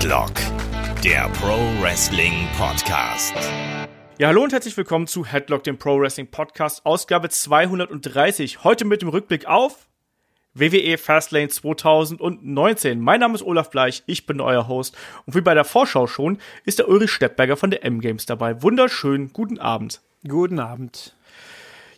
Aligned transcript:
Headlock, 0.00 0.32
der 1.04 1.28
Pro 1.28 1.58
Wrestling 1.82 2.48
Podcast. 2.56 3.34
Ja, 4.16 4.28
hallo 4.28 4.42
und 4.42 4.50
herzlich 4.50 4.74
willkommen 4.78 5.06
zu 5.06 5.26
Headlock, 5.26 5.62
dem 5.62 5.76
Pro 5.76 6.00
Wrestling 6.00 6.26
Podcast, 6.26 6.86
Ausgabe 6.86 7.28
230. 7.28 8.64
Heute 8.64 8.86
mit 8.86 9.02
dem 9.02 9.10
Rückblick 9.10 9.44
auf 9.44 9.88
WWE 10.54 10.96
Fastlane 10.96 11.48
2019. 11.48 12.98
Mein 12.98 13.20
Name 13.20 13.34
ist 13.34 13.42
Olaf 13.42 13.68
Bleich, 13.68 14.02
ich 14.06 14.24
bin 14.24 14.40
euer 14.40 14.68
Host 14.68 14.96
und 15.26 15.34
wie 15.34 15.42
bei 15.42 15.52
der 15.52 15.64
Vorschau 15.64 16.06
schon 16.06 16.38
ist 16.64 16.78
der 16.78 16.88
Ulrich 16.88 17.10
Steppberger 17.10 17.58
von 17.58 17.70
der 17.70 17.84
M-Games 17.84 18.24
dabei. 18.24 18.62
Wunderschön, 18.62 19.34
guten 19.34 19.58
Abend. 19.58 20.00
Guten 20.26 20.60
Abend. 20.60 21.14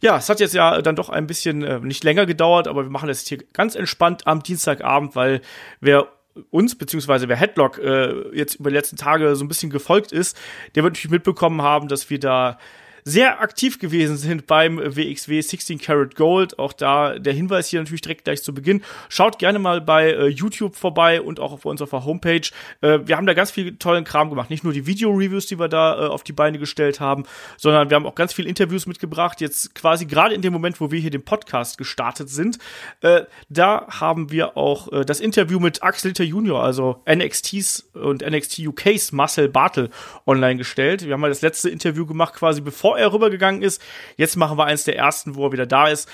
Ja, 0.00 0.16
es 0.16 0.28
hat 0.28 0.40
jetzt 0.40 0.54
ja 0.54 0.82
dann 0.82 0.96
doch 0.96 1.08
ein 1.08 1.28
bisschen 1.28 1.62
äh, 1.62 1.78
nicht 1.78 2.02
länger 2.02 2.26
gedauert, 2.26 2.66
aber 2.66 2.82
wir 2.82 2.90
machen 2.90 3.06
das 3.06 3.24
hier 3.28 3.38
ganz 3.52 3.76
entspannt 3.76 4.26
am 4.26 4.42
Dienstagabend, 4.42 5.14
weil 5.14 5.40
wer 5.80 6.08
uns, 6.50 6.76
beziehungsweise 6.76 7.28
wer 7.28 7.36
Headlock 7.36 7.78
äh, 7.78 8.36
jetzt 8.36 8.56
über 8.56 8.70
die 8.70 8.76
letzten 8.76 8.96
Tage 8.96 9.36
so 9.36 9.44
ein 9.44 9.48
bisschen 9.48 9.70
gefolgt 9.70 10.12
ist, 10.12 10.38
der 10.74 10.82
wird 10.82 10.94
natürlich 10.94 11.10
mitbekommen 11.10 11.62
haben, 11.62 11.88
dass 11.88 12.10
wir 12.10 12.18
da 12.18 12.58
sehr 13.04 13.40
aktiv 13.40 13.78
gewesen 13.78 14.16
sind 14.16 14.46
beim 14.46 14.78
WXW 14.78 15.40
16 15.40 15.80
Karat 15.80 16.14
Gold. 16.14 16.58
Auch 16.58 16.72
da 16.72 17.18
der 17.18 17.32
Hinweis 17.32 17.68
hier 17.68 17.80
natürlich 17.80 18.00
direkt 18.00 18.24
gleich 18.24 18.42
zu 18.42 18.54
Beginn. 18.54 18.82
Schaut 19.08 19.38
gerne 19.38 19.58
mal 19.58 19.80
bei 19.80 20.10
äh, 20.10 20.26
YouTube 20.28 20.76
vorbei 20.76 21.20
und 21.20 21.40
auch 21.40 21.52
auf 21.52 21.64
unserer 21.64 22.04
Homepage. 22.04 22.48
Äh, 22.80 23.00
wir 23.04 23.16
haben 23.16 23.26
da 23.26 23.34
ganz 23.34 23.50
viel 23.50 23.76
tollen 23.76 24.04
Kram 24.04 24.30
gemacht. 24.30 24.50
Nicht 24.50 24.64
nur 24.64 24.72
die 24.72 24.86
Video-Reviews, 24.86 25.46
die 25.46 25.58
wir 25.58 25.68
da 25.68 26.06
äh, 26.06 26.08
auf 26.08 26.22
die 26.22 26.32
Beine 26.32 26.58
gestellt 26.58 27.00
haben, 27.00 27.24
sondern 27.56 27.90
wir 27.90 27.96
haben 27.96 28.06
auch 28.06 28.14
ganz 28.14 28.32
viele 28.32 28.48
Interviews 28.48 28.86
mitgebracht. 28.86 29.40
Jetzt 29.40 29.74
quasi 29.74 30.06
gerade 30.06 30.34
in 30.34 30.42
dem 30.42 30.52
Moment, 30.52 30.80
wo 30.80 30.90
wir 30.90 31.00
hier 31.00 31.10
den 31.10 31.24
Podcast 31.24 31.78
gestartet 31.78 32.28
sind, 32.28 32.58
äh, 33.00 33.22
da 33.48 33.86
haben 33.88 34.30
wir 34.30 34.56
auch 34.56 34.92
äh, 34.92 35.04
das 35.04 35.20
Interview 35.20 35.58
mit 35.58 35.82
Axel 35.82 36.10
Litter 36.10 36.24
Junior, 36.24 36.62
also 36.62 37.02
NXTs 37.08 37.90
und 37.94 38.22
NXT 38.22 38.60
UKs 38.60 39.12
Marcel 39.12 39.48
Bartel 39.48 39.90
online 40.26 40.56
gestellt. 40.56 41.04
Wir 41.04 41.14
haben 41.14 41.20
mal 41.20 41.28
das 41.28 41.42
letzte 41.42 41.68
Interview 41.68 42.06
gemacht, 42.06 42.34
quasi 42.34 42.60
bevor 42.60 42.91
bevor 42.92 42.98
er 42.98 43.12
rübergegangen 43.12 43.62
ist. 43.62 43.82
Jetzt 44.16 44.36
machen 44.36 44.58
wir 44.58 44.64
eins 44.64 44.84
der 44.84 44.96
ersten, 44.96 45.34
wo 45.34 45.46
er 45.46 45.52
wieder 45.52 45.66
da 45.66 45.88
ist. 45.88 46.08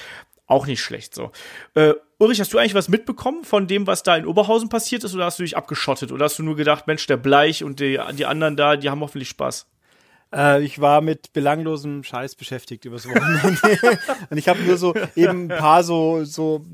Auch 0.47 0.67
nicht 0.67 0.81
schlecht 0.81 1.15
so. 1.15 1.31
Äh, 1.75 1.95
Ulrich, 2.19 2.41
hast 2.41 2.53
du 2.53 2.59
eigentlich 2.59 2.75
was 2.75 2.89
mitbekommen 2.89 3.45
von 3.45 3.67
dem, 3.67 3.87
was 3.87 4.03
da 4.03 4.17
in 4.17 4.27
Oberhausen 4.27 4.69
passiert 4.69 5.05
ist, 5.05 5.15
oder 5.15 5.27
hast 5.27 5.39
du 5.39 5.43
dich 5.43 5.57
abgeschottet? 5.57 6.11
Oder 6.11 6.25
hast 6.25 6.39
du 6.39 6.43
nur 6.43 6.57
gedacht, 6.57 6.87
Mensch, 6.87 7.07
der 7.07 7.19
Bleich 7.19 7.63
und 7.63 7.81
die, 7.81 8.01
die 8.17 8.27
anderen 8.27 8.57
da, 8.57 8.77
die 8.77 8.89
haben 8.89 9.01
hoffentlich 9.01 9.29
Spaß? 9.29 9.67
Äh, 10.35 10.63
ich 10.63 10.81
war 10.81 11.03
mit 11.03 11.33
belanglosem 11.35 12.03
Scheiß 12.03 12.35
beschäftigt 12.35 12.87
übers 12.87 13.07
Wochenende. 13.07 13.59
und 14.31 14.39
ich 14.39 14.49
habe 14.49 14.61
nur 14.63 14.79
so 14.79 14.95
eben 15.15 15.51
ein 15.53 15.59
paar 15.59 15.85
so, 15.85 16.25
so 16.25 16.65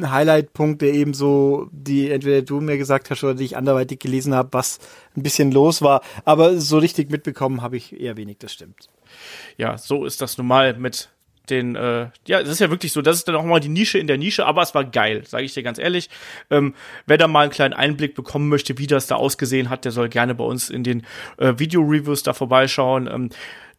Highlight-Punkte 0.00 0.86
eben 0.86 1.12
so, 1.12 1.68
die 1.72 2.10
entweder 2.10 2.42
du 2.42 2.60
mir 2.60 2.78
gesagt 2.78 3.10
hast 3.10 3.24
oder 3.24 3.34
die 3.34 3.44
ich 3.44 3.56
anderweitig 3.56 3.98
gelesen 3.98 4.34
habe, 4.34 4.50
was 4.52 4.78
ein 5.16 5.22
bisschen 5.24 5.50
los 5.50 5.82
war. 5.82 6.00
Aber 6.24 6.60
so 6.60 6.78
richtig 6.78 7.10
mitbekommen 7.10 7.60
habe 7.60 7.76
ich 7.76 7.98
eher 7.98 8.16
wenig, 8.16 8.38
das 8.38 8.52
stimmt 8.52 8.88
ja, 9.56 9.78
so 9.78 10.04
ist 10.04 10.20
das 10.20 10.38
normal 10.38 10.74
mit 10.74 11.08
den, 11.50 11.76
äh, 11.76 12.08
ja, 12.26 12.40
es 12.40 12.48
ist 12.48 12.60
ja 12.60 12.70
wirklich 12.70 12.92
so, 12.92 13.02
das 13.02 13.16
ist 13.16 13.28
dann 13.28 13.36
auch 13.36 13.44
mal 13.44 13.60
die 13.60 13.68
Nische 13.68 13.98
in 13.98 14.06
der 14.06 14.18
Nische, 14.18 14.46
aber 14.46 14.62
es 14.62 14.74
war 14.74 14.84
geil, 14.84 15.22
sage 15.26 15.44
ich 15.44 15.54
dir 15.54 15.62
ganz 15.62 15.78
ehrlich. 15.78 16.10
Ähm, 16.50 16.74
wer 17.06 17.18
da 17.18 17.28
mal 17.28 17.42
einen 17.42 17.52
kleinen 17.52 17.74
Einblick 17.74 18.14
bekommen 18.14 18.48
möchte, 18.48 18.78
wie 18.78 18.86
das 18.86 19.06
da 19.06 19.16
ausgesehen 19.16 19.70
hat, 19.70 19.84
der 19.84 19.92
soll 19.92 20.08
gerne 20.08 20.34
bei 20.34 20.44
uns 20.44 20.70
in 20.70 20.82
den 20.82 21.06
äh, 21.38 21.54
Video-Reviews 21.56 22.22
da 22.22 22.32
vorbeischauen. 22.32 23.06
Ähm, 23.06 23.30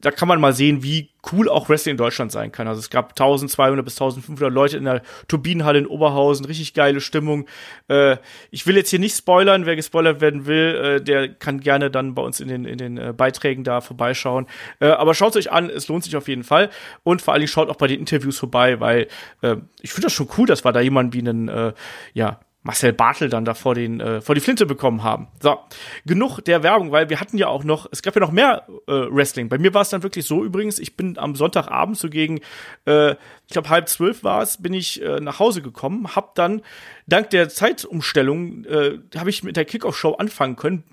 da 0.02 0.12
kann 0.12 0.28
man 0.28 0.40
mal 0.40 0.53
sehen, 0.53 0.84
wie 0.84 1.09
cool 1.31 1.50
auch 1.50 1.70
Wrestling 1.70 1.92
in 1.94 1.98
Deutschland 1.98 2.31
sein 2.31 2.52
kann. 2.52 2.67
Also 2.67 2.80
es 2.80 2.90
gab 2.90 3.12
1200 3.12 3.84
bis 3.84 3.95
1500 3.95 4.54
Leute 4.54 4.78
in 4.78 4.86
der 4.86 5.02
Turbinenhalle 5.28 5.80
in 5.80 5.88
Oberhausen, 5.88 6.45
richtig 6.45 6.73
geile 6.73 7.02
Stimmung. 7.02 7.48
Äh, 7.88 8.17
ich 8.52 8.67
will 8.67 8.76
jetzt 8.76 8.89
hier 8.89 9.00
nicht 9.00 9.17
spoilern, 9.17 9.66
wer 9.66 9.76
gespoilert 9.76 10.22
werden 10.22 10.45
will, 10.45 10.99
äh, 10.99 11.04
der 11.04 11.33
kann 11.33 11.60
gerne 11.60 11.89
dann 11.89 12.14
bei 12.14 12.22
uns 12.22 12.39
in 12.39 12.48
den, 12.48 12.66
in 12.66 12.77
den 12.77 12.98
äh, 12.98 13.14
Beiträgen 13.16 13.64
da 13.64 13.82
vorbeischauen. 13.82 14.45
Äh, 14.80 14.88
aber 14.88 15.14
schaut 15.16 15.36
euch 15.36 15.52
an, 15.52 15.70
es 15.70 15.88
lohnt 15.88 16.04
sich 16.04 16.16
auf 16.16 16.27
jeden 16.27 16.43
Fall. 16.43 16.70
Und 17.04 17.22
vor 17.22 17.33
allem 17.33 17.48
schaut 17.48 17.70
auch 17.70 17.76
bei 17.76 17.88
den 17.88 17.99
Interviews 17.99 18.38
vorbei, 18.38 18.80
weil 18.80 19.08
äh, 19.42 19.55
ich 19.82 19.92
finde 19.92 20.05
das 20.05 20.14
schon 20.14 20.30
cool, 20.38 20.48
dass 20.48 20.64
wir 20.64 20.72
da 20.72 20.80
jemanden 20.80 21.14
wie 21.14 21.20
einen, 21.20 21.48
äh, 21.49 21.73
ja, 22.14 22.39
Marcel 22.67 22.92
Bartel 22.92 23.30
dann 23.30 23.45
da 23.45 23.54
vor, 23.54 23.76
den, 23.76 24.02
äh, 24.02 24.20
vor 24.20 24.36
die 24.36 24.42
Flinte 24.42 24.66
bekommen 24.66 25.02
haben. 25.02 25.30
So, 25.42 25.58
genug 26.05 26.42
der 26.42 26.64
Werbung, 26.64 26.92
weil 26.92 27.10
wir 27.10 27.22
hatten 27.22 27.38
ja 27.38 27.48
auch 27.48 27.64
noch, 27.64 27.88
es 27.92 28.02
gab 28.02 28.14
ja 28.14 28.20
noch 28.20 28.33
mehr 28.33 28.67
äh, 28.88 28.92
Wrestling. 28.92 29.48
Bei 29.48 29.58
mir 29.58 29.73
war 29.73 29.83
es 29.83 29.89
dann 29.89 30.04
wirklich 30.04 30.26
so 30.26 30.44
übrigens, 30.44 30.78
ich 30.78 30.98
bin 30.98 31.17
am 31.17 31.36
Sonntagabend 31.36 31.98
so 31.98 32.10
gegen, 32.10 32.42
äh, 32.86 33.11
ich 33.11 33.54
glaube 33.54 33.70
halb 33.70 33.88
zwölf 33.88 34.23
war 34.26 34.42
es, 34.42 34.61
bin 34.61 34.73
ich 34.73 35.02
äh, 35.02 35.22
nach 35.22 35.39
Hause 35.39 35.61
gekommen, 35.61 36.14
hab 36.14 36.36
dann 36.36 36.61
dank 37.08 37.30
der 37.30 37.48
Zeitumstellung, 37.48 38.66
äh, 38.66 38.99
habe 39.17 39.30
ich 39.30 39.44
mit 39.44 39.55
der 39.55 39.64
Kickoff-Show 39.64 40.16
anfangen 40.16 40.58
können 40.58 40.84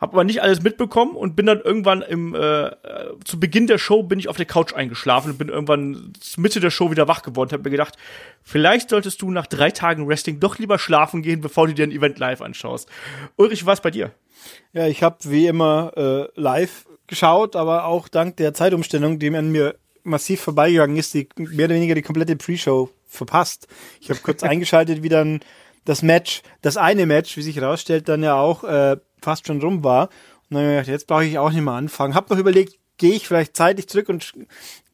habe 0.00 0.14
aber 0.14 0.24
nicht 0.24 0.42
alles 0.42 0.62
mitbekommen 0.62 1.14
und 1.14 1.36
bin 1.36 1.46
dann 1.46 1.60
irgendwann 1.60 2.02
im 2.02 2.34
äh, 2.34 2.70
zu 3.24 3.38
Beginn 3.38 3.66
der 3.66 3.78
Show 3.78 4.02
bin 4.02 4.18
ich 4.18 4.28
auf 4.28 4.36
der 4.36 4.46
Couch 4.46 4.72
eingeschlafen 4.72 5.32
und 5.32 5.38
bin 5.38 5.48
irgendwann 5.48 6.12
Mitte 6.36 6.60
der 6.60 6.70
Show 6.70 6.90
wieder 6.90 7.06
wach 7.06 7.22
geworden. 7.22 7.52
Habe 7.52 7.64
mir 7.64 7.70
gedacht, 7.70 7.96
vielleicht 8.42 8.88
solltest 8.88 9.20
du 9.20 9.30
nach 9.30 9.46
drei 9.46 9.70
Tagen 9.70 10.08
Wrestling 10.08 10.40
doch 10.40 10.58
lieber 10.58 10.78
schlafen 10.78 11.22
gehen, 11.22 11.40
bevor 11.40 11.66
du 11.66 11.74
dir 11.74 11.84
ein 11.84 11.92
Event 11.92 12.18
live 12.18 12.40
anschaust. 12.40 12.88
Ulrich, 13.36 13.66
was 13.66 13.80
bei 13.82 13.90
dir? 13.90 14.12
Ja, 14.72 14.86
ich 14.86 15.02
habe 15.02 15.18
wie 15.24 15.46
immer 15.46 15.92
äh, 15.96 16.40
live 16.40 16.86
geschaut, 17.06 17.54
aber 17.54 17.84
auch 17.84 18.08
dank 18.08 18.36
der 18.36 18.54
Zeitumstellung, 18.54 19.18
die 19.18 19.34
an 19.36 19.52
mir 19.52 19.74
massiv 20.02 20.40
vorbeigegangen 20.40 20.96
ist, 20.96 21.12
die 21.12 21.28
mehr 21.36 21.66
oder 21.66 21.74
weniger 21.74 21.94
die 21.94 22.02
komplette 22.02 22.36
Pre-Show 22.36 22.88
verpasst. 23.06 23.68
Ich 24.00 24.08
habe 24.08 24.20
kurz 24.20 24.42
eingeschaltet, 24.42 25.02
wie 25.02 25.10
dann 25.10 25.40
das 25.84 26.02
Match, 26.02 26.42
das 26.62 26.76
eine 26.76 27.06
Match, 27.06 27.36
wie 27.36 27.42
sich 27.42 27.56
herausstellt, 27.56 28.08
dann 28.08 28.22
ja 28.22 28.34
auch 28.34 28.64
äh, 28.64 28.96
fast 29.22 29.46
schon 29.46 29.60
rum 29.60 29.84
war. 29.84 30.08
Und 30.48 30.56
dann 30.56 30.62
habe 30.62 30.72
ich 30.72 30.78
gedacht, 30.78 30.88
jetzt 30.88 31.06
brauche 31.06 31.24
ich 31.24 31.38
auch 31.38 31.50
nicht 31.50 31.62
mehr 31.62 31.74
anfangen. 31.74 32.14
Hab 32.14 32.30
noch 32.30 32.38
überlegt, 32.38 32.78
gehe 32.98 33.14
ich 33.14 33.26
vielleicht 33.26 33.56
zeitlich 33.56 33.88
zurück 33.88 34.08
und 34.08 34.34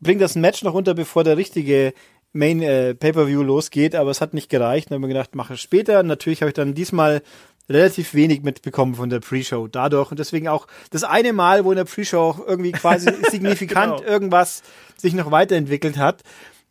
bringe 0.01 0.21
das 0.21 0.37
Match 0.37 0.63
noch 0.63 0.75
unter, 0.75 0.95
bevor 0.95 1.25
der 1.25 1.37
richtige 1.37 1.93
Main 2.33 2.63
äh, 2.63 2.95
Pay-per-View 2.95 3.43
losgeht, 3.43 3.95
aber 3.95 4.11
es 4.11 4.21
hat 4.21 4.35
nicht 4.35 4.51
gereicht. 4.51 4.91
Dann 4.91 4.97
habe 4.97 5.07
ich 5.07 5.15
gedacht, 5.15 5.35
mache 5.35 5.55
es 5.55 5.61
später. 5.61 6.01
Und 6.01 6.07
natürlich 6.07 6.43
habe 6.43 6.51
ich 6.51 6.55
dann 6.55 6.75
diesmal 6.75 7.23
relativ 7.69 8.15
wenig 8.15 8.43
mitbekommen 8.43 8.95
von 8.95 9.11
der 9.11 9.21
Pre-Show 9.21 9.67
dadurch 9.67 10.11
und 10.11 10.21
deswegen 10.21 10.49
auch 10.49 10.67
das 10.91 11.03
eine 11.05 11.33
Mal, 11.33 11.65
wo 11.65 11.73
in 11.73 11.77
der 11.77 11.85
Pre-Show 11.85 12.21
auch 12.21 12.47
irgendwie 12.47 12.73
quasi 12.73 13.11
signifikant 13.31 13.99
genau. 13.99 14.09
irgendwas 14.09 14.63
sich 14.97 15.15
noch 15.15 15.31
weiterentwickelt 15.31 15.97
hat, 15.99 16.23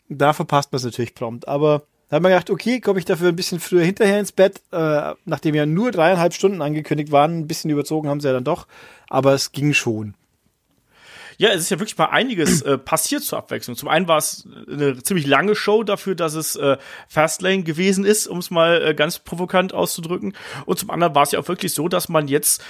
da 0.08 0.34
verpasst 0.34 0.72
man 0.72 0.78
es 0.78 0.86
natürlich 0.86 1.14
prompt. 1.14 1.48
Aber 1.48 1.84
da 2.10 2.18
hat 2.18 2.24
man 2.24 2.32
gedacht, 2.32 2.50
okay, 2.50 2.80
komme 2.80 3.00
ich 3.00 3.06
dafür 3.06 3.30
ein 3.30 3.36
bisschen 3.36 3.60
früher 3.60 3.84
hinterher 3.84 4.20
ins 4.20 4.32
Bett, 4.32 4.62
äh, 4.72 5.14
nachdem 5.26 5.56
ja 5.56 5.66
nur 5.66 5.92
dreieinhalb 5.92 6.34
Stunden 6.34 6.62
angekündigt 6.62 7.12
waren. 7.12 7.40
Ein 7.40 7.48
bisschen 7.48 7.72
überzogen 7.72 8.10
haben 8.10 8.20
sie 8.20 8.28
ja 8.28 8.34
dann 8.34 8.44
doch, 8.44 8.68
aber 9.10 9.34
es 9.34 9.52
ging 9.52 9.74
schon. 9.74 10.14
Ja, 11.38 11.50
es 11.50 11.62
ist 11.62 11.70
ja 11.70 11.80
wirklich 11.80 11.98
mal 11.98 12.06
einiges 12.06 12.62
äh, 12.62 12.78
passiert 12.78 13.24
zur 13.24 13.40
Abwechslung. 13.40 13.76
Zum 13.76 13.90
einen 13.90 14.08
war 14.08 14.18
es 14.18 14.48
eine 14.72 15.02
ziemlich 15.04 15.28
lange 15.28 15.56
Show 15.56 15.84
dafür, 15.84 16.16
dass 16.16 16.34
es 16.34 16.56
äh, 16.56 16.78
Fastlane 17.10 17.64
gewesen 17.64 18.06
ist, 18.06 18.28
um 18.28 18.38
es 18.38 18.52
mal 18.52 18.82
äh, 18.82 18.94
ganz 18.94 19.20
provokant 19.20 19.74
auszudrücken. 19.74 20.34
Und 20.66 20.80
zum 20.80 20.90
anderen 20.92 21.16
war 21.16 21.24
es 21.24 21.32
ja 21.32 21.40
auch 21.40 21.48
wirklich 21.48 21.74
so, 21.74 21.90
dass 21.90 22.08
man 22.08 22.28
jetzt 22.28 22.64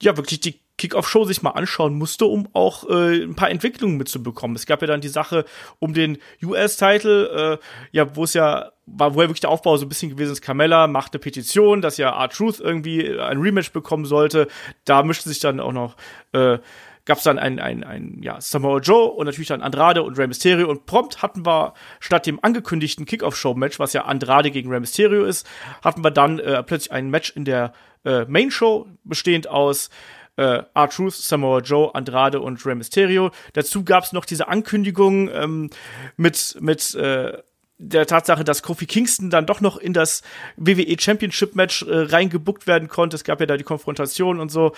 ja 0.00 0.16
wirklich 0.16 0.40
die 0.40 0.60
Kickoff-Show 0.82 1.24
sich 1.24 1.42
mal 1.42 1.50
anschauen 1.50 1.94
musste, 1.94 2.26
um 2.26 2.48
auch 2.54 2.88
äh, 2.88 3.22
ein 3.22 3.36
paar 3.36 3.50
Entwicklungen 3.50 3.96
mitzubekommen. 3.96 4.56
Es 4.56 4.66
gab 4.66 4.80
ja 4.80 4.88
dann 4.88 5.00
die 5.00 5.08
Sache 5.08 5.44
um 5.78 5.94
den 5.94 6.18
US-Title, 6.42 7.58
äh, 7.60 7.66
ja, 7.92 8.16
wo 8.16 8.24
es 8.24 8.34
ja 8.34 8.72
war, 8.86 9.14
wo 9.14 9.22
ja 9.22 9.28
wirklich 9.28 9.40
der 9.40 9.50
Aufbau 9.50 9.76
so 9.76 9.86
ein 9.86 9.88
bisschen 9.88 10.10
gewesen 10.10 10.32
ist, 10.32 10.42
Carmella 10.42 10.88
macht 10.88 11.12
eine 11.12 11.20
Petition, 11.20 11.82
dass 11.82 11.98
ja 11.98 12.10
R-Truth 12.10 12.58
irgendwie 12.58 13.16
ein 13.16 13.38
Rematch 13.38 13.70
bekommen 13.70 14.06
sollte. 14.06 14.48
Da 14.84 15.04
mischte 15.04 15.28
sich 15.28 15.38
dann 15.38 15.60
auch 15.60 15.72
noch 15.72 15.96
äh, 16.32 16.58
gab 17.04 17.18
es 17.18 17.24
dann 17.24 17.38
ein, 17.38 17.58
ein, 17.58 17.84
ein 17.84 18.18
ja, 18.22 18.40
Samoa 18.40 18.78
Joe 18.78 19.10
und 19.10 19.26
natürlich 19.26 19.48
dann 19.48 19.62
Andrade 19.62 20.02
und 20.02 20.18
Rey 20.18 20.26
Mysterio 20.26 20.68
und 20.68 20.86
prompt 20.86 21.22
hatten 21.22 21.44
wir 21.44 21.74
statt 22.00 22.26
dem 22.26 22.38
angekündigten 22.42 23.06
Kickoff-Show-Match, 23.06 23.78
was 23.78 23.92
ja 23.92 24.04
Andrade 24.04 24.50
gegen 24.50 24.70
Rey 24.70 24.80
Mysterio 24.80 25.24
ist, 25.24 25.46
hatten 25.82 26.04
wir 26.04 26.10
dann 26.10 26.38
äh, 26.38 26.62
plötzlich 26.62 26.92
ein 26.92 27.10
Match 27.10 27.30
in 27.34 27.44
der 27.44 27.72
äh, 28.04 28.24
Main-Show 28.26 28.86
bestehend 29.04 29.48
aus 29.48 29.90
äh, 30.36 30.62
R-Truth, 30.74 31.14
Samoa 31.14 31.60
Joe, 31.60 31.94
Andrade 31.94 32.40
und 32.40 32.64
Rey 32.64 32.74
Mysterio. 32.74 33.30
Dazu 33.52 33.84
gab 33.84 34.04
es 34.04 34.12
noch 34.12 34.24
diese 34.24 34.48
Ankündigung 34.48 35.28
ähm, 35.30 35.70
mit, 36.16 36.56
mit 36.60 36.94
äh, 36.94 37.38
der 37.78 38.06
Tatsache, 38.06 38.44
dass 38.44 38.62
Kofi 38.62 38.86
Kingston 38.86 39.30
dann 39.30 39.46
doch 39.46 39.60
noch 39.60 39.76
in 39.76 39.92
das 39.92 40.22
WWE 40.56 40.96
Championship 40.98 41.54
Match 41.56 41.82
äh, 41.82 41.94
reingebuckt 41.94 42.66
werden 42.66 42.88
konnte. 42.88 43.16
Es 43.16 43.24
gab 43.24 43.40
ja 43.40 43.46
da 43.46 43.56
die 43.56 43.64
Konfrontation 43.64 44.40
und 44.40 44.50
so. 44.50 44.72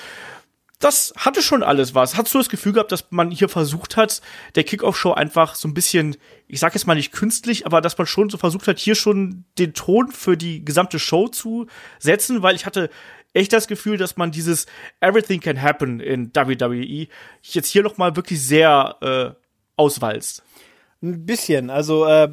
Das 0.81 1.15
hatte 1.17 1.41
schon 1.41 1.63
alles 1.63 1.95
was. 1.95 2.17
Hast 2.17 2.35
du 2.35 2.39
das 2.39 2.49
Gefühl 2.49 2.73
gehabt, 2.73 2.93
dass 2.93 3.07
man 3.11 3.31
hier 3.31 3.49
versucht 3.49 3.97
hat, 3.97 4.21
der 4.55 4.65
Kickoff-Show 4.65 5.13
einfach 5.13 5.55
so 5.55 5.69
ein 5.69 5.75
bisschen, 5.75 6.17
ich 6.49 6.61
sag 6.61 6.75
jetzt 6.75 6.87
mal 6.87 6.95
nicht 6.95 7.13
künstlich, 7.13 7.65
aber 7.65 7.81
dass 7.81 7.97
man 7.97 8.07
schon 8.07 8.29
so 8.29 8.39
versucht 8.39 8.67
hat, 8.69 8.79
hier 8.79 8.95
schon 8.95 9.45
den 9.59 9.73
Ton 9.73 10.11
für 10.11 10.37
die 10.37 10.65
gesamte 10.65 10.99
Show 10.99 11.29
zu 11.29 11.69
setzen, 12.01 12.43
weil 12.43 12.57
ich 12.57 12.67
hatte 12.67 12.91
echt 13.35 13.53
das 13.53 13.69
Gefühl, 13.69 13.99
dass 13.99 14.17
man 14.17 14.31
dieses 14.31 14.67
Everything 15.01 15.41
can 15.41 15.61
happen 15.61 16.01
in 16.01 16.35
WWE 16.35 17.09
jetzt 17.43 17.69
hier 17.69 17.83
noch 17.83 17.99
mal 17.99 18.17
wirklich 18.17 18.43
sehr 18.43 18.97
äh, 19.03 19.31
auswalzt. 19.77 20.43
Ein 21.03 21.27
bisschen. 21.27 21.69
Also 21.69 22.07
äh, 22.07 22.29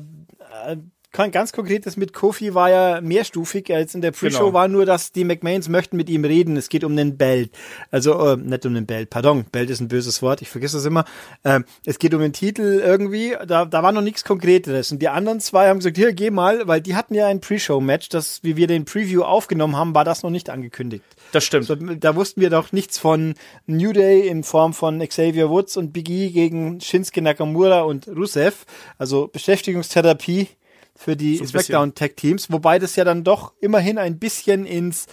ganz 1.12 1.52
konkretes 1.52 1.98
mit 1.98 2.14
Kofi 2.14 2.54
war 2.54 2.70
ja 2.70 3.02
mehrstufig. 3.02 3.74
Als 3.74 3.94
in 3.96 4.02
der 4.02 4.12
Pre-Show 4.12 4.46
Genau. 4.46 4.54
war 4.54 4.68
nur, 4.68 4.86
dass 4.86 5.12
die 5.12 5.24
McMahons 5.26 5.68
möchten 5.70 5.98
mit 5.98 6.10
ihm 6.10 6.24
reden. 6.24 6.56
Es 6.58 6.70
geht 6.70 6.84
um 6.84 6.96
den 6.96 7.18
Belt. 7.18 7.52
Also, 7.92 8.14
äh, 8.34 8.38
nicht 8.38 8.66
um 8.66 8.74
den 8.74 8.86
Belt, 8.86 9.10
pardon. 9.10 9.46
Belt 9.52 9.70
ist 9.70 9.82
ein 9.82 9.88
böses 9.88 10.22
Wort, 10.22 10.42
ich 10.42 10.50
vergesse 10.50 10.78
das 10.78 10.86
immer. 10.86 11.06
Ähm, 11.44 11.66
es 11.86 12.00
geht 12.00 12.14
um 12.14 12.22
den 12.22 12.34
Titel 12.34 12.82
irgendwie. 12.84 13.36
Da, 13.46 13.66
da 13.66 13.84
war 13.84 13.92
noch 13.92 14.02
nichts 14.02 14.24
Konkretes. 14.24 14.92
Und 14.92 15.02
die 15.02 15.10
anderen 15.10 15.40
zwei 15.42 15.68
haben 15.68 15.80
gesagt, 15.80 15.98
hier, 15.98 16.14
geh 16.14 16.32
mal, 16.32 16.68
weil 16.68 16.82
die 16.82 16.96
hatten 16.96 17.14
ja 17.14 17.28
ein 17.28 17.42
Pre-Show-Match. 17.42 18.10
Das, 18.10 18.40
wie 18.44 18.56
wir 18.56 18.68
den 18.68 18.86
Preview 18.86 19.24
aufgenommen 19.24 19.76
haben, 19.76 19.94
war 19.94 20.06
das 20.06 20.24
noch 20.24 20.30
nicht 20.30 20.50
angekündigt. 20.50 21.04
Das 21.34 21.44
stimmt. 21.44 21.66
So, 21.66 21.76
da 21.76 22.16
wussten 22.16 22.42
wir 22.42 22.50
doch 22.50 22.72
nichts 22.72 22.98
von 22.98 23.36
New 23.66 23.92
Day 23.94 24.28
in 24.28 24.44
Form 24.44 24.74
von 24.74 25.00
Xavier 25.00 25.50
Woods 25.50 25.78
und 25.78 25.92
Big 25.94 26.10
E 26.10 26.30
gegen 26.30 26.80
Shinsuke 26.80 27.22
Nakamura 27.22 27.82
und 27.82 28.08
Rusev. 28.08 28.66
Also 28.98 29.28
Beschäftigungstherapie 29.28 30.48
für 30.96 31.16
die 31.16 31.38
So. 31.38 31.46
SmackDown 31.46 31.96
Tag 31.96 32.18
Teams, 32.18 32.52
wobei 32.52 32.80
das 32.80 32.96
ja 32.96 33.04
dann 33.04 33.24
doch 33.24 33.54
immerhin 33.60 33.98
ein 33.98 34.20
bisschen 34.20 34.66
ins 34.66 35.08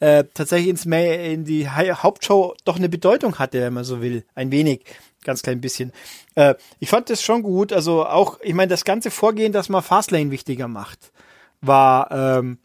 äh, 0.00 0.24
tatsächlich 0.34 0.70
ins 0.70 0.86
Ma 0.86 0.96
in 0.96 1.44
die 1.44 1.68
Hauptshow 1.68 2.54
doch 2.64 2.76
eine 2.76 2.88
Bedeutung 2.88 3.38
hatte, 3.38 3.60
wenn 3.60 3.74
man 3.74 3.84
so 3.84 4.00
will. 4.00 4.24
Ein 4.34 4.50
wenig, 4.50 4.84
ganz 5.24 5.42
klein 5.42 5.60
bisschen. 5.60 5.92
Äh, 6.34 6.54
ich 6.78 6.88
fand 6.88 7.10
das 7.10 7.22
schon 7.22 7.42
gut. 7.42 7.72
Also 7.72 8.06
auch, 8.06 8.38
ich 8.42 8.54
meine, 8.54 8.68
das 8.68 8.84
ganze 8.84 9.10
Vorgehen, 9.10 9.52
dass 9.52 9.68
man 9.68 9.82
Fastlane 9.82 10.30
wichtiger 10.30 10.68
macht, 10.68 11.12
war 11.60 12.10
ähm, 12.10 12.58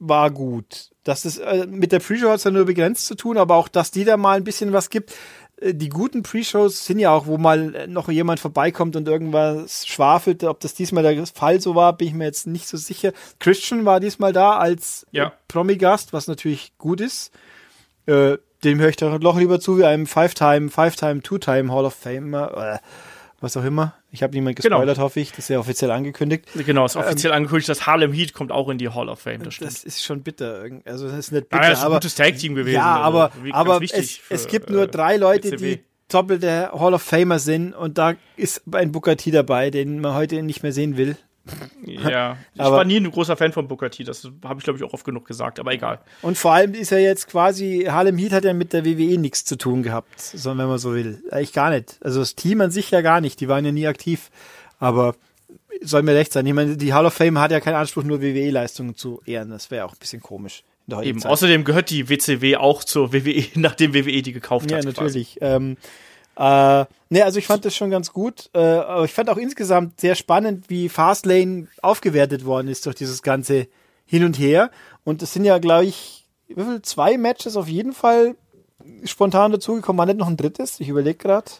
war 0.00 0.30
gut. 0.30 0.90
Das 1.04 1.24
ist 1.24 1.38
äh, 1.38 1.66
mit 1.66 1.92
der 1.92 2.00
Pre-Show 2.00 2.28
hat 2.28 2.38
es 2.38 2.44
ja 2.44 2.50
nur 2.50 2.64
begrenzt 2.64 3.06
zu 3.06 3.14
tun, 3.14 3.36
aber 3.36 3.54
auch, 3.54 3.68
dass 3.68 3.90
die 3.90 4.04
da 4.04 4.16
mal 4.16 4.36
ein 4.36 4.44
bisschen 4.44 4.72
was 4.72 4.90
gibt. 4.90 5.14
Äh, 5.60 5.74
Die 5.74 5.88
guten 5.88 6.22
Pre-Shows 6.22 6.84
sind 6.86 6.98
ja 6.98 7.10
auch, 7.10 7.26
wo 7.26 7.38
mal 7.38 7.74
äh, 7.74 7.86
noch 7.86 8.08
jemand 8.08 8.40
vorbeikommt 8.40 8.96
und 8.96 9.06
irgendwas 9.08 9.86
schwafelt. 9.86 10.44
Ob 10.44 10.60
das 10.60 10.74
diesmal 10.74 11.02
der 11.02 11.26
Fall 11.26 11.60
so 11.60 11.74
war, 11.74 11.92
bin 11.96 12.08
ich 12.08 12.14
mir 12.14 12.24
jetzt 12.24 12.46
nicht 12.46 12.66
so 12.66 12.76
sicher. 12.76 13.12
Christian 13.38 13.84
war 13.84 14.00
diesmal 14.00 14.32
da 14.32 14.56
als 14.58 15.06
Ja. 15.12 15.26
äh, 15.26 15.30
Promi-Gast, 15.48 16.12
was 16.12 16.26
natürlich 16.26 16.72
gut 16.78 17.00
ist. 17.00 17.30
Äh, 18.06 18.38
dem 18.64 18.78
höre 18.78 18.90
ich 18.90 18.96
doch 18.96 19.18
noch 19.18 19.38
lieber 19.38 19.58
zu 19.60 19.78
wie 19.78 19.84
einem 19.84 20.06
Five-Time, 20.06 20.68
Five-Time, 20.70 21.22
Two-Time 21.22 21.72
Hall 21.72 21.84
of 21.86 21.94
Famer, 21.94 22.56
äh, 22.74 22.78
was 23.40 23.56
auch 23.56 23.64
immer. 23.64 23.94
Ich 24.10 24.22
habe 24.22 24.34
niemand 24.34 24.56
Genau. 24.56 24.76
gespoilert, 24.76 24.98
hoffe 24.98 25.20
ich. 25.20 25.30
Das 25.30 25.38
ist 25.40 25.48
ja 25.48 25.58
offiziell 25.58 25.90
angekündigt. 25.90 26.46
Genau, 26.54 26.84
ist 26.84 26.96
offiziell 26.96 27.32
angekündigt, 27.32 27.68
dass 27.68 27.86
Harlem 27.86 28.12
Heat 28.12 28.34
kommt 28.34 28.52
auch 28.52 28.68
in 28.68 28.78
die 28.78 28.88
Hall 28.88 29.08
of 29.08 29.18
Fame. 29.20 29.42
Das 29.42 29.54
stimmt. 29.54 29.70
Das 29.70 29.84
ist 29.84 30.04
schon 30.04 30.22
bitter. 30.22 30.64
Also 30.84 31.08
das 31.08 31.16
ist 31.18 31.32
nicht 31.32 31.48
bitter, 31.48 31.62
das 31.62 31.72
ist 31.72 31.78
ein 31.80 31.86
aber 31.86 31.94
gutes 31.96 32.14
Tag-Team 32.14 32.54
gewesen. 32.54 32.74
ja, 32.74 33.02
also 33.02 33.18
aber, 33.18 33.32
aber 33.52 33.80
wichtig 33.80 34.20
es, 34.28 34.30
es 34.30 34.42
für, 34.44 34.50
gibt 34.50 34.70
nur 34.70 34.82
äh, 34.82 34.88
drei 34.88 35.16
Leute, 35.16 35.56
die 35.56 35.80
doppelte 36.08 36.70
Hall 36.72 36.92
of 36.94 37.02
Famer 37.02 37.38
sind 37.38 37.72
und 37.72 37.96
da 37.96 38.14
ist 38.36 38.62
ein 38.72 38.92
Booker 38.92 39.16
T 39.16 39.30
dabei, 39.30 39.70
den 39.70 40.00
man 40.00 40.14
heute 40.14 40.42
nicht 40.42 40.62
mehr 40.62 40.72
sehen 40.72 40.96
will. 40.96 41.16
Ja, 41.84 42.36
ich 42.54 42.60
Aber- 42.60 42.76
war 42.78 42.84
nie 42.84 42.96
ein 42.98 43.10
großer 43.10 43.36
Fan 43.36 43.52
von 43.52 43.68
Booker 43.68 43.90
T. 43.90 44.04
Das 44.04 44.28
habe 44.44 44.58
ich, 44.58 44.64
glaube 44.64 44.78
ich, 44.78 44.84
auch 44.84 44.92
oft 44.92 45.04
genug 45.04 45.26
gesagt, 45.26 45.58
aber 45.60 45.72
egal. 45.72 45.98
Und 46.22 46.36
vor 46.38 46.52
allem 46.52 46.74
ist 46.74 46.92
er 46.92 47.00
jetzt 47.00 47.28
quasi, 47.28 47.86
Harlem 47.88 48.18
Heat 48.18 48.32
hat 48.32 48.44
ja 48.44 48.52
mit 48.52 48.72
der 48.72 48.84
WWE 48.84 49.18
nichts 49.18 49.44
zu 49.44 49.56
tun 49.56 49.82
gehabt, 49.82 50.20
sondern 50.20 50.58
wenn 50.66 50.68
man 50.70 50.78
so 50.78 50.94
will. 50.94 51.22
Eigentlich 51.30 51.52
gar 51.52 51.70
nicht. 51.70 51.98
Also 52.02 52.20
das 52.20 52.34
Team 52.34 52.60
an 52.60 52.70
sich 52.70 52.90
ja 52.90 53.00
gar 53.00 53.20
nicht, 53.20 53.40
die 53.40 53.48
waren 53.48 53.64
ja 53.64 53.72
nie 53.72 53.86
aktiv. 53.86 54.30
Aber 54.78 55.14
soll 55.82 56.02
mir 56.02 56.14
recht 56.14 56.32
sein. 56.32 56.46
Ich 56.46 56.54
meine, 56.54 56.76
die 56.76 56.92
Hall 56.94 57.06
of 57.06 57.14
Fame 57.14 57.38
hat 57.38 57.50
ja 57.50 57.60
keinen 57.60 57.74
Anspruch, 57.76 58.02
nur 58.04 58.20
WWE-Leistungen 58.22 58.94
zu 58.96 59.20
ehren. 59.26 59.50
Das 59.50 59.70
wäre 59.70 59.84
auch 59.86 59.92
ein 59.92 59.98
bisschen 59.98 60.20
komisch. 60.20 60.62
Eben. 61.02 61.20
Zeit. 61.20 61.30
Außerdem 61.30 61.62
gehört 61.62 61.90
die 61.90 62.08
WCW 62.08 62.56
auch 62.56 62.82
zur 62.82 63.12
WWE, 63.12 63.44
nachdem 63.54 63.94
WWE 63.94 64.22
die 64.22 64.32
gekauft 64.32 64.70
Ja, 64.72 64.78
hat. 64.78 64.84
natürlich. 64.84 65.38
Ähm, 65.40 65.76
äh, 66.40 66.86
ne, 67.10 67.22
also 67.22 67.38
ich 67.38 67.46
fand 67.46 67.66
das 67.66 67.76
schon 67.76 67.90
ganz 67.90 68.14
gut. 68.14 68.48
Äh, 68.54 68.60
aber 68.60 69.04
ich 69.04 69.12
fand 69.12 69.28
auch 69.28 69.36
insgesamt 69.36 70.00
sehr 70.00 70.14
spannend, 70.14 70.70
wie 70.70 70.88
Fastlane 70.88 71.68
aufgewertet 71.82 72.46
worden 72.46 72.68
ist 72.68 72.86
durch 72.86 72.96
dieses 72.96 73.22
ganze 73.22 73.68
Hin 74.06 74.24
und 74.24 74.38
Her. 74.38 74.70
Und 75.04 75.22
es 75.22 75.34
sind 75.34 75.44
ja, 75.44 75.58
glaube 75.58 75.84
ich? 75.84 76.16
Zwei 76.82 77.16
Matches 77.16 77.56
auf 77.56 77.68
jeden 77.68 77.92
Fall 77.92 78.34
spontan 79.04 79.52
dazugekommen. 79.52 79.98
War 79.98 80.06
nicht 80.06 80.18
noch 80.18 80.28
ein 80.28 80.38
drittes? 80.38 80.80
Ich 80.80 80.88
überlege 80.88 81.18
gerade. 81.18 81.50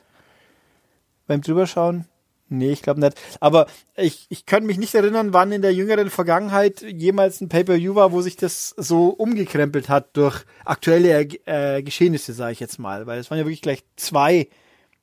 Beim 1.27 1.43
Drüberschauen. 1.43 2.07
Nee, 2.49 2.73
ich 2.73 2.83
glaube 2.83 2.99
nicht. 2.99 3.21
Aber 3.39 3.67
ich, 3.97 4.27
ich 4.31 4.47
könnte 4.47 4.67
mich 4.67 4.79
nicht 4.79 4.95
erinnern, 4.97 5.33
wann 5.33 5.53
in 5.53 5.63
der 5.63 5.73
jüngeren 5.73 6.11
Vergangenheit 6.11 6.83
jemals 6.83 7.41
ein 7.41 7.49
Pay-Per-View 7.49 7.95
war, 7.95 8.11
wo 8.11 8.23
sich 8.23 8.37
das 8.37 8.75
so 8.77 9.11
umgekrempelt 9.11 9.89
hat 9.89 10.17
durch 10.17 10.45
aktuelle 10.65 11.29
äh, 11.45 11.83
Geschehnisse, 11.83 12.33
sage 12.33 12.53
ich 12.53 12.61
jetzt 12.61 12.81
mal. 12.81 13.07
Weil 13.07 13.21
es 13.21 13.31
waren 13.31 13.39
ja 13.39 13.45
wirklich 13.45 13.63
gleich 13.63 13.85
zwei, 13.95 14.49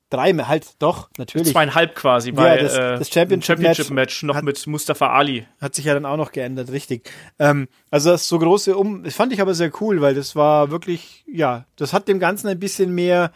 drei, 0.10 0.34
halt 0.34 0.66
doch, 0.80 1.10
natürlich. 1.18 1.52
Zweieinhalb 1.52 1.96
quasi 1.96 2.32
bei 2.32 2.58
das- 2.58 2.74
äh, 2.76 2.98
das 2.98 3.10
Championship-Match 3.10 3.46
Championship-Match 3.46 4.24
noch 4.24 4.36
hat- 4.36 4.44
mit 4.44 4.66
Mustafa 4.68 5.10
Ali. 5.10 5.46
Hat 5.62 5.76
sich 5.76 5.86
ja 5.86 5.94
dann 5.94 6.06
auch 6.06 6.18
noch 6.18 6.32
geändert, 6.32 6.72
richtig. 6.72 7.10
Ähm, 7.40 7.68
also 7.92 8.12
das 8.12 8.28
so 8.28 8.40
große 8.40 8.76
Um, 8.78 9.04
das 9.04 9.16
fand 9.16 9.34
ich 9.34 9.42
aber 9.42 9.54
sehr 9.54 9.72
cool, 9.82 10.02
weil 10.02 10.16
das 10.16 10.36
war 10.36 10.72
wirklich, 10.72 11.24
ja, 11.32 11.66
das 11.76 11.94
hat 11.94 12.08
dem 12.08 12.20
Ganzen 12.20 12.48
ein 12.48 12.60
bisschen 12.60 12.94
mehr 12.94 13.32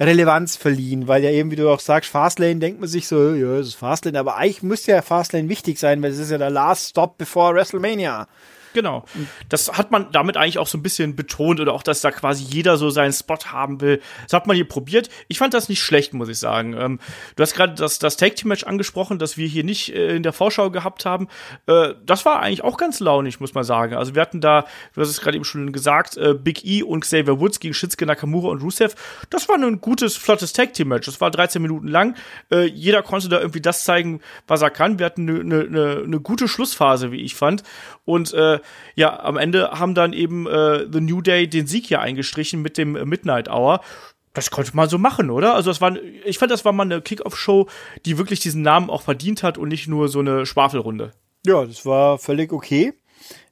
Relevanz 0.00 0.56
verliehen, 0.56 1.06
weil 1.06 1.22
ja 1.22 1.30
eben, 1.30 1.50
wie 1.50 1.56
du 1.56 1.70
auch 1.70 1.78
sagst, 1.80 2.10
Fastlane 2.10 2.56
denkt 2.56 2.80
man 2.80 2.88
sich 2.88 3.06
so, 3.06 3.34
ja, 3.34 3.58
das 3.58 3.68
ist 3.68 3.74
Fastlane, 3.74 4.18
aber 4.18 4.36
eigentlich 4.36 4.62
müsste 4.62 4.92
ja 4.92 5.02
Fastlane 5.02 5.48
wichtig 5.48 5.78
sein, 5.78 6.02
weil 6.02 6.10
es 6.10 6.18
ist 6.18 6.30
ja 6.30 6.38
der 6.38 6.50
Last 6.50 6.90
Stop 6.90 7.18
before 7.18 7.54
WrestleMania. 7.54 8.26
Genau. 8.74 9.04
Das 9.48 9.72
hat 9.72 9.90
man 9.90 10.10
damit 10.12 10.36
eigentlich 10.36 10.58
auch 10.58 10.66
so 10.66 10.78
ein 10.78 10.82
bisschen 10.82 11.16
betont 11.16 11.60
oder 11.60 11.72
auch, 11.72 11.82
dass 11.82 12.00
da 12.00 12.10
quasi 12.10 12.44
jeder 12.44 12.76
so 12.76 12.90
seinen 12.90 13.12
Spot 13.12 13.38
haben 13.46 13.80
will. 13.80 14.00
Das 14.24 14.32
hat 14.32 14.46
man 14.46 14.56
hier 14.56 14.68
probiert. 14.68 15.08
Ich 15.28 15.38
fand 15.38 15.54
das 15.54 15.68
nicht 15.68 15.82
schlecht, 15.82 16.14
muss 16.14 16.28
ich 16.28 16.38
sagen. 16.38 16.74
Ähm, 16.74 17.00
du 17.36 17.42
hast 17.42 17.54
gerade 17.54 17.74
das, 17.74 17.98
das 17.98 18.16
Tag 18.16 18.36
Team 18.36 18.48
Match 18.48 18.64
angesprochen, 18.64 19.18
das 19.18 19.36
wir 19.36 19.46
hier 19.46 19.64
nicht 19.64 19.94
äh, 19.94 20.16
in 20.16 20.22
der 20.22 20.32
Vorschau 20.32 20.70
gehabt 20.70 21.04
haben. 21.04 21.28
Äh, 21.66 21.94
das 22.04 22.24
war 22.24 22.40
eigentlich 22.40 22.64
auch 22.64 22.76
ganz 22.76 23.00
launig, 23.00 23.40
muss 23.40 23.54
man 23.54 23.64
sagen. 23.64 23.94
Also 23.94 24.14
wir 24.14 24.22
hatten 24.22 24.40
da, 24.40 24.64
du 24.94 25.00
hast 25.00 25.08
es 25.08 25.20
gerade 25.20 25.36
eben 25.36 25.44
schon 25.44 25.72
gesagt, 25.72 26.16
äh, 26.16 26.34
Big 26.34 26.64
E 26.64 26.82
und 26.82 27.00
Xavier 27.00 27.40
Woods 27.40 27.60
gegen 27.60 27.74
Shinsuke 27.74 28.06
Nakamura 28.06 28.48
und 28.48 28.62
Rusev. 28.62 28.94
Das 29.30 29.48
war 29.48 29.56
ein 29.56 29.80
gutes, 29.80 30.16
flottes 30.16 30.52
Tag 30.52 30.74
Team 30.74 30.88
Match. 30.88 31.06
Das 31.06 31.20
war 31.20 31.30
13 31.30 31.60
Minuten 31.60 31.88
lang. 31.88 32.16
Äh, 32.50 32.66
jeder 32.66 33.02
konnte 33.02 33.28
da 33.28 33.38
irgendwie 33.40 33.60
das 33.60 33.84
zeigen, 33.84 34.20
was 34.46 34.62
er 34.62 34.70
kann. 34.70 34.98
Wir 34.98 35.06
hatten 35.06 35.28
eine 35.28 35.44
ne, 35.44 35.64
ne, 35.64 36.02
ne 36.06 36.20
gute 36.20 36.48
Schlussphase, 36.48 37.12
wie 37.12 37.22
ich 37.22 37.34
fand. 37.34 37.62
Und 38.04 38.32
äh, 38.32 38.58
ja, 38.94 39.20
am 39.20 39.36
Ende 39.36 39.70
haben 39.72 39.94
dann 39.94 40.12
eben 40.12 40.46
äh, 40.46 40.86
The 40.90 41.00
New 41.00 41.20
Day 41.20 41.48
den 41.48 41.66
Sieg 41.66 41.86
hier 41.86 42.00
eingestrichen 42.00 42.62
mit 42.62 42.78
dem 42.78 42.96
äh, 42.96 43.04
Midnight 43.04 43.48
Hour. 43.48 43.80
Das 44.34 44.50
konnte 44.50 44.74
man 44.74 44.88
so 44.88 44.98
machen, 44.98 45.30
oder? 45.30 45.54
Also 45.54 45.70
das 45.70 45.80
war, 45.80 45.94
ich 46.24 46.38
fand, 46.38 46.50
das 46.50 46.64
war 46.64 46.72
mal 46.72 46.84
eine 46.84 47.02
Kickoff-Show, 47.02 47.68
die 48.06 48.16
wirklich 48.16 48.40
diesen 48.40 48.62
Namen 48.62 48.88
auch 48.88 49.02
verdient 49.02 49.42
hat 49.42 49.58
und 49.58 49.68
nicht 49.68 49.88
nur 49.88 50.08
so 50.08 50.20
eine 50.20 50.46
Schwafelrunde. 50.46 51.12
Ja, 51.44 51.64
das 51.64 51.84
war 51.84 52.18
völlig 52.18 52.52
okay. 52.52 52.94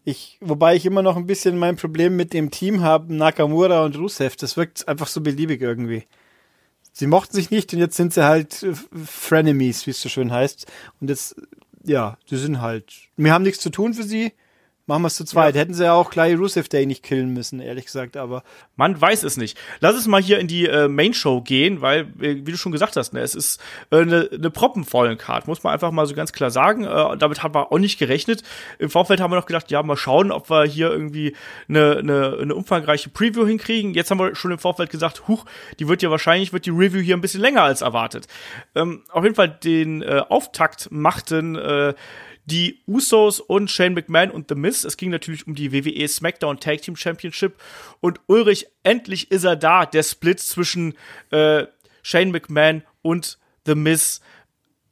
Ich, 0.05 0.38
wobei 0.40 0.76
ich 0.76 0.87
immer 0.87 1.02
noch 1.02 1.17
ein 1.17 1.26
bisschen 1.26 1.59
mein 1.59 1.76
Problem 1.76 2.17
mit 2.17 2.33
dem 2.33 2.50
Team 2.50 2.81
habe, 2.81 3.14
Nakamura 3.14 3.85
und 3.85 3.99
Rusev. 3.99 4.37
Das 4.37 4.57
wirkt 4.57 4.88
einfach 4.88 5.07
so 5.07 5.21
beliebig 5.21 5.61
irgendwie. 5.61 6.05
Sie 6.93 7.07
mochten 7.07 7.35
sich 7.35 7.50
nicht 7.50 7.73
und 7.73 7.79
jetzt 7.79 7.97
sind 7.97 8.12
sie 8.12 8.25
halt 8.25 8.62
äh, 8.62 8.75
Frenemies, 9.05 9.87
wie 9.87 9.90
es 9.90 10.00
so 10.00 10.09
schön 10.09 10.33
heißt. 10.33 10.67
Und 11.00 11.11
jetzt, 11.11 11.37
ja, 11.85 12.17
die 12.31 12.37
sind 12.37 12.61
halt. 12.61 12.93
Wir 13.17 13.33
haben 13.33 13.45
nichts 13.45 13.62
zu 13.62 13.71
tun 13.71 13.95
für 13.95 14.02
sie. 14.02 14.33
Machen 14.90 15.02
wir 15.02 15.06
es 15.06 15.14
zu 15.14 15.25
zweit. 15.25 15.54
Hätten 15.54 15.73
sie 15.73 15.85
ja 15.85 15.92
auch 15.92 16.11
gleich 16.11 16.37
Rusev 16.37 16.68
Day 16.68 16.85
nicht 16.85 17.04
killen 17.04 17.32
müssen, 17.32 17.61
ehrlich 17.61 17.85
gesagt, 17.85 18.16
aber 18.16 18.42
Man 18.75 19.00
weiß 19.00 19.23
es 19.23 19.37
nicht. 19.37 19.56
Lass 19.78 19.94
es 19.94 20.09
mal 20.09 20.20
hier 20.20 20.40
in 20.40 20.49
die 20.49 20.66
äh, 20.66 20.88
Main 20.88 21.14
Show 21.14 21.42
gehen, 21.42 21.80
weil, 21.80 22.09
äh, 22.20 22.44
wie 22.44 22.50
du 22.50 22.56
schon 22.56 22.73
gesagt 22.73 22.97
hast, 22.97 23.12
ne, 23.12 23.20
es 23.20 23.37
ist 23.37 23.61
äh, 23.92 23.99
eine, 23.99 24.28
eine 24.32 24.50
proppenvollen 24.50 25.16
Card, 25.16 25.47
muss 25.47 25.62
man 25.62 25.73
einfach 25.73 25.92
mal 25.92 26.06
so 26.06 26.14
ganz 26.16 26.32
klar 26.32 26.50
sagen. 26.50 26.82
Äh, 26.82 27.16
damit 27.18 27.44
haben 27.44 27.54
wir 27.54 27.70
auch 27.70 27.78
nicht 27.78 28.00
gerechnet. 28.00 28.42
Im 28.80 28.90
Vorfeld 28.90 29.20
haben 29.20 29.30
wir 29.30 29.37
noch 29.37 29.47
gedacht, 29.47 29.70
ja, 29.70 29.80
mal 29.85 29.97
schauen, 29.97 30.32
ob 30.32 30.50
wir 30.50 30.64
hier 30.64 30.90
irgendwie 30.90 31.37
eine, 31.68 31.99
eine, 31.99 32.38
eine 32.40 32.54
umfangreiche 32.56 33.11
Preview 33.11 33.47
hinkriegen. 33.47 33.94
Jetzt 33.94 34.11
haben 34.11 34.18
wir 34.18 34.35
schon 34.35 34.50
im 34.50 34.59
Vorfeld 34.59 34.90
gesagt, 34.90 35.28
huch, 35.28 35.44
die 35.78 35.87
wird 35.87 36.02
ja 36.02 36.11
wahrscheinlich, 36.11 36.52
wird 36.52 36.66
die 36.66 36.70
Review 36.70 36.99
hier 36.99 37.16
ein 37.16 37.20
bisschen 37.20 37.42
länger 37.42 37.62
als 37.62 37.82
erwartet. 37.82 38.26
Ähm, 38.75 39.04
auf 39.12 39.23
jeden 39.23 39.37
Fall 39.37 39.50
den 39.50 40.02
äh, 40.02 40.20
Auftakt 40.28 40.88
machten 40.90 41.54
äh, 41.54 41.94
die 42.44 42.80
Usos 42.87 43.40
und 43.40 43.70
Shane 43.70 43.94
McMahon 43.94 44.30
und 44.30 44.49
The 44.49 44.54
Miz. 44.54 44.85
Es 44.85 44.97
ging 44.97 45.11
natürlich 45.11 45.47
um 45.47 45.54
die 45.54 45.73
WWE 45.73 46.09
SmackDown 46.09 46.59
Tag 46.59 46.82
Team 46.82 46.97
Championship. 46.97 47.54
Und 48.00 48.20
Ulrich, 48.26 48.66
endlich 48.82 49.30
ist 49.30 49.44
er 49.44 49.56
da. 49.56 49.87
Der 49.87 50.02
Split 50.02 50.40
zwischen 50.40 50.94
äh, 51.30 51.66
Shane 52.02 52.30
McMahon 52.30 52.82
und 53.02 53.38
The 53.66 53.75
Miz. 53.75 54.20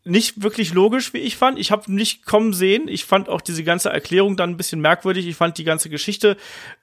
Nicht 0.05 0.43
wirklich 0.43 0.73
logisch, 0.73 1.13
wie 1.13 1.19
ich 1.19 1.37
fand. 1.37 1.59
Ich 1.59 1.71
habe 1.71 1.93
nicht 1.93 2.25
kommen 2.25 2.53
sehen. 2.53 2.89
Ich 2.89 3.05
fand 3.05 3.29
auch 3.29 3.41
diese 3.41 3.65
ganze 3.65 3.91
Erklärung 3.91 4.37
dann 4.37 4.51
ein 4.51 4.57
bisschen 4.57 4.81
merkwürdig. 4.81 5.27
Ich 5.27 5.37
fand 5.37 5.59
die 5.59 5.65
ganze 5.65 5.91
Geschichte 5.91 6.37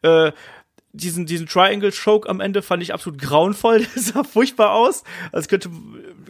äh, 0.03 0.31
diesen, 0.95 1.25
diesen 1.25 1.47
Triangle 1.47 1.91
Choke 1.91 2.29
am 2.29 2.39
Ende 2.39 2.61
fand 2.61 2.83
ich 2.83 2.93
absolut 2.93 3.19
grauenvoll. 3.21 3.85
Das 3.95 4.07
sah 4.07 4.23
furchtbar 4.23 4.73
aus. 4.73 5.03
Als 5.31 5.47
könnte, 5.47 5.69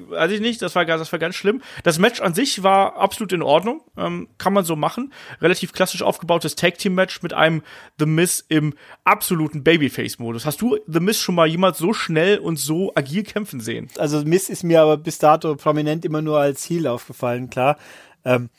weiß 0.10 0.31
ich 0.31 0.39
nicht, 0.39 0.62
das 0.62 0.75
war, 0.75 0.86
das 0.86 1.12
war 1.12 1.19
ganz 1.19 1.36
schlimm. 1.36 1.62
Das 1.84 2.00
Match 2.00 2.22
an 2.22 2.34
sich 2.34 2.63
war 2.63 2.98
absolut 2.98 3.34
in 3.34 3.41
Ordnung. 3.41 3.81
Ähm, 3.98 4.27
kann 4.38 4.53
man 4.53 4.65
so 4.65 4.75
machen. 4.75 5.12
Relativ 5.41 5.74
klassisch 5.74 6.03
aufgebautes 6.03 6.55
Tag 6.55 6.77
Team 6.77 6.93
Match 6.95 7.22
mit 7.22 7.34
einem 7.34 7.63
The 7.98 8.05
Miz 8.05 8.45
im 8.50 8.74
absoluten 9.03 9.63
Babyface-Modus. 9.63 10.45
Hast 10.45 10.62
du 10.62 10.77
The 10.88 11.00
Miz 11.00 11.17
schon 11.17 11.36
mal 11.36 11.48
jemals 11.48 11.79
so 11.79 11.93
schnell 11.93 12.38
und 12.38 12.57
so 12.57 12.93
agil 12.95 13.24
kämpfen 13.24 13.60
sehen? 13.60 13.89
also 14.05 14.24
Miss 14.24 14.50
ist 14.50 14.63
mir 14.63 14.81
aber 14.81 14.98
bis 14.98 15.17
dato 15.17 15.55
prominent 15.55 16.05
immer 16.05 16.22
nur 16.22 16.39
als 16.39 16.69
Heel 16.69 16.88
aufgefallen, 16.88 17.50
klar. 17.50 17.77
Ähm, 18.24 18.50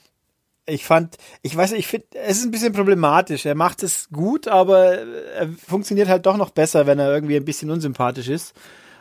ich 0.66 0.84
fand, 0.84 1.16
ich 1.42 1.56
weiß, 1.56 1.72
ich 1.72 1.86
finde, 1.86 2.06
es 2.12 2.38
ist 2.38 2.44
ein 2.44 2.50
bisschen 2.50 2.72
problematisch. 2.72 3.46
Er 3.46 3.54
macht 3.54 3.82
es 3.82 4.08
gut, 4.10 4.48
aber 4.48 4.98
er 4.98 5.48
funktioniert 5.48 6.08
halt 6.08 6.26
doch 6.26 6.36
noch 6.36 6.50
besser, 6.50 6.86
wenn 6.86 6.98
er 6.98 7.12
irgendwie 7.12 7.36
ein 7.36 7.44
bisschen 7.44 7.70
unsympathisch 7.70 8.28
ist. 8.28 8.54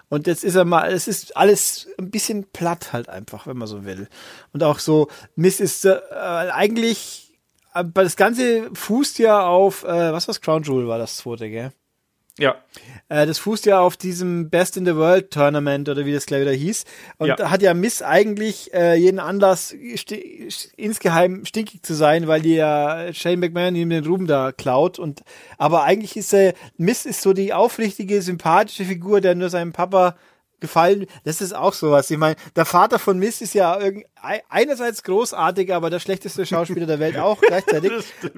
Und 0.07 0.27
jetzt 0.27 0.43
ist 0.43 0.55
er 0.55 0.65
mal, 0.65 0.91
es 0.93 1.07
ist 1.07 1.35
alles 1.35 1.87
ein 1.97 2.11
bisschen 2.11 2.45
platt 2.51 2.93
halt 2.93 3.09
einfach, 3.09 3.47
wenn 3.47 3.57
man 3.57 3.67
so 3.67 3.85
will. 3.85 4.07
Und 4.53 4.63
auch 4.63 4.77
so, 4.77 5.07
Miss 5.35 5.59
ist 5.59 5.85
äh, 5.85 5.99
eigentlich, 6.11 7.33
aber 7.71 8.03
das 8.03 8.15
Ganze 8.15 8.69
fußt 8.73 9.17
ja 9.17 9.45
auf, 9.45 9.83
äh, 9.83 10.13
was 10.13 10.27
war's, 10.27 10.41
Crown 10.41 10.61
Jewel 10.61 10.87
war 10.87 10.99
das 10.99 11.17
zweite, 11.17 11.49
gell? 11.49 11.71
Ja. 12.37 12.55
Äh, 13.07 13.25
das 13.25 13.39
fußt 13.39 13.65
ja 13.65 13.79
auf 13.79 13.95
diesem 13.95 14.49
Best 14.49 14.75
in 14.75 14.85
the 14.85 14.95
World 14.95 15.31
Tournament 15.31 15.87
oder 15.87 16.05
wie 16.05 16.13
das 16.13 16.25
gleich 16.25 16.41
wieder 16.41 16.51
hieß. 16.51 16.83
Und 17.17 17.27
ja. 17.27 17.35
da 17.35 17.49
hat 17.49 17.61
ja 17.61 17.73
Miss 17.73 18.01
eigentlich 18.01 18.73
äh, 18.73 18.95
jeden 18.95 19.19
Anlass, 19.19 19.73
st 19.95 20.11
insgeheim 20.75 21.45
stinkig 21.45 21.83
zu 21.83 21.93
sein, 21.93 22.27
weil 22.27 22.41
die 22.41 22.55
ja 22.55 23.13
Shane 23.13 23.39
McMahon 23.39 23.75
ihm 23.75 23.89
den 23.89 24.05
Ruhm 24.05 24.27
da 24.27 24.51
klaut. 24.51 24.99
Und 24.99 25.23
aber 25.57 25.83
eigentlich 25.83 26.17
ist 26.17 26.33
er, 26.33 26.53
Miss 26.77 27.05
ist 27.05 27.21
so 27.21 27.31
die 27.31 27.53
aufrichtige, 27.53 28.21
sympathische 28.21 28.85
Figur, 28.85 29.21
der 29.21 29.35
nur 29.35 29.49
seinem 29.49 29.71
Papa 29.71 30.15
gefallen. 30.65 31.05
Das 31.23 31.41
ist 31.41 31.55
auch 31.55 31.73
sowas. 31.73 32.09
Ich 32.09 32.17
meine, 32.17 32.35
der 32.55 32.65
Vater 32.65 32.99
von 32.99 33.17
Miss 33.19 33.41
ist 33.41 33.53
ja 33.53 33.79
einerseits 34.49 35.03
großartig, 35.03 35.73
aber 35.73 35.89
der 35.89 35.99
schlechteste 35.99 36.45
Schauspieler 36.45 36.85
der 36.85 36.99
Welt 36.99 37.17
auch 37.17 37.39
gleichzeitig. 37.47 37.91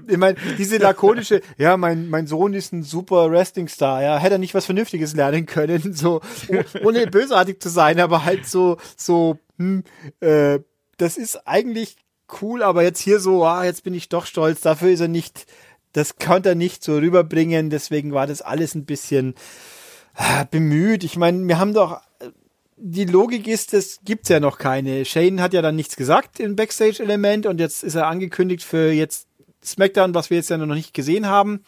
Ich 0.08 0.18
meine, 0.18 0.38
diese 0.58 0.78
lakonische, 0.78 1.42
ja, 1.58 1.78
mein, 1.78 2.10
mein 2.10 2.28
Sohn 2.28 2.54
ist 2.54 2.74
ein 2.74 2.84
super 2.84 3.32
Wrestling-Star, 3.32 4.02
ja, 4.04 4.18
hätte 4.18 4.36
er 4.36 4.40
nicht 4.40 4.54
was 4.54 4.66
Vernünftiges 4.66 5.16
lernen 5.16 5.46
können, 5.46 5.94
so, 5.94 6.22
ohne 6.84 7.08
bösartig 7.08 7.62
zu 7.62 7.70
sein, 7.70 8.00
aber 8.00 8.26
halt 8.26 8.46
so, 8.46 8.78
so, 8.96 9.40
hm, 9.58 9.84
äh, 10.20 10.60
das 10.98 11.18
ist 11.18 11.48
eigentlich 11.48 11.96
cool, 12.42 12.62
aber 12.62 12.84
jetzt 12.84 13.00
hier 13.00 13.20
so, 13.20 13.46
ah, 13.46 13.64
jetzt 13.64 13.84
bin 13.84 13.94
ich 13.94 14.10
doch 14.10 14.26
stolz, 14.26 14.62
dafür 14.62 14.90
ist 14.90 15.00
er 15.00 15.08
nicht, 15.08 15.46
das 15.94 16.18
konnte 16.18 16.50
er 16.50 16.56
nicht 16.56 16.84
so 16.84 16.98
rüberbringen, 16.98 17.70
deswegen 17.70 18.14
war 18.14 18.28
das 18.28 18.42
alles 18.42 18.76
ein 18.76 18.86
bisschen, 18.86 19.36
ah, 20.18 20.44
bemüht. 20.50 21.04
Ich 21.04 21.16
meine, 21.16 21.48
wir 21.48 21.60
haben 21.60 21.74
doch 21.74 22.02
die 22.78 23.06
Logik 23.06 23.48
ist, 23.48 23.74
es 23.74 24.00
gibt 24.04 24.30
ja 24.30 24.40
noch 24.40 24.60
keine. 24.60 25.04
Shane 25.04 25.42
hat 25.42 25.54
ja 25.54 25.62
dann 25.62 25.76
nichts 25.76 25.96
gesagt 25.96 26.40
im 26.40 26.56
Backstage-Element 26.56 27.48
und 27.48 27.60
jetzt 27.60 27.84
ist 27.84 27.96
er 27.96 28.08
angekündigt 28.08 28.64
für 28.64 28.92
jetzt 28.92 29.28
SmackDown, 29.64 30.14
was 30.14 30.30
wir 30.30 30.38
jetzt 30.38 30.50
ja 30.50 30.58
noch 30.58 30.74
nicht 30.74 30.94
gesehen 30.94 31.26
haben, 31.26 31.64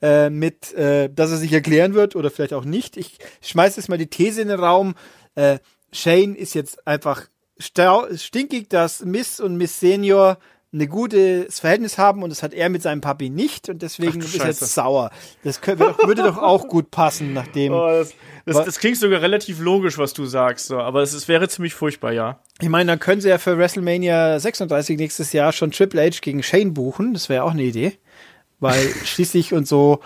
äh, 0.00 0.30
mit, 0.30 0.72
äh, 0.74 1.10
dass 1.12 1.30
er 1.30 1.36
sich 1.36 1.52
erklären 1.52 1.94
wird 1.94 2.16
oder 2.16 2.30
vielleicht 2.30 2.54
auch 2.54 2.64
nicht. 2.64 2.96
Ich 2.96 3.18
schmeiße 3.42 3.78
jetzt 3.78 3.88
mal 3.88 3.98
die 3.98 4.08
These 4.08 4.40
in 4.40 4.48
den 4.48 4.58
Raum. 4.58 4.94
Äh, 5.34 5.58
Shane 5.92 6.34
ist 6.34 6.54
jetzt 6.54 6.86
einfach 6.86 7.28
stinkig, 7.58 8.68
dass 8.70 9.04
Miss 9.04 9.40
und 9.40 9.56
Miss 9.56 9.80
Senior 9.80 10.38
ein 10.72 10.88
gutes 10.88 11.60
Verhältnis 11.60 11.96
haben 11.96 12.22
und 12.22 12.30
das 12.30 12.42
hat 12.42 12.52
er 12.52 12.68
mit 12.68 12.82
seinem 12.82 13.00
Papi 13.00 13.30
nicht 13.30 13.70
und 13.70 13.80
deswegen 13.80 14.20
Ach, 14.20 14.26
ist 14.26 14.38
er 14.38 14.46
jetzt 14.46 14.74
sauer. 14.74 15.10
Das 15.42 15.62
könnte, 15.62 15.94
würde 16.04 16.22
doch 16.22 16.36
auch 16.36 16.68
gut 16.68 16.90
passen, 16.90 17.32
nachdem. 17.32 17.72
Oh, 17.72 17.88
das, 17.88 18.14
das, 18.44 18.64
das, 18.66 18.78
klingt 18.78 18.98
sogar 18.98 19.22
relativ 19.22 19.60
logisch, 19.60 19.96
was 19.96 20.12
du 20.12 20.26
sagst, 20.26 20.66
so. 20.66 20.78
aber 20.78 21.02
es, 21.02 21.14
es 21.14 21.26
wäre 21.26 21.48
ziemlich 21.48 21.74
furchtbar, 21.74 22.12
ja. 22.12 22.40
Ich 22.60 22.68
meine, 22.68 22.92
dann 22.92 22.98
können 22.98 23.22
sie 23.22 23.30
ja 23.30 23.38
für 23.38 23.56
WrestleMania 23.56 24.38
36 24.38 24.98
nächstes 24.98 25.32
Jahr 25.32 25.52
schon 25.52 25.70
Triple 25.70 26.02
H 26.02 26.18
gegen 26.20 26.42
Shane 26.42 26.74
buchen. 26.74 27.14
Das 27.14 27.28
wäre 27.28 27.44
auch 27.44 27.52
eine 27.52 27.62
Idee. 27.62 27.98
Weil 28.60 28.88
schließlich 29.04 29.54
und 29.54 29.66
so, 29.66 30.00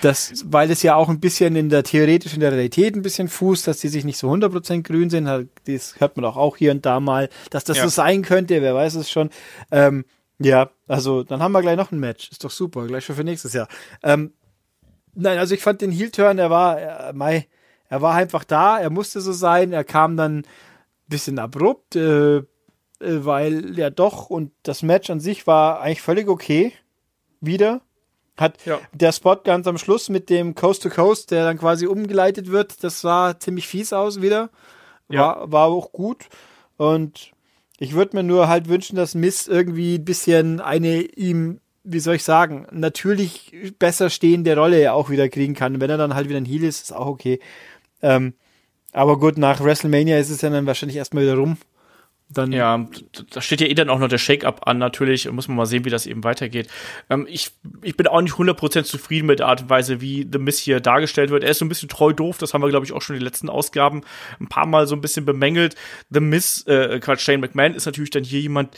das, 0.00 0.44
weil 0.46 0.70
es 0.70 0.82
ja 0.82 0.94
auch 0.94 1.08
ein 1.08 1.20
bisschen 1.20 1.56
in 1.56 1.68
der 1.68 1.82
theoretisch 1.82 2.34
in 2.34 2.40
der 2.40 2.52
Realität 2.52 2.94
ein 2.94 3.02
bisschen 3.02 3.28
fußt, 3.28 3.66
dass 3.66 3.78
die 3.78 3.88
sich 3.88 4.04
nicht 4.04 4.18
so 4.18 4.30
100% 4.30 4.82
grün 4.82 5.10
sind. 5.10 5.28
Halt, 5.28 5.48
das 5.66 6.00
hört 6.00 6.16
man 6.16 6.24
auch, 6.24 6.36
auch 6.36 6.56
hier 6.56 6.70
und 6.70 6.86
da 6.86 7.00
mal, 7.00 7.28
dass 7.50 7.64
das 7.64 7.78
ja. 7.78 7.84
so 7.84 7.88
sein 7.88 8.22
könnte, 8.22 8.60
wer 8.62 8.74
weiß 8.74 8.94
es 8.94 9.10
schon. 9.10 9.30
Ähm, 9.70 10.04
ja, 10.38 10.70
also 10.86 11.24
dann 11.24 11.42
haben 11.42 11.52
wir 11.52 11.62
gleich 11.62 11.76
noch 11.76 11.92
ein 11.92 11.98
Match. 11.98 12.30
Ist 12.30 12.44
doch 12.44 12.50
super, 12.50 12.86
gleich 12.86 13.04
schon 13.04 13.16
für 13.16 13.24
nächstes 13.24 13.52
Jahr. 13.52 13.68
Ähm, 14.02 14.32
nein, 15.14 15.38
also 15.38 15.54
ich 15.54 15.62
fand 15.62 15.80
den 15.80 15.90
Heel-Turn, 15.90 16.38
er 16.38 16.50
war, 16.50 16.80
äh, 16.80 17.12
Mai, 17.12 17.48
er 17.88 18.02
war 18.02 18.14
einfach 18.14 18.44
da, 18.44 18.78
er 18.78 18.90
musste 18.90 19.20
so 19.20 19.32
sein, 19.32 19.72
er 19.72 19.84
kam 19.84 20.16
dann 20.16 20.38
ein 20.38 20.44
bisschen 21.08 21.38
abrupt, 21.38 21.96
äh, 21.96 22.36
äh, 22.38 22.44
weil 23.00 23.78
ja 23.78 23.90
doch 23.90 24.30
und 24.30 24.52
das 24.62 24.82
Match 24.82 25.10
an 25.10 25.20
sich 25.20 25.46
war 25.46 25.80
eigentlich 25.80 26.02
völlig 26.02 26.28
okay. 26.28 26.72
Wieder. 27.40 27.82
Hat 28.38 28.64
ja. 28.64 28.80
der 28.92 29.12
Spot 29.12 29.36
ganz 29.42 29.66
am 29.66 29.78
Schluss 29.78 30.08
mit 30.08 30.30
dem 30.30 30.54
Coast 30.54 30.84
to 30.84 30.90
Coast, 30.90 31.32
der 31.32 31.44
dann 31.44 31.58
quasi 31.58 31.86
umgeleitet 31.86 32.50
wird, 32.50 32.84
das 32.84 33.00
sah 33.00 33.38
ziemlich 33.38 33.66
fies 33.66 33.92
aus 33.92 34.22
wieder. 34.22 34.48
War, 35.08 35.40
ja. 35.40 35.52
war 35.52 35.66
auch 35.66 35.90
gut. 35.90 36.26
Und 36.76 37.32
ich 37.78 37.94
würde 37.94 38.16
mir 38.16 38.22
nur 38.22 38.46
halt 38.48 38.68
wünschen, 38.68 38.94
dass 38.94 39.16
Miss 39.16 39.48
irgendwie 39.48 39.96
ein 39.96 40.04
bisschen 40.04 40.60
eine 40.60 41.00
ihm, 41.00 41.60
wie 41.82 41.98
soll 41.98 42.14
ich 42.14 42.24
sagen, 42.24 42.66
natürlich 42.70 43.74
besser 43.78 44.08
stehende 44.08 44.56
Rolle 44.56 44.92
auch 44.92 45.10
wieder 45.10 45.28
kriegen 45.28 45.54
kann. 45.54 45.80
Wenn 45.80 45.90
er 45.90 45.98
dann 45.98 46.14
halt 46.14 46.28
wieder 46.28 46.40
ein 46.40 46.44
Heal 46.44 46.62
ist, 46.62 46.82
ist 46.82 46.92
auch 46.92 47.06
okay. 47.06 47.40
Ähm, 48.02 48.34
aber 48.92 49.18
gut, 49.18 49.36
nach 49.36 49.60
WrestleMania 49.60 50.18
ist 50.18 50.30
es 50.30 50.42
ja 50.42 50.50
dann 50.50 50.66
wahrscheinlich 50.66 50.96
erstmal 50.96 51.24
wieder 51.24 51.36
rum. 51.36 51.56
Dann 52.30 52.52
ja, 52.52 52.86
da 53.30 53.40
steht 53.40 53.62
ja 53.62 53.66
eh 53.66 53.74
dann 53.74 53.88
auch 53.88 53.98
noch 53.98 54.08
der 54.08 54.18
Shake-Up 54.18 54.66
an, 54.66 54.76
natürlich. 54.76 55.30
Muss 55.30 55.48
man 55.48 55.56
mal 55.56 55.64
sehen, 55.64 55.86
wie 55.86 55.90
das 55.90 56.06
eben 56.06 56.24
weitergeht. 56.24 56.68
Ähm, 57.08 57.26
ich, 57.28 57.52
ich 57.82 57.96
bin 57.96 58.06
auch 58.06 58.20
nicht 58.20 58.34
100% 58.34 58.82
zufrieden 58.82 59.26
mit 59.26 59.38
der 59.38 59.46
Art 59.46 59.62
und 59.62 59.70
Weise, 59.70 60.02
wie 60.02 60.28
The 60.30 60.38
Miss 60.38 60.58
hier 60.58 60.80
dargestellt 60.80 61.30
wird. 61.30 61.42
Er 61.42 61.50
ist 61.50 61.58
so 61.58 61.64
ein 61.64 61.70
bisschen 61.70 61.88
treu 61.88 62.12
doof, 62.12 62.36
das 62.36 62.52
haben 62.52 62.60
wir, 62.60 62.68
glaube 62.68 62.84
ich, 62.84 62.92
auch 62.92 63.00
schon 63.00 63.16
in 63.16 63.20
den 63.20 63.24
letzten 63.26 63.48
Ausgaben 63.48 64.02
ein 64.40 64.48
paar 64.48 64.66
Mal 64.66 64.86
so 64.86 64.94
ein 64.94 65.00
bisschen 65.00 65.24
bemängelt. 65.24 65.74
The 66.10 66.20
Miss, 66.20 66.66
äh, 66.66 67.00
gerade 67.00 67.20
Shane 67.20 67.40
McMahon, 67.40 67.74
ist 67.74 67.86
natürlich 67.86 68.10
dann 68.10 68.24
hier 68.24 68.40
jemand, 68.40 68.76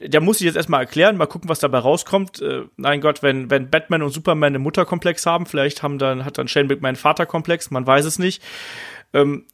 der 0.00 0.22
muss 0.22 0.38
sich 0.38 0.46
jetzt 0.46 0.56
erstmal 0.56 0.80
erklären, 0.80 1.18
mal 1.18 1.26
gucken, 1.26 1.50
was 1.50 1.58
dabei 1.58 1.78
rauskommt. 1.78 2.40
Äh, 2.40 2.62
mein 2.76 3.02
Gott, 3.02 3.22
wenn, 3.22 3.50
wenn 3.50 3.68
Batman 3.68 4.02
und 4.02 4.10
Superman 4.10 4.54
einen 4.54 4.62
Mutterkomplex 4.62 5.26
haben, 5.26 5.44
vielleicht 5.44 5.82
haben 5.82 5.98
dann, 5.98 6.24
hat 6.24 6.38
dann 6.38 6.48
Shane 6.48 6.66
McMahon 6.66 6.88
einen 6.88 6.96
Vaterkomplex, 6.96 7.70
man 7.70 7.86
weiß 7.86 8.06
es 8.06 8.18
nicht. 8.18 8.42
Ähm, 9.12 9.44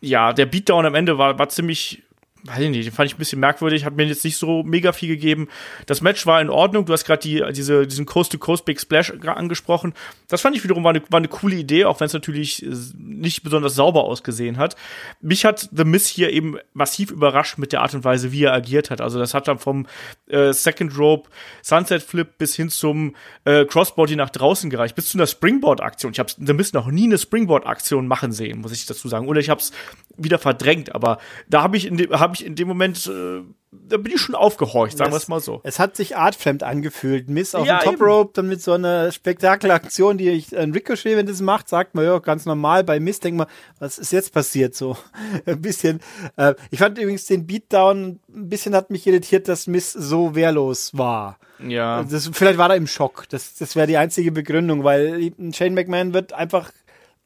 ja, 0.00 0.32
der 0.32 0.46
Beatdown 0.46 0.86
am 0.86 0.96
Ende 0.96 1.18
war, 1.18 1.38
war 1.38 1.48
ziemlich 1.48 2.02
weiß 2.44 2.58
ich 2.58 2.70
nicht, 2.70 2.86
den 2.86 2.92
fand 2.92 3.08
ich 3.08 3.14
ein 3.14 3.18
bisschen 3.18 3.40
merkwürdig, 3.40 3.84
hat 3.84 3.94
mir 3.94 4.04
jetzt 4.04 4.24
nicht 4.24 4.36
so 4.36 4.62
mega 4.64 4.92
viel 4.92 5.08
gegeben. 5.08 5.48
Das 5.86 6.00
Match 6.00 6.26
war 6.26 6.40
in 6.40 6.50
Ordnung, 6.50 6.84
du 6.84 6.92
hast 6.92 7.04
gerade 7.04 7.20
die, 7.20 7.42
diese, 7.52 7.86
diesen 7.86 8.04
Coast-to-Coast 8.04 8.64
Big 8.64 8.80
Splash 8.80 9.12
angesprochen. 9.26 9.94
Das 10.28 10.40
fand 10.40 10.56
ich 10.56 10.64
wiederum 10.64 10.82
war 10.82 10.90
eine, 10.90 11.02
war 11.08 11.18
eine 11.18 11.28
coole 11.28 11.54
Idee, 11.54 11.84
auch 11.84 12.00
wenn 12.00 12.06
es 12.06 12.12
natürlich 12.12 12.64
äh, 12.64 12.74
nicht 12.96 13.44
besonders 13.44 13.74
sauber 13.74 14.04
ausgesehen 14.04 14.58
hat. 14.58 14.76
Mich 15.20 15.44
hat 15.44 15.68
The 15.72 15.84
Miss 15.84 16.06
hier 16.06 16.30
eben 16.30 16.58
massiv 16.72 17.10
überrascht 17.12 17.58
mit 17.58 17.72
der 17.72 17.82
Art 17.82 17.94
und 17.94 18.04
Weise, 18.04 18.32
wie 18.32 18.44
er 18.44 18.52
agiert 18.52 18.90
hat. 18.90 19.00
Also 19.00 19.18
das 19.20 19.34
hat 19.34 19.46
dann 19.46 19.58
vom 19.58 19.86
äh, 20.26 20.52
Second 20.52 20.98
Rope, 20.98 21.30
Sunset 21.62 22.02
Flip 22.02 22.28
bis 22.38 22.56
hin 22.56 22.70
zum 22.70 23.14
äh, 23.44 23.64
Crossbody 23.64 24.16
nach 24.16 24.30
draußen 24.30 24.68
gereicht, 24.68 24.96
bis 24.96 25.10
zu 25.10 25.18
einer 25.18 25.28
Springboard-Aktion. 25.28 26.12
Ich 26.12 26.18
habe 26.18 26.32
The 26.36 26.52
Miss 26.52 26.72
noch 26.72 26.88
nie 26.88 27.04
eine 27.04 27.18
Springboard-Aktion 27.18 28.08
machen 28.08 28.32
sehen, 28.32 28.60
muss 28.60 28.72
ich 28.72 28.84
dazu 28.86 29.08
sagen. 29.08 29.28
Oder 29.28 29.38
ich 29.38 29.48
habe 29.48 29.60
es 29.60 29.72
wieder 30.16 30.38
verdrängt, 30.38 30.94
aber 30.94 31.18
da 31.48 31.62
habe 31.62 31.76
ich 31.76 31.86
in 31.86 31.96
dem, 31.96 32.10
hab 32.10 32.34
ich 32.34 32.44
in 32.44 32.54
dem 32.54 32.68
Moment, 32.68 33.06
äh, 33.06 33.42
da 33.70 33.96
bin 33.96 34.12
ich 34.12 34.20
schon 34.20 34.34
aufgehorcht, 34.34 34.98
sagen 34.98 35.12
wir 35.12 35.16
es 35.16 35.28
mal 35.28 35.40
so. 35.40 35.60
Es 35.64 35.78
hat 35.78 35.96
sich 35.96 36.16
artfremd 36.16 36.62
angefühlt. 36.62 37.30
Miss 37.30 37.54
auf 37.54 37.66
ja, 37.66 37.78
dem 37.78 37.92
Top 37.92 38.00
Rope, 38.02 38.30
dann 38.34 38.48
mit 38.48 38.60
so 38.60 38.72
einer 38.72 39.10
Spektakelaktion, 39.10 40.18
die 40.18 40.28
ich, 40.28 40.56
ein 40.56 40.72
Ricochet, 40.72 41.16
wenn 41.16 41.26
das 41.26 41.40
macht, 41.40 41.68
sagt 41.68 41.94
man 41.94 42.04
ja 42.04 42.18
ganz 42.18 42.44
normal. 42.44 42.84
Bei 42.84 43.00
Miss 43.00 43.20
denkt 43.20 43.38
man, 43.38 43.46
was 43.78 43.98
ist 43.98 44.12
jetzt 44.12 44.34
passiert? 44.34 44.74
So 44.74 44.96
ein 45.46 45.62
bisschen. 45.62 46.00
Äh, 46.36 46.54
ich 46.70 46.78
fand 46.80 46.98
übrigens 46.98 47.24
den 47.26 47.46
Beatdown 47.46 48.20
ein 48.34 48.48
bisschen 48.48 48.74
hat 48.74 48.90
mich 48.90 49.06
irritiert, 49.06 49.48
dass 49.48 49.66
Miss 49.66 49.92
so 49.92 50.34
wehrlos 50.34 50.96
war. 50.96 51.38
Ja. 51.66 52.02
Das, 52.02 52.28
vielleicht 52.32 52.58
war 52.58 52.70
er 52.70 52.76
im 52.76 52.86
Schock. 52.86 53.26
Das, 53.30 53.54
das 53.54 53.74
wäre 53.74 53.86
die 53.86 53.96
einzige 53.96 54.32
Begründung, 54.32 54.84
weil 54.84 55.32
Shane 55.52 55.74
McMahon 55.74 56.12
wird 56.12 56.34
einfach 56.34 56.72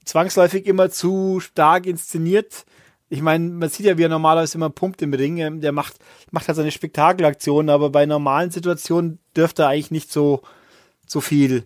zwangsläufig 0.05 0.66
immer 0.66 0.90
zu 0.90 1.40
stark 1.40 1.87
inszeniert 1.87 2.64
ich 3.08 3.22
meine, 3.22 3.48
man 3.48 3.68
sieht 3.68 3.86
ja, 3.86 3.98
wie 3.98 4.02
er 4.02 4.08
normalerweise 4.08 4.58
immer 4.58 4.70
pumpt 4.70 5.02
im 5.02 5.14
Ring. 5.14 5.38
Ähm, 5.38 5.60
der 5.60 5.72
macht, 5.72 5.94
macht 6.30 6.48
halt 6.48 6.56
seine 6.56 6.72
Spektakelaktionen, 6.72 7.70
aber 7.70 7.90
bei 7.90 8.06
normalen 8.06 8.50
Situationen 8.50 9.18
dürfte 9.36 9.62
er 9.62 9.68
eigentlich 9.68 9.90
nicht 9.90 10.12
so, 10.12 10.42
so 11.06 11.20
viel 11.20 11.64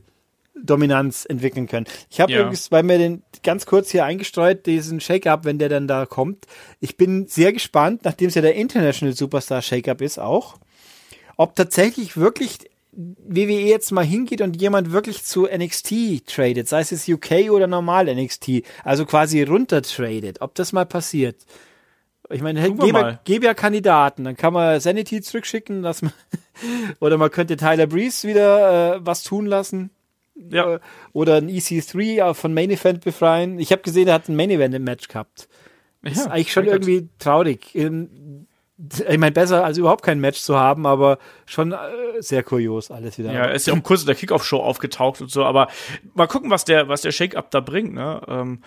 Dominanz 0.63 1.25
entwickeln 1.25 1.67
können. 1.67 1.87
Ich 2.11 2.21
habe 2.21 2.33
ja. 2.33 2.41
übrigens, 2.41 2.71
weil 2.71 2.83
mir 2.83 2.99
den 2.99 3.23
ganz 3.43 3.65
kurz 3.65 3.91
hier 3.91 4.05
eingestreut, 4.05 4.67
diesen 4.67 5.01
Shake-Up, 5.01 5.45
wenn 5.45 5.59
der 5.59 5.71
dann 5.71 5.89
da 5.89 6.05
kommt. 6.05 6.47
Ich 6.81 6.97
bin 6.97 7.27
sehr 7.27 7.53
gespannt, 7.53 8.05
nachdem 8.05 8.29
es 8.29 8.35
ja 8.35 8.43
der 8.43 8.57
International 8.57 9.15
Superstar 9.15 9.63
Shake-Up 9.63 10.03
ist 10.03 10.19
auch, 10.19 10.57
ob 11.37 11.57
tatsächlich 11.57 12.19
wirklich 12.19 12.59
WWE 12.93 13.61
jetzt 13.61 13.93
mal 13.93 14.05
hingeht 14.05 14.41
und 14.41 14.61
jemand 14.61 14.93
wirklich 14.93 15.25
zu 15.25 15.47
NXT 15.47 16.27
tradet, 16.27 16.69
sei 16.69 16.81
es 16.81 17.09
UK 17.09 17.51
oder 17.51 17.67
normal 17.67 18.13
NXT, 18.13 18.63
also 18.85 19.07
quasi 19.07 19.43
runter 19.43 19.83
tradet, 19.83 20.41
ob 20.41 20.55
das 20.55 20.73
mal 20.73 20.87
passiert. 20.87 21.37
Ich 22.33 22.43
meine, 22.43 22.73
gäbe, 22.75 23.19
gäbe 23.25 23.47
ja 23.47 23.55
Kandidaten, 23.55 24.25
dann 24.25 24.37
kann 24.37 24.53
man 24.53 24.81
Sanity 24.81 25.21
zurückschicken, 25.21 25.83
dass 25.83 26.03
man, 26.03 26.13
oder 27.01 27.19
man 27.19 27.31
könnte 27.31 27.57
Tyler 27.57 27.87
Breeze 27.87 28.27
wieder 28.27 28.97
äh, 28.97 29.01
was 29.03 29.25
tun 29.25 29.47
lassen. 29.47 29.91
Ja. 30.49 30.77
Äh, 30.77 30.81
oder 31.13 31.37
ein 31.37 31.49
EC3 31.49 32.35
von 32.35 32.55
Main 32.55 32.71
Event 32.71 33.05
befreien. 33.05 33.59
Ich 33.59 33.73
habe 33.73 33.83
gesehen, 33.83 34.09
er 34.09 34.15
hat 34.15 34.29
ein 34.29 34.37
Main 34.37 34.51
Event 34.51 34.75
im 34.75 34.85
Match 34.85 35.09
gehabt. 35.09 35.49
Das 36.03 36.17
ja, 36.17 36.23
ist 36.23 36.31
eigentlich 36.31 36.53
schon 36.53 36.67
irgendwie 36.67 37.09
traurig. 37.19 37.75
Ich 39.09 39.19
meine, 39.19 39.33
besser 39.33 39.65
als 39.65 39.79
überhaupt 39.79 40.05
kein 40.05 40.21
Match 40.21 40.41
zu 40.41 40.59
haben, 40.59 40.87
aber 40.87 41.19
schon 41.45 41.73
äh, 41.73 41.77
sehr 42.21 42.43
kurios 42.43 42.91
alles 42.91 43.19
wieder. 43.19 43.33
Ja, 43.33 43.45
ist 43.47 43.67
ja 43.67 43.75
auch 43.75 43.83
kurz 43.83 44.01
in 44.03 44.07
der 44.07 44.15
Kickoff-Show 44.15 44.59
aufgetaucht 44.59 45.21
und 45.21 45.31
so, 45.31 45.45
aber 45.45 45.69
mal 46.15 46.27
gucken, 46.27 46.51
was 46.51 46.65
der, 46.65 46.89
was 46.89 47.03
der 47.03 47.13
Shake-Up 47.13 47.51
da 47.51 47.61
bringt, 47.61 47.93
ne? 47.95 48.21
Ähm, 48.27 48.63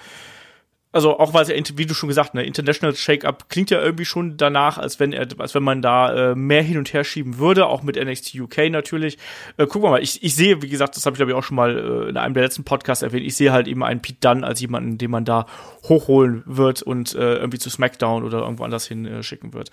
also 0.93 1.19
auch 1.19 1.33
weil 1.33 1.41
es 1.41 1.50
ja, 1.50 1.77
wie 1.77 1.88
du 1.88 1.95
schon 1.95 2.07
gesagt, 2.07 2.35
ne, 2.35 2.43
International 2.43 2.95
Shake-Up 2.95 3.50
klingt 3.50 3.71
ja 3.71 3.81
irgendwie 3.81 4.05
schon 4.05 4.38
danach, 4.38 4.77
als 4.77 5.00
wenn 5.00 5.12
er, 5.12 5.27
als 5.39 5.55
wenn 5.55 5.63
man 5.63 5.81
da 5.81 6.31
äh, 6.31 6.35
mehr 6.35 6.62
hin 6.62 6.77
und 6.77 6.93
her 6.93 7.03
schieben 7.03 7.39
würde, 7.39 7.65
auch 7.65 7.81
mit 7.81 7.95
NXT 7.95 8.35
UK 8.35 8.69
natürlich. 8.69 9.17
Äh, 9.57 9.65
gucken 9.65 9.83
wir 9.83 9.89
mal, 9.89 10.03
ich, 10.03 10.23
ich 10.23 10.35
sehe, 10.35 10.62
wie 10.62 10.69
gesagt, 10.69 10.95
das 10.95 11.07
habe 11.07 11.15
ich 11.15 11.17
glaube 11.17 11.31
ich 11.31 11.35
auch 11.38 11.43
schon 11.43 11.55
mal 11.55 11.75
äh, 11.75 12.09
in 12.09 12.17
einem 12.17 12.35
der 12.35 12.43
letzten 12.43 12.63
Podcasts 12.63 13.01
erwähnt, 13.01 13.25
ich 13.25 13.35
sehe 13.35 13.51
halt 13.51 13.67
eben 13.67 13.83
einen 13.83 14.01
Pete 14.01 14.19
Dunne 14.21 14.45
als 14.45 14.62
jemanden, 14.62 15.00
den 15.00 15.09
man 15.09 15.25
da 15.25 15.47
hochholen 15.89 16.43
wird 16.45 16.83
und 16.83 17.15
äh, 17.15 17.38
irgendwie 17.38 17.57
zu 17.57 17.71
SmackDown 17.71 18.23
oder 18.23 18.41
irgendwo 18.41 18.63
anders 18.63 18.85
hin 18.85 19.05
äh, 19.07 19.23
schicken 19.23 19.53
wird. 19.53 19.71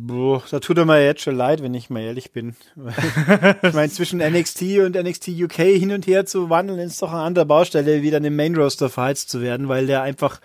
Boah, 0.00 0.42
da 0.50 0.60
tut 0.60 0.78
er 0.78 0.86
mir 0.86 1.04
jetzt 1.04 1.20
schon 1.20 1.36
leid, 1.36 1.62
wenn 1.62 1.74
ich 1.74 1.90
mal 1.90 2.00
ehrlich 2.00 2.32
bin. 2.32 2.56
ich 3.62 3.74
meine, 3.74 3.90
zwischen 3.90 4.18
NXT 4.18 4.62
und 4.78 4.96
NXT 4.96 5.28
UK 5.28 5.56
hin 5.56 5.92
und 5.92 6.06
her 6.06 6.24
zu 6.24 6.48
wandeln, 6.48 6.78
ist 6.78 7.02
doch 7.02 7.12
eine 7.12 7.22
andere 7.22 7.44
Baustelle, 7.44 8.00
wieder 8.00 8.16
in 8.16 8.22
dem 8.22 8.36
Main 8.36 8.56
Roster 8.56 8.88
verheizt 8.88 9.28
zu 9.28 9.42
werden, 9.42 9.68
weil 9.68 9.86
der 9.86 10.00
einfach 10.00 10.40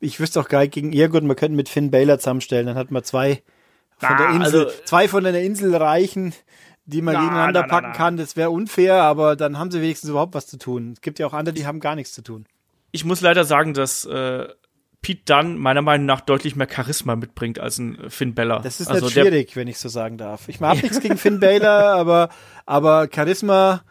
ich 0.00 0.20
wüsste 0.20 0.40
auch 0.40 0.48
gar 0.48 0.60
nicht 0.60 0.72
gegen 0.72 0.92
ihr 0.92 1.08
gut, 1.08 1.22
man 1.22 1.36
könnte 1.36 1.56
mit 1.56 1.68
Finn 1.68 1.90
Baylor 1.90 2.18
zusammenstellen, 2.18 2.66
dann 2.66 2.76
hat 2.76 2.90
man 2.90 3.04
zwei 3.04 3.42
von 3.98 4.08
Ah, 4.10 4.16
der 4.18 4.28
Insel, 4.30 4.64
also- 4.66 4.82
zwei 4.84 5.08
von 5.08 5.24
der 5.24 5.42
Insel 5.42 5.74
reichen, 5.74 6.34
die 6.86 7.00
man 7.00 7.14
Na, 7.14 7.20
gegeneinander 7.20 7.60
na, 7.62 7.66
na, 7.66 7.72
packen 7.80 7.92
kann. 7.96 8.16
Das 8.16 8.36
wäre 8.36 8.50
unfair, 8.50 8.96
aber 9.02 9.36
dann 9.36 9.58
haben 9.58 9.70
sie 9.70 9.80
wenigstens 9.80 10.10
überhaupt 10.10 10.34
was 10.34 10.46
zu 10.46 10.58
tun. 10.58 10.92
Es 10.92 11.00
gibt 11.00 11.18
ja 11.18 11.26
auch 11.26 11.32
andere, 11.32 11.54
die 11.54 11.66
haben 11.66 11.80
gar 11.80 11.94
nichts 11.94 12.12
zu 12.12 12.22
tun. 12.22 12.44
Ich 12.92 13.04
muss 13.04 13.20
leider 13.22 13.44
sagen, 13.44 13.72
dass 13.72 14.04
äh, 14.04 14.46
Pete 15.00 15.22
Dunne 15.24 15.56
meiner 15.58 15.82
Meinung 15.82 16.06
nach 16.06 16.20
deutlich 16.20 16.56
mehr 16.56 16.68
Charisma 16.70 17.16
mitbringt 17.16 17.58
als 17.58 17.78
ein 17.78 17.98
Finn 18.10 18.34
Bella. 18.34 18.58
Das 18.60 18.80
ist 18.80 18.88
also 18.90 19.08
schwierig, 19.08 19.56
wenn 19.56 19.68
ich 19.68 19.78
so 19.78 19.88
sagen 19.88 20.18
darf. 20.18 20.48
Ich 20.48 20.60
mag 20.60 20.74
nichts 20.82 21.00
gegen 21.00 21.16
Finn 21.16 21.40
Baylor, 21.40 21.94
aber, 21.94 22.28
aber 22.66 23.08
Charisma 23.14 23.82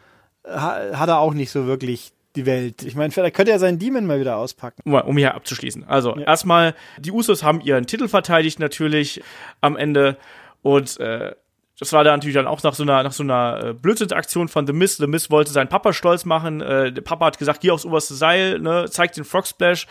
ha, 0.46 0.80
hat 0.94 1.10
er 1.10 1.20
auch 1.20 1.34
nicht 1.34 1.52
so 1.52 1.66
wirklich 1.66 2.12
die 2.36 2.46
Welt. 2.46 2.84
Ich 2.84 2.96
meine, 2.96 3.12
vielleicht 3.12 3.36
könnte 3.36 3.52
er 3.52 3.60
seinen 3.60 3.80
Demon 3.80 4.06
mal 4.06 4.20
wieder 4.20 4.38
auspacken. 4.38 4.82
um, 4.86 4.94
um 4.94 5.18
hier 5.18 5.36
abzuschließen. 5.36 5.84
Also, 5.86 6.18
erstmal, 6.18 6.76
die 7.00 7.12
Usos 7.12 7.44
haben 7.44 7.62
ihren 7.62 7.86
Titel 7.86 8.08
verteidigt 8.08 8.60
natürlich 8.60 9.22
am 9.62 9.78
Ende 9.78 10.18
und 10.62 11.00
äh, 11.00 11.36
das 11.80 11.92
war 11.92 12.04
dann 12.04 12.16
natürlich 12.16 12.36
dann 12.36 12.48
auch 12.48 12.62
nach 12.64 12.76
so 12.76 12.84
einer, 12.84 13.04
nach 13.04 13.12
so 13.12 13.24
einer 13.24 13.64
äh, 13.64 13.74
Blödsinnsaktion 13.74 14.48
von 14.48 14.68
The 14.68 14.74
Miz. 14.74 14.98
The 14.98 15.08
Miz 15.08 15.30
wollte 15.30 15.52
seinen 15.52 15.70
Papa 15.70 15.92
stolz 15.92 16.24
machen. 16.24 16.62
Äh, 16.62 16.92
der 16.94 17.02
Papa 17.02 17.26
hat 17.26 17.40
gesagt, 17.40 17.62
geh 17.62 17.72
aufs 17.72 17.86
oberste 17.86 18.14
Seil, 18.14 18.60
ne, 18.60 18.86
zeigt 18.90 19.18
den 19.18 19.26
Frog 19.26 19.48
Splash. 19.48 19.88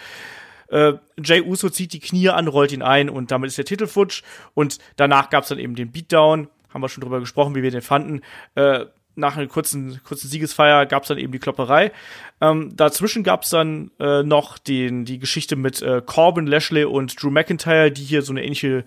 Äh, 0.69 0.95
Jay 1.23 1.43
Uso 1.43 1.69
zieht 1.69 1.93
die 1.93 2.01
Knie 2.01 2.31
an, 2.31 2.49
rollt 2.49 2.73
ihn 2.73 2.83
ein 2.83 3.11
und 3.11 3.31
damit 3.31 3.49
ist 3.49 3.59
der 3.59 3.65
Titel 3.65 3.87
futsch. 3.87 4.23
Und 4.55 4.79
danach 4.97 5.29
gab's 5.29 5.49
dann 5.49 5.59
eben 5.59 5.75
den 5.75 5.93
Beatdown. 5.93 6.49
Haben 6.73 6.81
wir 6.81 6.89
schon 6.89 7.03
drüber 7.03 7.21
gesprochen, 7.21 7.55
wie 7.55 7.63
wir 7.63 7.71
den 7.71 7.83
fanden. 7.83 8.23
Äh, 8.55 8.87
nach 9.15 9.37
einer 9.37 9.47
kurzen, 9.47 10.01
kurzen 10.05 10.29
Siegesfeier 10.29 10.87
gab's 10.87 11.09
dann 11.09 11.19
eben 11.19 11.33
die 11.33 11.39
Klopperei. 11.39 11.93
Ähm, 12.41 12.75
dazwischen 12.77 13.23
gab's 13.23 13.51
dann 13.51 13.91
äh, 13.99 14.23
noch 14.23 14.59
den, 14.59 15.05
die 15.05 15.19
Geschichte 15.19 15.57
mit 15.57 15.83
äh, 15.83 16.03
Corbin, 16.05 16.47
Lashley 16.47 16.85
und 16.85 17.23
Drew 17.23 17.31
McIntyre, 17.31 17.91
die 17.91 18.05
hier 18.05 18.23
so 18.23 18.33
eine 18.33 18.45
ähnliche 18.45 18.85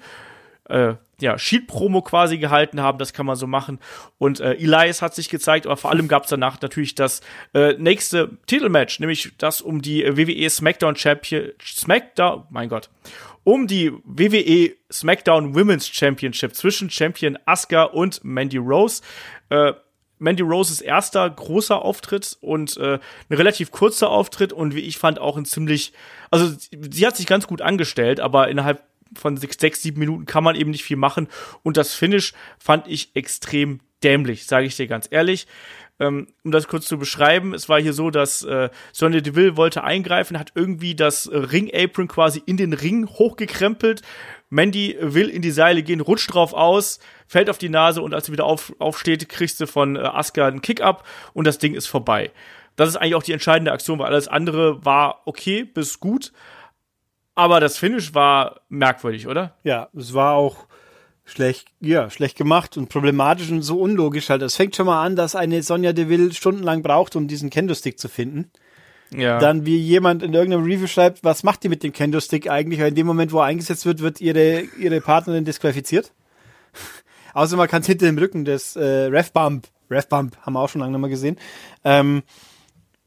äh, 0.69 0.95
ja, 1.19 1.37
Shield-Promo 1.37 2.01
quasi 2.01 2.37
gehalten 2.37 2.81
haben, 2.81 2.97
das 2.97 3.13
kann 3.13 3.25
man 3.25 3.35
so 3.35 3.47
machen. 3.47 3.79
Und 4.17 4.39
äh, 4.39 4.53
Elias 4.53 5.01
hat 5.01 5.15
sich 5.15 5.29
gezeigt, 5.29 5.65
aber 5.65 5.77
vor 5.77 5.91
allem 5.91 6.07
gab 6.07 6.23
es 6.23 6.29
danach 6.29 6.59
natürlich 6.61 6.95
das 6.95 7.21
äh, 7.53 7.73
nächste 7.77 8.37
Titelmatch, 8.47 8.99
nämlich 8.99 9.31
das 9.37 9.61
um 9.61 9.81
die 9.81 10.03
WWE 10.03 10.49
SmackDown 10.49 10.95
Champion 10.95 11.51
SmackDown, 11.61 12.43
mein 12.49 12.69
Gott, 12.69 12.89
um 13.43 13.67
die 13.67 13.91
WWE 14.03 14.75
SmackDown 14.91 15.55
Women's 15.55 15.87
Championship 15.87 16.55
zwischen 16.55 16.89
Champion 16.89 17.37
Asuka 17.45 17.83
und 17.83 18.23
Mandy 18.23 18.57
Rose. 18.57 19.01
Äh, 19.49 19.73
Mandy 20.19 20.43
Roses 20.43 20.81
erster 20.81 21.29
großer 21.29 21.81
Auftritt 21.81 22.37
und 22.41 22.77
äh, 22.77 22.99
ein 23.29 23.35
relativ 23.35 23.71
kurzer 23.71 24.09
Auftritt 24.09 24.53
und 24.53 24.73
wie 24.75 24.79
ich 24.81 24.97
fand 24.97 25.19
auch 25.19 25.37
ein 25.37 25.45
ziemlich, 25.45 25.93
also 26.31 26.53
sie- 26.71 27.05
hat 27.05 27.17
sich 27.17 27.27
ganz 27.27 27.47
gut 27.47 27.61
angestellt, 27.61 28.19
aber 28.19 28.47
innerhalb 28.49 28.83
von 29.15 29.37
sechs, 29.37 29.57
sechs, 29.59 29.81
sieben 29.81 29.99
Minuten 29.99 30.25
kann 30.25 30.43
man 30.43 30.55
eben 30.55 30.71
nicht 30.71 30.83
viel 30.83 30.97
machen 30.97 31.27
und 31.63 31.77
das 31.77 31.93
Finish 31.93 32.33
fand 32.57 32.87
ich 32.87 33.15
extrem 33.15 33.79
dämlich, 34.03 34.45
sage 34.45 34.65
ich 34.67 34.75
dir 34.75 34.87
ganz 34.87 35.07
ehrlich. 35.11 35.47
Ähm, 35.97 36.27
um 36.43 36.51
das 36.51 36.67
kurz 36.67 36.87
zu 36.87 36.97
beschreiben, 36.97 37.53
es 37.53 37.69
war 37.69 37.79
hier 37.81 37.93
so, 37.93 38.09
dass 38.09 38.43
äh, 38.43 38.69
Sonya 38.91 39.21
Deville 39.21 39.55
wollte 39.55 39.85
eingreifen, 39.85 40.37
hat 40.37 40.51
irgendwie 40.53 40.93
das 40.93 41.25
äh, 41.27 41.37
Ring-Apron 41.37 42.09
quasi 42.09 42.43
in 42.45 42.57
den 42.57 42.73
Ring 42.73 43.07
hochgekrempelt. 43.07 44.01
Mandy 44.49 44.95
will 44.99 45.29
in 45.29 45.41
die 45.41 45.51
Seile 45.51 45.83
gehen, 45.83 46.01
rutscht 46.01 46.33
drauf 46.33 46.53
aus, 46.53 46.99
fällt 47.27 47.49
auf 47.49 47.57
die 47.57 47.69
Nase 47.69 48.01
und 48.01 48.13
als 48.13 48.27
sie 48.27 48.31
wieder 48.31 48.45
auf, 48.45 48.73
aufsteht, 48.79 49.27
kriegst 49.27 49.59
du 49.59 49.67
von 49.67 49.95
äh, 49.95 49.99
Asuka 49.99 50.47
einen 50.47 50.61
Kick-Up 50.61 51.03
und 51.33 51.45
das 51.45 51.57
Ding 51.57 51.73
ist 51.73 51.87
vorbei. 51.87 52.31
Das 52.75 52.89
ist 52.89 52.97
eigentlich 52.97 53.15
auch 53.15 53.23
die 53.23 53.33
entscheidende 53.33 53.71
Aktion, 53.71 53.99
weil 53.99 54.07
alles 54.07 54.27
andere 54.27 54.83
war 54.85 55.21
okay 55.25 55.63
bis 55.63 55.99
gut. 55.99 56.31
Aber 57.33 57.59
das 57.59 57.77
Finish 57.77 58.13
war 58.13 58.61
merkwürdig, 58.69 59.27
oder? 59.27 59.55
Ja, 59.63 59.89
es 59.95 60.13
war 60.13 60.35
auch 60.35 60.67
schlecht, 61.25 61.67
ja, 61.81 62.09
schlecht 62.09 62.37
gemacht 62.37 62.77
und 62.77 62.87
problematisch 62.87 63.49
und 63.49 63.61
so 63.61 63.79
unlogisch 63.81 64.29
halt. 64.29 64.41
Es 64.41 64.55
fängt 64.55 64.75
schon 64.75 64.85
mal 64.85 65.03
an, 65.03 65.15
dass 65.15 65.35
eine 65.35 65.61
Sonja 65.63 65.91
Deville 65.91 66.33
stundenlang 66.33 66.81
braucht, 66.81 67.15
um 67.15 67.27
diesen 67.27 67.49
Kendo-Stick 67.49 67.99
zu 67.99 68.07
finden. 68.07 68.51
Ja. 69.17 69.39
Dann 69.39 69.65
wie 69.65 69.77
jemand 69.77 70.23
in 70.23 70.33
irgendeinem 70.33 70.63
Review 70.63 70.87
schreibt, 70.87 71.23
was 71.23 71.43
macht 71.43 71.63
die 71.63 71.69
mit 71.69 71.83
dem 71.83 71.93
Kendo-Stick 71.93 72.49
eigentlich? 72.49 72.79
Weil 72.79 72.89
in 72.89 72.95
dem 72.95 73.07
Moment, 73.07 73.31
wo 73.31 73.39
er 73.39 73.45
eingesetzt 73.45 73.85
wird, 73.85 74.01
wird 74.01 74.21
ihre, 74.21 74.61
ihre 74.79 75.01
Partnerin 75.01 75.45
disqualifiziert. 75.45 76.11
Außer 77.33 77.57
man 77.57 77.67
kann 77.67 77.81
es 77.81 77.87
hinter 77.87 78.05
dem 78.05 78.17
Rücken 78.17 78.45
des 78.45 78.75
äh, 78.75 78.83
Ref-Bump, 78.83 79.67
Ref-Bump 79.89 80.37
haben 80.41 80.53
wir 80.53 80.61
auch 80.61 80.69
schon 80.69 80.81
lange 80.81 80.93
nicht 80.93 81.01
mehr 81.01 81.09
gesehen. 81.09 81.37
Ähm, 81.83 82.23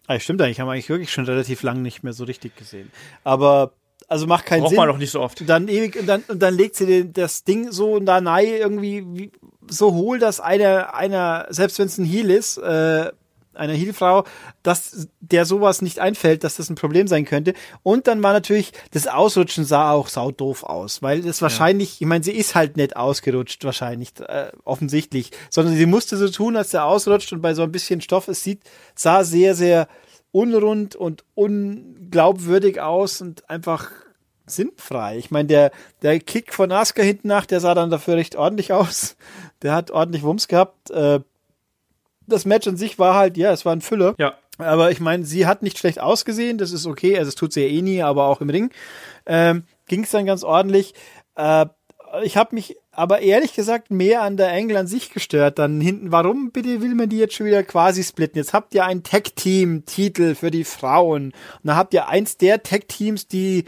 ah, 0.06 0.18
stimmt 0.18 0.42
eigentlich, 0.42 0.60
haben 0.60 0.68
wir 0.68 0.72
eigentlich 0.72 0.88
wirklich 0.88 1.12
schon 1.12 1.24
relativ 1.24 1.62
lang 1.62 1.82
nicht 1.82 2.02
mehr 2.02 2.12
so 2.12 2.24
richtig 2.24 2.56
gesehen. 2.56 2.90
Aber 3.24 3.72
also 4.06 4.26
macht 4.26 4.46
keinen 4.46 4.60
Braucht 4.60 4.70
Sinn. 4.70 4.76
man 4.76 4.88
doch 4.88 4.98
nicht 4.98 5.10
so 5.10 5.20
oft. 5.20 5.40
Und 5.40 5.48
dann 5.48 5.68
ewig 5.68 5.98
und 5.98 6.06
dann, 6.06 6.22
und 6.28 6.40
dann 6.40 6.54
legt 6.54 6.76
sie 6.76 6.86
den, 6.86 7.12
das 7.12 7.44
Ding 7.44 7.72
so 7.72 7.98
da 8.00 8.20
nahe 8.20 8.58
irgendwie 8.58 9.04
wie, 9.06 9.32
so 9.68 9.92
hohl, 9.92 10.18
dass 10.18 10.40
einer, 10.40 10.94
einer, 10.94 11.46
selbst 11.50 11.78
wenn 11.78 11.86
es 11.86 11.98
ein 11.98 12.04
Heel 12.04 12.30
ist, 12.30 12.58
äh, 12.58 13.12
einer 13.58 13.72
Heelfrau, 13.72 14.24
dass 14.62 15.08
der 15.20 15.44
sowas 15.44 15.82
nicht 15.82 15.98
einfällt, 15.98 16.44
dass 16.44 16.56
das 16.56 16.70
ein 16.70 16.74
Problem 16.74 17.06
sein 17.06 17.24
könnte. 17.24 17.54
Und 17.82 18.06
dann 18.06 18.22
war 18.22 18.32
natürlich, 18.32 18.72
das 18.92 19.06
Ausrutschen 19.06 19.64
sah 19.64 19.92
auch 19.92 20.08
saudoof 20.08 20.64
aus, 20.64 21.02
weil 21.02 21.22
das 21.22 21.42
wahrscheinlich, 21.42 22.00
ich 22.00 22.06
meine, 22.06 22.24
sie 22.24 22.32
ist 22.32 22.54
halt 22.54 22.76
nicht 22.76 22.96
ausgerutscht, 22.96 23.64
wahrscheinlich, 23.64 24.12
äh, 24.20 24.50
offensichtlich, 24.64 25.30
sondern 25.50 25.76
sie 25.76 25.86
musste 25.86 26.16
so 26.16 26.28
tun, 26.28 26.56
als 26.56 26.70
der 26.70 26.84
ausrutscht 26.84 27.32
und 27.32 27.42
bei 27.42 27.54
so 27.54 27.62
ein 27.62 27.72
bisschen 27.72 28.00
Stoff, 28.00 28.28
es 28.28 28.42
sieht, 28.42 28.62
sah 28.94 29.24
sehr, 29.24 29.54
sehr 29.54 29.88
unrund 30.30 30.94
und 30.96 31.24
unglaubwürdig 31.34 32.80
aus 32.80 33.20
und 33.20 33.48
einfach 33.48 33.90
sinnfrei. 34.50 35.18
Ich 35.18 35.30
meine, 35.30 35.48
der, 35.48 35.70
der 36.02 36.18
Kick 36.20 36.54
von 36.54 36.72
Asuka 36.72 37.02
hinten 37.02 37.28
nach, 37.28 37.46
der 37.46 37.60
sah 37.60 37.74
dann 37.74 37.90
dafür 37.90 38.16
recht 38.16 38.36
ordentlich 38.36 38.72
aus. 38.72 39.16
Der 39.62 39.72
hat 39.74 39.90
ordentlich 39.90 40.22
Wumms 40.22 40.48
gehabt. 40.48 40.90
Äh, 40.90 41.20
das 42.28 42.44
Match 42.44 42.66
an 42.68 42.76
sich 42.76 42.98
war 42.98 43.14
halt, 43.14 43.36
ja, 43.36 43.52
es 43.52 43.64
war 43.64 43.74
ein 43.74 43.80
Füller. 43.80 44.14
Ja. 44.18 44.34
Aber 44.58 44.90
ich 44.90 45.00
meine, 45.00 45.24
sie 45.24 45.46
hat 45.46 45.62
nicht 45.62 45.78
schlecht 45.78 46.00
ausgesehen, 46.00 46.58
das 46.58 46.72
ist 46.72 46.86
okay, 46.86 47.16
also 47.16 47.28
das 47.28 47.36
tut 47.36 47.52
sie 47.52 47.62
ja 47.62 47.68
eh 47.68 47.80
nie, 47.80 48.02
aber 48.02 48.26
auch 48.26 48.40
im 48.40 48.50
Ring 48.50 48.70
ähm, 49.26 49.64
ging 49.86 50.02
es 50.02 50.10
dann 50.10 50.26
ganz 50.26 50.42
ordentlich. 50.42 50.94
Äh, 51.36 51.66
ich 52.22 52.36
habe 52.36 52.54
mich 52.54 52.76
aber 52.90 53.20
ehrlich 53.20 53.54
gesagt 53.54 53.90
mehr 53.90 54.22
an 54.22 54.36
der 54.36 54.52
Angle 54.52 54.76
an 54.76 54.86
sich 54.86 55.10
gestört. 55.10 55.58
Dann 55.58 55.80
hinten, 55.80 56.10
warum 56.10 56.50
bitte 56.50 56.80
will 56.82 56.94
man 56.94 57.08
die 57.08 57.18
jetzt 57.18 57.34
schon 57.34 57.46
wieder 57.46 57.62
quasi 57.62 58.02
splitten? 58.02 58.38
Jetzt 58.38 58.52
habt 58.52 58.74
ihr 58.74 58.84
ein 58.84 59.02
Tag-Team-Titel 59.02 60.34
für 60.34 60.50
die 60.50 60.64
Frauen. 60.64 61.26
Und 61.26 61.34
dann 61.62 61.76
habt 61.76 61.94
ihr 61.94 62.08
eins 62.08 62.38
der 62.38 62.62
Tag-Teams, 62.62 63.28
die 63.28 63.66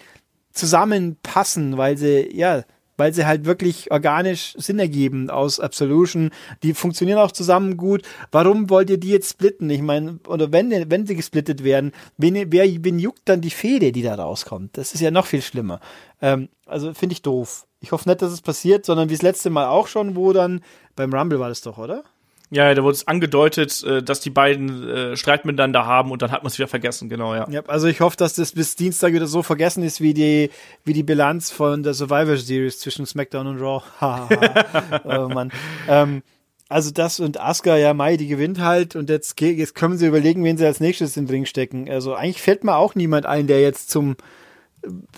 zusammenpassen, 0.52 1.76
weil 1.76 1.96
sie, 1.96 2.34
ja, 2.36 2.64
weil 3.00 3.14
sie 3.14 3.26
halt 3.26 3.46
wirklich 3.46 3.90
organisch 3.90 4.54
Sinn 4.58 4.78
ergeben 4.78 5.30
aus 5.30 5.58
Absolution. 5.58 6.30
Die 6.62 6.74
funktionieren 6.74 7.18
auch 7.18 7.32
zusammen 7.32 7.78
gut. 7.78 8.02
Warum 8.30 8.68
wollt 8.68 8.90
ihr 8.90 8.98
die 8.98 9.08
jetzt 9.08 9.30
splitten? 9.30 9.70
Ich 9.70 9.80
meine, 9.80 10.20
oder 10.28 10.52
wenn, 10.52 10.90
wenn 10.90 11.06
sie 11.06 11.16
gesplittet 11.16 11.64
werden, 11.64 11.92
wen, 12.18 12.52
wer, 12.52 12.66
wen 12.84 12.98
juckt 12.98 13.22
dann 13.24 13.40
die 13.40 13.50
Fehde, 13.50 13.90
die 13.90 14.02
da 14.02 14.14
rauskommt? 14.16 14.76
Das 14.76 14.92
ist 14.92 15.00
ja 15.00 15.10
noch 15.10 15.24
viel 15.24 15.40
schlimmer. 15.40 15.80
Ähm, 16.20 16.50
also 16.66 16.92
finde 16.92 17.14
ich 17.14 17.22
doof. 17.22 17.66
Ich 17.80 17.92
hoffe 17.92 18.06
nicht, 18.06 18.20
dass 18.20 18.32
es 18.32 18.42
passiert, 18.42 18.84
sondern 18.84 19.08
wie 19.08 19.14
das 19.14 19.22
letzte 19.22 19.48
Mal 19.48 19.66
auch 19.66 19.88
schon, 19.88 20.14
wo 20.14 20.34
dann, 20.34 20.60
beim 20.94 21.14
Rumble 21.14 21.40
war 21.40 21.48
das 21.48 21.62
doch, 21.62 21.78
oder? 21.78 22.04
Ja, 22.52 22.74
da 22.74 22.82
wurde 22.82 22.94
es 22.94 23.06
angedeutet, 23.06 23.82
äh, 23.84 24.02
dass 24.02 24.20
die 24.20 24.30
beiden 24.30 24.88
äh, 24.88 25.16
Streit 25.16 25.44
miteinander 25.44 25.86
haben 25.86 26.10
und 26.10 26.20
dann 26.20 26.32
hat 26.32 26.42
man 26.42 26.50
es 26.50 26.58
wieder 26.58 26.66
vergessen, 26.66 27.08
genau, 27.08 27.34
ja. 27.34 27.48
Ja, 27.48 27.62
also 27.66 27.86
ich 27.86 28.00
hoffe, 28.00 28.16
dass 28.16 28.34
das 28.34 28.52
bis 28.52 28.74
Dienstag 28.74 29.12
wieder 29.12 29.28
so 29.28 29.44
vergessen 29.44 29.84
ist, 29.84 30.00
wie 30.00 30.14
die, 30.14 30.50
wie 30.84 30.92
die 30.92 31.04
Bilanz 31.04 31.52
von 31.52 31.84
der 31.84 31.94
Survivor 31.94 32.36
Series 32.36 32.80
zwischen 32.80 33.06
SmackDown 33.06 33.46
und 33.46 33.60
Raw. 33.60 33.82
oh 35.04 35.28
Mann. 35.28 35.52
Ähm, 35.88 36.22
also 36.68 36.90
das 36.90 37.20
und 37.20 37.38
Asuka, 37.40 37.76
ja, 37.76 37.94
Mai, 37.94 38.16
die 38.16 38.26
gewinnt 38.26 38.60
halt 38.60 38.96
und 38.96 39.10
jetzt, 39.10 39.40
jetzt 39.40 39.74
können 39.76 39.96
sie 39.96 40.06
überlegen, 40.06 40.42
wen 40.44 40.56
sie 40.56 40.66
als 40.66 40.80
nächstes 40.80 41.16
in 41.16 41.26
den 41.26 41.30
Ring 41.30 41.46
stecken. 41.46 41.88
Also 41.88 42.14
eigentlich 42.14 42.42
fällt 42.42 42.64
mir 42.64 42.76
auch 42.76 42.96
niemand 42.96 43.26
ein, 43.26 43.46
der 43.46 43.60
jetzt 43.60 43.90
zum, 43.90 44.16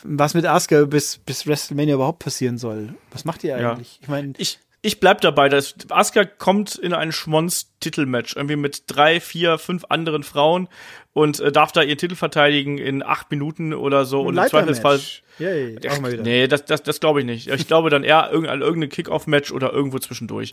was 0.03 0.35
mit 0.35 0.45
Asuka 0.45 0.85
bis, 0.85 1.19
bis 1.19 1.47
WrestleMania 1.47 1.95
überhaupt 1.95 2.19
passieren 2.19 2.59
soll. 2.59 2.95
Was 3.11 3.25
macht 3.25 3.43
ihr 3.45 3.57
eigentlich? 3.57 3.95
Ja. 3.95 3.99
Ich 4.03 4.09
meine, 4.09 4.33
ich, 4.37 4.61
ich 4.85 4.99
bleib 4.99 5.21
dabei, 5.21 5.49
dass 5.49 5.77
Asuka 5.89 6.25
kommt 6.25 6.75
in 6.75 6.93
ein 6.93 7.13
Schmonz-Titelmatch, 7.13 8.35
irgendwie 8.35 8.57
mit 8.57 8.83
drei, 8.89 9.21
vier, 9.21 9.59
fünf 9.59 9.85
anderen 9.89 10.25
Frauen 10.25 10.69
und 11.13 11.39
äh, 11.39 11.53
darf 11.53 11.71
da 11.71 11.83
ihren 11.83 11.99
Titel 11.99 12.17
verteidigen 12.17 12.79
in 12.79 13.03
acht 13.05 13.31
Minuten 13.31 13.75
oder 13.75 14.05
so. 14.05 14.23
und 14.23 14.37
im 14.37 14.45
Zweifelsfall. 14.45 15.01
Yay, 15.39 15.79
auch 15.89 16.01
mal 16.01 16.13
wieder. 16.13 16.25
Nee, 16.25 16.49
das, 16.49 16.65
das, 16.65 16.83
das 16.83 16.99
glaube 16.99 17.21
ich 17.21 17.27
nicht. 17.27 17.47
Ich 17.49 17.69
glaube 17.69 17.91
dann 17.91 18.03
eher 18.03 18.31
irgendein, 18.33 18.61
irgendein 18.61 18.91
Kick-Off-Match 18.91 19.53
oder 19.53 19.73
irgendwo 19.73 19.99
zwischendurch. 20.01 20.53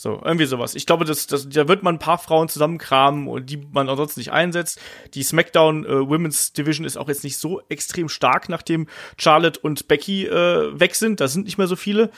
So, 0.00 0.22
irgendwie 0.24 0.46
sowas. 0.46 0.76
Ich 0.76 0.86
glaube, 0.86 1.04
das, 1.04 1.26
das, 1.26 1.48
da 1.48 1.66
wird 1.66 1.82
man 1.82 1.96
ein 1.96 1.98
paar 1.98 2.18
Frauen 2.18 2.48
zusammenkramen 2.48 3.26
und 3.26 3.50
die 3.50 3.56
man 3.56 3.88
ansonsten 3.88 4.20
nicht 4.20 4.30
einsetzt. 4.30 4.80
Die 5.14 5.24
SmackDown 5.24 5.84
äh, 5.84 6.08
Women's 6.08 6.52
Division 6.52 6.86
ist 6.86 6.96
auch 6.96 7.08
jetzt 7.08 7.24
nicht 7.24 7.36
so 7.36 7.62
extrem 7.68 8.08
stark, 8.08 8.48
nachdem 8.48 8.86
Charlotte 9.16 9.58
und 9.58 9.88
Becky 9.88 10.24
äh, 10.26 10.78
weg 10.78 10.94
sind. 10.94 11.18
Da 11.18 11.26
sind 11.26 11.46
nicht 11.46 11.58
mehr 11.58 11.66
so 11.66 11.74
viele. 11.74 12.12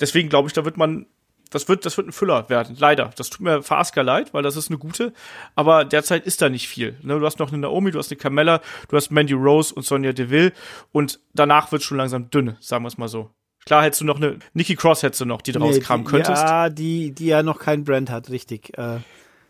Deswegen 0.00 0.30
glaube 0.30 0.48
ich, 0.48 0.54
da 0.54 0.64
wird 0.64 0.78
man 0.78 1.04
das 1.50 1.68
wird, 1.68 1.84
das 1.84 1.98
wird 1.98 2.08
ein 2.08 2.12
Füller 2.12 2.48
werden, 2.48 2.74
leider. 2.78 3.10
Das 3.16 3.28
tut 3.28 3.42
mir 3.42 3.62
Asuka 3.68 4.00
leid, 4.00 4.32
weil 4.32 4.42
das 4.42 4.56
ist 4.56 4.70
eine 4.70 4.78
gute. 4.78 5.12
Aber 5.54 5.84
derzeit 5.84 6.24
ist 6.24 6.40
da 6.40 6.48
nicht 6.48 6.68
viel. 6.68 6.98
Ne? 7.02 7.20
Du 7.20 7.26
hast 7.26 7.38
noch 7.38 7.52
eine 7.52 7.58
Naomi, 7.58 7.90
du 7.90 7.98
hast 7.98 8.10
eine 8.10 8.16
Carmella, 8.16 8.62
du 8.88 8.96
hast 8.96 9.10
Mandy 9.10 9.34
Rose 9.34 9.74
und 9.74 9.84
Sonja 9.84 10.14
Deville. 10.14 10.54
Und 10.90 11.20
danach 11.34 11.70
wird 11.70 11.82
schon 11.82 11.98
langsam 11.98 12.30
dünn, 12.30 12.56
sagen 12.60 12.82
wir 12.82 12.88
es 12.88 12.96
mal 12.96 13.08
so. 13.08 13.30
Klar 13.66 13.82
hättest 13.82 14.00
du 14.00 14.04
noch 14.04 14.16
eine, 14.16 14.38
Nikki 14.54 14.76
Cross 14.76 15.02
hättest 15.02 15.20
du 15.20 15.24
noch, 15.24 15.42
die 15.42 15.50
du 15.50 15.58
nee, 15.58 15.66
rauskramen 15.66 16.06
könntest. 16.06 16.40
Ja, 16.40 16.70
die, 16.70 17.10
die 17.10 17.26
ja 17.26 17.42
noch 17.42 17.58
kein 17.58 17.82
Brand 17.82 18.10
hat, 18.10 18.30
richtig. 18.30 18.78
Äh. 18.78 18.98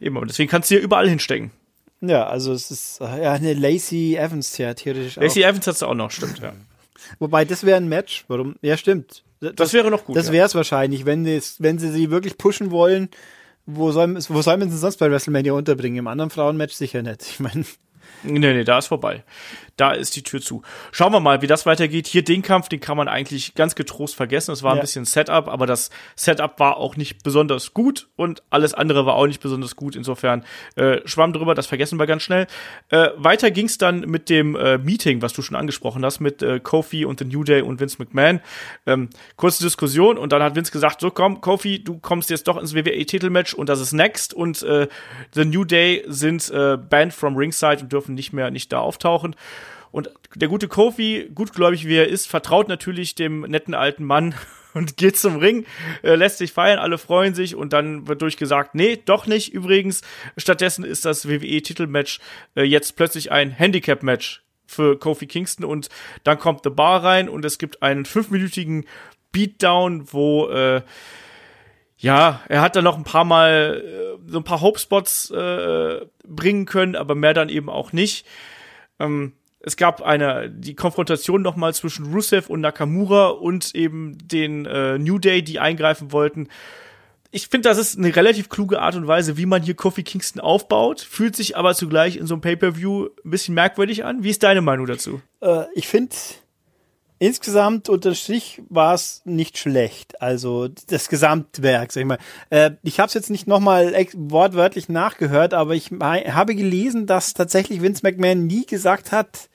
Eben, 0.00 0.16
und 0.16 0.28
deswegen 0.28 0.50
kannst 0.50 0.70
du 0.70 0.76
hier 0.76 0.82
überall 0.82 1.06
hinstecken. 1.06 1.50
Ja, 2.00 2.26
also 2.26 2.52
es 2.52 2.70
ist 2.70 3.00
äh, 3.02 3.24
ja 3.24 3.32
eine 3.32 3.52
Lacey 3.52 4.16
Evans 4.16 4.56
ja 4.56 4.72
theoretisch 4.72 5.16
Lacey 5.16 5.44
auch. 5.44 5.50
Evans 5.50 5.66
hast 5.66 5.82
du 5.82 5.86
auch 5.86 5.94
noch, 5.94 6.10
stimmt, 6.10 6.38
ja. 6.38 6.54
Wobei, 7.18 7.44
das 7.44 7.64
wäre 7.64 7.76
ein 7.76 7.88
Match. 7.88 8.24
Warum? 8.28 8.56
Ja, 8.62 8.78
stimmt. 8.78 9.22
Das, 9.40 9.54
das 9.54 9.72
wäre 9.74 9.90
noch 9.90 10.04
gut. 10.04 10.16
Das 10.16 10.32
wäre 10.32 10.46
es 10.46 10.54
ja. 10.54 10.58
wahrscheinlich, 10.58 11.04
wenn, 11.04 11.26
wenn 11.26 11.78
sie 11.78 11.90
sie 11.90 12.10
wirklich 12.10 12.38
pushen 12.38 12.70
wollen. 12.70 13.10
Wo 13.66 13.92
soll, 13.92 14.16
wo 14.28 14.42
soll 14.42 14.56
man 14.56 14.70
sie 14.70 14.78
sonst 14.78 14.96
bei 14.96 15.10
WrestleMania 15.10 15.52
unterbringen? 15.52 15.98
Im 15.98 16.06
anderen 16.06 16.30
Frauenmatch 16.30 16.74
sicher 16.74 17.02
nicht. 17.02 17.22
Ich 17.28 17.40
meine. 17.40 17.64
Nee, 18.22 18.38
nee, 18.38 18.64
da 18.64 18.78
ist 18.78 18.86
vorbei 18.86 19.24
da 19.76 19.92
ist 19.92 20.16
die 20.16 20.22
Tür 20.22 20.40
zu. 20.40 20.62
Schauen 20.90 21.12
wir 21.12 21.20
mal, 21.20 21.42
wie 21.42 21.46
das 21.46 21.66
weitergeht. 21.66 22.06
Hier 22.06 22.24
den 22.24 22.42
Kampf, 22.42 22.68
den 22.68 22.80
kann 22.80 22.96
man 22.96 23.08
eigentlich 23.08 23.54
ganz 23.54 23.74
getrost 23.74 24.14
vergessen. 24.14 24.52
Es 24.52 24.62
war 24.62 24.72
ja. 24.72 24.80
ein 24.80 24.80
bisschen 24.80 25.04
Setup, 25.04 25.48
aber 25.48 25.66
das 25.66 25.90
Setup 26.14 26.58
war 26.58 26.78
auch 26.78 26.96
nicht 26.96 27.22
besonders 27.22 27.74
gut 27.74 28.08
und 28.16 28.42
alles 28.48 28.72
andere 28.72 29.04
war 29.04 29.14
auch 29.14 29.26
nicht 29.26 29.42
besonders 29.42 29.76
gut. 29.76 29.94
Insofern 29.94 30.44
äh, 30.76 31.00
schwamm 31.04 31.32
drüber, 31.32 31.54
das 31.54 31.66
vergessen 31.66 31.98
wir 31.98 32.06
ganz 32.06 32.22
schnell. 32.22 32.46
Äh, 32.88 33.08
weiter 33.16 33.50
ging's 33.50 33.76
dann 33.76 34.00
mit 34.00 34.30
dem 34.30 34.56
äh, 34.56 34.78
Meeting, 34.78 35.20
was 35.20 35.34
du 35.34 35.42
schon 35.42 35.56
angesprochen 35.56 36.04
hast, 36.04 36.20
mit 36.20 36.42
äh, 36.42 36.58
Kofi 36.58 37.04
und 37.04 37.18
The 37.18 37.26
New 37.26 37.44
Day 37.44 37.60
und 37.60 37.78
Vince 37.78 37.96
McMahon. 37.98 38.40
Ähm, 38.86 39.10
kurze 39.36 39.62
Diskussion 39.62 40.16
und 40.16 40.32
dann 40.32 40.42
hat 40.42 40.54
Vince 40.54 40.72
gesagt, 40.72 41.00
so 41.00 41.10
komm, 41.10 41.42
Kofi, 41.42 41.84
du 41.84 41.98
kommst 41.98 42.30
jetzt 42.30 42.48
doch 42.48 42.56
ins 42.56 42.74
WWE-Titelmatch 42.74 43.52
und 43.52 43.68
das 43.68 43.80
ist 43.80 43.92
next 43.92 44.32
und 44.32 44.62
äh, 44.62 44.88
The 45.32 45.44
New 45.44 45.64
Day 45.64 46.02
sind 46.06 46.48
äh, 46.50 46.78
banned 46.78 47.12
from 47.12 47.36
Ringside 47.36 47.82
und 47.82 47.92
dürfen 47.92 48.14
nicht 48.14 48.32
mehr 48.32 48.50
nicht 48.50 48.72
da 48.72 48.78
auftauchen. 48.78 49.36
Und 49.90 50.10
der 50.34 50.48
gute 50.48 50.68
Kofi, 50.68 51.30
gutgläubig 51.34 51.86
wie 51.86 51.96
er 51.96 52.08
ist, 52.08 52.26
vertraut 52.26 52.68
natürlich 52.68 53.14
dem 53.14 53.40
netten 53.42 53.74
alten 53.74 54.04
Mann 54.04 54.34
und 54.74 54.96
geht 54.96 55.16
zum 55.16 55.36
Ring, 55.36 55.64
äh, 56.02 56.14
lässt 56.14 56.38
sich 56.38 56.52
feiern, 56.52 56.78
alle 56.78 56.98
freuen 56.98 57.34
sich 57.34 57.54
und 57.54 57.72
dann 57.72 58.06
wird 58.08 58.22
durchgesagt, 58.22 58.74
nee, 58.74 58.98
doch 59.02 59.26
nicht 59.26 59.52
übrigens. 59.52 60.02
Stattdessen 60.36 60.84
ist 60.84 61.04
das 61.04 61.28
WWE-Titelmatch 61.28 62.20
äh, 62.56 62.62
jetzt 62.62 62.96
plötzlich 62.96 63.32
ein 63.32 63.50
Handicap-Match 63.50 64.42
für 64.66 64.98
Kofi 64.98 65.26
Kingston 65.26 65.64
und 65.64 65.88
dann 66.24 66.38
kommt 66.38 66.62
The 66.64 66.70
Bar 66.70 67.04
rein 67.04 67.28
und 67.28 67.44
es 67.44 67.58
gibt 67.58 67.82
einen 67.82 68.04
fünfminütigen 68.04 68.84
Beatdown, 69.32 70.12
wo 70.12 70.48
äh, 70.48 70.82
ja, 71.98 72.42
er 72.48 72.60
hat 72.60 72.76
dann 72.76 72.84
noch 72.84 72.96
ein 72.96 73.04
paar 73.04 73.24
Mal 73.24 73.82
äh, 73.82 74.30
so 74.30 74.38
ein 74.38 74.44
paar 74.44 74.60
Hope-Spots 74.60 75.30
äh, 75.30 76.06
bringen 76.26 76.66
können, 76.66 76.96
aber 76.96 77.14
mehr 77.14 77.32
dann 77.32 77.48
eben 77.48 77.70
auch 77.70 77.92
nicht. 77.92 78.26
Ähm, 78.98 79.32
es 79.66 79.76
gab 79.76 80.00
eine 80.00 80.48
die 80.48 80.76
Konfrontation 80.76 81.42
nochmal 81.42 81.74
zwischen 81.74 82.14
Rusev 82.14 82.48
und 82.48 82.60
Nakamura 82.60 83.30
und 83.30 83.74
eben 83.74 84.16
den 84.16 84.64
äh, 84.64 84.96
New 84.96 85.18
Day, 85.18 85.42
die 85.42 85.58
eingreifen 85.58 86.12
wollten. 86.12 86.48
Ich 87.32 87.48
finde, 87.48 87.68
das 87.68 87.76
ist 87.76 87.98
eine 87.98 88.14
relativ 88.14 88.48
kluge 88.48 88.80
Art 88.80 88.94
und 88.94 89.08
Weise, 89.08 89.36
wie 89.36 89.44
man 89.44 89.62
hier 89.62 89.74
Kofi 89.74 90.04
Kingston 90.04 90.40
aufbaut, 90.40 91.00
fühlt 91.00 91.34
sich 91.34 91.56
aber 91.56 91.74
zugleich 91.74 92.16
in 92.16 92.28
so 92.28 92.34
einem 92.34 92.42
Pay-per-View 92.42 93.08
ein 93.24 93.30
bisschen 93.30 93.54
merkwürdig 93.54 94.04
an. 94.04 94.22
Wie 94.22 94.30
ist 94.30 94.44
deine 94.44 94.60
Meinung 94.60 94.86
dazu? 94.86 95.20
Äh, 95.40 95.64
ich 95.74 95.88
finde 95.88 96.14
insgesamt 97.18 97.88
unter 97.88 98.14
Strich 98.14 98.62
war 98.68 98.94
es 98.94 99.22
nicht 99.24 99.58
schlecht. 99.58 100.22
Also 100.22 100.68
das 100.68 101.08
Gesamtwerk, 101.08 101.90
sag 101.90 102.02
ich 102.02 102.06
mal. 102.06 102.18
Äh, 102.50 102.70
ich 102.84 103.00
habe 103.00 103.08
es 103.08 103.14
jetzt 103.14 103.30
nicht 103.30 103.48
nochmal 103.48 103.94
wortwörtlich 104.14 104.88
nachgehört, 104.88 105.54
aber 105.54 105.74
ich 105.74 105.90
habe 105.90 106.54
gelesen, 106.54 107.06
dass 107.06 107.34
tatsächlich 107.34 107.82
Vince 107.82 108.02
McMahon 108.04 108.46
nie 108.46 108.64
gesagt 108.64 109.10
hat, 109.10 109.48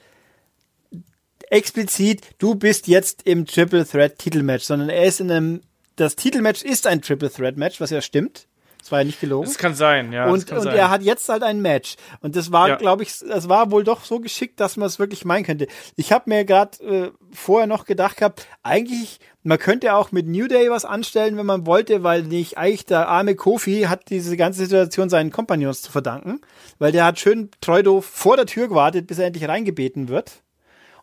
explizit, 1.51 2.21
du 2.39 2.55
bist 2.55 2.87
jetzt 2.87 3.23
im 3.27 3.45
Triple 3.45 3.85
Threat 3.85 4.17
Titelmatch, 4.17 4.63
sondern 4.63 4.89
er 4.89 5.03
ist 5.03 5.19
in 5.19 5.29
einem, 5.29 5.61
das 5.97 6.15
Titelmatch 6.15 6.63
ist 6.63 6.87
ein 6.87 7.01
Triple 7.01 7.31
Threat 7.31 7.57
Match, 7.57 7.79
was 7.79 7.91
ja 7.91 8.01
stimmt. 8.01 8.47
Das 8.79 8.91
war 8.91 9.01
ja 9.01 9.05
nicht 9.05 9.21
gelogen. 9.21 9.45
Das 9.45 9.59
kann 9.59 9.75
sein, 9.75 10.11
ja. 10.11 10.25
Und, 10.25 10.51
und 10.51 10.61
sein. 10.63 10.75
er 10.75 10.89
hat 10.89 11.03
jetzt 11.03 11.29
halt 11.29 11.43
ein 11.43 11.61
Match. 11.61 11.97
Und 12.21 12.35
das 12.35 12.51
war, 12.51 12.67
ja. 12.67 12.75
glaube 12.77 13.03
ich, 13.03 13.19
das 13.19 13.47
war 13.47 13.69
wohl 13.69 13.83
doch 13.83 14.03
so 14.03 14.19
geschickt, 14.19 14.59
dass 14.59 14.75
man 14.75 14.87
es 14.87 14.97
wirklich 14.97 15.23
meinen 15.23 15.45
könnte. 15.45 15.67
Ich 15.97 16.11
habe 16.11 16.27
mir 16.31 16.45
gerade 16.45 16.83
äh, 16.83 17.11
vorher 17.31 17.67
noch 17.67 17.85
gedacht 17.85 18.17
gehabt, 18.17 18.47
eigentlich, 18.63 19.19
man 19.43 19.59
könnte 19.59 19.93
auch 19.93 20.11
mit 20.11 20.25
New 20.25 20.47
Day 20.47 20.71
was 20.71 20.83
anstellen, 20.83 21.37
wenn 21.37 21.45
man 21.45 21.67
wollte, 21.67 22.01
weil 22.01 22.23
nicht 22.23 22.57
eigentlich 22.57 22.87
der 22.87 23.07
arme 23.07 23.35
Kofi 23.35 23.83
hat 23.83 24.09
diese 24.09 24.35
ganze 24.35 24.61
Situation 24.65 25.09
seinen 25.09 25.31
Kompagnons 25.31 25.83
zu 25.83 25.91
verdanken, 25.91 26.41
weil 26.79 26.91
der 26.91 27.05
hat 27.05 27.19
schön 27.19 27.51
treu 27.61 27.83
doof 27.83 28.05
vor 28.05 28.35
der 28.35 28.47
Tür 28.47 28.67
gewartet, 28.67 29.05
bis 29.05 29.19
er 29.19 29.27
endlich 29.27 29.47
reingebeten 29.47 30.07
wird. 30.07 30.41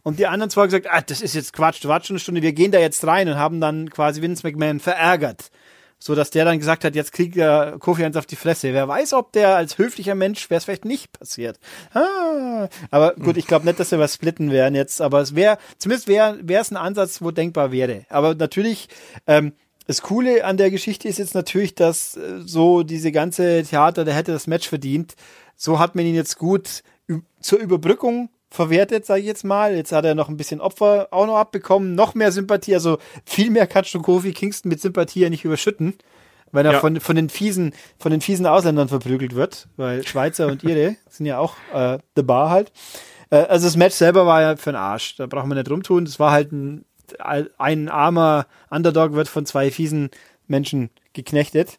Und 0.09 0.19
die 0.19 0.27
anderen 0.27 0.49
zwei 0.49 0.65
gesagt, 0.65 0.87
ah, 0.91 1.03
das 1.03 1.21
ist 1.21 1.35
jetzt 1.35 1.53
Quatsch, 1.53 1.85
du 1.85 1.89
wartest 1.89 2.07
schon 2.07 2.15
eine 2.15 2.21
Stunde, 2.21 2.41
wir 2.41 2.55
gehen 2.55 2.73
da 2.73 2.79
jetzt 2.79 3.07
rein 3.07 3.29
und 3.29 3.37
haben 3.37 3.61
dann 3.61 3.91
quasi 3.91 4.23
Vince 4.23 4.43
McMahon 4.43 4.81
verärgert. 4.81 5.51
So 5.99 6.15
dass 6.15 6.31
der 6.31 6.47
dann 6.47 6.59
gesagt 6.59 6.83
hat, 6.85 6.95
jetzt 6.95 7.13
kriegt 7.13 7.37
der 7.37 7.77
Kofi 7.79 8.07
eins 8.07 8.17
auf 8.17 8.25
die 8.25 8.37
Fresse. 8.37 8.73
Wer 8.73 8.89
weiß, 8.89 9.13
ob 9.13 9.33
der 9.33 9.57
als 9.57 9.77
höflicher 9.77 10.15
Mensch 10.15 10.49
wäre 10.49 10.57
es 10.57 10.65
vielleicht 10.65 10.87
nicht 10.87 11.13
passiert. 11.13 11.61
Ah, 11.93 12.69
aber 12.91 13.17
gut, 13.17 13.37
ich 13.37 13.47
glaube 13.47 13.67
nicht, 13.67 13.79
dass 13.81 13.91
wir 13.91 13.99
was 13.99 14.15
splitten 14.15 14.51
werden 14.51 14.75
jetzt, 14.75 15.03
aber 15.03 15.21
es 15.21 15.35
wäre, 15.35 15.59
zumindest 15.77 16.09
wäre 16.09 16.39
wäre 16.41 16.63
es 16.63 16.71
ein 16.71 16.79
Ansatz, 16.79 17.21
wo 17.21 17.31
denkbar 17.31 17.71
wäre. 17.71 18.07
Aber 18.09 18.35
natürlich, 18.35 18.89
ähm, 19.27 19.53
das 19.87 20.01
Coole 20.01 20.43
an 20.47 20.57
der 20.57 20.71
Geschichte 20.71 21.07
ist 21.07 21.19
jetzt 21.19 21.35
natürlich, 21.35 21.75
dass 21.75 22.17
äh, 22.17 22.41
so 22.47 22.83
diese 22.83 23.13
ganze 23.13 23.63
Theater, 23.63 24.07
der 24.07 24.15
hätte 24.15 24.33
das 24.33 24.47
Match 24.47 24.71
verdient. 24.71 25.17
So 25.55 25.79
hat 25.79 25.97
man 25.97 26.07
ihn 26.07 26.15
jetzt 26.15 26.39
gut 26.39 26.83
zur 27.41 27.59
Überbrückung 27.59 28.31
verwertet, 28.51 29.07
sage 29.07 29.21
ich 29.21 29.27
jetzt 29.27 29.45
mal. 29.45 29.75
Jetzt 29.75 29.93
hat 29.93 30.05
er 30.05 30.15
noch 30.15 30.29
ein 30.29 30.37
bisschen 30.37 30.61
Opfer 30.61 31.09
auch 31.11 31.27
noch 31.27 31.37
abbekommen, 31.37 31.95
noch 31.95 32.15
mehr 32.15 32.33
Sympathie. 32.33 32.75
Also 32.75 32.99
viel 33.25 33.51
mehr 33.51 33.67
kannst 33.67 33.95
du 33.95 34.01
Kofi 34.01 34.33
Kingston 34.33 34.71
mit 34.71 34.81
Sympathie 34.81 35.21
ja 35.21 35.31
nicht 35.31 35.45
überschütten, 35.45 35.95
weil 36.53 36.65
er 36.67 36.73
ja. 36.73 36.81
von, 36.81 37.01
von, 37.01 37.17
den 37.17 37.29
fiesen, 37.29 37.75
von 37.99 38.11
den 38.11 38.21
fiesen 38.21 38.47
Ausländern 38.47 38.89
verprügelt 38.89 39.35
wird, 39.35 39.69
weil 39.77 40.07
Schweizer 40.07 40.47
und 40.47 40.65
Ire 40.65 40.97
sind 41.09 41.27
ja 41.27 41.39
auch 41.39 41.55
äh, 41.73 41.99
the 42.17 42.23
bar 42.23 42.51
halt. 42.51 42.73
Äh, 43.31 43.37
also 43.37 43.67
das 43.67 43.77
Match 43.77 43.95
selber 43.95 44.27
war 44.27 44.41
ja 44.41 44.57
für 44.57 44.73
den 44.73 44.77
Arsch. 44.77 45.17
Da 45.17 45.27
brauchen 45.27 45.51
wir 45.51 45.55
nicht 45.55 45.71
rumtun. 45.71 46.05
Das 46.05 46.19
war 46.19 46.33
halt 46.33 46.53
ein, 46.53 46.85
ein 47.59 47.89
armer 47.89 48.47
Underdog 48.71 49.13
wird 49.13 49.29
von 49.29 49.47
zwei 49.47 49.71
fiesen 49.71 50.11
Menschen 50.47 50.91
geknechtet. 51.13 51.79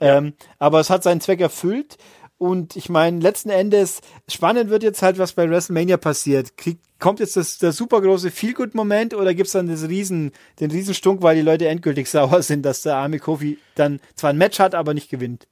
Ähm, 0.00 0.34
aber 0.58 0.80
es 0.80 0.90
hat 0.90 1.04
seinen 1.04 1.20
Zweck 1.20 1.40
erfüllt. 1.40 1.96
Und 2.42 2.74
ich 2.74 2.88
meine, 2.88 3.20
letzten 3.20 3.50
Endes, 3.50 4.00
spannend 4.28 4.68
wird 4.68 4.82
jetzt 4.82 5.00
halt, 5.00 5.16
was 5.16 5.34
bei 5.34 5.48
WrestleMania 5.48 5.96
passiert. 5.96 6.56
Krieg, 6.56 6.80
kommt 6.98 7.20
jetzt 7.20 7.36
das, 7.36 7.58
der 7.58 7.70
super 7.70 8.00
große 8.00 8.32
Feel-Good-Moment 8.32 9.14
oder 9.14 9.32
gibt's 9.32 9.52
dann 9.52 9.68
das 9.68 9.88
Riesen, 9.88 10.32
den 10.58 10.72
Riesenstunk, 10.72 11.22
weil 11.22 11.36
die 11.36 11.42
Leute 11.42 11.68
endgültig 11.68 12.10
sauer 12.10 12.42
sind, 12.42 12.62
dass 12.62 12.82
der 12.82 12.96
arme 12.96 13.20
Kofi 13.20 13.58
dann 13.76 14.00
zwar 14.16 14.30
ein 14.30 14.38
Match 14.38 14.58
hat, 14.58 14.74
aber 14.74 14.92
nicht 14.92 15.08
gewinnt? 15.08 15.46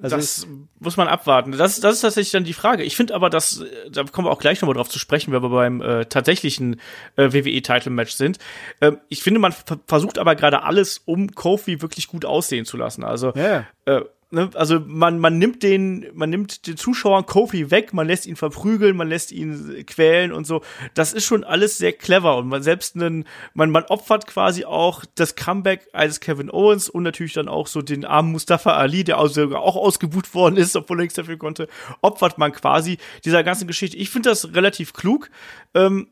Also 0.00 0.16
das 0.16 0.46
muss 0.80 0.96
man 0.96 1.06
abwarten. 1.06 1.52
Das, 1.52 1.78
das 1.80 1.96
ist 1.96 2.00
tatsächlich 2.00 2.32
dann 2.32 2.44
die 2.44 2.54
Frage. 2.54 2.82
Ich 2.82 2.96
finde 2.96 3.14
aber, 3.14 3.28
dass, 3.28 3.62
da 3.90 4.04
kommen 4.04 4.26
wir 4.26 4.32
auch 4.32 4.40
gleich 4.40 4.62
nochmal 4.62 4.74
drauf 4.74 4.88
zu 4.88 4.98
sprechen, 4.98 5.34
wenn 5.34 5.42
wir 5.42 5.50
beim 5.50 5.82
äh, 5.82 6.06
tatsächlichen 6.06 6.80
äh, 7.16 7.34
WWE-Title-Match 7.34 8.12
sind. 8.12 8.38
Ähm, 8.80 8.96
ich 9.10 9.22
finde, 9.22 9.38
man 9.38 9.54
versucht 9.86 10.16
aber 10.16 10.34
gerade 10.34 10.62
alles, 10.62 11.02
um 11.04 11.34
Kofi 11.34 11.82
wirklich 11.82 12.08
gut 12.08 12.24
aussehen 12.24 12.64
zu 12.64 12.78
lassen. 12.78 13.04
Also 13.04 13.34
yeah. 13.36 13.66
äh, 13.84 14.00
ne, 14.32 14.50
also 14.54 14.80
man, 14.80 15.18
man 15.18 15.38
nimmt 15.38 15.62
den, 15.62 16.06
man 16.14 16.30
nimmt 16.30 16.66
den 16.66 16.76
Zuschauern 16.76 17.26
Kofi 17.26 17.70
weg, 17.70 17.92
man 17.92 18.06
lässt 18.06 18.26
ihn 18.26 18.36
verprügeln, 18.36 18.96
man 18.96 19.08
lässt 19.08 19.30
ihn 19.30 19.84
quälen 19.86 20.32
und 20.32 20.46
so. 20.46 20.62
Das 20.94 21.12
ist 21.12 21.24
schon 21.24 21.44
alles 21.44 21.78
sehr 21.78 21.92
clever 21.92 22.36
und 22.38 22.48
man 22.48 22.62
selbst 22.62 22.96
einen, 22.96 23.24
man, 23.54 23.70
man 23.70 23.84
opfert 23.84 24.26
quasi 24.26 24.64
auch 24.64 25.04
das 25.14 25.36
Comeback 25.36 25.88
eines 25.92 26.20
Kevin 26.20 26.50
Owens 26.50 26.88
und 26.88 27.02
natürlich 27.02 27.34
dann 27.34 27.48
auch 27.48 27.66
so 27.66 27.82
den 27.82 28.04
armen 28.04 28.32
Mustafa 28.32 28.72
Ali, 28.72 29.04
der 29.04 29.18
also 29.18 29.54
auch 29.56 29.76
ausgebucht 29.76 30.34
worden 30.34 30.56
ist, 30.56 30.74
obwohl 30.74 30.98
er 30.98 31.02
nichts 31.02 31.14
dafür 31.14 31.36
konnte, 31.36 31.68
opfert 32.00 32.38
man 32.38 32.52
quasi 32.52 32.98
dieser 33.24 33.44
ganzen 33.44 33.66
Geschichte. 33.66 33.96
Ich 33.96 34.10
finde 34.10 34.30
das 34.30 34.54
relativ 34.54 34.92
klug. 34.92 35.30
Ähm, 35.74 36.08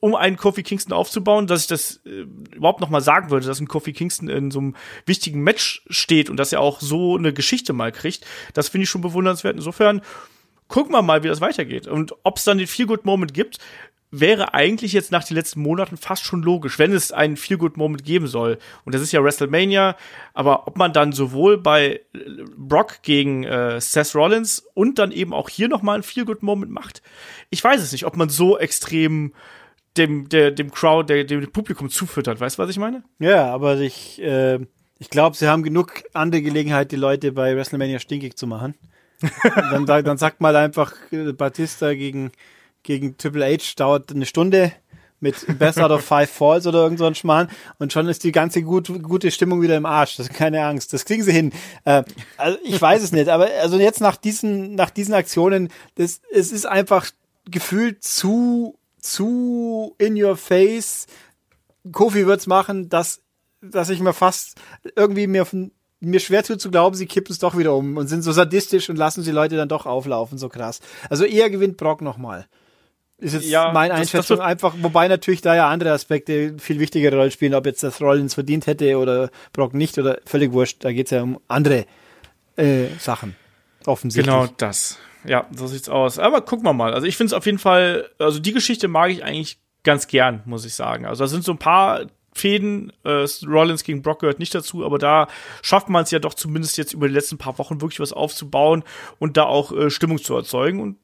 um 0.00 0.14
einen 0.14 0.36
Kofi 0.36 0.62
Kingston 0.62 0.92
aufzubauen, 0.92 1.46
dass 1.46 1.62
ich 1.62 1.66
das 1.66 2.00
äh, 2.06 2.26
überhaupt 2.54 2.80
noch 2.80 2.90
mal 2.90 3.00
sagen 3.00 3.30
würde, 3.30 3.46
dass 3.46 3.60
ein 3.60 3.68
Kofi 3.68 3.92
Kingston 3.92 4.28
in 4.28 4.50
so 4.50 4.60
einem 4.60 4.76
wichtigen 5.06 5.42
Match 5.42 5.82
steht 5.88 6.30
und 6.30 6.36
dass 6.36 6.52
er 6.52 6.60
auch 6.60 6.80
so 6.80 7.16
eine 7.16 7.32
Geschichte 7.32 7.72
mal 7.72 7.92
kriegt, 7.92 8.24
das 8.54 8.68
finde 8.68 8.84
ich 8.84 8.90
schon 8.90 9.00
bewundernswert. 9.00 9.56
Insofern 9.56 10.02
gucken 10.68 10.92
wir 10.92 11.02
mal, 11.02 11.22
wie 11.22 11.28
das 11.28 11.40
weitergeht 11.40 11.86
und 11.86 12.14
ob 12.22 12.36
es 12.38 12.44
dann 12.44 12.58
den 12.58 12.66
Feel 12.66 12.86
Good 12.86 13.04
Moment 13.04 13.34
gibt 13.34 13.58
wäre 14.10 14.54
eigentlich 14.54 14.92
jetzt 14.92 15.12
nach 15.12 15.24
den 15.24 15.36
letzten 15.36 15.60
Monaten 15.60 15.96
fast 15.96 16.24
schon 16.24 16.42
logisch, 16.42 16.78
wenn 16.78 16.92
es 16.92 17.12
einen 17.12 17.36
Feel-Good-Moment 17.36 18.04
geben 18.04 18.26
soll. 18.26 18.58
Und 18.84 18.94
das 18.94 19.02
ist 19.02 19.12
ja 19.12 19.22
WrestleMania, 19.22 19.96
aber 20.32 20.66
ob 20.66 20.78
man 20.78 20.92
dann 20.92 21.12
sowohl 21.12 21.58
bei 21.58 22.00
äh, 22.14 22.18
Brock 22.56 23.02
gegen 23.02 23.44
äh, 23.44 23.80
Seth 23.80 24.14
Rollins 24.14 24.66
und 24.74 24.98
dann 24.98 25.12
eben 25.12 25.34
auch 25.34 25.48
hier 25.48 25.68
nochmal 25.68 25.94
einen 25.94 26.02
Feel-Good-Moment 26.02 26.70
macht, 26.70 27.02
ich 27.50 27.62
weiß 27.62 27.82
es 27.82 27.92
nicht, 27.92 28.06
ob 28.06 28.16
man 28.16 28.28
so 28.28 28.58
extrem 28.58 29.32
dem, 29.98 30.28
der, 30.28 30.50
dem 30.50 30.70
Crowd, 30.70 31.12
der, 31.12 31.24
dem 31.24 31.50
Publikum 31.50 31.90
zufüttert. 31.90 32.40
Weißt 32.40 32.58
du, 32.58 32.62
was 32.62 32.70
ich 32.70 32.78
meine? 32.78 33.02
Ja, 33.18 33.52
aber 33.52 33.78
ich, 33.80 34.22
äh, 34.22 34.58
ich 34.98 35.10
glaube, 35.10 35.36
sie 35.36 35.48
haben 35.48 35.62
genug 35.62 36.02
andere 36.14 36.42
Gelegenheit, 36.42 36.92
die 36.92 36.96
Leute 36.96 37.32
bei 37.32 37.54
WrestleMania 37.54 37.98
stinkig 37.98 38.36
zu 38.36 38.46
machen. 38.46 38.74
dann, 39.70 39.84
dann 39.86 40.16
sagt 40.16 40.40
mal 40.40 40.54
einfach 40.54 40.94
äh, 41.10 41.32
Batista 41.32 41.92
gegen 41.94 42.30
gegen 42.82 43.16
Triple 43.18 43.44
H 43.44 43.74
dauert 43.76 44.10
eine 44.10 44.26
Stunde 44.26 44.72
mit 45.20 45.58
Best 45.58 45.80
Out 45.80 45.90
of 45.90 46.04
Five 46.04 46.30
Falls 46.30 46.66
oder 46.66 46.82
irgend 46.82 46.98
so 46.98 47.04
ein 47.04 47.14
Schmarrn 47.14 47.48
und 47.78 47.92
schon 47.92 48.08
ist 48.08 48.24
die 48.24 48.32
ganze 48.32 48.62
gut, 48.62 48.86
gute 49.02 49.30
Stimmung 49.30 49.60
wieder 49.60 49.76
im 49.76 49.84
Arsch. 49.84 50.16
Das 50.16 50.28
keine 50.28 50.64
Angst. 50.64 50.92
Das 50.92 51.04
kriegen 51.04 51.22
sie 51.22 51.32
hin. 51.32 51.52
Äh, 51.84 52.04
also 52.36 52.58
ich 52.64 52.80
weiß 52.80 53.02
es 53.02 53.12
nicht, 53.12 53.28
aber 53.28 53.48
also 53.60 53.78
jetzt 53.78 54.00
nach 54.00 54.16
diesen, 54.16 54.74
nach 54.74 54.90
diesen 54.90 55.14
Aktionen, 55.14 55.70
das, 55.96 56.20
es 56.32 56.52
ist 56.52 56.66
einfach 56.66 57.10
gefühlt 57.50 58.02
zu, 58.04 58.78
zu 59.12 59.94
in 59.98 60.22
your 60.22 60.36
face. 60.36 61.06
Kofi 61.92 62.26
wird's 62.26 62.46
machen, 62.46 62.88
dass, 62.88 63.22
dass 63.60 63.90
ich 63.90 64.00
mir 64.00 64.12
fast 64.12 64.56
irgendwie 64.96 65.26
mir 65.26 65.46
mir 66.00 66.20
schwer 66.20 66.44
tut 66.44 66.60
zu 66.60 66.70
glauben, 66.70 66.94
sie 66.94 67.06
kippen 67.06 67.32
es 67.32 67.38
doch 67.38 67.56
wieder 67.56 67.74
um 67.74 67.96
und 67.96 68.06
sind 68.06 68.22
so 68.22 68.32
sadistisch 68.32 68.88
und 68.88 68.96
lassen 68.96 69.24
die 69.24 69.30
Leute 69.32 69.56
dann 69.56 69.68
doch 69.68 69.86
auflaufen, 69.86 70.38
so 70.38 70.48
krass. 70.48 70.80
Also 71.10 71.24
eher 71.24 71.50
gewinnt 71.50 71.76
Brock 71.76 72.02
nochmal. 72.02 72.46
Ist 73.20 73.34
jetzt 73.34 73.46
ja, 73.46 73.72
meine 73.72 73.94
Einschätzung 73.94 74.36
das, 74.36 74.38
das 74.38 74.40
einfach, 74.40 74.74
wobei 74.80 75.08
natürlich 75.08 75.40
da 75.40 75.56
ja 75.56 75.68
andere 75.68 75.90
Aspekte 75.90 76.54
viel 76.58 76.78
wichtigere 76.78 77.16
Rolle 77.16 77.32
spielen, 77.32 77.54
ob 77.54 77.66
jetzt 77.66 77.82
das 77.82 78.00
Rollins 78.00 78.34
verdient 78.34 78.68
hätte 78.68 78.96
oder 78.96 79.30
Brock 79.52 79.74
nicht 79.74 79.98
oder 79.98 80.20
völlig 80.24 80.52
wurscht. 80.52 80.84
Da 80.84 80.92
geht's 80.92 81.10
ja 81.10 81.22
um 81.22 81.40
andere 81.48 81.86
äh, 82.56 82.86
Sachen. 83.00 83.34
Offensichtlich. 83.86 84.32
Genau 84.32 84.46
das. 84.56 84.98
Ja, 85.24 85.46
so 85.50 85.66
sieht's 85.66 85.88
aus. 85.88 86.18
Aber 86.18 86.40
gucken 86.40 86.64
wir 86.64 86.72
mal. 86.72 86.94
Also 86.94 87.06
ich 87.06 87.16
finde 87.16 87.28
es 87.28 87.32
auf 87.34 87.46
jeden 87.46 87.58
Fall, 87.58 88.08
also 88.18 88.38
die 88.38 88.52
Geschichte 88.52 88.88
mag 88.88 89.10
ich 89.10 89.24
eigentlich 89.24 89.58
ganz 89.82 90.06
gern, 90.06 90.42
muss 90.44 90.64
ich 90.64 90.74
sagen. 90.74 91.06
Also 91.06 91.24
da 91.24 91.28
sind 91.28 91.44
so 91.44 91.52
ein 91.52 91.58
paar 91.58 92.06
Fäden. 92.32 92.92
Äh, 93.04 93.26
Rollins 93.46 93.84
gegen 93.84 94.02
Brock 94.02 94.20
gehört 94.20 94.38
nicht 94.38 94.54
dazu, 94.54 94.84
aber 94.84 94.98
da 94.98 95.28
schafft 95.62 95.88
man 95.88 96.04
es 96.04 96.10
ja 96.10 96.18
doch 96.18 96.34
zumindest 96.34 96.78
jetzt 96.78 96.94
über 96.94 97.08
die 97.08 97.14
letzten 97.14 97.38
paar 97.38 97.58
Wochen 97.58 97.80
wirklich 97.80 98.00
was 98.00 98.12
aufzubauen 98.12 98.84
und 99.18 99.36
da 99.36 99.44
auch 99.44 99.72
äh, 99.72 99.90
Stimmung 99.90 100.22
zu 100.22 100.34
erzeugen. 100.34 100.80
Und 100.80 100.98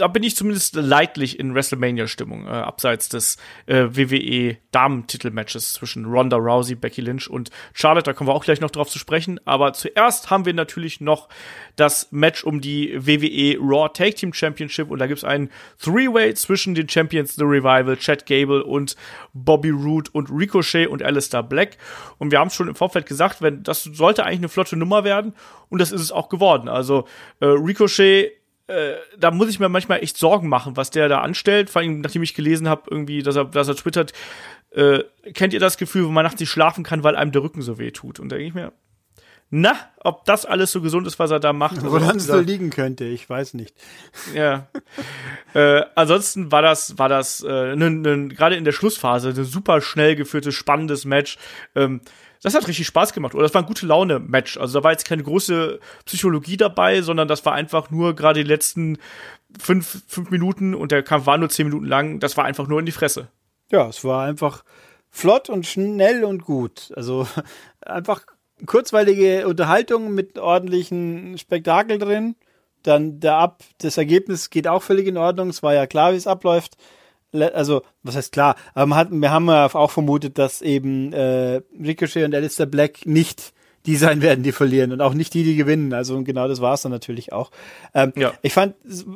da 0.00 0.08
bin 0.08 0.22
ich 0.22 0.34
zumindest 0.34 0.76
leidlich 0.76 1.38
in 1.38 1.54
WrestleMania-Stimmung, 1.54 2.46
äh, 2.46 2.50
abseits 2.50 3.10
des 3.10 3.36
äh, 3.66 3.84
WWE 3.90 4.56
Damen-Titelmatches 4.72 5.74
zwischen 5.74 6.06
Ronda 6.06 6.38
Rousey, 6.38 6.74
Becky 6.74 7.02
Lynch 7.02 7.28
und 7.28 7.50
Charlotte. 7.74 8.04
Da 8.04 8.14
kommen 8.14 8.28
wir 8.28 8.34
auch 8.34 8.44
gleich 8.44 8.60
noch 8.60 8.70
drauf 8.70 8.88
zu 8.88 8.98
sprechen. 8.98 9.38
Aber 9.44 9.74
zuerst 9.74 10.30
haben 10.30 10.46
wir 10.46 10.54
natürlich 10.54 11.00
noch 11.00 11.28
das 11.76 12.08
Match 12.12 12.44
um 12.44 12.60
die 12.60 12.94
WWE 12.94 13.58
Raw 13.60 13.88
Tag 13.92 14.16
Team 14.16 14.32
Championship 14.32 14.90
und 14.90 14.98
da 14.98 15.06
gibt's 15.06 15.24
einen 15.24 15.50
Three-Way 15.82 16.34
zwischen 16.34 16.74
den 16.74 16.88
Champions 16.88 17.34
The 17.36 17.44
Revival, 17.44 17.96
Chad 17.96 18.24
Gable 18.24 18.64
und 18.64 18.96
Bobby 19.34 19.70
Roode 19.70 20.10
und 20.12 20.30
Ricochet 20.30 20.86
und 20.86 21.02
Alistair 21.02 21.42
Black. 21.42 21.76
Und 22.18 22.30
wir 22.30 22.38
haben 22.38 22.50
schon 22.50 22.68
im 22.68 22.74
Vorfeld 22.74 23.06
gesagt, 23.06 23.42
wenn 23.42 23.62
das 23.62 23.84
sollte 23.84 24.24
eigentlich 24.24 24.40
eine 24.40 24.48
flotte 24.48 24.76
Nummer 24.76 25.04
werden 25.04 25.34
und 25.68 25.80
das 25.80 25.92
ist 25.92 26.00
es 26.00 26.12
auch 26.12 26.28
geworden. 26.28 26.68
Also 26.68 27.06
äh, 27.40 27.46
Ricochet 27.46 28.39
äh, 28.70 28.96
da 29.18 29.30
muss 29.30 29.48
ich 29.48 29.58
mir 29.58 29.68
manchmal 29.68 30.02
echt 30.02 30.16
Sorgen 30.16 30.48
machen, 30.48 30.76
was 30.76 30.90
der 30.90 31.08
da 31.08 31.20
anstellt. 31.20 31.70
Vor 31.70 31.82
allem, 31.82 32.00
nachdem 32.00 32.22
ich 32.22 32.34
gelesen 32.34 32.68
habe, 32.68 32.82
irgendwie, 32.90 33.22
dass 33.22 33.36
er, 33.36 33.44
dass 33.46 33.68
er 33.68 33.76
twittert, 33.76 34.12
äh, 34.70 35.00
kennt 35.34 35.52
ihr 35.52 35.60
das 35.60 35.76
Gefühl, 35.76 36.06
wo 36.06 36.10
man 36.10 36.24
nachts 36.24 36.40
nicht 36.40 36.50
schlafen 36.50 36.84
kann, 36.84 37.02
weil 37.02 37.16
einem 37.16 37.32
der 37.32 37.42
Rücken 37.42 37.62
so 37.62 37.78
weh 37.78 37.90
tut? 37.90 38.20
Und 38.20 38.30
da 38.30 38.36
denke 38.36 38.48
ich 38.48 38.54
mir, 38.54 38.72
na, 39.52 39.74
ob 39.98 40.24
das 40.26 40.46
alles 40.46 40.70
so 40.70 40.80
gesund 40.80 41.08
ist, 41.08 41.18
was 41.18 41.32
er 41.32 41.40
da 41.40 41.52
macht. 41.52 41.82
Woran 41.82 42.18
es 42.18 42.26
so 42.26 42.38
liegen 42.38 42.70
könnte, 42.70 43.04
ich 43.04 43.28
weiß 43.28 43.54
nicht. 43.54 43.74
Ja. 44.32 44.68
äh, 45.54 45.82
ansonsten 45.96 46.52
war 46.52 46.62
das, 46.62 46.96
war 46.98 47.08
das 47.08 47.42
äh, 47.42 47.74
ne, 47.74 47.90
ne, 47.90 48.28
gerade 48.28 48.54
in 48.54 48.64
der 48.64 48.70
Schlussphase 48.70 49.30
ein 49.30 49.44
super 49.44 49.80
schnell 49.80 50.14
geführtes, 50.14 50.54
spannendes 50.54 51.04
Match. 51.04 51.36
Ähm, 51.74 52.00
das 52.42 52.54
hat 52.54 52.66
richtig 52.66 52.86
Spaß 52.86 53.12
gemacht. 53.12 53.34
Oder 53.34 53.42
das 53.42 53.54
war 53.54 53.62
ein 53.62 53.66
gute 53.66 53.86
Laune-Match. 53.86 54.56
Also 54.56 54.78
da 54.78 54.84
war 54.84 54.92
jetzt 54.92 55.04
keine 55.04 55.22
große 55.22 55.78
Psychologie 56.06 56.56
dabei, 56.56 57.02
sondern 57.02 57.28
das 57.28 57.44
war 57.44 57.52
einfach 57.52 57.90
nur 57.90 58.16
gerade 58.16 58.42
die 58.42 58.48
letzten 58.48 58.98
fünf, 59.58 60.02
fünf 60.06 60.30
Minuten 60.30 60.74
und 60.74 60.92
der 60.92 61.02
Kampf 61.02 61.26
war 61.26 61.36
nur 61.36 61.50
zehn 61.50 61.66
Minuten 61.66 61.86
lang. 61.86 62.20
Das 62.20 62.36
war 62.36 62.44
einfach 62.44 62.66
nur 62.66 62.80
in 62.80 62.86
die 62.86 62.92
Fresse. 62.92 63.28
Ja, 63.70 63.88
es 63.88 64.04
war 64.04 64.24
einfach 64.24 64.64
flott 65.10 65.50
und 65.50 65.66
schnell 65.66 66.24
und 66.24 66.44
gut. 66.44 66.92
Also 66.96 67.26
einfach 67.82 68.22
kurzweilige 68.64 69.46
Unterhaltung 69.46 70.14
mit 70.14 70.38
ordentlichen 70.38 71.36
Spektakel 71.36 71.98
drin. 71.98 72.36
Dann 72.82 73.20
der 73.20 73.36
Ab, 73.36 73.62
das 73.78 73.98
Ergebnis 73.98 74.48
geht 74.48 74.66
auch 74.66 74.82
völlig 74.82 75.06
in 75.06 75.18
Ordnung. 75.18 75.50
Es 75.50 75.62
war 75.62 75.74
ja 75.74 75.86
klar, 75.86 76.12
wie 76.12 76.16
es 76.16 76.26
abläuft 76.26 76.76
also 77.32 77.82
was 78.02 78.16
heißt 78.16 78.32
klar, 78.32 78.56
aber 78.74 78.86
man 78.86 78.98
hat, 78.98 79.08
wir 79.10 79.30
haben 79.30 79.48
ja 79.48 79.72
auch 79.74 79.90
vermutet, 79.90 80.38
dass 80.38 80.62
eben 80.62 81.12
äh, 81.12 81.60
Ricochet 81.80 82.24
und 82.24 82.34
Alistair 82.34 82.66
Black 82.66 83.06
nicht 83.06 83.52
die 83.86 83.96
sein 83.96 84.20
werden, 84.20 84.42
die 84.42 84.52
verlieren 84.52 84.92
und 84.92 85.00
auch 85.00 85.14
nicht 85.14 85.32
die, 85.32 85.42
die 85.42 85.56
gewinnen. 85.56 85.94
Also 85.94 86.22
genau 86.22 86.48
das 86.48 86.60
war 86.60 86.74
es 86.74 86.82
dann 86.82 86.92
natürlich 86.92 87.32
auch. 87.32 87.50
Ähm, 87.94 88.12
ja. 88.16 88.34
Ich 88.42 88.52
fand, 88.52 88.74
es 88.84 89.06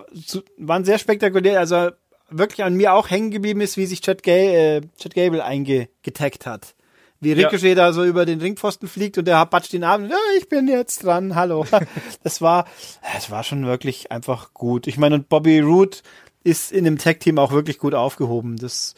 waren 0.56 0.84
sehr 0.84 0.98
spektakulär, 0.98 1.58
also 1.58 1.90
wirklich 2.30 2.64
an 2.64 2.74
mir 2.74 2.94
auch 2.94 3.10
hängen 3.10 3.30
geblieben 3.30 3.60
ist, 3.60 3.76
wie 3.76 3.86
sich 3.86 4.00
Chad, 4.00 4.22
Gay, 4.22 4.76
äh, 4.76 4.80
Chad 4.98 5.14
Gable 5.14 5.44
eingetaggt 5.44 6.46
hat. 6.46 6.74
Wie 7.20 7.32
Ricochet 7.32 7.70
ja. 7.70 7.74
da 7.74 7.92
so 7.92 8.04
über 8.04 8.26
den 8.26 8.40
Ringpfosten 8.40 8.88
fliegt 8.88 9.16
und 9.16 9.26
der 9.26 9.44
batscht 9.46 9.72
den 9.72 9.84
Arm, 9.84 10.10
ja, 10.10 10.16
ich 10.38 10.48
bin 10.48 10.68
jetzt 10.68 11.04
dran, 11.04 11.34
hallo. 11.34 11.64
das 12.22 12.42
war, 12.42 12.66
das 13.14 13.30
war 13.30 13.44
schon 13.44 13.66
wirklich 13.66 14.10
einfach 14.10 14.52
gut. 14.52 14.86
Ich 14.86 14.98
meine, 14.98 15.14
und 15.14 15.28
Bobby 15.28 15.60
Roode 15.60 15.98
ist 16.44 16.70
in 16.70 16.84
dem 16.84 16.98
Tag-Team 16.98 17.38
auch 17.38 17.50
wirklich 17.50 17.78
gut 17.78 17.94
aufgehoben. 17.94 18.56
Das, 18.56 18.94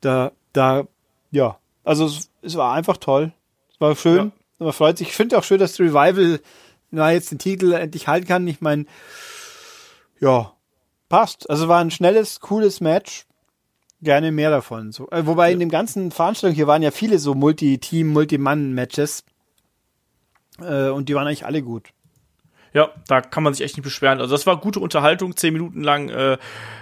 da, 0.00 0.32
da, 0.52 0.86
ja, 1.30 1.58
also 1.82 2.06
es, 2.06 2.30
es 2.40 2.56
war 2.56 2.72
einfach 2.72 2.96
toll. 2.96 3.32
Es 3.70 3.80
war 3.80 3.94
schön. 3.96 4.32
Ja. 4.58 4.64
Man 4.64 4.72
freut 4.72 4.98
sich. 4.98 5.08
Ich 5.08 5.14
finde 5.14 5.36
auch 5.36 5.44
schön, 5.44 5.58
dass 5.58 5.78
Revival 5.78 6.40
na, 6.90 7.10
jetzt 7.10 7.32
den 7.32 7.38
Titel 7.38 7.72
endlich 7.72 8.08
halten 8.08 8.26
kann. 8.26 8.46
Ich 8.46 8.60
meine, 8.60 8.86
ja, 10.20 10.52
passt. 11.08 11.50
Also 11.50 11.68
war 11.68 11.80
ein 11.80 11.90
schnelles, 11.90 12.40
cooles 12.40 12.80
Match. 12.80 13.26
Gerne 14.00 14.32
mehr 14.32 14.50
davon. 14.50 14.92
So, 14.92 15.10
äh, 15.10 15.26
wobei 15.26 15.48
ja. 15.48 15.54
in 15.54 15.60
dem 15.60 15.70
ganzen 15.70 16.10
Veranstaltung 16.10 16.54
hier 16.54 16.66
waren 16.66 16.82
ja 16.82 16.90
viele 16.90 17.18
so 17.18 17.34
Multi-Team, 17.34 18.08
Multi-Mann-Matches. 18.08 19.24
Äh, 20.60 20.90
und 20.90 21.08
die 21.08 21.14
waren 21.14 21.26
eigentlich 21.26 21.46
alle 21.46 21.62
gut. 21.62 21.88
Ja, 22.74 22.90
da 23.06 23.20
kann 23.20 23.44
man 23.44 23.54
sich 23.54 23.64
echt 23.64 23.76
nicht 23.76 23.84
beschweren. 23.84 24.20
Also 24.20 24.34
das 24.34 24.46
war 24.46 24.60
gute 24.60 24.80
Unterhaltung, 24.80 25.36
zehn 25.36 25.52
Minuten 25.52 25.82
lang 25.82 26.08
äh, 26.08 26.38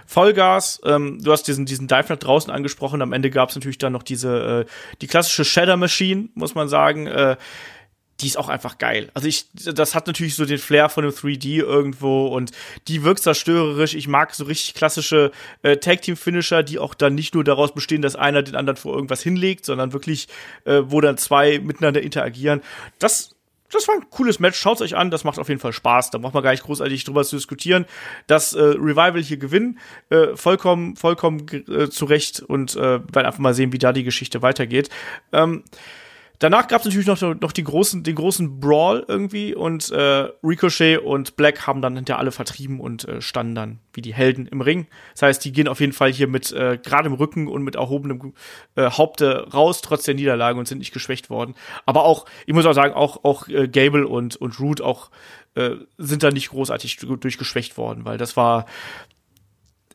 Vollgas. 0.07 0.81
Ähm, 0.85 1.23
du 1.23 1.31
hast 1.33 1.45
diesen 1.45 1.67
diesen 1.67 1.87
Dive 1.87 2.07
nach 2.09 2.17
draußen 2.17 2.51
angesprochen. 2.51 3.03
Am 3.03 3.13
Ende 3.13 3.29
gab 3.29 3.51
es 3.51 3.57
natürlich 3.57 3.77
dann 3.77 3.93
noch 3.93 4.03
diese 4.03 4.65
äh, 4.67 4.97
die 5.03 5.07
klassische 5.07 5.45
Shadow 5.45 5.77
Machine, 5.77 6.31
muss 6.35 6.55
man 6.55 6.69
sagen. 6.69 7.07
Äh, 7.07 7.37
die 8.23 8.29
ist 8.29 8.39
auch 8.39 8.49
einfach 8.49 8.79
geil. 8.79 9.11
Also 9.15 9.27
ich, 9.27 9.47
das 9.53 9.95
hat 9.95 10.07
natürlich 10.07 10.37
so 10.37 10.45
den 10.45 10.59
Flair 10.59 10.89
von 10.89 11.05
einem 11.05 11.13
3D 11.13 11.57
irgendwo 11.57 12.29
und 12.29 12.53
die 12.89 13.03
wirkt 13.03 13.21
zerstörerisch. 13.23 13.95
Ich 13.95 14.07
mag 14.07 14.33
so 14.35 14.45
richtig 14.45 14.75
klassische 14.75 15.33
äh, 15.63 15.77
Tag 15.77 16.03
Team 16.03 16.17
Finisher, 16.17 16.63
die 16.63 16.79
auch 16.79 16.95
dann 16.95 17.15
nicht 17.15 17.35
nur 17.35 17.45
daraus 17.45 17.75
bestehen, 17.75 18.01
dass 18.01 18.17
einer 18.17 18.43
den 18.43 18.55
anderen 18.55 18.77
vor 18.77 18.95
irgendwas 18.95 19.23
hinlegt, 19.23 19.67
sondern 19.67 19.93
wirklich, 19.93 20.29
äh, 20.65 20.83
wo 20.85 21.01
dann 21.01 21.19
zwei 21.19 21.59
miteinander 21.59 22.01
interagieren. 22.01 22.63
Das 22.99 23.35
das 23.73 23.89
war 23.89 23.97
ein 23.97 24.09
cooles 24.11 24.39
Match. 24.39 24.59
Schaut 24.59 24.81
euch 24.81 24.97
an, 24.97 25.11
das 25.11 25.25
macht 25.25 25.39
auf 25.39 25.49
jeden 25.49 25.61
Fall 25.61 25.73
Spaß. 25.73 26.11
Da 26.11 26.19
braucht 26.19 26.35
man 26.35 26.43
gar 26.43 26.53
nicht 26.53 26.65
großartig 26.65 27.05
drüber 27.05 27.25
zu 27.25 27.37
diskutieren. 27.37 27.87
Das 28.27 28.53
äh, 28.53 28.61
Revival 28.61 29.23
hier 29.23 29.39
gewinnen, 29.39 29.79
äh, 30.11 30.37
vollkommen, 30.37 30.97
vollkommen 30.97 31.47
äh, 31.69 31.89
zurecht 31.89 32.41
und 32.41 32.77
äh, 32.77 32.81
werden 32.81 33.27
einfach 33.27 33.39
mal 33.39 33.55
sehen, 33.55 33.73
wie 33.73 33.79
da 33.79 33.93
die 33.93 34.05
Geschichte 34.05 34.43
weitergeht. 34.43 34.91
Ähm, 35.33 35.65
Danach 36.43 36.67
gab 36.67 36.81
es 36.81 36.87
natürlich 36.87 37.07
noch, 37.07 37.21
noch 37.41 37.53
die 37.53 37.63
großen, 37.63 38.03
den 38.03 38.17
großen 38.17 38.59
Brawl 38.59 39.05
irgendwie 39.07 39.55
und 39.55 39.93
äh, 39.93 40.29
Ricochet 40.43 40.99
und 40.99 41.37
Black 41.37 41.69
haben 41.69 41.81
dann 41.83 41.95
hinter 41.95 42.19
alle 42.19 42.33
vertrieben 42.33 42.81
und 42.81 43.07
äh, 43.07 43.21
standen 43.21 43.55
dann 43.55 43.79
wie 43.93 44.03
die 44.03 44.13
Helden 44.13 44.49
im 44.49 44.61
Ring. 44.61 44.89
Das 45.13 45.23
heißt, 45.23 45.45
die 45.45 45.53
gehen 45.53 45.69
auf 45.69 45.79
jeden 45.79 45.93
Fall 45.93 46.13
hier 46.13 46.27
mit 46.27 46.51
äh, 46.51 46.79
geradem 46.83 47.13
Rücken 47.13 47.47
und 47.47 47.63
mit 47.63 47.77
erhobenem 47.77 48.35
äh, 48.75 48.91
Haupte 48.91 49.53
raus, 49.55 49.83
trotz 49.83 50.03
der 50.03 50.15
Niederlage 50.15 50.59
und 50.59 50.67
sind 50.67 50.79
nicht 50.79 50.93
geschwächt 50.93 51.31
worden. 51.31 51.55
Aber 51.87 52.03
auch, 52.05 52.27
ich 52.45 52.55
muss 52.55 52.67
auch 52.67 52.73
sagen, 52.73 52.93
auch, 52.93 53.23
auch 53.23 53.47
äh, 53.47 53.69
Gable 53.69 54.09
und, 54.09 54.35
und 54.35 54.59
Root 54.59 54.81
auch 54.81 55.13
äh, 55.55 55.77
sind 55.97 56.25
da 56.25 56.33
nicht 56.33 56.51
großartig 56.51 56.97
durchgeschwächt 56.97 57.77
worden, 57.77 58.05
weil 58.05 58.19
das 58.19 58.37
war 58.37 58.67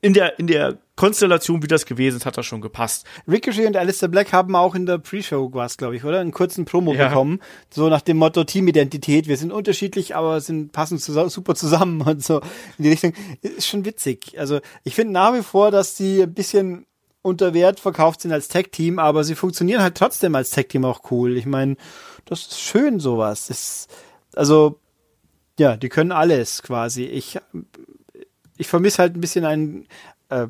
in 0.01 0.13
der, 0.13 0.37
in 0.39 0.47
der 0.47 0.77
Konstellation, 0.95 1.61
wie 1.61 1.67
das 1.67 1.85
gewesen 1.85 2.17
ist, 2.17 2.25
hat 2.25 2.37
das 2.37 2.45
schon 2.45 2.61
gepasst. 2.61 3.05
Ricochet 3.27 3.67
und 3.67 3.77
Alistair 3.77 4.09
Black 4.09 4.33
haben 4.33 4.55
auch 4.55 4.73
in 4.75 4.85
der 4.85 4.97
Pre-Show 4.97 5.49
was, 5.53 5.77
glaube 5.77 5.95
ich, 5.95 6.03
oder? 6.03 6.19
Einen 6.19 6.31
kurzen 6.31 6.65
Promo 6.65 6.93
Ja. 6.93 7.07
bekommen. 7.09 7.39
So 7.69 7.89
nach 7.89 8.01
dem 8.01 8.17
Motto 8.17 8.43
Teamidentität. 8.43 9.27
Wir 9.27 9.37
sind 9.37 9.51
unterschiedlich, 9.51 10.15
aber 10.15 10.41
sind 10.41 10.71
passen 10.71 10.97
zusammen, 10.97 11.29
super 11.29 11.55
zusammen 11.55 12.01
und 12.01 12.23
so 12.23 12.41
in 12.77 12.83
die 12.83 12.89
Richtung. 12.89 13.13
Ist 13.41 13.67
schon 13.67 13.85
witzig. 13.85 14.39
Also 14.39 14.59
ich 14.83 14.95
finde 14.95 15.13
nach 15.13 15.33
wie 15.33 15.43
vor, 15.43 15.71
dass 15.71 15.95
die 15.95 16.21
ein 16.23 16.33
bisschen 16.33 16.85
unter 17.21 17.53
Wert 17.53 17.79
verkauft 17.79 18.21
sind 18.21 18.31
als 18.31 18.47
Tag-Team, 18.47 18.99
aber 18.99 19.23
sie 19.23 19.35
funktionieren 19.35 19.81
halt 19.81 19.95
trotzdem 19.95 20.33
als 20.35 20.49
Tag-Team 20.51 20.85
auch 20.85 21.01
cool. 21.11 21.35
Ich 21.37 21.45
meine, 21.45 21.75
das 22.25 22.41
ist 22.41 22.59
schön 22.59 22.99
sowas. 22.99 23.47
Das, 23.47 23.87
also, 24.35 24.79
ja, 25.59 25.75
die 25.75 25.89
können 25.89 26.11
alles 26.11 26.63
quasi. 26.63 27.03
Ich, 27.03 27.37
ich 28.57 28.67
vermisse 28.67 28.99
halt 28.99 29.15
ein 29.15 29.21
bisschen 29.21 29.45
einen, 29.45 29.87
äh, 30.29 30.47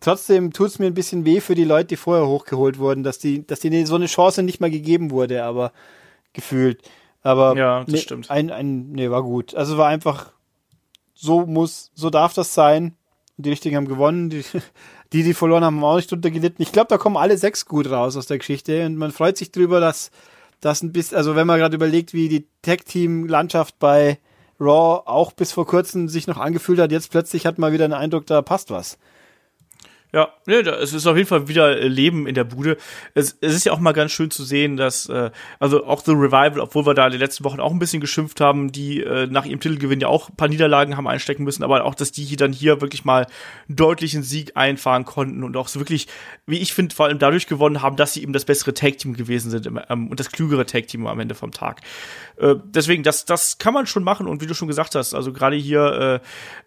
trotzdem 0.00 0.52
tut's 0.52 0.78
mir 0.78 0.86
ein 0.86 0.94
bisschen 0.94 1.24
weh 1.24 1.40
für 1.40 1.54
die 1.54 1.64
Leute, 1.64 1.88
die 1.88 1.96
vorher 1.96 2.26
hochgeholt 2.26 2.78
wurden, 2.78 3.02
dass 3.02 3.18
die, 3.18 3.46
dass 3.46 3.60
denen 3.60 3.86
so 3.86 3.94
eine 3.94 4.06
Chance 4.06 4.42
nicht 4.42 4.60
mal 4.60 4.70
gegeben 4.70 5.10
wurde, 5.10 5.44
aber 5.44 5.72
gefühlt. 6.32 6.82
Aber 7.22 7.56
Ja, 7.56 7.80
das 7.84 7.92
nee, 7.92 7.98
stimmt. 7.98 8.30
Ein, 8.30 8.50
ein, 8.50 8.92
nee, 8.92 9.10
war 9.10 9.22
gut. 9.22 9.54
Also 9.54 9.76
war 9.76 9.88
einfach, 9.88 10.32
so 11.14 11.44
muss, 11.46 11.90
so 11.94 12.10
darf 12.10 12.32
das 12.34 12.54
sein. 12.54 12.94
Die 13.36 13.50
Richtigen 13.50 13.76
haben 13.76 13.88
gewonnen, 13.88 14.30
die, 14.30 14.42
die, 15.12 15.22
die 15.22 15.34
verloren 15.34 15.64
haben, 15.64 15.76
haben 15.76 15.84
auch 15.84 15.96
nicht 15.96 16.10
drunter 16.10 16.30
gelitten. 16.30 16.62
Ich 16.62 16.72
glaube, 16.72 16.88
da 16.88 16.98
kommen 16.98 17.16
alle 17.16 17.36
sechs 17.36 17.66
gut 17.66 17.90
raus 17.90 18.16
aus 18.16 18.26
der 18.26 18.38
Geschichte 18.38 18.86
und 18.86 18.96
man 18.96 19.12
freut 19.12 19.36
sich 19.36 19.52
drüber, 19.52 19.80
dass 19.80 20.10
das 20.60 20.82
ein 20.82 20.92
bisschen, 20.92 21.16
also 21.16 21.36
wenn 21.36 21.46
man 21.46 21.58
gerade 21.58 21.74
überlegt, 21.74 22.12
wie 22.12 22.28
die 22.28 22.46
Tag-Team-Landschaft 22.62 23.78
bei 23.78 24.18
Raw 24.60 25.02
auch 25.06 25.32
bis 25.32 25.52
vor 25.52 25.66
kurzem 25.66 26.08
sich 26.08 26.26
noch 26.26 26.36
angefühlt 26.36 26.78
hat, 26.78 26.92
jetzt 26.92 27.10
plötzlich 27.10 27.46
hat 27.46 27.58
man 27.58 27.72
wieder 27.72 27.88
den 27.88 27.94
Eindruck, 27.94 28.26
da 28.26 28.42
passt 28.42 28.70
was. 28.70 28.98
Ja, 30.12 30.28
ne, 30.46 30.56
es 30.56 30.92
ist 30.92 31.06
auf 31.06 31.16
jeden 31.16 31.28
Fall 31.28 31.46
wieder 31.46 31.78
äh, 31.78 31.86
Leben 31.86 32.26
in 32.26 32.34
der 32.34 32.44
Bude. 32.44 32.76
Es, 33.14 33.36
es 33.40 33.54
ist 33.54 33.64
ja 33.64 33.72
auch 33.72 33.78
mal 33.78 33.92
ganz 33.92 34.10
schön 34.10 34.30
zu 34.30 34.42
sehen, 34.42 34.76
dass, 34.76 35.08
äh, 35.08 35.30
also 35.60 35.86
auch 35.86 36.02
The 36.04 36.12
Revival, 36.12 36.58
obwohl 36.58 36.84
wir 36.84 36.94
da 36.94 37.08
die 37.10 37.16
letzten 37.16 37.44
Wochen 37.44 37.60
auch 37.60 37.70
ein 37.70 37.78
bisschen 37.78 38.00
geschimpft 38.00 38.40
haben, 38.40 38.72
die 38.72 39.02
äh, 39.02 39.28
nach 39.28 39.44
ihrem 39.44 39.60
Titelgewinn 39.60 40.00
ja 40.00 40.08
auch 40.08 40.28
ein 40.28 40.36
paar 40.36 40.48
Niederlagen 40.48 40.96
haben 40.96 41.06
einstecken 41.06 41.44
müssen, 41.44 41.62
aber 41.62 41.84
auch, 41.84 41.94
dass 41.94 42.10
die 42.10 42.24
hier 42.24 42.36
dann 42.36 42.52
hier 42.52 42.80
wirklich 42.80 43.04
mal 43.04 43.26
einen 43.68 43.76
deutlichen 43.76 44.24
Sieg 44.24 44.56
einfahren 44.56 45.04
konnten 45.04 45.44
und 45.44 45.56
auch 45.56 45.68
so 45.68 45.78
wirklich, 45.78 46.08
wie 46.46 46.58
ich 46.58 46.74
finde, 46.74 46.94
vor 46.94 47.06
allem 47.06 47.20
dadurch 47.20 47.46
gewonnen 47.46 47.80
haben, 47.80 47.96
dass 47.96 48.14
sie 48.14 48.22
eben 48.22 48.32
das 48.32 48.44
bessere 48.44 48.74
Tag-Team 48.74 49.14
gewesen 49.14 49.50
sind 49.50 49.66
ähm, 49.66 50.08
und 50.08 50.18
das 50.18 50.32
klügere 50.32 50.66
Tag-Team 50.66 51.06
am 51.06 51.20
Ende 51.20 51.36
vom 51.36 51.52
Tag. 51.52 51.82
Äh, 52.36 52.56
deswegen, 52.64 53.04
das, 53.04 53.26
das 53.26 53.58
kann 53.58 53.74
man 53.74 53.86
schon 53.86 54.02
machen 54.02 54.26
und 54.26 54.42
wie 54.42 54.46
du 54.46 54.54
schon 54.54 54.68
gesagt 54.68 54.96
hast, 54.96 55.14
also 55.14 55.32
gerade 55.32 55.54
hier 55.54 56.20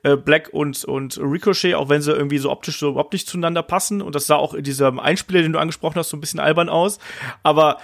äh, 0.03 0.11
äh, 0.11 0.15
Black 0.15 0.49
und, 0.53 0.85
und 0.85 1.17
Ricochet, 1.17 1.75
auch 1.75 1.89
wenn 1.89 2.01
sie 2.01 2.13
irgendwie 2.13 2.37
so 2.37 2.49
optisch 2.49 2.79
so 2.79 2.91
überhaupt 2.91 3.11
nicht 3.11 3.32
zueinander 3.33 3.63
passen 3.63 4.01
und 4.01 4.15
das 4.15 4.27
sah 4.27 4.35
auch 4.35 4.53
in 4.53 4.63
diesem 4.63 4.99
Einspieler, 4.99 5.41
den 5.41 5.53
du 5.53 5.59
angesprochen 5.59 5.97
hast, 5.97 6.09
so 6.09 6.17
ein 6.17 6.21
bisschen 6.21 6.39
albern 6.39 6.69
aus, 6.69 6.99
aber 7.43 7.77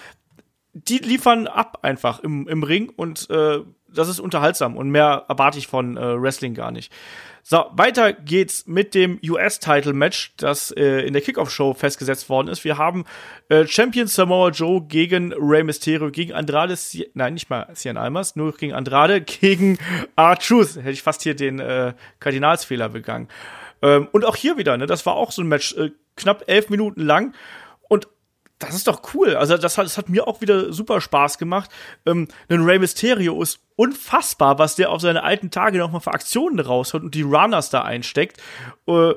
die 0.74 1.00
liefern 1.00 1.48
ab 1.48 1.80
einfach 1.82 2.20
im, 2.20 2.48
im 2.48 2.64
Ring 2.64 2.90
und 2.96 3.30
äh, 3.30 3.60
das 3.88 4.08
ist 4.08 4.20
unterhaltsam 4.20 4.78
und 4.78 4.90
mehr 4.90 5.26
erwarte 5.28 5.58
ich 5.58 5.68
von 5.68 5.98
äh, 5.98 6.22
Wrestling 6.22 6.54
gar 6.54 6.72
nicht. 6.72 6.94
So, 7.42 7.66
weiter 7.72 8.14
geht's 8.14 8.68
mit 8.68 8.94
dem 8.94 9.20
US-Title-Match, 9.28 10.34
das 10.38 10.72
äh, 10.72 11.02
in 11.02 11.14
der 11.14 11.22
Kickoff-Show 11.22 11.74
festgesetzt 11.74 12.30
worden 12.30 12.48
ist. 12.50 12.64
Wir 12.64 12.78
haben 12.78 13.06
äh, 13.48 13.66
Champion 13.66 14.08
Samoa 14.08 14.50
Joe 14.50 14.84
gegen 14.84 15.34
Rey 15.34 15.64
Mysterio, 15.64 16.12
gegen 16.12 16.34
Andrade, 16.34 16.76
Sie 16.76 17.10
nein, 17.16 17.34
nicht 17.34 17.50
mal 17.50 17.74
Cian 17.74 17.98
Almas, 17.98 18.36
nur 18.36 18.56
gegen 18.56 18.74
Andrade, 18.74 19.22
gegen 19.22 19.80
R-Truth. 20.16 20.76
Hätte 20.76 20.92
ich 20.92 21.02
fast 21.02 21.24
hier 21.24 21.36
den 21.36 21.60
äh, 21.60 21.94
Kardinalsfehler 22.20 22.90
begangen. 22.90 23.30
Ähm, 23.82 24.08
und 24.12 24.26
auch 24.26 24.36
hier 24.36 24.58
wieder, 24.58 24.78
ne, 24.78 24.86
das 24.86 25.06
war 25.06 25.16
auch 25.16 25.32
so 25.32 25.42
ein 25.42 25.48
Match, 25.48 25.76
äh, 25.76 25.92
knapp 26.16 26.44
elf 26.48 26.70
Minuten 26.70 27.02
lang. 27.02 27.34
Und 27.88 28.08
das 28.60 28.76
ist 28.76 28.88
doch 28.88 29.02
cool. 29.14 29.36
Also 29.36 29.58
das 29.58 29.78
hat, 29.78 29.86
das 29.86 29.98
hat 29.98 30.10
mir 30.10 30.28
auch 30.28 30.42
wieder 30.42 30.74
super 30.74 31.00
Spaß 31.00 31.38
gemacht. 31.38 31.72
Ähm, 32.06 32.28
denn 32.50 32.64
Rey 32.64 32.78
Mysterio 32.78 33.42
ist 33.42 33.62
unfassbar, 33.78 34.60
was 34.60 34.76
der 34.76 34.92
auf 34.92 35.02
seine 35.02 35.24
alten 35.24 35.50
Tage 35.50 35.78
noch 35.78 35.92
mal 35.92 36.02
für 36.02 36.14
Aktionen 36.14 36.60
raushaut 36.60 37.02
und 37.02 37.16
die 37.16 37.22
Runners 37.22 37.70
da 37.70 37.84
einsteckt. 37.84 38.42
Äh, 38.86 39.14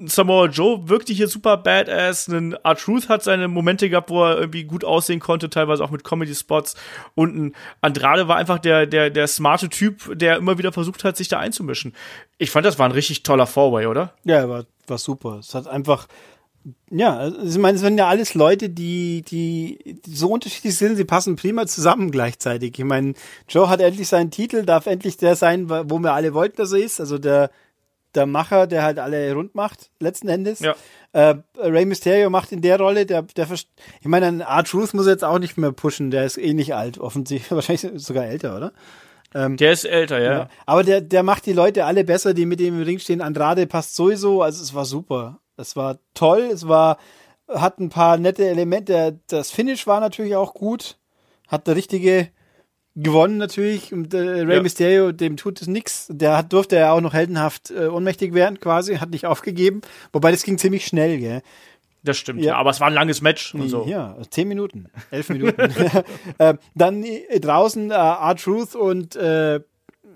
Samoa 0.00 0.46
Joe 0.46 0.88
wirkte 0.88 1.12
hier 1.12 1.26
super 1.26 1.56
badass. 1.56 2.28
Ein 2.28 2.52
R-Truth 2.52 3.08
hat 3.08 3.24
seine 3.24 3.48
Momente 3.48 3.90
gehabt, 3.90 4.10
wo 4.10 4.24
er 4.24 4.38
irgendwie 4.38 4.64
gut 4.64 4.84
aussehen 4.84 5.18
konnte, 5.18 5.50
teilweise 5.50 5.82
auch 5.82 5.90
mit 5.90 6.04
Comedy-Spots. 6.04 6.76
Und 7.16 7.36
ein 7.36 7.56
Andrade 7.80 8.28
war 8.28 8.36
einfach 8.36 8.60
der, 8.60 8.86
der, 8.86 9.10
der 9.10 9.26
smarte 9.26 9.68
Typ, 9.68 10.16
der 10.16 10.36
immer 10.36 10.56
wieder 10.56 10.72
versucht 10.72 11.02
hat, 11.02 11.16
sich 11.16 11.28
da 11.28 11.40
einzumischen. 11.40 11.94
Ich 12.38 12.50
fand, 12.50 12.64
das 12.64 12.78
war 12.78 12.88
ein 12.88 12.92
richtig 12.92 13.24
toller 13.24 13.46
Four-Way, 13.46 13.86
oder? 13.86 14.14
Ja, 14.24 14.48
war, 14.48 14.66
war 14.86 14.98
super. 14.98 15.38
Es 15.40 15.52
hat 15.56 15.66
einfach, 15.66 16.06
ja, 16.90 17.16
also 17.16 17.44
ich 17.44 17.58
meine, 17.58 17.74
es 17.74 17.80
sind 17.80 17.98
ja 17.98 18.06
alles 18.06 18.34
Leute, 18.34 18.70
die, 18.70 19.22
die, 19.22 20.00
die 20.06 20.14
so 20.14 20.28
unterschiedlich 20.30 20.76
sind, 20.76 20.94
sie 20.94 21.04
passen 21.04 21.34
prima 21.34 21.66
zusammen 21.66 22.12
gleichzeitig. 22.12 22.78
Ich 22.78 22.84
meine, 22.84 23.14
Joe 23.48 23.68
hat 23.68 23.80
endlich 23.80 24.06
seinen 24.06 24.30
Titel, 24.30 24.64
darf 24.64 24.86
endlich 24.86 25.16
der 25.16 25.34
sein, 25.34 25.68
wo 25.68 25.98
wir 25.98 26.12
alle 26.12 26.34
wollten, 26.34 26.56
dass 26.56 26.70
er 26.70 26.78
ist. 26.78 27.00
Also 27.00 27.18
der, 27.18 27.50
der 28.14 28.26
Macher, 28.26 28.66
der 28.66 28.82
halt 28.82 28.98
alle 28.98 29.32
rund 29.34 29.54
macht, 29.54 29.90
letzten 30.00 30.28
Endes. 30.28 30.60
Ja. 30.60 30.74
Äh, 31.12 31.36
Rey 31.56 31.84
Mysterio 31.84 32.30
macht 32.30 32.52
in 32.52 32.62
der 32.62 32.78
Rolle, 32.78 33.06
der, 33.06 33.22
der, 33.22 33.48
ich 33.50 34.06
meine, 34.06 34.26
ein 34.26 34.40
R-Truth 34.40 34.94
muss 34.94 35.06
jetzt 35.06 35.24
auch 35.24 35.38
nicht 35.38 35.56
mehr 35.56 35.72
pushen, 35.72 36.10
der 36.10 36.24
ist 36.24 36.38
eh 36.38 36.54
nicht 36.54 36.74
alt, 36.74 36.98
offensichtlich, 36.98 37.50
wahrscheinlich 37.68 38.02
sogar 38.02 38.26
älter, 38.26 38.56
oder? 38.56 38.72
Der 39.56 39.72
ist 39.72 39.84
älter, 39.84 40.20
ja. 40.20 40.32
Ja. 40.32 40.48
Aber 40.64 40.82
der, 40.84 41.00
der 41.02 41.22
macht 41.22 41.44
die 41.44 41.52
Leute 41.52 41.84
alle 41.84 42.04
besser, 42.04 42.32
die 42.32 42.46
mit 42.46 42.60
ihm 42.60 42.78
im 42.78 42.82
Ring 42.82 42.98
stehen. 42.98 43.20
Andrade 43.20 43.66
passt 43.66 43.94
sowieso, 43.94 44.42
also 44.42 44.62
es 44.62 44.74
war 44.74 44.86
super. 44.86 45.40
Es 45.58 45.76
war 45.76 45.98
toll, 46.14 46.48
es 46.52 46.66
war, 46.66 46.96
hat 47.46 47.78
ein 47.78 47.90
paar 47.90 48.16
nette 48.16 48.48
Elemente. 48.48 49.20
Das 49.28 49.50
Finish 49.50 49.86
war 49.86 50.00
natürlich 50.00 50.34
auch 50.34 50.54
gut. 50.54 50.96
Hat 51.46 51.66
der 51.66 51.76
richtige 51.76 52.30
gewonnen 53.02 53.36
natürlich. 53.38 53.92
Und 53.92 54.12
äh, 54.14 54.18
Rey 54.18 54.56
Ja. 54.56 54.62
Mysterio, 54.62 55.12
dem 55.12 55.36
tut 55.36 55.60
es 55.60 55.68
nix. 55.68 56.06
Der 56.10 56.36
hat, 56.36 56.52
durfte 56.52 56.76
ja 56.76 56.92
auch 56.92 57.00
noch 57.00 57.14
heldenhaft 57.14 57.70
äh, 57.70 57.86
ohnmächtig 57.86 58.34
werden 58.34 58.60
quasi, 58.60 58.96
hat 58.96 59.10
nicht 59.10 59.26
aufgegeben. 59.26 59.80
Wobei 60.12 60.30
das 60.30 60.42
ging 60.42 60.58
ziemlich 60.58 60.86
schnell, 60.86 61.18
gell? 61.18 61.42
Das 62.04 62.16
stimmt, 62.16 62.40
Ja. 62.40 62.52
ja. 62.52 62.56
Aber 62.56 62.70
es 62.70 62.80
war 62.80 62.86
ein 62.88 62.94
langes 62.94 63.20
Match 63.22 63.54
und 63.54 63.68
so. 63.68 63.84
Ja, 63.86 64.16
zehn 64.30 64.48
Minuten, 64.48 64.86
elf 65.10 65.28
Minuten. 65.30 65.60
äh, 66.38 66.54
dann 66.74 67.02
äh, 67.02 67.40
draußen 67.40 67.90
äh, 67.90 67.94
R-Truth 67.94 68.74
und 68.76 69.16
äh, 69.16 69.60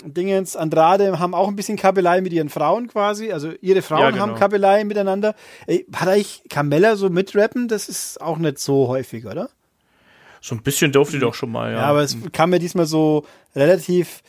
Dingens 0.05 0.57
Andrade 0.57 1.19
haben 1.21 1.35
auch 1.35 1.49
ein 1.49 1.55
bisschen 1.55 1.77
Kabelei 1.77 2.21
mit 2.23 2.33
ihren 2.33 2.49
Frauen 2.49 2.89
quasi. 2.89 3.31
Also 3.33 3.53
ihre 3.61 3.83
Frauen 3.83 4.01
Ja, 4.01 4.11
genau. 4.11 4.23
haben 4.23 4.35
Kabelei 4.35 4.83
miteinander. 4.85 5.35
Ey, 5.67 5.87
hat 5.95 6.09
eigentlich 6.09 6.43
Carmella 6.49 6.97
so 6.97 7.09
mitrappen? 7.09 7.69
Das 7.69 7.89
ist 7.89 8.21
auch 8.21 8.39
nicht 8.39 8.59
so 8.59 8.89
häufig, 8.89 9.27
oder? 9.27 9.51
So 10.43 10.57
ein 10.57 10.63
bisschen 10.63 10.91
durfte 10.91 11.15
die 11.17 11.21
doch 11.21 11.35
schon 11.35 11.53
mal, 11.53 11.71
ja. 11.73 11.79
Ja, 11.79 11.85
aber 11.85 12.03
es 12.03 12.17
kam 12.33 12.51
mir 12.51 12.59
diesmal 12.59 12.87
so 12.87 13.25
relativ 13.55 14.23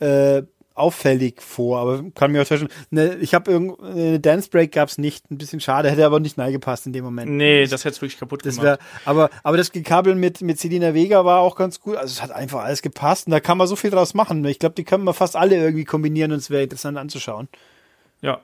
äh, 0.00 0.42
auffällig 0.74 1.40
vor, 1.40 1.78
aber 1.78 2.02
kann 2.16 2.32
mir 2.32 2.42
auch 2.42 2.46
täuschen. 2.46 2.68
Ne, 2.90 3.14
ich 3.20 3.32
habe 3.32 3.54
eine 3.80 4.18
Dance 4.18 4.50
Break 4.50 4.72
gab's 4.72 4.98
nicht, 4.98 5.30
ein 5.30 5.38
bisschen 5.38 5.60
schade, 5.60 5.88
hätte 5.88 6.04
aber 6.04 6.18
nicht 6.18 6.34
gepasst 6.36 6.86
in 6.86 6.92
dem 6.92 7.04
Moment. 7.04 7.30
nee, 7.30 7.64
das 7.64 7.84
hätte 7.84 7.94
es 7.94 8.02
wirklich 8.02 8.18
kaputt 8.18 8.44
Das 8.44 8.56
gemacht. 8.56 8.64
wär, 8.64 8.78
aber, 9.04 9.30
aber 9.44 9.56
das 9.56 9.70
Gekabel 9.70 10.16
mit, 10.16 10.40
mit 10.40 10.58
Selina 10.58 10.94
Vega 10.94 11.24
war 11.24 11.40
auch 11.40 11.54
ganz 11.54 11.78
gut. 11.78 11.96
Also 11.96 12.10
es 12.12 12.22
hat 12.22 12.32
einfach 12.32 12.64
alles 12.64 12.82
gepasst 12.82 13.28
und 13.28 13.30
da 13.30 13.38
kann 13.38 13.56
man 13.56 13.68
so 13.68 13.76
viel 13.76 13.90
draus 13.90 14.14
machen. 14.14 14.44
Ich 14.46 14.58
glaube, 14.58 14.74
die 14.74 14.84
können 14.84 15.04
wir 15.04 15.14
fast 15.14 15.36
alle 15.36 15.54
irgendwie 15.54 15.84
kombinieren 15.84 16.32
und 16.32 16.38
es 16.38 16.50
wäre 16.50 16.64
interessant 16.64 16.98
anzuschauen. 16.98 17.48
Ja. 18.20 18.40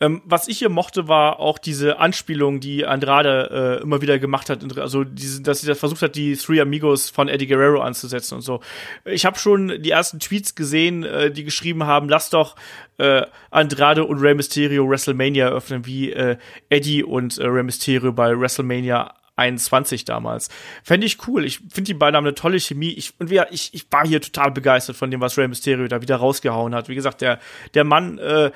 Ähm, 0.00 0.22
was 0.24 0.48
ich 0.48 0.58
hier 0.58 0.68
mochte, 0.68 1.08
war 1.08 1.40
auch 1.40 1.58
diese 1.58 1.98
Anspielung, 1.98 2.60
die 2.60 2.86
Andrade 2.86 3.78
äh, 3.80 3.82
immer 3.82 4.02
wieder 4.02 4.18
gemacht 4.18 4.50
hat. 4.50 4.78
Also, 4.78 5.04
diese, 5.04 5.42
dass 5.42 5.60
sie 5.60 5.66
das 5.66 5.78
versucht 5.78 6.02
hat, 6.02 6.16
die 6.16 6.36
Three 6.36 6.60
Amigos 6.60 7.10
von 7.10 7.28
Eddie 7.28 7.46
Guerrero 7.46 7.80
anzusetzen 7.80 8.36
und 8.36 8.42
so. 8.42 8.60
Ich 9.04 9.24
habe 9.24 9.38
schon 9.38 9.82
die 9.82 9.90
ersten 9.90 10.20
Tweets 10.20 10.54
gesehen, 10.54 11.04
äh, 11.04 11.30
die 11.30 11.44
geschrieben 11.44 11.84
haben, 11.84 12.08
lass 12.08 12.30
doch 12.30 12.56
äh, 12.98 13.22
Andrade 13.50 14.04
und 14.04 14.20
Rey 14.20 14.34
Mysterio 14.34 14.88
WrestleMania 14.88 15.46
eröffnen, 15.46 15.86
wie 15.86 16.12
äh, 16.12 16.36
Eddie 16.68 17.04
und 17.04 17.38
äh, 17.38 17.46
Rey 17.46 17.62
Mysterio 17.62 18.12
bei 18.12 18.38
WrestleMania 18.38 19.14
21 19.36 20.04
damals. 20.04 20.48
Fände 20.82 21.06
ich 21.06 21.26
cool. 21.28 21.44
Ich 21.44 21.58
finde, 21.58 21.82
die 21.82 21.94
beiden 21.94 22.16
haben 22.16 22.24
eine 22.24 22.34
tolle 22.34 22.58
Chemie. 22.58 22.90
Ich, 22.90 23.12
und 23.20 23.30
wir, 23.30 23.48
ich, 23.50 23.72
ich 23.74 23.86
war 23.90 24.06
hier 24.06 24.20
total 24.20 24.50
begeistert 24.50 24.96
von 24.96 25.10
dem, 25.10 25.20
was 25.20 25.36
Rey 25.36 25.46
Mysterio 25.46 25.86
da 25.88 26.00
wieder 26.00 26.16
rausgehauen 26.16 26.74
hat. 26.74 26.88
Wie 26.88 26.94
gesagt, 26.94 27.20
der, 27.20 27.38
der 27.74 27.84
Mann, 27.84 28.18
äh, 28.18 28.50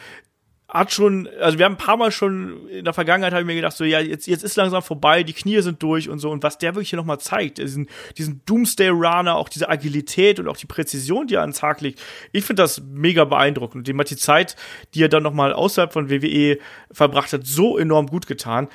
hat 0.71 0.93
schon, 0.93 1.29
also 1.41 1.59
wir 1.59 1.64
haben 1.64 1.75
ein 1.75 1.79
paar 1.79 1.97
Mal 1.97 2.12
schon 2.12 2.68
in 2.68 2.85
der 2.85 2.95
Vergangenheit 2.95 3.33
habe 3.33 3.43
ich 3.43 3.47
mir 3.47 3.57
gedacht, 3.57 3.77
so 3.77 3.85
ja, 3.85 3.99
jetzt, 3.99 4.27
jetzt 4.27 4.45
ist 4.45 4.57
langsam 4.57 4.83
vorbei, 4.83 5.25
die 5.25 5.33
Knie 5.33 5.61
sind 5.62 5.83
durch 5.83 6.09
und 6.09 6.21
so. 6.21 6.31
Und 6.31 6.45
was 6.45 6.59
der 6.59 6.75
wirklich 6.75 6.91
hier 6.91 6.97
nochmal 6.97 7.18
zeigt, 7.18 7.59
diesen, 7.59 7.89
diesen 8.16 8.43
Doomsday-Runner, 8.47 9.35
auch 9.35 9.49
diese 9.49 9.68
Agilität 9.68 10.39
und 10.39 10.49
auch 10.49 10.57
die 10.57 10.66
Präzision, 10.66 11.27
die 11.27 11.35
er 11.35 11.43
an 11.43 11.51
den 11.51 11.57
Tag 11.57 11.81
legt, 11.81 12.01
ich 12.33 12.45
finde 12.45 12.62
das 12.62 12.81
mega 12.81 13.25
beeindruckend. 13.25 13.81
Und 13.81 13.89
dem 13.89 13.99
hat 13.99 14.11
die 14.11 14.16
Zeit, 14.16 14.55
die 14.95 15.03
er 15.03 15.09
dann 15.09 15.25
nochmal 15.25 15.53
außerhalb 15.53 15.93
von 15.93 16.09
WWE 16.09 16.59
verbracht 16.93 17.33
hat, 17.33 17.47
so 17.47 17.77
enorm 17.77 18.07
gut 18.07 18.29
getan. 18.29 18.68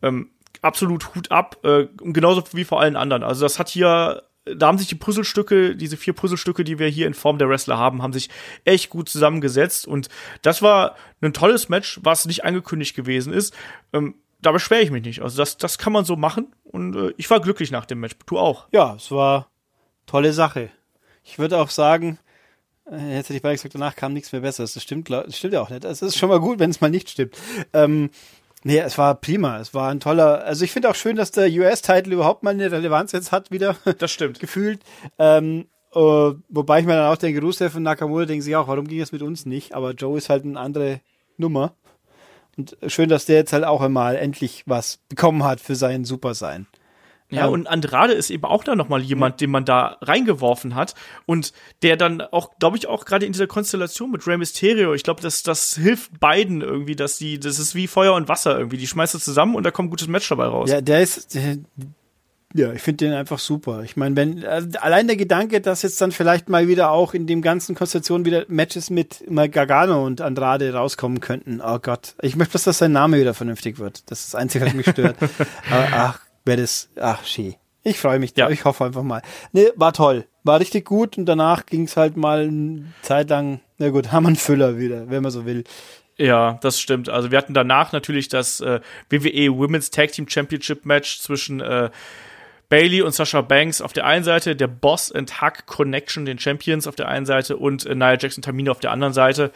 Ähm, 0.00 0.30
absolut 0.62 1.14
Hut 1.14 1.30
ab, 1.30 1.58
äh, 1.64 1.86
genauso 1.98 2.42
wie 2.52 2.64
vor 2.64 2.80
allen 2.80 2.96
anderen. 2.96 3.22
Also 3.22 3.44
das 3.44 3.58
hat 3.58 3.68
hier 3.68 4.22
da 4.44 4.66
haben 4.66 4.78
sich 4.78 4.88
die 4.88 4.96
Puzzlestücke, 4.96 5.76
diese 5.76 5.96
vier 5.96 6.14
Puzzlestücke, 6.14 6.64
die 6.64 6.78
wir 6.78 6.88
hier 6.88 7.06
in 7.06 7.14
Form 7.14 7.38
der 7.38 7.48
Wrestler 7.48 7.78
haben, 7.78 8.02
haben 8.02 8.12
sich 8.12 8.28
echt 8.64 8.90
gut 8.90 9.08
zusammengesetzt. 9.08 9.86
Und 9.86 10.08
das 10.42 10.62
war 10.62 10.96
ein 11.20 11.32
tolles 11.32 11.68
Match, 11.68 12.00
was 12.02 12.26
nicht 12.26 12.44
angekündigt 12.44 12.96
gewesen 12.96 13.32
ist. 13.32 13.54
Ähm, 13.92 14.14
da 14.40 14.50
beschwere 14.50 14.82
ich 14.82 14.90
mich 14.90 15.04
nicht. 15.04 15.22
Also 15.22 15.36
das, 15.36 15.56
das 15.56 15.78
kann 15.78 15.92
man 15.92 16.04
so 16.04 16.16
machen. 16.16 16.48
Und 16.64 16.96
äh, 16.96 17.12
ich 17.16 17.30
war 17.30 17.40
glücklich 17.40 17.70
nach 17.70 17.86
dem 17.86 18.00
Match. 18.00 18.16
Du 18.26 18.38
auch. 18.38 18.66
Ja, 18.72 18.94
es 18.96 19.10
war 19.12 19.48
tolle 20.06 20.32
Sache. 20.32 20.70
Ich 21.22 21.38
würde 21.38 21.58
auch 21.58 21.70
sagen, 21.70 22.18
äh, 22.90 23.16
jetzt 23.16 23.28
hätte 23.28 23.36
ich 23.36 23.42
beide 23.42 23.54
gesagt, 23.54 23.76
danach 23.76 23.94
kam 23.94 24.12
nichts 24.12 24.32
mehr 24.32 24.40
Besseres. 24.40 24.74
Das 24.74 24.82
stimmt, 24.82 25.08
das 25.08 25.38
stimmt 25.38 25.54
ja 25.54 25.62
auch 25.62 25.70
nicht. 25.70 25.84
Es 25.84 26.02
ist 26.02 26.18
schon 26.18 26.28
mal 26.28 26.40
gut, 26.40 26.58
wenn 26.58 26.70
es 26.70 26.80
mal 26.80 26.90
nicht 26.90 27.10
stimmt. 27.10 27.36
Ähm, 27.72 28.10
Nee, 28.64 28.78
es 28.78 28.96
war 28.98 29.14
prima. 29.14 29.58
Es 29.58 29.74
war 29.74 29.90
ein 29.90 30.00
toller. 30.00 30.44
Also 30.44 30.64
ich 30.64 30.72
finde 30.72 30.90
auch 30.90 30.94
schön, 30.94 31.16
dass 31.16 31.32
der 31.32 31.50
US-Titel 31.50 32.12
überhaupt 32.12 32.42
mal 32.42 32.50
eine 32.50 32.70
Relevanz 32.70 33.12
jetzt 33.12 33.32
hat, 33.32 33.50
wieder. 33.50 33.76
Das 33.98 34.10
stimmt. 34.10 34.38
gefühlt. 34.40 34.80
Ähm, 35.18 35.66
äh, 35.94 35.98
wobei 35.98 36.80
ich 36.80 36.86
mir 36.86 36.96
dann 36.96 37.12
auch 37.12 37.16
denke, 37.16 37.40
Rusev 37.40 37.76
und 37.76 37.82
Nakamura 37.82 38.24
denken 38.24 38.42
sich 38.42 38.56
auch, 38.56 38.68
warum 38.68 38.86
ging 38.86 39.00
das 39.00 39.12
mit 39.12 39.22
uns 39.22 39.46
nicht? 39.46 39.74
Aber 39.74 39.92
Joe 39.92 40.16
ist 40.16 40.28
halt 40.28 40.44
eine 40.44 40.58
andere 40.58 41.00
Nummer. 41.36 41.74
Und 42.56 42.76
schön, 42.86 43.08
dass 43.08 43.26
der 43.26 43.36
jetzt 43.36 43.52
halt 43.52 43.64
auch 43.64 43.80
einmal 43.80 44.16
endlich 44.16 44.62
was 44.66 45.00
bekommen 45.08 45.44
hat 45.44 45.60
für 45.60 45.74
sein 45.74 46.04
Supersein. 46.04 46.66
Ja, 47.36 47.46
und 47.46 47.66
Andrade 47.66 48.12
ist 48.12 48.30
eben 48.30 48.44
auch 48.44 48.64
da 48.64 48.76
nochmal 48.76 49.00
jemand, 49.00 49.40
den 49.40 49.50
man 49.50 49.64
da 49.64 49.96
reingeworfen 50.00 50.74
hat 50.74 50.94
und 51.26 51.52
der 51.82 51.96
dann 51.96 52.20
auch, 52.20 52.58
glaube 52.58 52.76
ich, 52.76 52.86
auch 52.86 53.04
gerade 53.04 53.26
in 53.26 53.32
dieser 53.32 53.46
Konstellation 53.46 54.10
mit 54.10 54.26
Rey 54.26 54.36
Mysterio, 54.36 54.94
ich 54.94 55.02
glaube, 55.02 55.22
das, 55.22 55.42
das 55.42 55.74
hilft 55.74 56.20
beiden 56.20 56.60
irgendwie, 56.60 56.96
dass 56.96 57.18
die, 57.18 57.40
das 57.40 57.58
ist 57.58 57.74
wie 57.74 57.86
Feuer 57.86 58.14
und 58.14 58.28
Wasser 58.28 58.56
irgendwie, 58.58 58.76
die 58.76 58.86
schmeißt 58.86 59.14
du 59.14 59.18
zusammen 59.18 59.54
und 59.54 59.64
da 59.64 59.70
kommt 59.70 59.88
ein 59.88 59.90
gutes 59.90 60.08
Match 60.08 60.28
dabei 60.28 60.46
raus. 60.46 60.70
Ja, 60.70 60.80
der 60.80 61.02
ist, 61.02 61.34
der, 61.34 61.58
ja, 62.54 62.72
ich 62.72 62.82
finde 62.82 63.06
den 63.06 63.14
einfach 63.14 63.38
super. 63.38 63.82
Ich 63.82 63.96
meine, 63.96 64.14
wenn 64.16 64.42
äh, 64.42 64.62
allein 64.80 65.06
der 65.06 65.16
Gedanke, 65.16 65.60
dass 65.60 65.82
jetzt 65.82 66.00
dann 66.00 66.12
vielleicht 66.12 66.48
mal 66.48 66.68
wieder 66.68 66.90
auch 66.90 67.14
in 67.14 67.26
dem 67.26 67.40
ganzen 67.40 67.74
Konstellation 67.74 68.24
wieder 68.24 68.44
Matches 68.48 68.90
mit 68.90 69.30
mal 69.30 69.48
Gargano 69.48 70.04
und 70.04 70.20
Andrade 70.20 70.72
rauskommen 70.74 71.20
könnten. 71.20 71.62
Oh 71.64 71.78
Gott, 71.78 72.14
ich 72.20 72.36
möchte, 72.36 72.52
dass 72.54 72.64
das 72.64 72.78
sein 72.78 72.92
Name 72.92 73.18
wieder 73.18 73.32
vernünftig 73.32 73.78
wird. 73.78 74.10
Das 74.10 74.20
ist 74.20 74.34
das 74.34 74.40
Einzige, 74.40 74.66
was 74.66 74.74
mich 74.74 74.88
stört. 74.88 75.16
Aber, 75.70 75.88
ach, 75.92 76.20
wäre 76.44 76.60
das, 76.60 76.88
ach, 77.00 77.24
schee. 77.24 77.56
Ich 77.84 77.98
freue 77.98 78.18
mich, 78.18 78.32
ja. 78.36 78.48
ich 78.48 78.64
hoffe 78.64 78.84
einfach 78.84 79.02
mal. 79.02 79.22
Nee, 79.52 79.68
war 79.74 79.92
toll. 79.92 80.26
War 80.44 80.60
richtig 80.60 80.84
gut 80.84 81.18
und 81.18 81.26
danach 81.26 81.66
ging 81.66 81.84
es 81.84 81.96
halt 81.96 82.16
mal 82.16 82.42
eine 82.42 82.92
Zeit 83.02 83.30
lang, 83.30 83.60
na 83.78 83.90
gut, 83.90 84.12
haben 84.12 84.24
wir 84.24 84.28
einen 84.28 84.36
Füller 84.36 84.78
wieder, 84.78 85.10
wenn 85.10 85.22
man 85.22 85.32
so 85.32 85.46
will. 85.46 85.64
Ja, 86.16 86.58
das 86.62 86.80
stimmt. 86.80 87.08
Also 87.08 87.30
wir 87.30 87.38
hatten 87.38 87.54
danach 87.54 87.92
natürlich 87.92 88.28
das 88.28 88.60
äh, 88.60 88.80
WWE 89.10 89.56
Women's 89.56 89.90
Tag 89.90 90.12
Team 90.12 90.28
Championship 90.28 90.84
Match 90.84 91.20
zwischen 91.20 91.60
äh, 91.60 91.90
Bailey 92.68 93.02
und 93.02 93.12
Sasha 93.14 93.40
Banks 93.40 93.80
auf 93.80 93.92
der 93.92 94.06
einen 94.06 94.24
Seite, 94.24 94.54
der 94.54 94.68
Boss 94.68 95.10
and 95.10 95.42
Huck 95.42 95.66
Connection, 95.66 96.24
den 96.24 96.38
Champions 96.38 96.86
auf 96.86 96.94
der 96.94 97.08
einen 97.08 97.26
Seite 97.26 97.56
und 97.56 97.84
äh, 97.86 97.94
Nia 97.94 98.16
Jackson 98.18 98.42
Tamina 98.42 98.70
auf 98.70 98.80
der 98.80 98.92
anderen 98.92 99.12
Seite. 99.12 99.52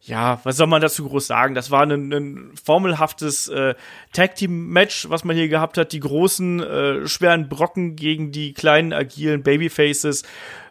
Ja, 0.00 0.40
was 0.44 0.56
soll 0.56 0.66
man 0.66 0.82
dazu 0.82 1.08
groß 1.08 1.26
sagen? 1.26 1.54
Das 1.54 1.70
war 1.70 1.82
ein, 1.82 2.12
ein 2.12 2.52
formelhaftes 2.62 3.48
äh, 3.48 3.74
Tag 4.12 4.36
Team 4.36 4.68
Match, 4.68 5.08
was 5.10 5.24
man 5.24 5.36
hier 5.36 5.48
gehabt 5.48 5.78
hat. 5.78 5.92
Die 5.92 6.00
großen, 6.00 6.62
äh, 6.62 7.06
schweren 7.08 7.48
Brocken 7.48 7.96
gegen 7.96 8.30
die 8.30 8.52
kleinen, 8.52 8.92
agilen 8.92 9.42
Babyfaces. 9.42 10.22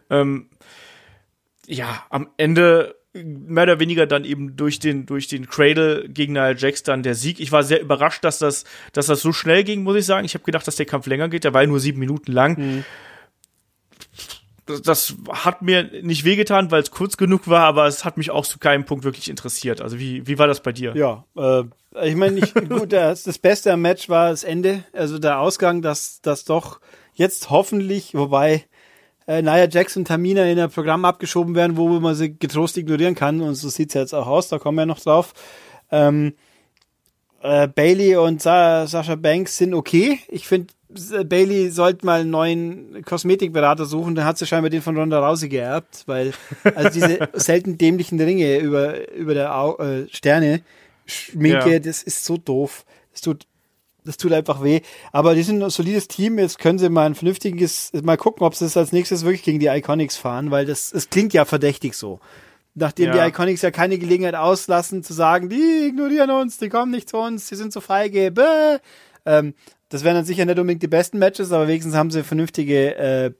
Ähm, 0.08 0.48
ja, 1.66 2.04
am 2.10 2.28
Ende 2.36 2.96
mehr 3.24 3.64
oder 3.64 3.80
weniger 3.80 4.06
dann 4.06 4.24
eben 4.24 4.56
durch 4.56 4.78
den, 4.78 5.06
durch 5.06 5.26
den 5.26 5.46
Cradle 5.48 6.08
gegen 6.08 6.34
Nia 6.34 6.52
Jax 6.52 6.82
dann 6.82 7.02
der 7.02 7.14
Sieg. 7.14 7.40
Ich 7.40 7.52
war 7.52 7.62
sehr 7.62 7.80
überrascht, 7.80 8.24
dass 8.24 8.38
das, 8.38 8.64
dass 8.92 9.06
das 9.06 9.20
so 9.20 9.32
schnell 9.32 9.64
ging, 9.64 9.82
muss 9.82 9.96
ich 9.96 10.06
sagen. 10.06 10.24
Ich 10.24 10.34
habe 10.34 10.44
gedacht, 10.44 10.66
dass 10.66 10.76
der 10.76 10.86
Kampf 10.86 11.06
länger 11.06 11.28
geht. 11.28 11.44
Der 11.44 11.54
war 11.54 11.62
ja 11.62 11.66
nur 11.66 11.80
sieben 11.80 11.98
Minuten 11.98 12.32
lang. 12.32 12.58
Mhm. 12.58 12.84
Das, 14.66 14.82
das, 14.82 15.14
hat 15.30 15.62
mir 15.62 15.84
nicht 16.02 16.24
wehgetan, 16.24 16.70
weil 16.70 16.82
es 16.82 16.90
kurz 16.90 17.16
genug 17.16 17.48
war, 17.48 17.64
aber 17.64 17.86
es 17.86 18.04
hat 18.04 18.16
mich 18.16 18.30
auch 18.30 18.44
zu 18.44 18.58
keinem 18.58 18.84
Punkt 18.84 19.04
wirklich 19.04 19.30
interessiert. 19.30 19.80
Also 19.80 19.98
wie, 19.98 20.26
wie 20.26 20.38
war 20.38 20.48
das 20.48 20.60
bei 20.60 20.72
dir? 20.72 20.94
Ja, 20.96 21.24
äh, 21.36 21.64
ich 22.08 22.16
meine, 22.16 22.40
gut, 22.68 22.92
das, 22.92 23.22
das 23.22 23.38
Beste 23.38 23.72
am 23.72 23.82
Match 23.82 24.08
war 24.08 24.30
das 24.30 24.44
Ende, 24.44 24.84
also 24.92 25.18
der 25.18 25.38
Ausgang, 25.38 25.82
dass 25.82 26.20
das 26.20 26.44
doch 26.44 26.80
jetzt 27.14 27.50
hoffentlich, 27.50 28.14
wobei 28.14 28.64
äh, 29.26 29.42
Nia 29.42 29.68
Jackson 29.68 30.04
Tamina 30.04 30.44
in 30.44 30.58
ein 30.58 30.70
Programm 30.70 31.04
abgeschoben 31.04 31.54
werden, 31.54 31.76
wo 31.76 31.88
man 32.00 32.14
sie 32.14 32.36
getrost 32.36 32.76
ignorieren 32.76 33.14
kann. 33.14 33.40
Und 33.40 33.54
so 33.54 33.68
sieht's 33.68 33.94
jetzt 33.94 34.14
auch 34.14 34.26
aus, 34.26 34.48
da 34.48 34.58
kommen 34.58 34.78
wir 34.78 34.86
noch 34.86 35.00
drauf. 35.00 35.32
Ähm, 35.90 36.34
äh, 37.42 37.68
Bailey 37.68 38.16
und 38.16 38.42
Sa 38.42 38.86
Sascha 38.86 39.14
Banks 39.14 39.56
sind 39.56 39.74
okay. 39.74 40.20
Ich 40.28 40.46
finde, 40.46 40.72
Bailey 41.24 41.70
sollte 41.70 42.04
mal 42.06 42.20
einen 42.20 42.30
neuen 42.30 43.04
Kosmetikberater 43.04 43.84
suchen, 43.84 44.14
dann 44.14 44.24
hat 44.24 44.38
sie 44.38 44.46
scheinbar 44.46 44.70
den 44.70 44.82
von 44.82 44.96
Ronda 44.96 45.26
Rousey 45.26 45.48
geerbt, 45.48 46.04
weil 46.06 46.32
also 46.74 46.90
diese 46.90 47.28
selten 47.34 47.78
dämlichen 47.78 48.20
Ringe 48.20 48.58
über, 48.58 49.10
über 49.12 49.34
der 49.34 49.56
Au 49.56 49.76
äh, 49.78 50.06
Sterne, 50.10 50.62
Schminke, 51.06 51.72
ja. 51.74 51.78
das 51.78 52.02
ist 52.02 52.24
so 52.24 52.36
doof. 52.36 52.84
Das 53.12 53.20
tut 53.20 53.46
das 54.06 54.16
tut 54.16 54.32
einfach 54.32 54.62
weh. 54.62 54.80
Aber 55.12 55.34
die 55.34 55.42
sind 55.42 55.62
ein 55.62 55.70
solides 55.70 56.08
Team. 56.08 56.38
Jetzt 56.38 56.58
können 56.58 56.78
sie 56.78 56.88
mal 56.88 57.06
ein 57.06 57.14
vernünftiges, 57.14 57.90
mal 58.02 58.16
gucken, 58.16 58.46
ob 58.46 58.54
sie 58.54 58.64
es 58.64 58.76
als 58.76 58.92
nächstes 58.92 59.24
wirklich 59.24 59.42
gegen 59.42 59.58
die 59.58 59.66
Iconics 59.66 60.16
fahren, 60.16 60.50
weil 60.50 60.64
das, 60.64 60.92
es 60.92 61.10
klingt 61.10 61.34
ja 61.34 61.44
verdächtig 61.44 61.94
so. 61.94 62.20
Nachdem 62.74 63.06
ja. 63.06 63.24
die 63.24 63.30
Iconics 63.30 63.62
ja 63.62 63.70
keine 63.70 63.98
Gelegenheit 63.98 64.34
auslassen, 64.34 65.02
zu 65.02 65.12
sagen, 65.12 65.48
die 65.48 65.88
ignorieren 65.88 66.30
uns, 66.30 66.58
die 66.58 66.68
kommen 66.68 66.92
nicht 66.92 67.08
zu 67.08 67.16
uns, 67.16 67.48
die 67.48 67.56
sind 67.56 67.72
so 67.72 67.80
feige, 67.80 68.30
bäh. 68.30 68.78
Ähm, 69.24 69.54
das 69.96 70.04
wären 70.04 70.14
dann 70.14 70.26
sicher 70.26 70.44
nicht 70.44 70.58
unbedingt 70.58 70.82
die 70.82 70.88
besten 70.88 71.18
Matches, 71.18 71.52
aber 71.52 71.68
wenigstens 71.68 71.94
haben 71.94 72.10
sie 72.10 72.22
vernünftige 72.22 72.96
äh, 72.96 73.30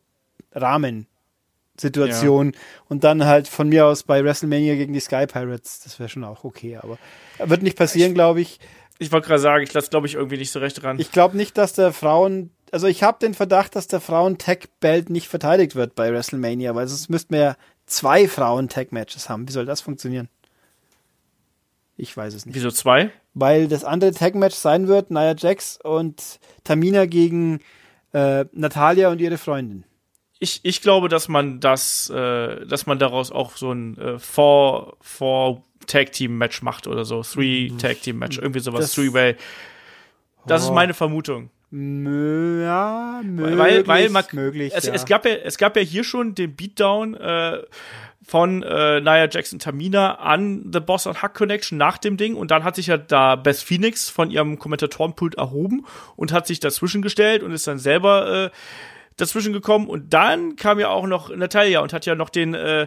Rahmensituationen. 0.52 2.54
Ja. 2.54 2.60
Und 2.88 3.04
dann 3.04 3.26
halt 3.26 3.46
von 3.46 3.68
mir 3.68 3.84
aus 3.84 4.04
bei 4.04 4.24
WrestleMania 4.24 4.74
gegen 4.74 4.94
die 4.94 5.00
Sky 5.00 5.26
Pirates, 5.26 5.82
das 5.84 5.98
wäre 5.98 6.08
schon 6.08 6.24
auch 6.24 6.44
okay, 6.44 6.78
aber 6.78 6.96
wird 7.44 7.62
nicht 7.62 7.76
passieren, 7.76 8.14
glaube 8.14 8.40
ich. 8.40 8.58
Ich 8.98 9.12
wollte 9.12 9.28
gerade 9.28 9.42
sagen, 9.42 9.64
ich 9.64 9.74
lasse, 9.74 9.90
glaube 9.90 10.06
ich, 10.06 10.14
irgendwie 10.14 10.38
nicht 10.38 10.50
so 10.50 10.60
recht 10.60 10.82
ran. 10.82 10.98
Ich 10.98 11.12
glaube 11.12 11.36
nicht, 11.36 11.58
dass 11.58 11.74
der 11.74 11.92
Frauen, 11.92 12.52
also 12.70 12.86
ich 12.86 13.02
habe 13.02 13.18
den 13.20 13.34
Verdacht, 13.34 13.76
dass 13.76 13.86
der 13.86 14.00
Frauen-Tag-Belt 14.00 15.10
nicht 15.10 15.28
verteidigt 15.28 15.74
wird 15.74 15.94
bei 15.94 16.10
WrestleMania, 16.10 16.74
weil 16.74 16.88
sonst 16.88 17.10
müssten 17.10 17.34
wir 17.34 17.40
ja 17.40 17.56
zwei 17.84 18.28
Frauen-Tag-Matches 18.28 19.28
haben. 19.28 19.46
Wie 19.46 19.52
soll 19.52 19.66
das 19.66 19.82
funktionieren? 19.82 20.30
Ich 21.96 22.16
weiß 22.16 22.34
es 22.34 22.46
nicht. 22.46 22.54
Wieso 22.54 22.70
zwei? 22.70 23.10
Weil 23.34 23.68
das 23.68 23.84
andere 23.84 24.12
Tag-Match 24.12 24.54
sein 24.54 24.88
wird, 24.88 25.10
Nia 25.10 25.34
Jax 25.36 25.78
und 25.82 26.40
Tamina 26.64 27.06
gegen 27.06 27.60
äh, 28.12 28.44
Natalia 28.52 29.10
und 29.10 29.20
ihre 29.20 29.38
Freundin. 29.38 29.84
Ich, 30.38 30.60
ich 30.62 30.82
glaube, 30.82 31.08
dass 31.08 31.28
man 31.28 31.60
das, 31.60 32.10
äh, 32.10 32.66
dass 32.66 32.86
man 32.86 32.98
daraus 32.98 33.32
auch 33.32 33.56
so 33.56 33.72
ein 33.72 33.96
äh, 33.96 34.18
Four, 34.18 34.96
Four 35.00 35.62
Tag 35.86 36.12
Team 36.12 36.36
Match 36.36 36.62
macht 36.62 36.86
oder 36.86 37.04
so. 37.04 37.22
Three 37.22 37.70
mhm. 37.70 37.78
Tag 37.78 38.02
Team 38.02 38.18
Match, 38.18 38.38
irgendwie 38.38 38.60
sowas. 38.60 38.92
Three 38.92 39.12
Way. 39.12 39.36
Das 40.46 40.62
oh. 40.62 40.66
ist 40.66 40.74
meine 40.74 40.94
Vermutung. 40.94 41.50
Ja, 41.70 43.22
möglich, 43.24 43.58
weil, 43.58 43.86
weil 43.88 44.08
man, 44.10 44.24
möglich, 44.32 44.72
es, 44.74 44.86
ja. 44.86 44.94
es, 44.94 45.04
gab 45.04 45.26
ja, 45.26 45.32
es 45.32 45.58
gab 45.58 45.76
ja 45.76 45.82
hier 45.82 46.04
schon 46.04 46.36
den 46.36 46.54
Beatdown 46.54 47.14
äh, 47.14 47.58
von 48.24 48.62
äh, 48.62 49.00
Nia 49.00 49.28
Jackson 49.28 49.58
Tamina 49.58 50.14
an 50.16 50.70
The 50.72 50.78
Boss 50.78 51.06
and 51.08 51.22
Huck 51.22 51.34
Connection 51.34 51.76
nach 51.76 51.98
dem 51.98 52.16
Ding 52.16 52.36
und 52.36 52.52
dann 52.52 52.62
hat 52.62 52.76
sich 52.76 52.86
ja 52.86 52.96
da 52.96 53.34
Beth 53.34 53.56
Phoenix 53.56 54.08
von 54.08 54.30
ihrem 54.30 54.60
Kommentatorenpult 54.60 55.34
erhoben 55.36 55.86
und 56.14 56.32
hat 56.32 56.46
sich 56.46 56.60
dazwischen 56.60 57.02
gestellt 57.02 57.42
und 57.42 57.50
ist 57.50 57.66
dann 57.66 57.78
selber 57.78 58.44
äh, 58.46 58.50
dazwischen 59.16 59.52
gekommen 59.52 59.88
und 59.88 60.14
dann 60.14 60.54
kam 60.54 60.78
ja 60.78 60.88
auch 60.88 61.06
noch 61.06 61.34
Natalia 61.34 61.80
und 61.80 61.92
hat 61.92 62.06
ja 62.06 62.14
noch 62.14 62.30
den 62.30 62.54
äh, 62.54 62.86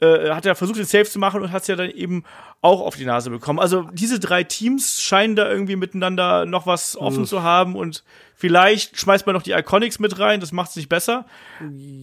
äh, 0.00 0.30
hat 0.30 0.44
er 0.46 0.54
versucht, 0.54 0.78
den 0.78 0.84
Safe 0.84 1.06
zu 1.06 1.18
machen 1.18 1.40
und 1.42 1.52
hat 1.52 1.62
es 1.62 1.68
ja 1.68 1.76
dann 1.76 1.90
eben 1.90 2.24
auch 2.60 2.80
auf 2.80 2.96
die 2.96 3.04
Nase 3.04 3.30
bekommen. 3.30 3.58
Also 3.58 3.88
diese 3.92 4.20
drei 4.20 4.44
Teams 4.44 5.00
scheinen 5.00 5.36
da 5.36 5.48
irgendwie 5.48 5.76
miteinander 5.76 6.46
noch 6.46 6.66
was 6.66 6.96
offen 6.96 7.20
mhm. 7.20 7.26
zu 7.26 7.42
haben 7.42 7.76
und 7.76 8.04
vielleicht 8.34 8.98
schmeißt 8.98 9.26
man 9.26 9.34
noch 9.34 9.42
die 9.42 9.52
Iconics 9.52 9.98
mit 9.98 10.18
rein, 10.18 10.40
das 10.40 10.52
macht 10.52 10.70
es 10.70 10.76
nicht 10.76 10.88
besser. 10.88 11.26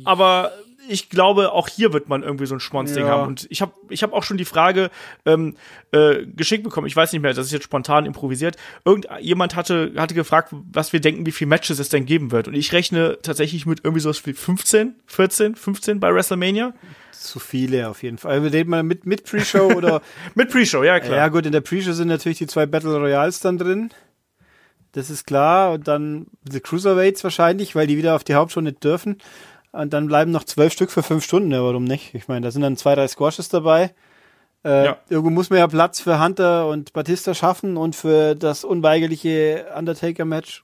Aber 0.06 0.52
ich 0.88 1.10
glaube, 1.10 1.52
auch 1.52 1.68
hier 1.68 1.94
wird 1.94 2.10
man 2.10 2.24
irgendwie 2.24 2.46
so 2.46 2.56
ein 2.56 2.60
Schmonzding 2.60 3.06
ja. 3.06 3.12
haben. 3.12 3.28
Und 3.28 3.48
ich 3.50 3.62
habe 3.62 3.74
ich 3.90 4.04
hab 4.04 4.14
auch 4.14 4.24
schon 4.24 4.38
die 4.38 4.46
Frage 4.46 4.90
ähm, 5.26 5.56
äh, 5.92 6.26
geschickt 6.26 6.64
bekommen, 6.64 6.88
ich 6.88 6.96
weiß 6.96 7.12
nicht 7.14 7.22
mehr, 7.22 7.34
das 7.34 7.48
ist 7.48 7.52
jetzt 7.52 7.64
spontan 7.64 8.06
improvisiert. 8.06 8.58
Irgendjemand 8.86 9.56
hatte, 9.56 9.94
hatte 9.98 10.14
gefragt, 10.14 10.50
was 10.52 10.94
wir 10.94 11.02
denken, 11.02 11.26
wie 11.26 11.32
viele 11.32 11.50
Matches 11.50 11.80
es 11.80 11.90
denn 11.90 12.06
geben 12.06 12.32
wird. 12.32 12.48
Und 12.48 12.54
ich 12.54 12.74
rechne 12.74 13.18
tatsächlich 13.22 13.66
mit 13.66 13.82
irgendwie 13.84 14.02
so 14.02 14.12
wie 14.26 14.34
15, 14.34 14.96
14, 15.06 15.56
15 15.56 16.00
bei 16.00 16.14
WrestleMania 16.14 16.74
zu 17.12 17.40
viele 17.40 17.90
auf 17.90 18.04
jeden 18.04 18.18
Fall. 18.18 18.44
Wir 18.44 18.52
reden 18.52 18.70
mal 18.70 18.84
mit, 18.84 19.06
mit 19.06 19.24
Pre-Show 19.24 19.74
oder. 19.74 20.02
mit 20.36 20.50
Pre-Show, 20.50 20.84
ja, 20.84 21.00
klar. 21.00 21.18
Ja, 21.18 21.28
gut, 21.30 21.46
in 21.46 21.52
der 21.52 21.62
Pre-Show 21.62 21.94
sind 21.94 22.10
natürlich 22.10 22.38
die 22.38 22.48
zwei 22.48 22.66
Battle 22.66 22.98
Royals 22.98 23.40
dann 23.40 23.58
drin. 23.58 23.92
Das 24.94 25.10
ist 25.10 25.26
klar. 25.26 25.74
Und 25.74 25.88
dann 25.88 26.28
die 26.44 26.60
Cruiserweights 26.60 27.24
wahrscheinlich, 27.24 27.76
weil 27.76 27.88
die 27.88 27.98
wieder 27.98 28.16
auf 28.16 28.24
die 28.24 28.36
Hauptshow 28.36 28.62
nicht 28.62 28.84
dürfen. 28.84 29.18
Und 29.74 29.92
dann 29.92 30.08
bleiben 30.08 30.32
noch 30.32 30.44
zwölf 30.44 30.72
Stück 30.72 30.92
für 30.92 31.04
fünf 31.04 31.24
Stunden, 31.24 31.52
ja, 31.52 31.62
warum 31.64 31.84
nicht? 31.84 32.14
Ich 32.14 32.28
meine, 32.28 32.42
da 32.42 32.52
sind 32.52 32.62
dann 32.62 32.78
zwei, 32.78 32.94
drei 32.96 33.08
Squashes 33.08 33.50
dabei. 33.50 33.94
Äh, 34.64 34.86
ja. 34.86 34.98
Irgendwo 35.10 35.32
muss 35.32 35.50
man 35.50 35.60
ja 35.60 35.68
Platz 35.68 36.00
für 36.00 36.24
Hunter 36.24 36.68
und 36.68 36.94
Batista 36.94 37.34
schaffen 37.34 37.76
und 37.76 37.96
für 37.96 38.36
das 38.36 38.64
unweigerliche 38.64 39.66
Undertaker-Match. 39.76 40.64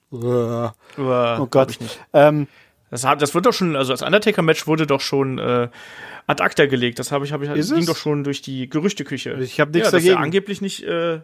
oh 1.40 1.46
Gott. 1.46 1.76
Ähm, 2.12 2.46
Das, 2.90 3.04
hat, 3.04 3.20
das 3.20 3.34
wird 3.34 3.46
doch 3.46 3.52
schon, 3.52 3.76
also 3.76 3.92
das 3.92 4.02
Undertaker-Match 4.02 4.66
wurde 4.66 4.86
doch 4.86 5.00
schon 5.00 5.38
äh, 5.38 5.68
ad 6.26 6.42
acta 6.42 6.66
gelegt. 6.66 6.98
Das 6.98 7.12
habe 7.12 7.24
ich, 7.24 7.32
habe 7.32 7.44
ich, 7.44 7.52
ging 7.52 7.78
es? 7.78 7.86
doch 7.86 7.96
schon 7.96 8.24
durch 8.24 8.42
die 8.42 8.68
Gerüchteküche. 8.70 9.32
Ich 9.40 9.60
hab 9.60 9.70
nichts 9.70 9.88
ja, 9.88 9.92
dass 9.92 10.04
er 10.04 10.10
dagegen. 10.10 10.24
angeblich 10.24 10.60
nicht 10.60 10.84
äh, 10.84 11.20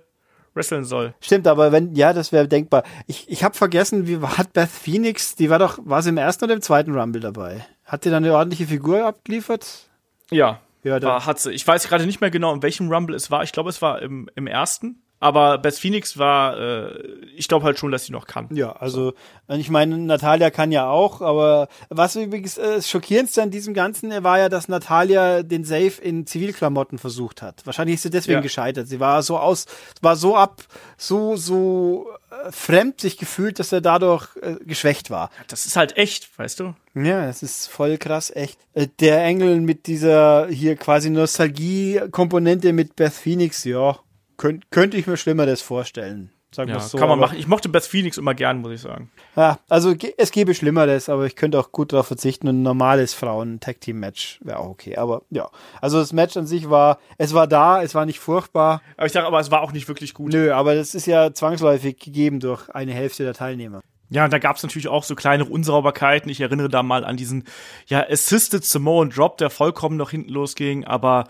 wresteln 0.57 0.85
soll. 0.85 1.15
Stimmt, 1.21 1.47
aber 1.47 1.71
wenn, 1.73 1.95
ja, 1.95 2.13
das 2.13 2.33
wäre 2.33 2.49
denkbar. 2.49 2.83
Ich, 3.07 3.29
ich 3.31 3.45
habe 3.45 3.55
vergessen, 3.55 4.07
wie 4.09 4.19
hat 4.21 4.53
Beth 4.55 4.69
Phoenix, 4.71 5.35
die 5.37 5.51
war 5.51 5.59
doch, 5.59 5.79
war 5.85 6.03
sie 6.03 6.09
im 6.09 6.17
ersten 6.19 6.45
oder 6.47 6.55
im 6.55 6.63
zweiten 6.63 6.99
Rumble 6.99 7.21
dabei? 7.21 7.67
Hat 7.85 8.05
die 8.05 8.11
dann 8.11 8.25
eine 8.25 8.35
ordentliche 8.35 8.67
Figur 8.67 9.05
abgeliefert? 9.07 9.89
Ja, 10.31 10.61
Ja, 10.83 10.99
da- 10.99 11.09
war, 11.09 11.27
hat 11.27 11.39
sie. 11.39 11.53
Ich 11.53 11.67
weiß 11.67 11.87
gerade 11.89 12.07
nicht 12.07 12.21
mehr 12.21 12.31
genau, 12.31 12.53
in 12.55 12.63
welchem 12.63 12.91
Rumble 12.91 13.15
es 13.15 13.31
war. 13.31 13.43
Ich 13.45 13.53
glaube, 13.53 13.71
es 13.71 13.81
war 13.83 14.01
im, 14.03 14.29
im 14.35 14.47
ersten. 14.47 15.03
Aber 15.19 15.57
Beth 15.59 15.75
Phoenix 15.79 16.19
war, 16.19 16.59
äh, 16.59 16.99
ich 17.37 17.49
glaube 17.49 17.65
halt 17.65 17.79
schon, 17.79 17.91
dass 17.91 18.05
sie 18.05 18.13
noch 18.13 18.27
kann. 18.27 18.49
Ja, 18.53 18.73
also 18.73 19.15
ich 19.49 19.71
meine, 19.71 19.97
Natalia 19.97 20.51
kann 20.51 20.73
ja 20.73 20.91
auch, 20.91 21.23
aber 21.23 21.69
was 21.89 22.17
übrigens 22.17 22.59
äh, 22.59 22.77
das 22.77 22.91
schockierendste 22.91 23.43
an 23.43 23.51
diesem 23.51 23.73
Ganzen 23.73 24.11
war 24.25 24.39
ja, 24.39 24.49
dass 24.51 24.69
Natalia 24.69 25.43
den 25.43 25.65
Save 25.65 25.93
in 26.03 26.27
Zivilklamotten 26.27 26.99
versucht 26.99 27.41
hat. 27.41 27.63
Wahrscheinlich 27.65 27.95
ist 27.95 28.03
sie 28.03 28.11
deswegen 28.11 28.39
Ja. 28.39 28.43
gescheitert. 28.43 28.89
Sie 28.89 29.01
war 29.01 29.23
so 29.23 29.39
aus, 29.39 29.65
war 30.03 30.17
so 30.17 30.37
ab, 30.37 30.63
so 30.99 31.37
so 31.37 32.09
äh, 32.31 32.53
fremd 32.53 33.01
sich 33.01 33.17
gefühlt, 33.17 33.59
dass 33.59 33.73
er 33.73 33.81
dadurch 33.81 34.29
äh, 34.43 34.57
geschwächt 34.67 35.09
war. 35.11 35.31
Das 35.49 35.65
ist 35.65 35.77
halt 35.77 35.97
echt, 35.97 36.39
weißt 36.39 36.61
du? 36.61 36.75
Ja, 36.95 37.27
es 37.27 37.43
ist 37.43 37.69
voll 37.69 37.97
krass, 37.97 38.31
echt. 38.35 38.59
Äh, 38.75 38.89
Der 39.01 39.23
Engel 39.25 39.61
mit 39.63 39.87
dieser 39.87 40.49
hier 40.49 40.77
quasi 40.77 41.09
Nostalgie-Komponente 41.11 42.73
mit 42.73 42.97
Beth 42.97 43.13
Phoenix, 43.13 43.65
ja, 43.65 43.99
könnt, 44.37 44.71
könnte 44.71 44.97
ich 44.97 45.07
mir 45.07 45.17
Schlimmeres 45.17 45.63
vorstellen. 45.63 46.31
Sagen 46.53 46.71
Ja, 46.71 46.81
so. 46.81 46.97
kann 46.97 47.09
man 47.09 47.19
machen. 47.19 47.37
Ich 47.39 47.49
mochte 47.49 47.69
Beth 47.69 47.85
Phoenix 47.85 48.17
immer 48.17 48.33
gern, 48.33 48.61
muss 48.61 48.73
ich 48.73 48.81
sagen. 48.81 49.11
Ja, 49.35 49.59
also 49.69 49.95
es 50.17 50.31
gäbe 50.31 50.55
Schlimmeres, 50.55 51.09
aber 51.09 51.27
ich 51.27 51.37
könnte 51.37 51.59
auch 51.59 51.73
gut 51.73 51.93
darauf 51.93 52.07
verzichten 52.07 52.49
ein 52.49 52.63
normales 52.63 53.15
Frauen-Tag-Team-Match 53.15 54.39
wäre 54.43 54.61
auch 54.61 54.71
okay. 54.71 54.97
Aber 54.97 55.23
ja, 55.31 55.51
also 55.83 55.99
das 55.99 56.13
Match 56.13 56.37
an 56.37 56.47
sich 56.47 56.71
war, 56.71 56.99
es 57.19 57.35
war 57.35 57.47
da, 57.47 57.83
es 57.83 57.95
war 57.95 58.07
nicht 58.07 58.21
furchtbar. 58.21 58.81
Aber 58.97 59.07
ich 59.07 59.13
sage, 59.13 59.27
aber 59.27 59.41
es 59.41 59.51
war 59.51 59.61
auch 59.61 59.73
nicht 59.73 59.89
wirklich 59.89 60.15
gut. 60.15 60.33
Nö, 60.33 60.53
aber 60.53 60.75
das 60.77 60.95
ist 60.95 61.07
ja 61.07 61.35
zwangsläufig 61.35 61.99
gegeben 61.99 62.41
durch 62.41 62.71
eine 62.71 62.95
Hälfte 62.95 63.25
der 63.25 63.35
Teilnehmer. 63.35 63.83
Ja, 64.09 64.25
und 64.25 64.33
da 64.33 64.39
gab 64.39 64.57
es 64.57 64.63
natürlich 64.63 64.89
auch 64.89 65.03
so 65.03 65.17
kleinere 65.17 65.51
Unsauberkeiten. 65.51 66.31
Ich 66.31 66.41
erinnere 66.41 66.69
da 66.69 66.83
mal 66.83 67.05
an 67.05 67.17
diesen, 67.17 67.45
ja, 67.87 68.07
Assisted 68.09 68.65
Samoan 68.65 69.11
Drop, 69.11 69.37
der 69.37 69.51
vollkommen 69.51 69.97
nach 69.97 70.11
hinten 70.11 70.31
losging. 70.31 70.85
Aber 70.85 71.25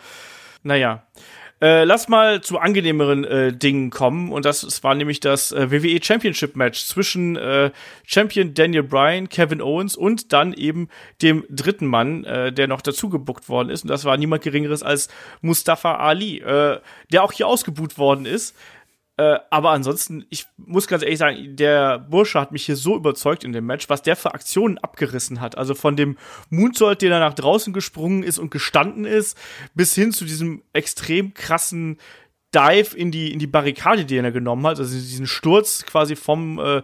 naja. 0.63 1.03
Äh, 1.59 1.85
lass 1.85 2.09
mal 2.09 2.43
zu 2.43 2.59
angenehmeren 2.59 3.25
äh, 3.25 3.51
Dingen 3.51 3.89
kommen. 3.89 4.31
Und 4.31 4.45
das, 4.45 4.63
es 4.63 4.85
war 4.85 4.95
nämlich 4.95 5.21
das 5.21 5.53
äh, 5.53 5.71
WWE 5.71 6.03
Championship 6.03 6.55
Match 6.55 6.85
zwischen 6.85 7.37
äh, 7.37 7.71
Champion 8.05 8.53
Daniel 8.53 8.83
Bryan, 8.83 9.31
Kevin 9.31 9.63
Owens 9.63 9.97
und 9.97 10.35
dann 10.35 10.53
eben 10.53 10.89
dem 11.23 11.45
dritten 11.49 11.87
Mann, 11.87 12.25
äh, 12.25 12.53
der 12.53 12.69
noch 12.69 12.83
dazu 12.83 13.09
gebuckt 13.09 13.49
worden 13.49 13.71
ist. 13.71 13.85
Und 13.85 13.89
das 13.89 14.05
war 14.05 14.19
niemand 14.19 14.43
Geringeres 14.43 14.83
als 14.83 15.09
Mustafa 15.41 15.97
Ali, 15.97 16.41
äh, 16.41 16.79
der 17.11 17.23
auch 17.23 17.33
hier 17.33 17.49
ausgebuht 17.49 17.97
worden 17.97 18.27
ist. 18.27 18.55
Äh, 19.19 19.39
aber 19.49 19.71
ansonsten, 19.71 20.27
ich 20.29 20.47
muss 20.59 20.87
ganz 20.87 21.03
ehrlich 21.03 21.19
sagen, 21.19 21.57
der 21.57 21.99
Bursche 21.99 22.39
hat 22.39 22.53
mich 22.53 22.67
hier 22.67 22.77
so 22.77 22.97
überzeugt 22.97 23.45
in 23.45 23.53
dem 23.53 23.65
Match, 23.65 23.89
was 23.89 24.03
der 24.03 24.15
für 24.15 24.35
Aktionen 24.35 24.77
abgerissen 24.79 25.41
hat. 25.41 25.57
Also 25.57 25.75
von 25.75 25.97
dem 25.97 26.19
Moonsault, 26.51 27.01
den 27.01 27.13
er 27.13 27.21
nach 27.21 27.35
draußen 27.35 27.73
gesprungen 27.73 28.23
ist 28.23 28.39
und 28.39 28.51
gestanden 28.51 29.07
ist, 29.07 29.39
bis 29.75 29.95
hin 29.95 30.13
zu 30.13 30.27
diesem 30.27 30.63
extrem 30.75 31.33
krassen 31.33 31.99
Dive 32.55 32.97
in 32.97 33.11
die, 33.11 33.33
in 33.33 33.39
die 33.39 33.47
Barrikade, 33.47 34.05
die 34.05 34.17
er 34.17 34.33
genommen 34.33 34.67
hat. 34.67 34.79
Also 34.79 34.95
diesen 34.95 35.27
Sturz 35.27 35.85
quasi 35.87 36.15
vom, 36.15 36.59
äh, 36.59 36.83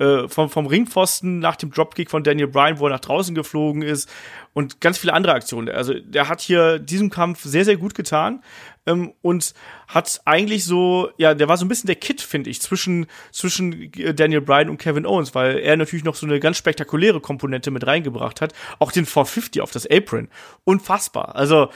äh, 0.00 0.28
vom, 0.28 0.48
vom 0.48 0.66
Ringpfosten 0.66 1.38
nach 1.38 1.56
dem 1.56 1.70
Dropkick 1.70 2.10
von 2.10 2.24
Daniel 2.24 2.48
Bryan, 2.48 2.78
wo 2.78 2.86
er 2.86 2.90
nach 2.90 3.00
draußen 3.00 3.34
geflogen 3.34 3.82
ist 3.82 4.08
und 4.54 4.80
ganz 4.80 4.96
viele 4.96 5.12
andere 5.12 5.34
Aktionen. 5.34 5.68
Also 5.68 5.92
der 5.92 6.28
hat 6.28 6.40
hier 6.40 6.78
diesem 6.78 7.10
Kampf 7.10 7.42
sehr, 7.44 7.66
sehr 7.66 7.76
gut 7.76 7.94
getan 7.94 8.42
ähm, 8.86 9.12
und 9.20 9.52
hat 9.88 10.22
eigentlich 10.24 10.64
so, 10.64 11.10
ja, 11.18 11.34
der 11.34 11.48
war 11.48 11.58
so 11.58 11.66
ein 11.66 11.68
bisschen 11.68 11.86
der 11.86 11.96
Kid, 11.96 12.22
finde 12.22 12.48
ich, 12.48 12.62
zwischen, 12.62 13.08
zwischen 13.30 13.92
äh, 13.94 14.14
Daniel 14.14 14.40
Bryan 14.40 14.70
und 14.70 14.78
Kevin 14.78 15.04
Owens, 15.04 15.34
weil 15.34 15.58
er 15.58 15.76
natürlich 15.76 16.04
noch 16.04 16.14
so 16.14 16.26
eine 16.26 16.40
ganz 16.40 16.56
spektakuläre 16.56 17.20
Komponente 17.20 17.70
mit 17.70 17.86
reingebracht 17.86 18.40
hat. 18.40 18.54
Auch 18.78 18.92
den 18.92 19.04
450 19.04 19.60
auf 19.60 19.70
das 19.70 19.86
Apron. 19.86 20.28
Unfassbar. 20.64 21.36
Also, 21.36 21.68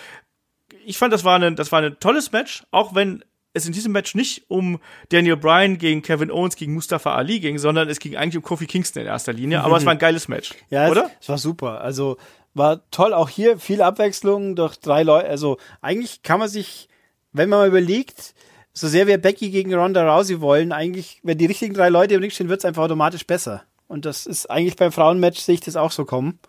ich 0.86 0.96
fand, 0.96 1.12
das 1.12 1.24
war 1.24 1.38
ein, 1.38 1.56
das 1.56 1.72
war 1.72 1.82
ein 1.82 1.98
tolles 2.00 2.32
Match, 2.32 2.64
auch 2.70 2.94
wenn 2.94 3.22
es 3.54 3.66
in 3.66 3.72
diesem 3.72 3.92
Match 3.92 4.14
nicht 4.14 4.44
um 4.48 4.78
Daniel 5.08 5.36
Bryan 5.36 5.78
gegen 5.78 6.02
Kevin 6.02 6.30
Owens 6.30 6.56
gegen 6.56 6.74
Mustafa 6.74 7.14
Ali 7.14 7.40
ging, 7.40 7.58
sondern 7.58 7.88
es 7.88 8.00
ging 8.00 8.16
eigentlich 8.16 8.36
um 8.36 8.42
Kofi 8.42 8.66
Kingston 8.66 9.02
in 9.02 9.08
erster 9.08 9.32
Linie. 9.32 9.62
Aber 9.62 9.76
es 9.76 9.86
war 9.86 9.92
ein 9.92 9.98
geiles 9.98 10.28
Match, 10.28 10.54
Ja, 10.70 10.88
oder? 10.90 11.06
Es, 11.06 11.22
es 11.22 11.28
war 11.28 11.38
super. 11.38 11.80
Also 11.80 12.18
war 12.52 12.82
toll. 12.90 13.14
Auch 13.14 13.28
hier 13.28 13.58
viel 13.58 13.80
Abwechslung 13.80 14.56
durch 14.56 14.76
drei 14.76 15.04
Leute. 15.04 15.28
Also 15.28 15.56
eigentlich 15.80 16.22
kann 16.22 16.40
man 16.40 16.48
sich, 16.48 16.88
wenn 17.32 17.48
man 17.48 17.60
mal 17.60 17.68
überlegt, 17.68 18.34
so 18.72 18.88
sehr 18.88 19.06
wir 19.06 19.18
Becky 19.18 19.50
gegen 19.50 19.72
Ronda 19.72 20.14
Rousey 20.14 20.40
wollen, 20.40 20.72
eigentlich, 20.72 21.20
wenn 21.22 21.38
die 21.38 21.46
richtigen 21.46 21.74
drei 21.74 21.88
Leute 21.88 22.14
im 22.14 22.20
Ring 22.20 22.30
stehen, 22.30 22.48
wird 22.48 22.58
es 22.58 22.64
einfach 22.64 22.82
automatisch 22.82 23.24
besser. 23.24 23.62
Und 23.86 24.04
das 24.04 24.26
ist 24.26 24.50
eigentlich 24.50 24.74
beim 24.74 24.90
Frauenmatch 24.90 25.38
sehe 25.38 25.54
ich 25.54 25.60
das 25.60 25.76
auch 25.76 25.92
so 25.92 26.04
kommen. 26.04 26.40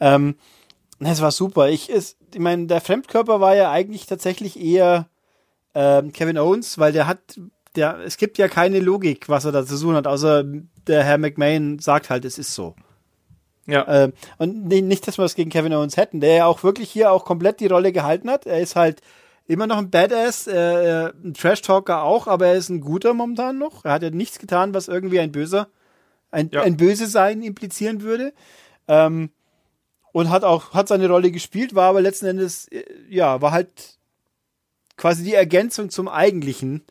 Ähm, 0.00 0.36
es 1.00 1.22
war 1.22 1.30
super. 1.30 1.70
Ich, 1.70 1.88
ist, 1.88 2.18
ich 2.34 2.40
meine, 2.40 2.66
der 2.66 2.82
Fremdkörper 2.82 3.40
war 3.40 3.56
ja 3.56 3.70
eigentlich 3.70 4.04
tatsächlich 4.04 4.60
eher 4.60 5.08
ähm, 5.74 6.12
Kevin 6.12 6.38
Owens, 6.38 6.78
weil 6.78 6.92
der 6.92 7.06
hat, 7.06 7.18
der, 7.76 7.98
es 8.00 8.16
gibt 8.16 8.38
ja 8.38 8.48
keine 8.48 8.80
Logik, 8.80 9.28
was 9.28 9.44
er 9.44 9.52
da 9.52 9.64
zu 9.64 9.78
tun 9.78 9.94
hat, 9.94 10.06
außer 10.06 10.44
der 10.86 11.04
Herr 11.04 11.18
McMahon 11.18 11.78
sagt 11.78 12.10
halt, 12.10 12.24
es 12.24 12.38
ist 12.38 12.54
so. 12.54 12.74
Ja. 13.66 13.86
Ähm, 13.86 14.12
und 14.38 14.66
ni- 14.66 14.82
nicht, 14.82 15.06
dass 15.06 15.18
wir 15.18 15.24
was 15.24 15.34
gegen 15.36 15.50
Kevin 15.50 15.72
Owens 15.72 15.96
hätten, 15.96 16.20
der 16.20 16.34
ja 16.34 16.46
auch 16.46 16.62
wirklich 16.64 16.90
hier 16.90 17.12
auch 17.12 17.24
komplett 17.24 17.60
die 17.60 17.68
Rolle 17.68 17.92
gehalten 17.92 18.28
hat. 18.28 18.44
Er 18.46 18.60
ist 18.60 18.74
halt 18.76 19.00
immer 19.46 19.66
noch 19.66 19.78
ein 19.78 19.90
Badass, 19.90 20.46
äh, 20.48 21.06
äh, 21.06 21.12
ein 21.24 21.34
Trash-Talker 21.34 22.02
auch, 22.02 22.26
aber 22.26 22.48
er 22.48 22.54
ist 22.54 22.68
ein 22.70 22.80
guter 22.80 23.14
momentan 23.14 23.58
noch. 23.58 23.84
Er 23.84 23.92
hat 23.92 24.02
ja 24.02 24.10
nichts 24.10 24.38
getan, 24.38 24.74
was 24.74 24.88
irgendwie 24.88 25.20
ein 25.20 25.30
Böser, 25.32 25.68
ein, 26.32 26.50
Ja. 26.52 26.62
ein 26.62 26.76
Böse 26.76 27.06
sein 27.06 27.42
implizieren 27.42 28.02
würde. 28.02 28.32
Ähm, 28.88 29.30
und 30.12 30.28
hat 30.28 30.44
auch, 30.44 30.74
hat 30.74 30.88
seine 30.88 31.08
Rolle 31.08 31.30
gespielt, 31.30 31.74
war 31.74 31.88
aber 31.88 32.00
letzten 32.02 32.26
Endes, 32.26 32.66
äh, 32.68 32.82
ja, 33.08 33.40
war 33.40 33.52
halt 33.52 33.98
quasi 34.96 35.24
die 35.24 35.34
Ergänzung 35.34 35.90
zum 35.90 36.08
eigentlichen, 36.08 36.82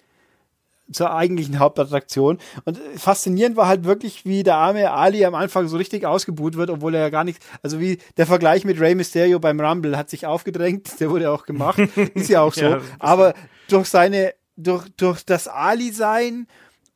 zur 0.92 1.14
eigentlichen 1.14 1.60
Hauptattraktion. 1.60 2.40
Und 2.66 2.78
faszinierend 2.98 3.56
war 3.56 3.68
halt 3.68 3.84
wirklich, 3.86 4.26
wie 4.26 4.44
der 4.44 4.56
arme 4.56 4.92
Ali 4.92 5.24
am 5.26 5.36
Anfang 5.36 5.68
so 5.68 5.78
richtig 5.78 6.06
ausgebuht 6.06 6.56
wird, 6.56 6.70
obwohl 6.70 6.96
er 6.96 7.02
ja 7.02 7.10
gar 7.10 7.24
nicht, 7.24 7.42
also 7.64 7.80
wie 7.80 8.00
der 8.18 8.28
Vergleich 8.28 8.66
mit 8.66 8.80
Rey 8.80 8.96
Mysterio 8.96 9.40
beim 9.40 9.60
Rumble 9.60 9.98
hat 9.98 10.10
sich 10.10 10.26
aufgedrängt, 10.26 10.90
der 11.00 11.10
wurde 11.10 11.32
auch 11.32 11.46
gemacht, 11.46 11.80
ist 12.14 12.30
ja 12.30 12.42
auch 12.42 12.54
so. 12.54 12.66
Ja, 12.66 12.82
Aber 13.00 13.34
durch 13.70 13.88
seine, 13.88 14.34
durch, 14.58 14.90
durch 14.98 15.24
das 15.24 15.48
Ali-Sein 15.48 16.48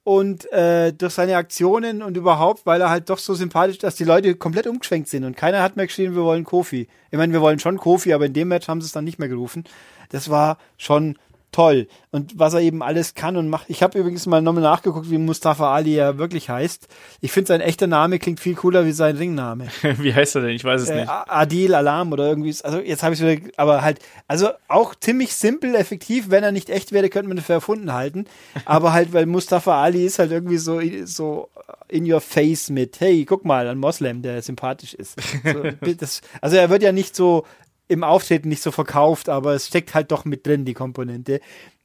und 0.06 0.50
äh, 0.52 0.94
durch 0.94 1.14
seine 1.14 1.36
Aktionen 1.36 2.04
und 2.04 2.16
überhaupt, 2.16 2.68
weil 2.68 2.80
er 2.80 2.92
halt 2.92 3.10
doch 3.10 3.18
so 3.18 3.34
sympathisch, 3.34 3.80
dass 3.80 3.96
die 3.96 4.04
Leute 4.04 4.36
komplett 4.36 4.68
umgeschwenkt 4.68 5.10
sind 5.10 5.24
und 5.24 5.36
keiner 5.36 5.64
hat 5.64 5.78
mehr 5.78 5.88
geschrien, 5.88 6.16
wir 6.16 6.22
wollen 6.22 6.44
Kofi. 6.44 6.88
Ich 7.10 7.18
meine, 7.18 7.34
wir 7.34 7.42
wollen 7.42 7.58
schon 7.58 7.80
Kofi, 7.80 8.14
aber 8.14 8.28
in 8.28 8.34
dem 8.34 8.50
Match 8.50 8.68
haben 8.68 8.82
sie 8.82 8.86
es 8.86 8.92
dann 8.92 9.04
nicht 9.04 9.18
mehr 9.18 9.30
gerufen. 9.30 9.64
Das 10.10 10.30
war 10.30 10.60
schon 10.78 11.18
toll. 11.56 11.88
Und 12.12 12.38
was 12.38 12.54
er 12.54 12.60
eben 12.62 12.84
alles 12.84 13.14
kann 13.14 13.38
und 13.38 13.50
macht. 13.50 13.70
Ich 13.70 13.82
habe 13.82 13.98
übrigens 13.98 14.26
mal 14.26 14.42
nochmal 14.42 14.64
nachgeguckt, 14.64 15.10
wie 15.10 15.18
Mustafa 15.18 15.74
Ali 15.74 15.96
ja 15.96 16.18
wirklich 16.18 16.50
heißt. 16.50 16.88
Ich 17.22 17.32
finde, 17.32 17.48
sein 17.48 17.62
echter 17.62 17.88
Name 17.88 18.20
klingt 18.20 18.40
viel 18.40 18.56
cooler 18.56 18.86
wie 18.86 18.92
sein 18.92 19.16
Ringname. 19.18 19.68
Wie 20.00 20.14
heißt 20.14 20.36
er 20.36 20.42
denn? 20.42 20.52
Ich 20.52 20.64
weiß 20.64 20.82
es 20.82 20.90
Äh, 20.90 21.02
nicht. 21.02 21.10
Adil 21.10 21.74
Alarm 21.74 22.12
oder 22.12 22.28
irgendwie. 22.28 22.56
Also 22.64 22.80
jetzt 22.80 23.04
habe 23.04 23.14
ich 23.16 23.22
wieder, 23.22 23.42
aber 23.58 23.82
halt, 23.82 24.00
also 24.28 24.50
auch 24.68 24.96
ziemlich 24.96 25.34
simpel, 25.34 25.76
effektiv. 25.76 26.30
Wenn 26.30 26.44
er 26.44 26.52
nicht 26.52 26.70
echt 26.70 26.92
wäre, 26.92 27.10
könnte 27.10 27.30
man 27.30 27.38
ihn 27.38 27.44
für 27.44 27.54
erfunden 27.54 27.94
halten. 27.94 28.26
Aber 28.66 28.94
halt, 28.94 29.14
weil 29.14 29.26
Mustafa 29.26 29.82
Ali 29.82 30.06
ist 30.06 30.20
halt 30.20 30.32
irgendwie 30.32 30.58
so, 30.58 30.82
so 31.06 31.50
in 31.88 32.12
your 32.12 32.22
face 32.22 32.70
mit, 32.70 33.00
hey, 33.00 33.26
guck 33.26 33.46
mal, 33.46 33.68
ein 33.68 33.78
Moslem, 33.78 34.22
der 34.22 34.42
sympathisch 34.42 34.94
ist. 34.94 35.16
So, 35.44 35.64
das, 35.98 36.22
also 36.42 36.58
er 36.58 36.70
wird 36.70 36.84
ja 36.84 36.92
nicht 36.92 37.16
so 37.16 37.46
im 37.88 38.04
Auftreten 38.04 38.50
nicht 38.50 38.62
so 38.64 38.72
verkauft, 38.72 39.30
aber 39.30 39.54
es 39.54 39.68
steckt 39.68 39.94
halt 39.94 40.12
doch 40.12 40.26
mit 40.26 40.46
drin, 40.48 40.66
die 40.66 40.74
Komponente. 40.74 41.40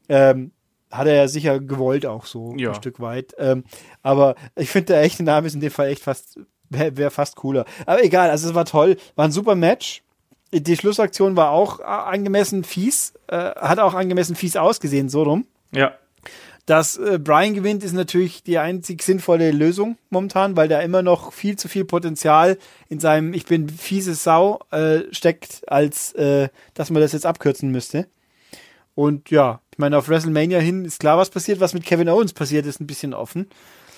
Ähm, 0.08 0.52
hat 0.90 1.06
er 1.06 1.14
ja 1.14 1.28
sicher 1.28 1.60
gewollt 1.60 2.04
auch 2.06 2.26
so 2.26 2.54
Ja. 2.56 2.70
ein 2.70 2.74
Stück 2.74 2.98
weit. 3.00 3.34
Ähm, 3.38 3.64
aber 4.02 4.34
ich 4.56 4.70
finde, 4.70 4.86
der 4.94 5.02
echte 5.02 5.22
Name 5.22 5.46
ist 5.46 5.54
in 5.54 5.60
dem 5.60 5.70
Fall 5.70 5.88
echt 5.88 6.02
fast, 6.02 6.40
wäre 6.68 6.96
wär 6.96 7.10
fast 7.10 7.36
cooler. 7.36 7.64
Aber 7.86 8.02
egal, 8.02 8.30
also 8.30 8.48
es 8.48 8.54
war 8.54 8.64
toll, 8.64 8.96
war 9.14 9.26
ein 9.26 9.32
super 9.32 9.54
Match. 9.54 10.02
Die 10.52 10.76
Schlussaktion 10.76 11.36
war 11.36 11.50
auch 11.50 11.78
äh, 11.78 11.84
angemessen 11.84 12.64
fies, 12.64 13.14
äh, 13.28 13.36
hat 13.36 13.78
auch 13.78 13.94
angemessen 13.94 14.34
fies 14.34 14.56
ausgesehen, 14.56 15.08
so 15.08 15.22
rum. 15.22 15.46
Ja. 15.72 15.92
Dass 16.66 16.96
äh, 16.96 17.18
Brian 17.18 17.54
gewinnt, 17.54 17.82
ist 17.82 17.92
natürlich 17.92 18.42
die 18.42 18.58
einzig 18.58 19.02
sinnvolle 19.02 19.50
Lösung 19.50 19.96
momentan, 20.10 20.56
weil 20.56 20.68
da 20.68 20.80
immer 20.80 21.02
noch 21.02 21.32
viel 21.32 21.56
zu 21.56 21.68
viel 21.68 21.84
Potenzial 21.84 22.58
in 22.88 23.00
seinem 23.00 23.32
Ich 23.34 23.46
bin 23.46 23.68
fiese 23.68 24.14
Sau 24.14 24.60
äh, 24.70 25.00
steckt, 25.10 25.62
als 25.66 26.12
äh, 26.12 26.48
dass 26.74 26.90
man 26.90 27.02
das 27.02 27.12
jetzt 27.12 27.26
abkürzen 27.26 27.70
müsste. 27.70 28.06
Und 28.94 29.30
ja, 29.30 29.60
ich 29.72 29.78
meine, 29.78 29.96
auf 29.96 30.08
WrestleMania 30.08 30.58
hin 30.58 30.84
ist 30.84 31.00
klar, 31.00 31.16
was 31.16 31.30
passiert. 31.30 31.60
Was 31.60 31.74
mit 31.74 31.84
Kevin 31.84 32.08
Owens 32.08 32.32
passiert, 32.34 32.66
ist 32.66 32.80
ein 32.80 32.86
bisschen 32.86 33.14
offen. 33.14 33.48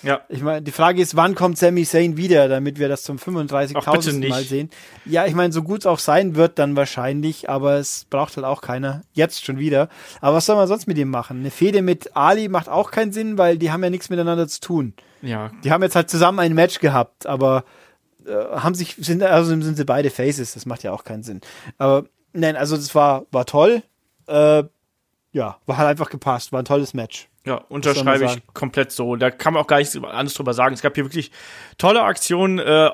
Ja. 0.03 0.21
Ich 0.29 0.41
meine, 0.41 0.61
die 0.61 0.71
Frage 0.71 1.01
ist, 1.01 1.15
wann 1.15 1.33
kommt 1.33 1.57
Sami 1.57 1.85
Zayn 1.85 2.17
wieder, 2.17 2.47
damit 2.47 2.77
wir 2.77 2.89
das 2.89 3.03
zum 3.03 3.17
Ach, 3.17 3.25
bitte 3.25 3.55
35.000. 3.55 4.13
nicht. 4.13 4.29
Mal 4.29 4.43
sehen? 4.43 4.69
Ja, 5.05 5.25
ich 5.25 5.33
meine, 5.33 5.53
so 5.53 5.63
gut 5.63 5.81
es 5.81 5.85
auch 5.85 5.99
sein 5.99 6.35
wird, 6.35 6.59
dann 6.59 6.75
wahrscheinlich, 6.75 7.49
aber 7.49 7.75
es 7.75 8.05
braucht 8.09 8.35
halt 8.35 8.45
auch 8.45 8.61
keiner. 8.61 9.01
Jetzt 9.13 9.45
schon 9.45 9.57
wieder. 9.59 9.89
Aber 10.21 10.35
was 10.37 10.45
soll 10.45 10.55
man 10.55 10.67
sonst 10.67 10.87
mit 10.87 10.97
ihm 10.97 11.09
machen? 11.09 11.39
Eine 11.39 11.51
Fehde 11.51 11.81
mit 11.81 12.15
Ali 12.15 12.49
macht 12.49 12.69
auch 12.69 12.91
keinen 12.91 13.13
Sinn, 13.13 13.37
weil 13.37 13.57
die 13.57 13.71
haben 13.71 13.83
ja 13.83 13.89
nichts 13.89 14.09
miteinander 14.09 14.47
zu 14.47 14.59
tun. 14.61 14.93
Ja, 15.21 15.51
Die 15.63 15.71
haben 15.71 15.81
jetzt 15.83 15.95
halt 15.95 16.09
zusammen 16.09 16.39
ein 16.39 16.53
Match 16.53 16.79
gehabt, 16.79 17.25
aber 17.25 17.63
äh, 18.25 18.31
haben 18.33 18.75
sich, 18.75 18.95
sind, 18.99 19.23
also 19.23 19.49
sind 19.61 19.77
sie 19.77 19.85
beide 19.85 20.09
Faces, 20.09 20.53
das 20.53 20.65
macht 20.65 20.83
ja 20.83 20.91
auch 20.91 21.05
keinen 21.05 21.23
Sinn. 21.23 21.39
Aber 21.77 22.05
nein, 22.33 22.57
also 22.57 22.75
das 22.75 22.93
war, 22.93 23.25
war 23.31 23.45
toll. 23.45 23.83
Äh, 24.27 24.63
ja, 25.31 25.57
war 25.65 25.77
halt 25.77 25.87
einfach 25.87 26.09
gepasst, 26.09 26.51
war 26.51 26.61
ein 26.61 26.65
tolles 26.65 26.93
Match. 26.93 27.29
Ja, 27.45 27.55
unterschreibe 27.55 28.25
ich 28.25 28.41
komplett 28.53 28.93
so. 28.93 29.17
Da 29.17 29.29
kann 29.29 29.53
man 29.53 29.63
auch 29.63 29.67
gar 29.67 29.79
nichts 29.79 29.95
anderes 29.97 30.33
drüber 30.33 30.53
sagen. 30.53 30.73
Es 30.73 30.81
gab 30.81 30.95
hier 30.95 31.03
wirklich 31.03 31.31
tolle 31.77 32.01
Aktionen. 32.03 32.57
Äh, 32.59 32.89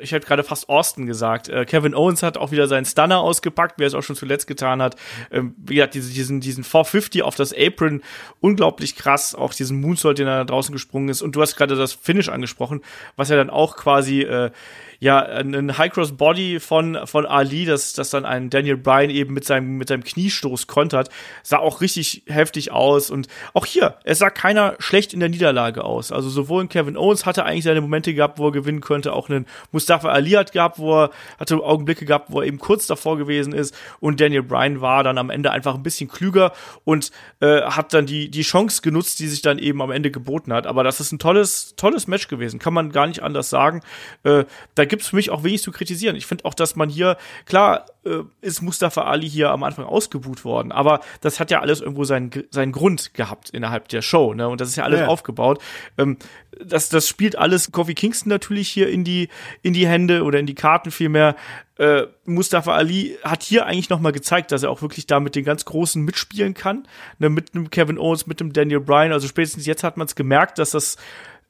ich 0.00 0.12
hätte 0.12 0.26
gerade 0.26 0.44
fast 0.44 0.70
Austin 0.70 1.06
gesagt. 1.06 1.48
Äh, 1.48 1.66
Kevin 1.66 1.94
Owens 1.94 2.22
hat 2.22 2.38
auch 2.38 2.50
wieder 2.50 2.68
seinen 2.68 2.86
Stunner 2.86 3.18
ausgepackt, 3.18 3.78
wie 3.78 3.84
er 3.84 3.88
es 3.88 3.94
auch 3.94 4.02
schon 4.02 4.16
zuletzt 4.16 4.46
getan 4.46 4.80
hat. 4.80 4.96
Ähm, 5.30 5.54
wie 5.58 5.74
gesagt, 5.74 5.92
diese, 5.92 6.10
diesen, 6.10 6.40
diesen 6.40 6.64
450 6.64 7.22
auf 7.22 7.34
das 7.34 7.52
Apron, 7.52 8.02
unglaublich 8.40 8.96
krass. 8.96 9.34
Auch 9.34 9.52
diesen 9.52 9.80
Moonsault, 9.80 10.18
den 10.18 10.26
er 10.26 10.38
da 10.38 10.44
draußen 10.44 10.72
gesprungen 10.72 11.10
ist. 11.10 11.20
Und 11.20 11.36
du 11.36 11.42
hast 11.42 11.56
gerade 11.56 11.76
das 11.76 11.92
Finish 11.92 12.30
angesprochen, 12.30 12.82
was 13.16 13.28
ja 13.28 13.36
dann 13.36 13.50
auch 13.50 13.76
quasi 13.76 14.22
äh, 14.22 14.50
ja, 14.98 15.20
ein, 15.20 15.54
ein 15.54 15.78
High 15.78 15.92
Cross 15.92 16.16
Body 16.16 16.60
von, 16.60 16.98
von 17.04 17.26
Ali, 17.26 17.64
das, 17.64 17.92
das 17.92 18.10
dann 18.10 18.24
ein 18.24 18.50
Daniel 18.50 18.76
Bryan 18.76 19.10
eben 19.10 19.34
mit 19.34 19.44
seinem, 19.44 19.76
mit 19.76 19.88
seinem 19.88 20.04
Kniestoß 20.04 20.66
kontert, 20.66 21.10
sah 21.42 21.58
auch 21.58 21.80
richtig 21.80 22.22
heftig 22.26 22.72
aus. 22.72 23.10
Und 23.10 23.28
auch 23.54 23.66
hier, 23.66 23.96
es 24.04 24.18
sah 24.18 24.30
keiner 24.30 24.76
schlecht 24.78 25.12
in 25.12 25.20
der 25.20 25.28
Niederlage 25.28 25.84
aus. 25.84 26.12
Also 26.12 26.28
sowohl 26.28 26.64
ein 26.64 26.68
Kevin 26.68 26.96
Owens 26.96 27.26
hatte 27.26 27.44
eigentlich 27.44 27.64
seine 27.64 27.80
Momente 27.80 28.14
gehabt, 28.14 28.38
wo 28.38 28.48
er 28.48 28.52
gewinnen 28.52 28.80
könnte, 28.80 29.12
auch 29.12 29.28
ein 29.28 29.46
Mustafa 29.72 30.08
Ali 30.08 30.30
hat 30.30 30.52
gehabt, 30.52 30.78
wo 30.78 31.04
er, 31.04 31.10
hatte 31.38 31.56
Augenblicke 31.62 32.04
gehabt, 32.04 32.30
wo 32.30 32.40
er 32.40 32.46
eben 32.46 32.58
kurz 32.58 32.86
davor 32.86 33.18
gewesen 33.18 33.52
ist. 33.52 33.74
Und 34.00 34.20
Daniel 34.20 34.42
Bryan 34.42 34.80
war 34.80 35.04
dann 35.04 35.18
am 35.18 35.30
Ende 35.30 35.50
einfach 35.50 35.74
ein 35.74 35.82
bisschen 35.82 36.08
klüger 36.08 36.52
und 36.84 37.10
äh, 37.40 37.62
hat 37.62 37.92
dann 37.92 38.06
die, 38.06 38.30
die 38.30 38.42
Chance 38.42 38.82
genutzt, 38.82 39.18
die 39.18 39.28
sich 39.28 39.42
dann 39.42 39.58
eben 39.58 39.82
am 39.82 39.90
Ende 39.90 40.10
geboten 40.10 40.52
hat. 40.52 40.66
Aber 40.66 40.84
das 40.84 41.00
ist 41.00 41.12
ein 41.12 41.18
tolles, 41.18 41.74
tolles 41.76 42.06
Match 42.06 42.28
gewesen. 42.28 42.58
Kann 42.58 42.74
man 42.74 42.92
gar 42.92 43.06
nicht 43.06 43.22
anders 43.22 43.50
sagen. 43.50 43.80
Äh, 44.24 44.44
da 44.74 44.85
gibt's 44.86 45.08
für 45.08 45.16
mich 45.16 45.30
auch 45.30 45.44
wenig 45.44 45.62
zu 45.62 45.70
kritisieren. 45.72 46.16
Ich 46.16 46.26
finde 46.26 46.44
auch, 46.46 46.54
dass 46.54 46.74
man 46.76 46.88
hier, 46.88 47.16
klar, 47.44 47.86
äh, 48.04 48.20
ist 48.40 48.62
Mustafa 48.62 49.02
Ali 49.02 49.28
hier 49.28 49.50
am 49.50 49.62
Anfang 49.62 49.84
ausgebuht 49.84 50.44
worden, 50.44 50.72
aber 50.72 51.00
das 51.20 51.38
hat 51.40 51.50
ja 51.50 51.60
alles 51.60 51.80
irgendwo 51.80 52.04
seinen, 52.04 52.30
seinen 52.50 52.72
Grund 52.72 53.12
gehabt 53.14 53.50
innerhalb 53.50 53.88
der 53.88 54.02
Show, 54.02 54.32
ne? 54.34 54.48
Und 54.48 54.60
das 54.60 54.68
ist 54.68 54.76
ja 54.76 54.84
alles 54.84 55.00
Ja. 55.00 55.06
aufgebaut. 55.08 55.60
Ähm, 55.98 56.16
das, 56.64 56.88
das 56.88 57.06
spielt 57.06 57.36
alles 57.36 57.70
Kofi 57.70 57.94
Kingston 57.94 58.30
natürlich 58.30 58.68
hier 58.68 58.88
in 58.88 59.04
die, 59.04 59.28
in 59.62 59.74
die 59.74 59.86
Hände 59.86 60.22
oder 60.22 60.38
in 60.38 60.46
die 60.46 60.54
Karten 60.54 60.90
vielmehr. 60.90 61.36
Äh, 61.78 62.04
Mustafa 62.24 62.72
Ali 62.74 63.18
hat 63.22 63.42
hier 63.42 63.66
eigentlich 63.66 63.90
noch 63.90 64.00
mal 64.00 64.12
gezeigt, 64.12 64.50
dass 64.52 64.62
er 64.62 64.70
auch 64.70 64.80
wirklich 64.80 65.06
da 65.06 65.20
mit 65.20 65.34
den 65.34 65.44
ganz 65.44 65.66
Großen 65.66 66.02
mitspielen 66.02 66.54
kann. 66.54 66.88
Ne, 67.18 67.28
mit 67.28 67.54
einem 67.54 67.68
Kevin 67.68 67.98
Owens, 67.98 68.26
mit 68.26 68.40
einem 68.40 68.54
Daniel 68.54 68.80
Bryan. 68.80 69.12
Also 69.12 69.28
spätestens 69.28 69.66
jetzt 69.66 69.84
hat 69.84 69.98
man 69.98 70.06
es 70.06 70.14
gemerkt, 70.14 70.58
dass 70.58 70.70
das 70.70 70.96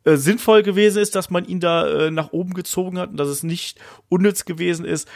äh, 0.06 0.16
sinnvoll 0.16 0.62
gewesen 0.62 1.02
ist, 1.02 1.16
dass 1.16 1.30
man 1.30 1.44
ihn 1.44 1.60
da 1.60 2.06
äh, 2.06 2.10
nach 2.10 2.32
oben 2.32 2.54
gezogen 2.54 2.98
hat 2.98 3.10
und 3.10 3.16
dass 3.16 3.28
es 3.28 3.42
nicht 3.42 3.78
unnütz 4.08 4.44
gewesen 4.44 4.86
ist. 4.86 5.08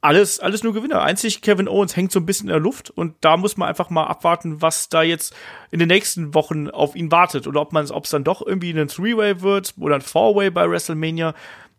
Alles, 0.00 0.38
alles 0.40 0.62
nur 0.62 0.74
Gewinner. 0.74 1.02
Einzig 1.02 1.40
Kevin 1.40 1.68
Owens 1.68 1.96
hängt 1.96 2.12
so 2.12 2.20
ein 2.20 2.26
bisschen 2.26 2.48
in 2.48 2.52
der 2.52 2.60
Luft 2.60 2.90
und 2.90 3.14
da 3.20 3.36
muss 3.36 3.56
man 3.56 3.68
einfach 3.68 3.90
mal 3.90 4.06
abwarten, 4.06 4.60
was 4.60 4.88
da 4.88 5.02
jetzt 5.02 5.34
in 5.70 5.78
den 5.78 5.88
nächsten 5.88 6.34
Wochen 6.34 6.68
auf 6.68 6.94
ihn 6.94 7.10
wartet 7.10 7.46
oder 7.46 7.60
ob 7.60 7.72
man, 7.72 7.90
ob 7.90 8.04
es 8.04 8.10
dann 8.10 8.24
doch 8.24 8.44
irgendwie 8.44 8.70
ein 8.70 8.88
Three-Way 8.88 9.40
wird 9.40 9.74
oder 9.78 9.96
ein 9.96 10.00
Four-Way 10.00 10.50
bei 10.50 10.68
WrestleMania. 10.68 11.34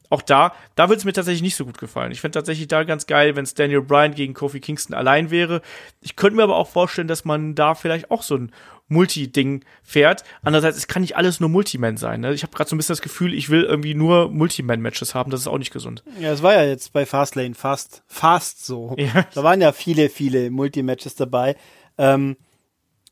Auch 0.09 0.23
da, 0.23 0.53
da 0.75 0.89
wird 0.89 0.99
es 0.99 1.05
mir 1.05 1.13
tatsächlich 1.13 1.43
nicht 1.43 1.55
so 1.55 1.65
gut 1.65 1.77
gefallen. 1.77 2.11
Ich 2.11 2.21
fände 2.21 2.37
tatsächlich 2.37 2.67
da 2.67 2.83
ganz 2.83 3.05
geil, 3.05 3.35
wenn 3.35 3.43
es 3.43 3.53
Daniel 3.53 3.81
Bryan 3.81 4.15
gegen 4.15 4.33
Kofi 4.33 4.59
Kingston 4.59 4.95
allein 4.95 5.29
wäre. 5.29 5.61
Ich 6.01 6.15
könnte 6.15 6.35
mir 6.35 6.43
aber 6.43 6.55
auch 6.55 6.67
vorstellen, 6.67 7.07
dass 7.07 7.25
man 7.25 7.53
da 7.53 7.75
vielleicht 7.75 8.09
auch 8.09 8.23
so 8.23 8.35
ein 8.35 8.51
Multi-Ding 8.87 9.63
fährt. 9.83 10.23
Andererseits, 10.41 10.77
es 10.77 10.87
kann 10.87 11.03
nicht 11.03 11.15
alles 11.15 11.39
nur 11.39 11.49
Multiman 11.49 11.95
sein. 11.97 12.21
Ne? 12.21 12.33
Ich 12.33 12.41
habe 12.41 12.55
gerade 12.55 12.69
so 12.69 12.75
ein 12.75 12.77
bisschen 12.77 12.93
das 12.93 13.01
Gefühl, 13.01 13.35
ich 13.35 13.49
will 13.49 13.63
irgendwie 13.63 13.93
nur 13.93 14.29
Multiman-Matches 14.29 15.13
haben. 15.13 15.29
Das 15.29 15.41
ist 15.41 15.47
auch 15.47 15.59
nicht 15.59 15.71
gesund. 15.71 16.03
Ja, 16.19 16.31
es 16.31 16.41
war 16.41 16.55
ja 16.55 16.63
jetzt 16.63 16.91
bei 16.91 17.05
Fastlane 17.05 17.53
fast, 17.53 18.03
fast 18.07 18.65
so. 18.65 18.95
Ja. 18.97 19.25
Da 19.33 19.43
waren 19.43 19.61
ja 19.61 19.71
viele, 19.71 20.09
viele 20.09 20.49
Multimatches 20.49 21.15
dabei. 21.15 21.55
Ähm, 21.97 22.35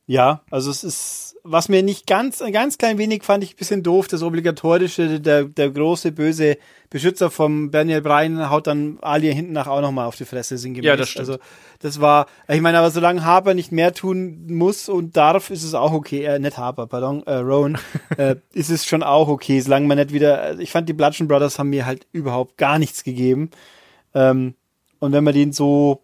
ja, 0.08 0.42
also 0.50 0.72
es 0.72 0.86
ist, 0.86 1.36
was 1.44 1.68
mir 1.68 1.84
nicht 1.84 2.08
ganz, 2.08 2.42
ein 2.42 2.54
ganz 2.54 2.78
klein 2.78 2.98
wenig 2.98 3.24
fand 3.24 3.44
ich 3.44 3.54
ein 3.54 3.58
bisschen 3.58 3.84
doof, 3.84 4.08
das 4.08 4.24
obligatorische, 4.24 5.20
der, 5.20 5.44
der 5.44 5.70
große, 5.70 6.14
böse 6.14 6.58
Beschützer 6.90 7.30
vom 7.30 7.72
Daniel 7.72 8.02
Bryan 8.02 8.50
haut 8.50 8.68
dann 8.68 9.00
Ali 9.02 9.34
hinten 9.34 9.52
nach 9.52 9.68
auch 9.68 9.82
nochmal 9.82 10.08
auf 10.08 10.16
die 10.16 10.24
Fresse 10.24 10.58
sinngemäß. 10.58 10.88
Ja, 10.88 10.96
das 10.96 11.10
stimmt. 11.10 11.28
Also, 11.28 11.40
das 11.80 12.00
war, 12.00 12.28
ich 12.48 12.62
meine, 12.62 12.80
aber 12.80 12.90
solange 12.90 13.26
Harper 13.26 13.54
nicht 13.54 13.74
mehr 13.74 13.94
tun 13.94 14.48
muss 14.48 14.88
und 14.88 15.18
darf, 15.18 15.50
ist 15.50 15.64
es 15.64 15.74
auch 15.74 15.92
okay, 15.92 16.24
äh, 16.24 16.40
nicht 16.40 16.58
Harper, 16.58 16.88
pardon, 16.88 17.24
äh, 17.24 17.36
Rowan, 17.36 17.78
äh, 18.18 18.38
ist 18.54 18.70
es 18.70 18.86
schon 18.86 19.04
auch 19.04 19.28
okay, 19.28 19.60
solange 19.60 19.88
man 19.88 19.98
nicht 19.98 20.14
wieder, 20.14 20.42
also 20.42 20.62
ich 20.62 20.72
fand 20.72 20.88
die 20.88 20.94
Bludgeon 20.94 21.28
Brothers 21.28 21.60
haben 21.60 21.70
mir 21.70 21.86
halt 21.86 22.08
überhaupt 22.14 22.58
gar 22.58 22.80
nichts 22.80 23.04
gegeben. 23.04 23.52
Ähm, 24.14 24.56
und 25.00 25.12
wenn 25.12 25.26
man 25.26 25.34
den 25.34 25.52
so, 25.52 26.02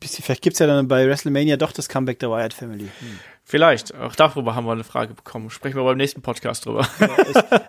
bisschen, 0.00 0.24
vielleicht 0.24 0.42
gibt's 0.42 0.58
ja 0.58 0.66
dann 0.66 0.88
bei 0.88 1.06
WrestleMania 1.06 1.56
doch 1.56 1.72
das 1.72 1.88
Comeback 1.88 2.18
der 2.18 2.30
Wyatt 2.30 2.54
Family. 2.54 2.84
Hm. 2.84 3.18
Vielleicht. 3.44 3.94
Auch 3.94 4.14
darüber 4.14 4.54
haben 4.54 4.66
wir 4.66 4.72
eine 4.72 4.84
Frage 4.84 5.14
bekommen. 5.14 5.50
Sprechen 5.50 5.76
wir 5.76 5.84
beim 5.84 5.98
nächsten 5.98 6.22
Podcast 6.22 6.66
drüber. 6.66 6.86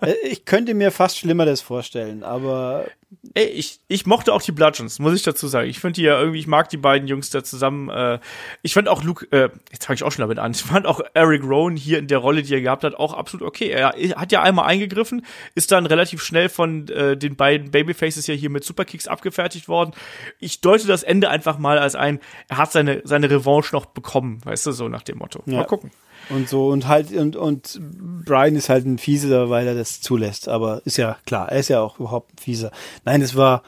Äh, 0.02 0.14
ich 0.24 0.46
könnte 0.46 0.74
mir 0.74 0.92
fast 0.92 1.18
Schlimmeres 1.18 1.62
vorstellen, 1.62 2.24
aber 2.24 2.86
Ey, 3.34 3.46
ich, 3.46 3.80
ich 3.88 4.06
mochte 4.06 4.34
auch 4.34 4.42
die 4.42 4.52
Bludgeons, 4.52 5.00
muss 5.00 5.14
ich 5.14 5.24
dazu 5.24 5.48
sagen. 5.48 5.70
Ich 5.70 5.80
finde 5.80 5.96
die 5.96 6.04
ja 6.04 6.20
irgendwie, 6.20 6.40
ich 6.40 6.48
mag 6.48 6.70
die 6.70 6.78
beiden 6.78 7.08
Jungs 7.08 7.30
da 7.30 7.44
zusammen. 7.44 7.90
Äh, 7.90 8.20
ich 8.62 8.74
fand 8.74 8.88
auch 8.88 9.04
Luke, 9.04 9.28
äh, 9.32 9.50
jetzt 9.72 9.86
fange 9.86 9.96
ich 9.96 10.04
auch 10.04 10.12
schon 10.12 10.24
damit 10.24 10.40
an, 10.40 10.52
ich 10.52 10.64
fand 10.64 10.86
auch 10.86 11.02
Eric 11.14 11.44
Rowan 11.44 11.76
hier 11.76 12.00
in 12.00 12.08
der 12.08 12.18
Rolle, 12.18 12.44
die 12.44 12.54
er 12.54 12.62
gehabt 12.62 12.84
hat, 12.84 12.96
auch 12.96 13.14
absolut 13.14 13.48
okay. 13.48 13.70
Er 13.70 13.94
hat 14.16 14.32
ja 14.32 14.42
einmal 14.42 14.66
eingegriffen, 14.66 15.26
ist 15.54 15.72
dann 15.72 15.86
relativ 15.86 16.24
schnell 16.24 16.50
von 16.50 16.88
äh, 16.90 17.16
den 17.18 17.36
beiden 17.36 17.72
Babyfaces 17.72 18.26
ja 18.28 18.34
hier 18.34 18.50
mit 18.50 18.64
Superkicks 18.64 19.08
abgefertigt 19.08 19.68
worden. 19.68 19.92
Ich 20.40 20.62
deute 20.62 20.88
das 20.88 21.04
Ende 21.04 21.30
einfach 21.30 21.58
mal 21.58 21.78
als 21.78 21.96
ein, 21.96 22.20
er 22.48 22.58
hat 22.58 22.72
seine, 22.72 23.02
seine 23.04 23.30
Revanche 23.30 23.76
noch 23.76 23.86
bekommen, 23.86 24.44
weißt 24.46 24.66
du, 24.68 24.72
so 24.72 24.88
nach 24.88 25.04
dem 25.04 25.20
Motto. 25.20 25.44
Ja. 25.46 25.58
Mal 25.58 25.66
gucken. 25.66 25.92
Und 26.30 26.50
so 26.50 26.68
und 26.70 26.88
halt 26.88 27.12
und 27.12 27.36
und 27.36 27.80
Brian 28.26 28.56
ist 28.56 28.70
halt 28.70 28.86
ein 28.86 28.98
Fieser, 28.98 29.50
weil 29.50 29.68
er 29.68 29.76
das 29.76 30.02
zulässt, 30.02 30.48
aber 30.48 30.82
ist 30.86 30.98
ja 30.98 31.18
klar, 31.26 31.52
er 31.52 31.60
ist 31.60 31.70
ja 31.70 31.82
auch 31.82 32.00
überhaupt 32.00 32.34
ein 32.34 32.38
Fieser. 32.38 32.72
Nein, 33.04 33.22
das 33.22 33.36
war, 33.36 33.64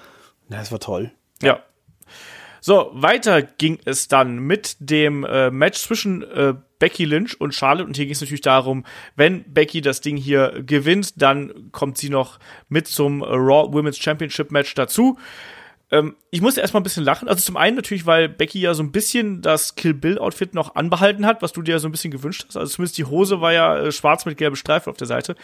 na, 0.50 0.58
das 0.58 0.72
war 0.72 0.80
toll. 0.80 1.12
Ja. 1.42 1.62
So, 2.60 2.90
weiter 2.94 3.44
ging 3.44 3.80
es 3.86 4.08
dann 4.08 4.40
mit 4.40 4.76
dem 4.80 5.24
äh, 5.24 5.52
Match 5.52 5.80
zwischen 5.80 6.24
äh, 6.24 6.54
Becky 6.80 7.06
Lynch 7.06 7.40
und 7.40 7.54
Charlotte. 7.54 7.88
Und 7.88 7.96
hier 7.96 8.06
ging 8.06 8.14
es 8.14 8.22
natürlich 8.22 8.42
darum, 8.42 8.86
wenn 9.16 9.44
Becky 9.54 9.82
das 9.82 10.02
Ding 10.02 10.18
hier 10.18 10.64
gewinnt, 10.66 11.22
dann 11.22 11.72
kommt 11.72 11.98
sie 11.98 12.10
noch 12.10 12.40
mit 12.68 12.88
zum 12.88 13.24
Raw 13.24 13.72
Women's 13.74 13.98
Championship 13.98 14.52
Match 14.52 14.74
dazu. 14.74 15.18
Ähm, 15.90 16.16
ich 16.32 16.42
musste 16.42 16.62
erstmal 16.62 16.82
ein 16.82 16.84
bisschen 16.84 17.04
lachen. 17.04 17.28
Also 17.28 17.42
zum 17.42 17.58
einen 17.58 17.76
natürlich, 17.76 18.06
weil 18.06 18.28
Becky 18.28 18.60
ja 18.60 18.74
so 18.74 18.84
ein 18.84 18.92
bisschen 18.92 19.42
das 19.42 19.76
Kill 19.76 19.94
Bill 19.94 20.20
Outfit 20.20 20.54
noch 20.54 20.76
anbehalten 20.76 21.26
hat, 21.26 21.42
was 21.42 21.54
du 21.54 21.62
dir 21.62 21.74
ja 21.74 21.80
so 21.80 21.88
ein 21.88 21.92
bisschen 21.92 22.12
gewünscht 22.12 22.46
hast. 22.48 22.58
Also 22.58 22.74
zumindest 22.74 22.98
die 22.98 23.06
Hose 23.06 23.40
war 23.42 23.54
ja 23.54 23.78
äh, 23.78 23.92
schwarz 23.92 24.26
mit 24.26 24.38
gelben 24.38 24.56
Streifen 24.56 24.90
auf 24.90 24.98
der 24.98 25.08
Seite. 25.08 25.36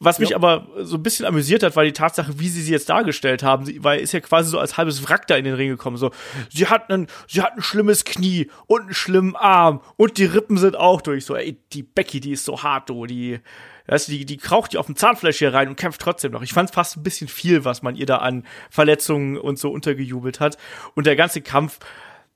Was 0.00 0.20
mich 0.20 0.36
aber 0.36 0.68
so 0.78 0.96
ein 0.96 1.02
bisschen 1.02 1.26
amüsiert 1.26 1.64
hat, 1.64 1.74
war 1.74 1.82
die 1.82 1.92
Tatsache, 1.92 2.38
wie 2.38 2.48
sie 2.48 2.62
sie 2.62 2.70
jetzt 2.70 2.88
dargestellt 2.88 3.42
haben. 3.42 3.64
Sie, 3.64 3.82
weil 3.82 3.98
ist 3.98 4.12
ja 4.12 4.20
quasi 4.20 4.48
so 4.48 4.60
als 4.60 4.76
halbes 4.76 5.08
Wrack 5.08 5.26
da 5.26 5.34
in 5.34 5.44
den 5.44 5.54
Ring 5.54 5.70
gekommen. 5.70 5.96
So, 5.96 6.12
sie 6.50 6.68
hat 6.68 6.88
ein, 6.88 7.08
sie 7.26 7.42
hat 7.42 7.54
ein 7.56 7.62
schlimmes 7.62 8.04
Knie 8.04 8.48
und 8.68 8.82
einen 8.82 8.94
schlimmen 8.94 9.34
Arm 9.34 9.80
und 9.96 10.18
die 10.18 10.26
Rippen 10.26 10.56
sind 10.56 10.76
auch 10.76 11.00
durch. 11.00 11.24
So, 11.24 11.34
ey, 11.34 11.60
die 11.72 11.82
Becky, 11.82 12.20
die 12.20 12.32
ist 12.32 12.44
so 12.44 12.62
hart, 12.62 12.90
du, 12.90 13.06
die, 13.06 13.40
weißt 13.88 14.08
du, 14.08 14.12
die, 14.12 14.24
die 14.24 14.36
kraucht 14.36 14.72
die 14.72 14.78
auf 14.78 14.86
dem 14.86 14.96
Zahnfleisch 14.96 15.38
hier 15.38 15.52
rein 15.52 15.68
und 15.68 15.76
kämpft 15.76 16.00
trotzdem 16.00 16.32
noch. 16.32 16.42
Ich 16.42 16.52
fand 16.52 16.70
fast 16.70 16.96
ein 16.96 17.02
bisschen 17.02 17.28
viel, 17.28 17.64
was 17.64 17.82
man 17.82 17.96
ihr 17.96 18.06
da 18.06 18.18
an 18.18 18.44
Verletzungen 18.70 19.36
und 19.36 19.58
so 19.58 19.70
untergejubelt 19.70 20.40
hat. 20.40 20.58
Und 20.94 21.06
der 21.06 21.16
ganze 21.16 21.40
Kampf, 21.40 21.78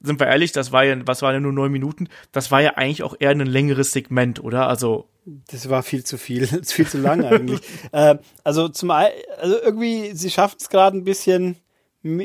sind 0.01 0.19
wir 0.19 0.27
ehrlich, 0.27 0.53
das 0.53 0.73
war 0.73 0.85
ja, 0.85 0.97
was 1.07 1.23
waren 1.23 1.35
ja 1.35 1.41
nur 1.41 1.53
neun 1.53 1.71
Minuten, 1.71 2.09
das 2.33 2.51
war 2.51 2.61
ja 2.61 2.75
eigentlich 2.75 3.03
auch 3.03 3.15
eher 3.19 3.31
ein 3.31 3.41
längeres 3.41 3.93
Segment, 3.93 4.43
oder? 4.43 4.67
Also, 4.67 5.09
Das 5.51 5.69
war 5.69 5.83
viel 5.83 6.05
zu 6.05 6.19
viel, 6.19 6.47
viel 6.65 6.87
zu 6.87 6.99
lang 6.99 7.25
eigentlich. 7.25 7.61
äh, 7.93 8.17
also 8.43 8.69
zum 8.69 8.91
also 8.91 9.15
irgendwie, 9.63 10.13
sie 10.15 10.31
schafft 10.31 10.61
es 10.61 10.69
gerade 10.69 10.97
ein 10.97 11.05
bisschen, 11.05 11.57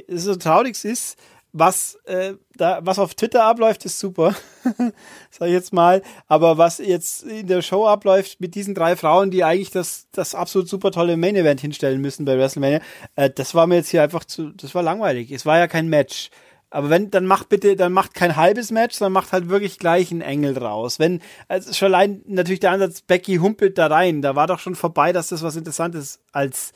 so 0.10 0.36
traurig 0.36 0.76
es 0.76 0.86
ist, 0.86 1.20
was 1.60 1.96
äh, 2.06 2.34
da, 2.56 2.80
was 2.84 3.00
auf 3.00 3.16
Twitter 3.16 3.44
abläuft, 3.44 3.86
ist 3.86 4.00
super, 4.00 4.36
sag 5.32 5.48
ich 5.48 5.54
jetzt 5.54 5.74
mal. 5.74 6.02
Aber 6.28 6.58
was 6.58 6.78
jetzt 6.80 7.24
in 7.24 7.48
der 7.48 7.62
Show 7.62 7.88
abläuft 7.88 8.40
mit 8.40 8.56
diesen 8.56 8.76
drei 8.76 8.96
Frauen, 8.96 9.32
die 9.32 9.44
eigentlich 9.44 9.72
das, 9.72 10.08
das 10.12 10.36
absolut 10.36 10.70
super 10.70 10.92
tolle 10.92 11.18
Main 11.18 11.36
Event 11.36 11.62
hinstellen 11.62 12.02
müssen 12.02 12.26
bei 12.26 12.38
WrestleMania, 12.38 12.82
äh, 13.16 13.30
das 13.30 13.56
war 13.56 13.68
mir 13.68 13.76
jetzt 13.76 13.90
hier 13.90 14.04
einfach 14.04 14.26
zu, 14.26 14.52
das 14.52 14.76
war 14.76 14.84
langweilig. 14.84 15.32
Es 15.32 15.46
war 15.46 15.58
ja 15.58 15.68
kein 15.68 15.88
Match. 15.88 16.30
Aber 16.70 16.90
wenn, 16.90 17.10
dann 17.10 17.26
macht 17.26 17.48
bitte, 17.48 17.78
dann 17.78 17.94
macht 17.94 18.14
kein 18.14 18.36
halbes 18.36 18.72
Match, 18.72 18.96
sondern 18.96 19.14
macht 19.14 19.32
halt 19.32 19.48
wirklich 19.48 19.80
gleich 19.80 20.12
einen 20.12 20.22
Engel 20.22 20.54
draus. 20.54 21.00
Wenn, 21.00 21.22
also 21.48 21.72
schon 21.74 21.94
allein 21.94 22.22
natürlich 22.26 22.60
der 22.60 22.72
Ansatz, 22.72 23.02
Becky 23.02 23.38
humpelt 23.38 23.78
da 23.78 23.88
rein, 23.88 24.22
da 24.22 24.36
war 24.36 24.48
doch 24.48 24.60
schon 24.60 24.76
vorbei, 24.76 25.14
dass 25.14 25.30
das 25.30 25.44
was 25.44 25.56
Interessantes 25.56 26.20
als 26.34 26.74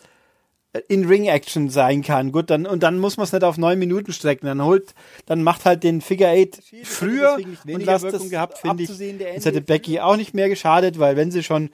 in-Ring-Action 0.87 1.69
sein 1.69 2.01
kann. 2.01 2.31
Gut, 2.31 2.49
dann, 2.49 2.65
und 2.65 2.81
dann 2.81 2.97
muss 2.97 3.17
man 3.17 3.25
es 3.25 3.33
nicht 3.33 3.43
auf 3.43 3.57
neun 3.57 3.77
Minuten 3.77 4.13
strecken. 4.13 4.45
Dann 4.45 4.63
holt, 4.63 4.93
dann 5.25 5.43
macht 5.43 5.65
halt 5.65 5.83
den 5.83 6.01
Figure 6.01 6.29
Eight 6.29 6.61
früher 6.83 7.37
und 7.67 7.83
lasst 7.83 8.05
das 8.05 8.29
gehabt, 8.29 8.59
finde 8.59 8.83
ich. 8.83 8.89
Das 9.35 9.45
hätte 9.45 9.61
Becky 9.61 9.99
auch 9.99 10.15
nicht 10.15 10.33
mehr 10.33 10.49
geschadet, 10.49 10.97
weil 10.99 11.15
wenn 11.17 11.31
sie 11.31 11.43
schon 11.43 11.69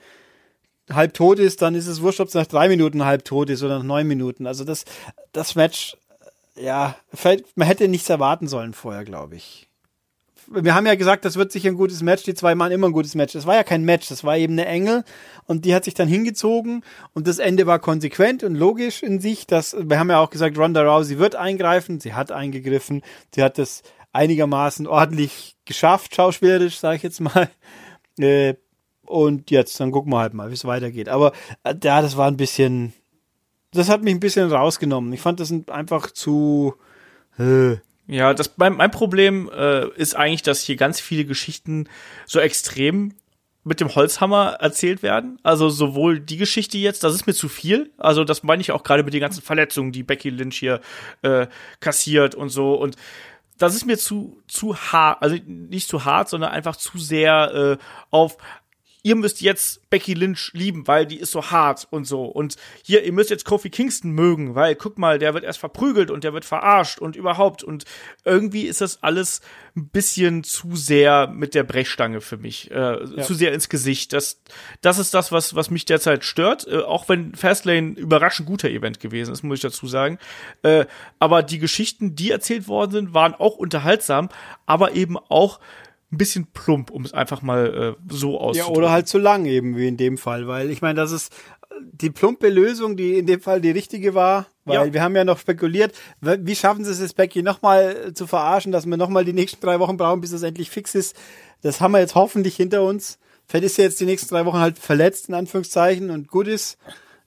halb 0.90 1.14
tot 1.14 1.38
ist, 1.38 1.62
dann 1.62 1.74
ist 1.74 1.86
es 1.86 2.02
wurscht, 2.02 2.20
ob 2.20 2.28
es 2.28 2.34
nach 2.34 2.46
drei 2.46 2.68
Minuten 2.68 3.04
halb 3.04 3.24
tot 3.24 3.50
ist 3.50 3.62
oder 3.62 3.78
nach 3.78 3.84
neun 3.84 4.08
Minuten. 4.08 4.46
Also 4.46 4.64
das, 4.64 4.84
das 5.32 5.54
Match, 5.54 5.96
ja, 6.56 6.96
man 7.54 7.66
hätte 7.66 7.86
nichts 7.88 8.08
erwarten 8.08 8.48
sollen 8.48 8.72
vorher, 8.72 9.04
glaube 9.04 9.36
ich. 9.36 9.67
Wir 10.50 10.74
haben 10.74 10.86
ja 10.86 10.94
gesagt, 10.94 11.24
das 11.24 11.36
wird 11.36 11.52
sicher 11.52 11.68
ein 11.68 11.76
gutes 11.76 12.02
Match. 12.02 12.22
Die 12.22 12.34
zwei 12.34 12.54
machen 12.54 12.72
immer 12.72 12.86
ein 12.86 12.92
gutes 12.92 13.14
Match. 13.14 13.34
Das 13.34 13.46
war 13.46 13.54
ja 13.54 13.64
kein 13.64 13.84
Match, 13.84 14.08
das 14.08 14.24
war 14.24 14.36
eben 14.36 14.54
eine 14.54 14.66
Engel 14.66 15.04
und 15.44 15.64
die 15.64 15.74
hat 15.74 15.84
sich 15.84 15.94
dann 15.94 16.08
hingezogen 16.08 16.84
und 17.12 17.26
das 17.26 17.38
Ende 17.38 17.66
war 17.66 17.78
konsequent 17.78 18.42
und 18.42 18.54
logisch 18.54 19.02
in 19.02 19.20
sich. 19.20 19.46
Dass, 19.46 19.76
wir 19.78 19.98
haben 19.98 20.08
ja 20.08 20.20
auch 20.20 20.30
gesagt, 20.30 20.56
Ronda 20.56 20.82
Rousey 20.82 21.18
wird 21.18 21.36
eingreifen. 21.36 22.00
Sie 22.00 22.14
hat 22.14 22.32
eingegriffen. 22.32 23.02
Sie 23.34 23.42
hat 23.42 23.58
das 23.58 23.82
einigermaßen 24.12 24.86
ordentlich 24.86 25.56
geschafft, 25.64 26.14
schauspielerisch, 26.14 26.78
sage 26.78 26.96
ich 26.96 27.02
jetzt 27.02 27.20
mal. 27.20 27.48
Äh, 28.18 28.54
und 29.06 29.50
jetzt, 29.50 29.78
dann 29.80 29.90
gucken 29.90 30.12
wir 30.12 30.18
halt 30.18 30.34
mal, 30.34 30.50
wie 30.50 30.54
es 30.54 30.64
weitergeht. 30.64 31.08
Aber 31.08 31.32
äh, 31.64 31.74
ja, 31.82 32.02
das 32.02 32.16
war 32.16 32.26
ein 32.26 32.36
bisschen, 32.36 32.92
das 33.72 33.88
hat 33.88 34.02
mich 34.02 34.14
ein 34.14 34.20
bisschen 34.20 34.50
rausgenommen. 34.50 35.12
Ich 35.12 35.20
fand 35.20 35.40
das 35.40 35.52
einfach 35.68 36.10
zu. 36.10 36.74
Äh. 37.38 37.76
Ja, 38.08 38.32
das 38.32 38.54
mein, 38.56 38.74
mein 38.74 38.90
Problem 38.90 39.50
äh, 39.54 39.86
ist 39.90 40.16
eigentlich, 40.16 40.42
dass 40.42 40.62
hier 40.62 40.76
ganz 40.76 40.98
viele 40.98 41.26
Geschichten 41.26 41.88
so 42.26 42.40
extrem 42.40 43.14
mit 43.64 43.80
dem 43.80 43.94
Holzhammer 43.94 44.56
erzählt 44.60 45.02
werden. 45.02 45.38
Also 45.42 45.68
sowohl 45.68 46.18
die 46.18 46.38
Geschichte 46.38 46.78
jetzt, 46.78 47.04
das 47.04 47.14
ist 47.14 47.26
mir 47.26 47.34
zu 47.34 47.50
viel. 47.50 47.92
Also 47.98 48.24
das 48.24 48.42
meine 48.42 48.62
ich 48.62 48.72
auch 48.72 48.82
gerade 48.82 49.02
mit 49.02 49.12
den 49.12 49.20
ganzen 49.20 49.42
Verletzungen, 49.42 49.92
die 49.92 50.02
Becky 50.02 50.30
Lynch 50.30 50.56
hier 50.56 50.80
äh, 51.20 51.48
kassiert 51.80 52.34
und 52.34 52.48
so. 52.48 52.72
Und 52.72 52.96
das 53.58 53.74
ist 53.74 53.84
mir 53.84 53.98
zu 53.98 54.40
zu 54.46 54.74
hart, 54.74 55.20
also 55.20 55.36
nicht 55.44 55.88
zu 55.88 56.04
hart, 56.06 56.30
sondern 56.30 56.50
einfach 56.50 56.76
zu 56.76 56.96
sehr 56.96 57.78
äh, 57.78 57.84
auf 58.10 58.38
ihr 59.08 59.16
müsst 59.16 59.40
jetzt 59.40 59.88
Becky 59.88 60.12
Lynch 60.12 60.50
lieben, 60.52 60.86
weil 60.86 61.06
die 61.06 61.18
ist 61.18 61.30
so 61.30 61.50
hart 61.50 61.88
und 61.88 62.04
so. 62.04 62.26
Und 62.26 62.56
hier, 62.84 63.04
ihr 63.04 63.12
müsst 63.14 63.30
jetzt 63.30 63.46
Kofi 63.46 63.70
Kingston 63.70 64.10
mögen, 64.10 64.54
weil 64.54 64.74
guck 64.74 64.98
mal, 64.98 65.18
der 65.18 65.32
wird 65.32 65.44
erst 65.44 65.60
verprügelt 65.60 66.10
und 66.10 66.24
der 66.24 66.34
wird 66.34 66.44
verarscht 66.44 66.98
und 66.98 67.16
überhaupt. 67.16 67.64
Und 67.64 67.86
irgendwie 68.26 68.66
ist 68.66 68.82
das 68.82 69.02
alles 69.02 69.40
ein 69.74 69.88
bisschen 69.88 70.44
zu 70.44 70.76
sehr 70.76 71.26
mit 71.26 71.54
der 71.54 71.64
Brechstange 71.64 72.20
für 72.20 72.36
mich. 72.36 72.70
Äh, 72.70 72.74
ja. 72.74 73.22
Zu 73.22 73.32
sehr 73.32 73.54
ins 73.54 73.70
Gesicht. 73.70 74.12
Das, 74.12 74.42
das 74.82 74.98
ist 74.98 75.14
das, 75.14 75.32
was, 75.32 75.54
was 75.54 75.70
mich 75.70 75.86
derzeit 75.86 76.22
stört. 76.22 76.66
Äh, 76.66 76.82
auch 76.82 77.08
wenn 77.08 77.34
Fastlane 77.34 77.92
überraschend 77.92 78.46
guter 78.46 78.68
Event 78.68 79.00
gewesen 79.00 79.32
ist, 79.32 79.42
muss 79.42 79.56
ich 79.56 79.62
dazu 79.62 79.86
sagen. 79.86 80.18
Äh, 80.62 80.84
aber 81.18 81.42
die 81.42 81.58
Geschichten, 81.58 82.14
die 82.14 82.30
erzählt 82.30 82.68
worden 82.68 82.90
sind, 82.90 83.14
waren 83.14 83.32
auch 83.32 83.56
unterhaltsam, 83.56 84.28
aber 84.66 84.92
eben 84.92 85.16
auch 85.16 85.60
ein 86.10 86.18
bisschen 86.18 86.46
plump, 86.52 86.90
um 86.90 87.04
es 87.04 87.12
einfach 87.12 87.42
mal 87.42 87.96
äh, 87.98 88.12
so 88.12 88.40
auszudrücken. 88.40 88.74
Ja, 88.74 88.78
oder 88.78 88.90
halt 88.90 89.08
zu 89.08 89.18
lang 89.18 89.44
eben, 89.44 89.76
wie 89.76 89.88
in 89.88 89.96
dem 89.96 90.16
Fall, 90.16 90.48
weil 90.48 90.70
ich 90.70 90.80
meine, 90.80 90.94
das 90.94 91.12
ist 91.12 91.32
die 91.80 92.10
plumpe 92.10 92.48
Lösung, 92.48 92.96
die 92.96 93.18
in 93.18 93.26
dem 93.26 93.40
Fall 93.40 93.60
die 93.60 93.70
richtige 93.70 94.14
war, 94.14 94.46
weil 94.64 94.88
ja. 94.88 94.92
wir 94.92 95.02
haben 95.02 95.14
ja 95.16 95.24
noch 95.24 95.38
spekuliert, 95.38 95.92
wie 96.20 96.56
schaffen 96.56 96.84
sie 96.84 96.90
es 96.90 97.00
jetzt, 97.00 97.16
Becky 97.16 97.42
nochmal 97.42 98.12
zu 98.14 98.26
verarschen, 98.26 98.72
dass 98.72 98.86
wir 98.86 98.96
nochmal 98.96 99.24
die 99.24 99.32
nächsten 99.32 99.60
drei 99.60 99.78
Wochen 99.80 99.96
brauchen, 99.96 100.20
bis 100.20 100.30
das 100.30 100.42
endlich 100.42 100.70
fix 100.70 100.94
ist. 100.94 101.16
Das 101.62 101.80
haben 101.80 101.92
wir 101.92 102.00
jetzt 102.00 102.14
hoffentlich 102.14 102.56
hinter 102.56 102.82
uns. 102.82 103.18
Vielleicht 103.46 103.66
ist 103.66 103.76
sie 103.76 103.82
jetzt 103.82 104.00
die 104.00 104.04
nächsten 104.04 104.28
drei 104.28 104.44
Wochen 104.44 104.58
halt 104.58 104.78
verletzt, 104.78 105.28
in 105.28 105.34
Anführungszeichen, 105.34 106.10
und 106.10 106.28
gut 106.28 106.48
ist. 106.48 106.78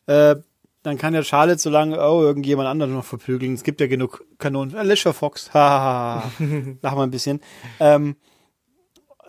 Äh, 0.06 0.36
dann 0.84 0.98
kann 0.98 1.14
ja 1.14 1.24
Charlotte 1.24 1.60
so 1.60 1.70
lange, 1.70 1.98
oh, 1.98 2.22
irgendjemand 2.22 2.68
anderen 2.68 2.94
noch 2.94 3.06
verprügeln. 3.06 3.54
Es 3.54 3.64
gibt 3.64 3.82
ja 3.82 3.88
genug 3.88 4.26
Kanonen. 4.40 4.76
Alicia 4.76 5.14
Fox, 5.14 5.54
haha, 5.54 6.32
lach 6.82 6.96
mal 6.96 7.04
ein 7.04 7.12
bisschen. 7.12 7.42
Ähm, 7.80 8.16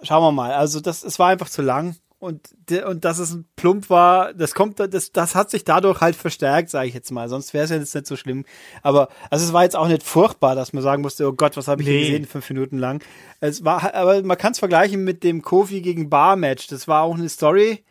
schauen 0.02 0.22
wir 0.22 0.32
mal. 0.32 0.52
Also 0.52 0.80
das, 0.80 1.02
es 1.02 1.18
war 1.18 1.28
einfach 1.28 1.48
zu 1.48 1.62
lang 1.62 1.96
und 2.18 2.54
und 2.86 3.04
dass 3.04 3.18
es 3.18 3.32
ein 3.32 3.46
Plump 3.56 3.90
war, 3.90 4.32
das 4.32 4.54
kommt, 4.54 4.78
das 4.78 5.10
das 5.10 5.34
hat 5.34 5.50
sich 5.50 5.64
dadurch 5.64 6.00
halt 6.00 6.14
verstärkt, 6.14 6.70
sage 6.70 6.86
ich 6.86 6.94
jetzt 6.94 7.10
mal. 7.10 7.28
Sonst 7.28 7.52
wäre 7.52 7.64
es 7.64 7.70
ja 7.70 7.76
jetzt 7.76 7.94
nicht 7.94 8.06
so 8.06 8.14
schlimm. 8.16 8.44
Aber 8.82 9.08
also 9.28 9.44
es 9.44 9.52
war 9.52 9.64
jetzt 9.64 9.74
auch 9.74 9.88
nicht 9.88 10.04
furchtbar, 10.04 10.54
dass 10.54 10.72
man 10.72 10.84
sagen 10.84 11.02
musste, 11.02 11.26
oh 11.26 11.32
Gott, 11.32 11.56
was 11.56 11.66
habe 11.66 11.82
ich 11.82 11.88
nee. 11.88 12.00
gesehen 12.00 12.26
fünf 12.26 12.48
Minuten 12.48 12.78
lang. 12.78 13.02
Es 13.40 13.64
war, 13.64 13.92
aber 13.94 14.22
man 14.22 14.38
kann 14.38 14.52
es 14.52 14.60
vergleichen 14.60 15.02
mit 15.02 15.24
dem 15.24 15.42
Kofi 15.42 15.80
gegen 15.80 16.10
Bar 16.10 16.36
Match. 16.36 16.68
Das 16.68 16.86
war 16.86 17.02
auch 17.02 17.16
eine 17.16 17.28
Story, 17.28 17.82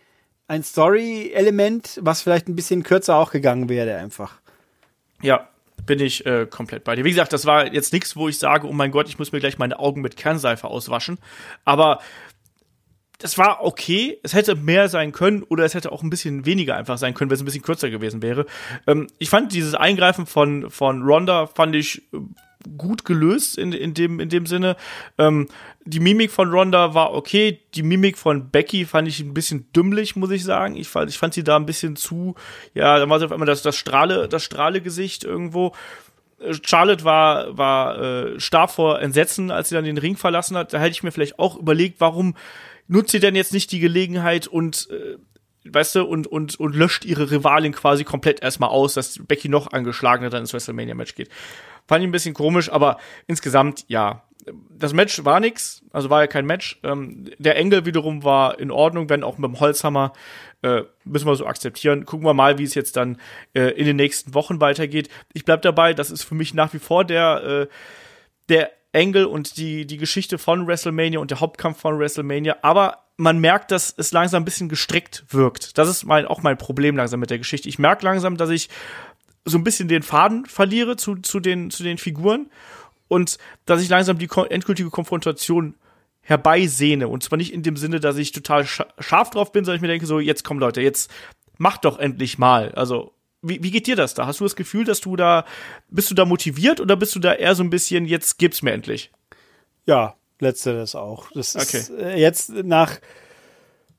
ein 0.48 0.64
Story-Element, 0.64 2.00
was 2.02 2.22
vielleicht 2.22 2.48
ein 2.48 2.56
bisschen 2.56 2.84
kürzer 2.84 3.18
auch 3.18 3.32
gegangen 3.32 3.68
wäre 3.68 3.98
einfach. 3.98 4.40
Ja, 5.22 5.50
bin 5.86 6.00
ich 6.00 6.26
äh, 6.26 6.46
komplett 6.46 6.84
bei 6.84 6.96
dir. 6.96 7.04
Wie 7.04 7.10
gesagt, 7.10 7.34
das 7.34 7.46
war 7.46 7.72
jetzt 7.74 7.94
nichts, 7.94 8.16
wo 8.16 8.28
ich 8.28 8.38
sage, 8.40 8.68
oh 8.68 8.74
mein 8.74 8.92
Gott, 8.92 9.08
ich 9.10 9.20
muss 9.20 9.32
mir 9.32 9.40
gleich 9.40 9.58
meine 9.58 9.80
Augen 9.80 10.02
mit 10.02 10.18
Kernseife 10.18 10.68
auswaschen. 10.68 11.18
Aber 11.66 12.00
das 13.22 13.38
war 13.38 13.64
okay. 13.64 14.20
Es 14.24 14.34
hätte 14.34 14.56
mehr 14.56 14.90
sein 14.90 15.12
können 15.12 15.44
oder 15.44 15.64
es 15.64 15.74
hätte 15.74 15.92
auch 15.92 16.04
ein 16.04 16.10
bisschen 16.10 16.46
weniger 16.46 16.76
einfach 16.76 16.98
sein 16.98 17.14
können, 17.14 17.30
wenn 17.30 17.36
es 17.36 17.42
ein 17.42 17.46
bisschen 17.46 17.62
kürzer 17.62 17.90
gewesen 17.90 18.22
wäre. 18.22 18.46
Ähm, 18.88 19.08
ich 19.20 19.30
fand 19.30 19.54
dieses 19.54 19.76
Eingreifen 19.76 20.26
von, 20.26 20.70
von 20.70 21.04
Ronda, 21.04 21.48
fand 21.48 21.76
ich 21.76 22.02
äh, 22.14 22.18
gut 22.78 23.06
gelöst 23.06 23.58
in, 23.58 23.72
in, 23.74 23.94
dem, 23.94 24.20
in 24.20 24.30
dem 24.30 24.46
Sinne. 24.46 24.76
Ähm, 25.18 25.48
die 25.84 26.00
Mimik 26.00 26.32
von 26.32 26.52
Ronda 26.52 26.94
war 26.94 27.14
okay. 27.14 27.60
Die 27.74 27.84
Mimik 27.84 28.18
von 28.18 28.50
Becky 28.50 28.86
fand 28.86 29.08
ich 29.08 29.20
ein 29.20 29.34
bisschen 29.34 29.72
dümmlich, 29.74 30.16
muss 30.16 30.32
ich 30.32 30.44
sagen. 30.44 30.76
Ich 30.76 30.88
fand, 30.88 31.10
ich 31.10 31.18
fand 31.18 31.34
sie 31.34 31.44
da 31.44 31.56
ein 31.56 31.66
bisschen 31.66 31.96
zu, 31.96 32.36
ja, 32.74 33.00
da 33.00 33.10
war 33.10 33.20
sie 33.20 33.26
auf 33.26 33.32
einmal 33.32 33.48
das, 33.48 33.62
das 33.62 33.76
Strahle, 33.76 34.28
das 34.28 34.44
Strahle-Gesicht 34.44 35.24
irgendwo. 35.24 35.74
Charlotte 36.64 37.04
war, 37.04 37.58
war 37.58 38.00
äh, 38.00 38.40
stark 38.40 38.72
vor 38.72 39.02
Entsetzen, 39.02 39.52
als 39.52 39.70
sie 39.70 39.76
dann 39.76 39.86
den 39.86 39.98
Ring 39.98 40.18
verlassen 40.18 40.58
hat. 40.58 40.74
Da 40.74 40.80
hätte 40.80 40.92
ich 40.92 41.04
mir 41.04 41.12
vielleicht 41.12 41.40
auch 41.40 41.58
überlegt, 41.58 42.00
warum 42.00 42.36
nutzt 42.88 43.12
sie 43.12 43.20
denn 43.20 43.36
jetzt 43.36 43.54
nicht 43.54 43.72
die 43.72 43.80
Gelegenheit 43.80 44.48
und 44.48 44.88
äh, 44.90 45.18
weißt 45.64 45.96
du, 45.96 46.06
und, 46.06 46.28
und, 46.28 46.60
und 46.60 46.76
löscht 46.76 47.06
ihre 47.06 47.30
Rivalin 47.30 47.74
quasi 47.74 48.04
komplett 48.04 48.42
erstmal 48.42 48.70
aus, 48.70 48.96
dass 48.96 49.20
Becky 49.20 49.50
noch 49.50 49.72
angeschlagener 49.72 50.30
dann 50.30 50.42
ins 50.42 50.54
WrestleMania-Match 50.54 51.16
geht. 51.16 51.30
Fand 51.88 52.04
ich 52.04 52.08
ein 52.08 52.12
bisschen 52.12 52.34
komisch, 52.34 52.72
aber 52.72 52.98
insgesamt, 53.28 53.86
ja. 53.88 54.24
Das 54.70 54.92
Match 54.94 55.24
war 55.24 55.40
nix, 55.40 55.84
also 55.92 56.10
war 56.10 56.22
ja 56.22 56.28
kein 56.28 56.48
Match. 56.48 56.80
Ähm, 56.84 57.30
der 57.38 57.58
Engel 57.58 57.86
wiederum 57.86 58.24
war 58.24 58.60
in 58.60 58.72
Ordnung, 58.72 59.08
wenn 59.08 59.24
auch 59.24 59.38
mit 59.38 59.48
dem 59.48 59.60
Holzhammer. 59.60 60.14
Äh, 60.64 60.82
müssen 61.04 61.28
wir 61.28 61.36
so 61.36 61.46
akzeptieren. 61.46 62.06
Gucken 62.06 62.26
wir 62.26 62.34
mal, 62.34 62.58
wie 62.58 62.64
es 62.64 62.74
jetzt 62.74 62.98
dann 62.98 63.18
äh, 63.54 63.70
in 63.72 63.86
den 63.86 63.98
nächsten 63.98 64.34
Wochen 64.34 64.60
weitergeht. 64.60 65.10
Ich 65.34 65.46
bleib 65.46 65.62
dabei, 65.62 65.94
das 65.94 66.10
ist 66.10 66.24
für 66.24 66.34
mich 66.34 66.56
nach 66.56 66.74
wie 66.74 66.80
vor 66.80 67.06
der, 67.06 67.44
äh, 67.44 67.68
der 68.50 68.72
Engel 68.94 69.26
und 69.26 69.58
die, 69.58 69.86
die 69.86 69.98
Geschichte 69.98 70.38
von 70.38 70.68
WrestleMania 70.68 71.20
und 71.20 71.32
der 71.32 71.40
Hauptkampf 71.40 71.80
von 71.80 72.00
WrestleMania. 72.00 72.58
Aber 72.62 73.06
man 73.18 73.40
merkt, 73.40 73.72
dass 73.72 73.94
es 73.96 74.12
langsam 74.12 74.42
ein 74.42 74.46
bisschen 74.46 74.70
gestrickt 74.70 75.26
wirkt. 75.30 75.78
Das 75.78 75.88
ist 75.88 76.04
mein, 76.04 76.26
auch 76.26 76.42
mein 76.42 76.58
Problem 76.58 76.98
langsam 76.98 77.20
mit 77.20 77.30
der 77.30 77.38
Geschichte. 77.38 77.70
Ich 77.70 77.80
merke 77.80 78.04
langsam, 78.04 78.36
dass 78.36 78.50
ich 78.50 78.70
so 79.46 79.58
ein 79.58 79.64
bisschen 79.64 79.88
den 79.88 80.04
Faden 80.04 80.46
verliere 80.46 80.96
zu, 80.96 81.16
zu, 81.16 81.40
den, 81.40 81.72
zu 81.72 81.84
den 81.84 81.98
Figuren 81.98 82.50
und 83.08 83.38
dass 83.66 83.82
ich 83.82 83.90
langsam 83.90 84.18
die 84.18 84.30
endgültige 84.50 84.90
Konfrontation 84.90 85.76
herbeisehne. 86.22 87.08
Und 87.08 87.24
zwar 87.24 87.38
nicht 87.38 87.54
in 87.54 87.64
dem 87.64 87.76
Sinne, 87.76 88.00
dass 88.00 88.18
ich 88.18 88.32
total 88.32 88.66
scharf 88.66 89.32
drauf 89.32 89.52
bin, 89.52 89.66
sondern 89.66 89.78
ich 89.78 89.82
mir 89.82 89.88
denke 89.88 90.06
so, 90.06 90.20
jetzt 90.20 90.44
komm 90.44 90.60
Leute, 90.60 90.82
jetzt 90.82 91.12
macht 91.58 91.86
doch 91.86 92.00
endlich 92.00 92.38
mal. 92.38 92.72
Also, 92.74 93.14
wie, 93.42 93.62
wie 93.64 93.72
geht 93.72 93.88
dir 93.88 93.96
das 93.96 94.14
da? 94.14 94.28
Hast 94.28 94.40
du 94.40 94.46
das 94.46 94.56
Gefühl, 94.56 94.86
dass 94.86 95.02
du 95.02 95.16
da, 95.16 95.46
bist 95.90 96.12
du 96.12 96.16
da 96.16 96.26
motiviert 96.26 96.80
oder 96.80 96.96
bist 96.96 97.16
du 97.16 97.20
da 97.20 97.34
eher 97.34 97.56
so 97.56 97.64
ein 97.64 97.70
bisschen, 97.70 98.06
jetzt 98.06 98.38
gibt's 98.38 98.62
mir 98.62 98.72
endlich? 98.72 99.12
Ja, 99.86 100.16
letzteres 100.40 100.96
auch. 100.96 101.32
Das 101.34 101.56
okay. 101.56 101.78
ist 101.78 101.92
jetzt 102.18 102.50
nach, 102.50 103.00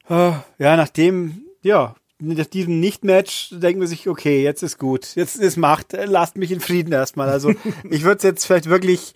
äh, 0.09 0.33
ja, 0.59 0.77
nachdem, 0.77 1.43
ja, 1.63 1.95
nach 2.23 2.47
diesem 2.47 2.81
Nicht-Match 2.81 3.51
denken 3.53 3.81
wir 3.81 3.89
sich, 3.89 4.09
okay, 4.09 4.43
jetzt 4.43 4.63
ist 4.63 4.79
gut, 4.79 5.15
jetzt 5.17 5.37
ist 5.37 5.57
Macht, 5.57 5.93
lasst 5.93 6.37
mich 6.37 6.53
in 6.53 6.61
Frieden 6.61 6.93
erstmal. 6.93 7.29
Also 7.29 7.53
ich 7.91 8.05
würde 8.05 8.19
es 8.19 8.23
jetzt 8.23 8.47
vielleicht 8.47 8.69
wirklich, 8.69 9.15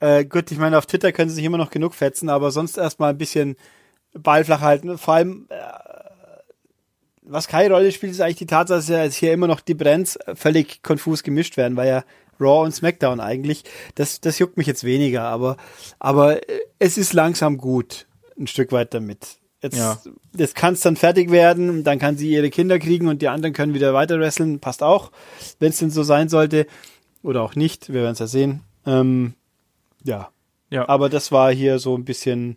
äh, 0.00 0.24
gut, 0.24 0.50
ich 0.50 0.58
meine, 0.58 0.76
auf 0.76 0.86
Twitter 0.86 1.12
können 1.12 1.30
sie 1.30 1.36
sich 1.36 1.44
immer 1.44 1.58
noch 1.58 1.70
genug 1.70 1.94
fetzen, 1.94 2.28
aber 2.28 2.50
sonst 2.50 2.76
erstmal 2.76 3.10
ein 3.10 3.18
bisschen 3.18 3.56
Ball 4.12 4.44
flach 4.44 4.60
halten. 4.60 4.98
Vor 4.98 5.14
allem, 5.14 5.46
äh, 5.50 5.56
was 7.22 7.46
keine 7.46 7.72
Rolle 7.72 7.92
spielt, 7.92 8.12
ist 8.12 8.20
eigentlich 8.20 8.36
die 8.36 8.46
Tatsache, 8.46 8.78
dass 8.78 8.88
ja 8.88 9.02
hier 9.04 9.32
immer 9.32 9.46
noch 9.46 9.60
die 9.60 9.74
Brands 9.74 10.18
völlig 10.34 10.82
konfus 10.82 11.22
gemischt 11.22 11.56
werden, 11.56 11.76
weil 11.76 11.88
ja 11.88 12.04
Raw 12.40 12.64
und 12.64 12.72
SmackDown 12.72 13.20
eigentlich, 13.20 13.64
das, 13.94 14.20
das 14.20 14.38
juckt 14.38 14.56
mich 14.56 14.66
jetzt 14.66 14.84
weniger, 14.84 15.24
aber, 15.24 15.56
aber 15.98 16.40
es 16.78 16.96
ist 16.96 17.12
langsam 17.12 17.58
gut, 17.58 18.06
ein 18.38 18.46
Stück 18.46 18.72
weit 18.72 18.94
damit. 18.94 19.38
Jetzt, 19.62 19.76
ja. 19.76 19.98
jetzt 20.36 20.54
kann 20.54 20.74
es 20.74 20.80
dann 20.80 20.94
fertig 20.96 21.30
werden, 21.32 21.82
dann 21.82 21.98
kann 21.98 22.16
sie 22.16 22.30
ihre 22.30 22.48
Kinder 22.50 22.78
kriegen 22.78 23.08
und 23.08 23.22
die 23.22 23.28
anderen 23.28 23.52
können 23.52 23.74
wieder 23.74 23.92
weiter 23.92 24.20
wresteln, 24.20 24.60
passt 24.60 24.82
auch, 24.84 25.10
wenn 25.58 25.70
es 25.70 25.78
denn 25.78 25.90
so 25.90 26.02
sein 26.04 26.28
sollte. 26.28 26.66
Oder 27.24 27.42
auch 27.42 27.56
nicht, 27.56 27.88
wir 27.92 28.02
werden 28.02 28.12
es 28.12 28.20
ja 28.20 28.26
sehen. 28.28 28.60
Ähm, 28.86 29.34
Ja. 30.04 30.28
Ja. 30.70 30.88
Aber 30.88 31.08
das 31.08 31.32
war 31.32 31.52
hier 31.52 31.78
so 31.78 31.96
ein 31.96 32.04
bisschen 32.04 32.56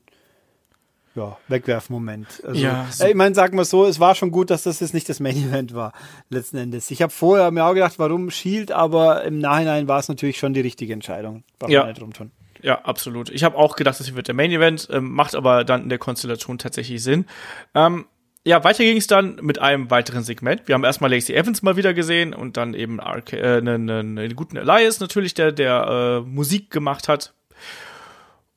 ja, 1.16 1.38
Wegwerfmoment. 1.48 2.44
Also, 2.46 2.62
Ja, 2.62 2.88
so- 2.92 3.06
ich 3.06 3.16
meine, 3.16 3.34
sagen 3.36 3.58
wir 3.58 3.66
so, 3.66 3.86
es 3.86 4.00
war 4.00 4.16
schon 4.16 4.32
gut, 4.32 4.50
dass 4.50 4.64
das 4.64 4.80
jetzt 4.80 4.94
nicht 4.94 5.10
das 5.10 5.20
Main 5.20 5.36
Event 5.38 5.74
war, 5.74 5.94
letzten 6.30 6.58
Endes. 6.58 6.90
Ich 6.92 7.02
habe 7.02 7.12
vorher 7.12 7.50
mir 7.52 7.66
auch 7.66 7.74
gedacht, 7.74 8.00
warum 8.00 8.30
Shield, 8.30 8.72
aber 8.72 9.24
im 9.24 9.40
Nachhinein 9.40 9.88
war 9.88 10.00
es 10.00 10.08
natürlich 10.08 10.38
schon 10.38 10.54
die 10.54 10.62
richtige 10.62 10.94
Entscheidung. 10.94 11.44
Darf 11.60 11.68
man 11.70 11.72
Ja. 11.72 11.86
nicht 11.88 12.02
rumtun. 12.02 12.32
Ja, 12.62 12.82
absolut. 12.82 13.30
Ich 13.30 13.44
habe 13.44 13.58
auch 13.58 13.76
gedacht, 13.76 14.00
das 14.00 14.16
wird 14.16 14.28
der 14.28 14.36
Main 14.36 14.52
Event, 14.52 14.88
ähm, 14.92 15.12
macht 15.12 15.36
aber 15.36 15.64
dann 15.64 15.84
in 15.84 15.90
der 15.90 15.98
Konstellation 15.98 16.58
tatsächlich 16.58 17.02
Sinn. 17.04 17.26
Ähm, 17.74 18.06
ja, 18.44 18.64
weiter 18.64 18.84
ging 18.84 18.98
es 18.98 19.08
dann 19.08 19.36
mit 19.42 19.60
einem 19.60 19.92
weiteren 19.92 20.24
Segment. 20.24 20.68
Wir 20.68 20.74
haben 20.74 20.84
erstmal 20.84 21.12
Lacey 21.12 21.36
Evans 21.36 21.62
mal 21.62 21.76
wieder 21.76 21.94
gesehen 21.94 22.34
und 22.34 22.58
dann 22.58 22.74
eben 22.74 23.00
einen 23.00 23.28
äh, 23.28 23.62
ne, 23.62 23.78
ne, 23.78 24.04
ne 24.04 24.30
guten 24.30 24.58
Elias 24.58 25.00
natürlich, 25.00 25.34
der, 25.34 25.52
der 25.52 26.24
äh, 26.26 26.28
Musik 26.28 26.72
gemacht 26.72 27.08
hat. 27.08 27.34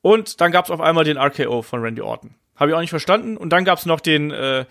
Und 0.01 0.41
dann 0.41 0.51
gab 0.51 0.65
es 0.65 0.71
auf 0.71 0.81
einmal 0.81 1.03
den 1.03 1.17
RKO 1.17 1.61
von 1.61 1.81
Randy 1.81 2.01
Orton. 2.01 2.35
Habe 2.55 2.71
ich 2.71 2.75
auch 2.75 2.81
nicht 2.81 2.89
verstanden. 2.89 3.37
Und 3.37 3.49
dann 3.49 3.65
gab 3.65 3.77
es 3.77 3.85
noch 3.85 3.99
den, 3.99 4.31
äh, 4.31 4.65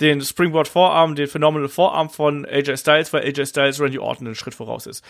den 0.00 0.20
Springboard 0.20 0.68
Vorarm, 0.68 1.14
den 1.14 1.26
Phenomenal 1.26 1.68
Vorarm 1.68 2.10
von 2.10 2.46
AJ 2.46 2.78
Styles, 2.78 3.12
weil 3.12 3.24
AJ 3.24 3.46
Styles 3.46 3.80
Randy 3.80 3.98
Orton 3.98 4.26
einen 4.26 4.36
Schritt 4.36 4.54
voraus 4.54 4.86
ist 4.86 5.04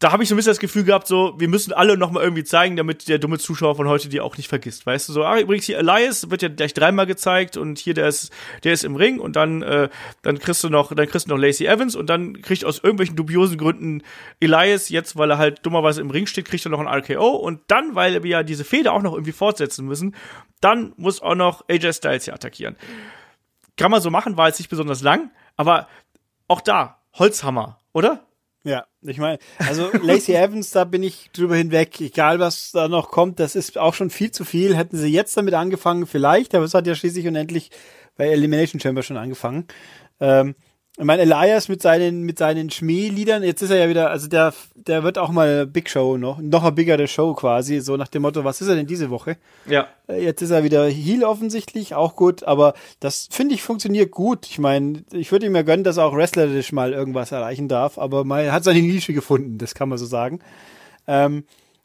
da 0.00 0.12
habe 0.12 0.22
ich 0.22 0.28
so 0.28 0.34
ein 0.34 0.36
bisschen 0.36 0.50
das 0.50 0.60
Gefühl 0.60 0.84
gehabt, 0.84 1.08
so, 1.08 1.34
wir 1.38 1.48
müssen 1.48 1.72
alle 1.72 1.96
noch 1.96 2.12
mal 2.12 2.22
irgendwie 2.22 2.44
zeigen, 2.44 2.76
damit 2.76 3.08
der 3.08 3.18
dumme 3.18 3.38
Zuschauer 3.38 3.74
von 3.74 3.88
heute 3.88 4.08
die 4.08 4.20
auch 4.20 4.36
nicht 4.36 4.48
vergisst. 4.48 4.86
Weißt 4.86 5.08
du, 5.08 5.12
so, 5.12 5.24
ah, 5.24 5.40
übrigens 5.40 5.64
hier 5.64 5.78
Elias 5.78 6.30
wird 6.30 6.42
ja 6.42 6.48
gleich 6.48 6.72
dreimal 6.72 7.06
gezeigt 7.06 7.56
und 7.56 7.80
hier 7.80 7.94
der 7.94 8.06
ist, 8.06 8.30
der 8.62 8.74
ist 8.74 8.84
im 8.84 8.94
Ring 8.94 9.18
und 9.18 9.34
dann, 9.34 9.62
äh, 9.62 9.88
dann 10.22 10.38
kriegst 10.38 10.62
du 10.62 10.68
noch, 10.68 10.94
dann 10.94 11.08
kriegst 11.08 11.26
du 11.26 11.30
noch 11.30 11.38
Lacey 11.38 11.66
Evans 11.66 11.96
und 11.96 12.08
dann 12.08 12.40
kriegt 12.42 12.64
aus 12.64 12.78
irgendwelchen 12.78 13.16
dubiosen 13.16 13.58
Gründen 13.58 14.04
Elias 14.38 14.88
jetzt, 14.88 15.16
weil 15.16 15.32
er 15.32 15.38
halt 15.38 15.66
dummerweise 15.66 16.00
im 16.00 16.10
Ring 16.10 16.26
steht, 16.26 16.44
kriegt 16.44 16.64
er 16.64 16.70
noch 16.70 16.80
ein 16.80 16.86
RKO 16.86 17.30
und 17.30 17.62
dann, 17.66 17.96
weil 17.96 18.22
wir 18.22 18.30
ja 18.30 18.42
diese 18.44 18.64
Feder 18.64 18.92
auch 18.92 19.02
noch 19.02 19.14
irgendwie 19.14 19.32
fortsetzen 19.32 19.84
müssen, 19.84 20.14
dann 20.60 20.92
muss 20.96 21.20
auch 21.20 21.34
noch 21.34 21.68
AJ 21.68 21.94
Styles 21.94 22.24
hier 22.24 22.34
attackieren. 22.34 22.76
Kann 23.76 23.90
man 23.90 24.00
so 24.00 24.10
machen, 24.10 24.36
war 24.36 24.46
jetzt 24.46 24.60
nicht 24.60 24.70
besonders 24.70 25.02
lang, 25.02 25.32
aber 25.56 25.88
auch 26.46 26.60
da, 26.60 27.00
Holzhammer, 27.14 27.80
oder? 27.92 28.27
Ja, 28.64 28.86
ich 29.02 29.18
meine, 29.18 29.38
also 29.58 29.90
Lacey 30.02 30.34
Evans, 30.34 30.70
da 30.70 30.84
bin 30.84 31.02
ich 31.02 31.30
drüber 31.32 31.56
hinweg. 31.56 32.00
Egal, 32.00 32.38
was 32.38 32.72
da 32.72 32.88
noch 32.88 33.10
kommt, 33.10 33.40
das 33.40 33.54
ist 33.54 33.78
auch 33.78 33.94
schon 33.94 34.10
viel 34.10 34.30
zu 34.30 34.44
viel. 34.44 34.76
Hätten 34.76 34.96
sie 34.96 35.08
jetzt 35.08 35.36
damit 35.36 35.54
angefangen, 35.54 36.06
vielleicht, 36.06 36.54
aber 36.54 36.64
es 36.64 36.74
hat 36.74 36.86
ja 36.86 36.94
schließlich 36.94 37.26
und 37.26 37.36
endlich 37.36 37.70
bei 38.16 38.28
Elimination 38.28 38.80
Chamber 38.80 39.02
schon 39.02 39.16
angefangen. 39.16 39.66
Ähm, 40.20 40.54
ich 40.98 41.04
meine, 41.04 41.22
Elias 41.22 41.68
mit 41.68 41.80
seinen, 41.80 42.22
mit 42.22 42.38
seinen 42.38 42.70
Schmähliedern, 42.70 43.44
jetzt 43.44 43.62
ist 43.62 43.70
er 43.70 43.76
ja 43.76 43.88
wieder, 43.88 44.10
also 44.10 44.26
der, 44.26 44.52
der 44.74 45.04
wird 45.04 45.16
auch 45.16 45.30
mal 45.30 45.64
Big 45.64 45.88
Show 45.88 46.16
noch, 46.16 46.40
noch 46.40 46.64
eine 46.64 46.72
bigere 46.72 47.06
Show 47.06 47.34
quasi, 47.34 47.78
so 47.78 47.96
nach 47.96 48.08
dem 48.08 48.22
Motto, 48.22 48.42
was 48.42 48.60
ist 48.60 48.66
er 48.66 48.74
denn 48.74 48.88
diese 48.88 49.08
Woche? 49.08 49.36
Ja. 49.66 49.86
Äh, 50.08 50.24
Jetzt 50.24 50.42
ist 50.42 50.50
er 50.50 50.64
wieder 50.64 50.88
Heal 50.88 51.22
offensichtlich, 51.22 51.94
auch 51.94 52.16
gut, 52.16 52.42
aber 52.42 52.74
das 52.98 53.28
finde 53.30 53.54
ich 53.54 53.62
funktioniert 53.62 54.10
gut. 54.10 54.46
Ich 54.46 54.58
meine, 54.58 55.04
ich 55.12 55.30
würde 55.30 55.46
ihm 55.46 55.54
ja 55.54 55.62
gönnen, 55.62 55.84
dass 55.84 55.98
er 55.98 56.04
auch 56.04 56.16
wrestlerisch 56.16 56.72
mal 56.72 56.92
irgendwas 56.92 57.30
erreichen 57.30 57.68
darf, 57.68 57.96
aber 57.96 58.24
mal 58.24 58.42
er 58.42 58.52
hat 58.52 58.64
seine 58.64 58.82
Nische 58.82 59.12
gefunden, 59.12 59.56
das 59.56 59.76
kann 59.76 59.88
man 59.88 59.98
so 59.98 60.06
sagen. 60.06 60.40
Ähm, 61.06 61.44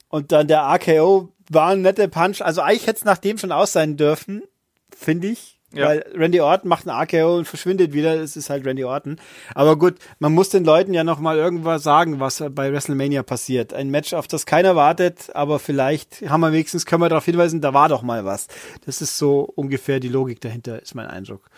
und 0.10 0.32
dann 0.32 0.48
der 0.48 0.62
RKO 0.64 1.30
war 1.52 1.70
ein 1.70 1.84
netter 1.84 2.08
Punch, 2.08 2.42
also 2.42 2.62
eigentlich 2.62 2.88
hätte 2.88 2.98
es 2.98 3.06
nach 3.06 3.20
dem 3.20 3.38
schon 3.38 3.52
aus 3.52 3.74
sein 3.74 3.96
dürfen, 3.96 4.42
finde 4.90 5.28
ich. 5.28 5.60
Ja. 5.74 5.88
Weil 5.88 6.06
Randy 6.16 6.40
Orton 6.40 6.70
macht 6.70 6.88
einen 6.88 7.00
RKO 7.02 7.38
und 7.38 7.48
verschwindet 7.48 7.94
wieder. 7.94 8.14
Es 8.22 8.36
ist 8.36 8.50
halt 8.50 8.66
Randy 8.66 8.84
Orton. 8.84 9.20
Aber 9.56 9.76
gut, 9.76 9.96
man 10.20 10.32
muss 10.32 10.50
den 10.50 10.64
Leuten 10.64 10.94
ja 10.94 11.04
noch 11.04 11.20
mal 11.20 11.38
irgendwas 11.38 11.82
sagen, 11.84 12.20
was 12.20 12.44
bei 12.52 12.72
WrestleMania 12.72 13.24
passiert. 13.24 13.74
Ein 13.74 13.90
Match, 13.90 14.14
auf 14.14 14.28
das 14.28 14.46
keiner 14.46 14.76
wartet, 14.76 15.32
aber 15.34 15.58
vielleicht 15.58 16.30
haben 16.30 16.42
wir 16.42 16.52
wenigstens, 16.52 16.86
können 16.86 17.02
wir 17.02 17.10
darauf 17.10 17.26
hinweisen, 17.26 17.60
da 17.60 17.74
war 17.74 17.90
doch 17.90 18.04
mal 18.04 18.24
was. 18.24 18.48
Das 18.86 19.02
ist 19.02 19.18
so 19.18 19.42
ungefähr 19.56 20.00
die 20.00 20.10
Logik 20.10 20.42
dahinter, 20.42 20.82
ist 20.82 20.94
mein 20.94 21.08
Eindruck. 21.08 21.50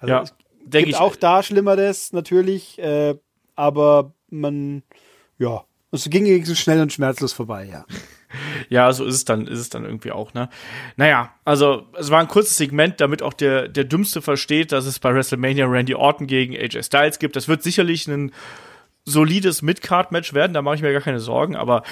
Also 0.00 0.14
Ja, 0.14 0.24
denke 0.64 0.90
ich. 0.90 0.96
auch 0.96 1.14
da 1.14 1.42
Schlimmeres 1.42 2.12
natürlich, 2.12 2.78
äh, 2.78 3.14
aber 3.56 4.12
man, 4.30 4.82
ja, 5.38 5.64
es 5.92 6.08
ging 6.08 6.24
wenigstens 6.24 6.58
schnell 6.58 6.80
und 6.80 6.92
schmerzlos 6.92 7.32
vorbei, 7.34 7.68
ja. 7.70 7.84
Ja, 8.68 8.92
so 8.92 9.04
ist 9.04 9.14
es 9.14 9.24
dann, 9.24 9.46
ist 9.46 9.58
es 9.58 9.70
dann 9.70 9.84
irgendwie 9.84 10.12
auch, 10.12 10.34
ne? 10.34 10.48
Naja, 10.96 11.34
also 11.44 11.86
es 11.98 12.10
war 12.10 12.20
ein 12.20 12.28
kurzes 12.28 12.56
Segment, 12.56 13.00
damit 13.00 13.22
auch 13.22 13.32
der, 13.32 13.68
der 13.68 13.84
Dümmste 13.84 14.22
versteht, 14.22 14.72
dass 14.72 14.86
es 14.86 14.98
bei 14.98 15.14
WrestleMania 15.14 15.66
Randy 15.66 15.94
Orton 15.94 16.26
gegen 16.26 16.54
AJ 16.54 16.84
Styles 16.84 17.18
gibt. 17.18 17.36
Das 17.36 17.48
wird 17.48 17.62
sicherlich 17.62 18.06
ein 18.06 18.32
solides 19.04 19.62
Mid-Card-Match 19.62 20.34
werden, 20.34 20.54
da 20.54 20.62
mache 20.62 20.76
ich 20.76 20.82
mir 20.82 20.92
gar 20.92 21.02
keine 21.02 21.20
Sorgen, 21.20 21.56
aber 21.56 21.82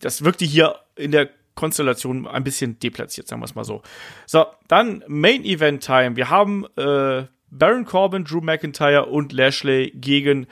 das 0.00 0.24
wirkte 0.24 0.44
hier 0.44 0.76
in 0.96 1.12
der 1.12 1.28
Konstellation 1.54 2.26
ein 2.26 2.44
bisschen 2.44 2.78
deplatziert, 2.78 3.28
sagen 3.28 3.42
wir 3.42 3.46
es 3.46 3.54
mal 3.54 3.64
so. 3.64 3.82
So, 4.26 4.46
dann 4.68 5.04
Main 5.06 5.44
Event 5.44 5.84
Time. 5.84 6.16
Wir 6.16 6.30
haben 6.30 6.64
äh, 6.76 7.24
Baron 7.50 7.84
Corbin, 7.84 8.24
Drew 8.24 8.40
McIntyre 8.40 9.06
und 9.06 9.32
Lashley 9.32 9.92
gegen 9.94 10.46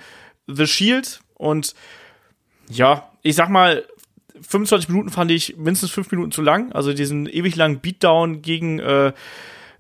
The 0.47 0.67
Shield 0.67 1.21
und 1.35 1.75
ja, 2.69 3.11
ich 3.23 3.35
sag 3.35 3.49
mal, 3.49 3.85
25 4.41 4.89
Minuten 4.89 5.11
fand 5.11 5.31
ich 5.31 5.57
mindestens 5.57 5.91
5 5.91 6.11
Minuten 6.11 6.33
zu 6.33 6.43
lang. 6.43 6.73
Also 6.73 6.93
diesen 6.93 7.27
ewig 7.27 7.57
langen 7.57 7.81
Beatdown 7.81 8.43
gegen, 8.43 8.79
äh, 8.79 9.13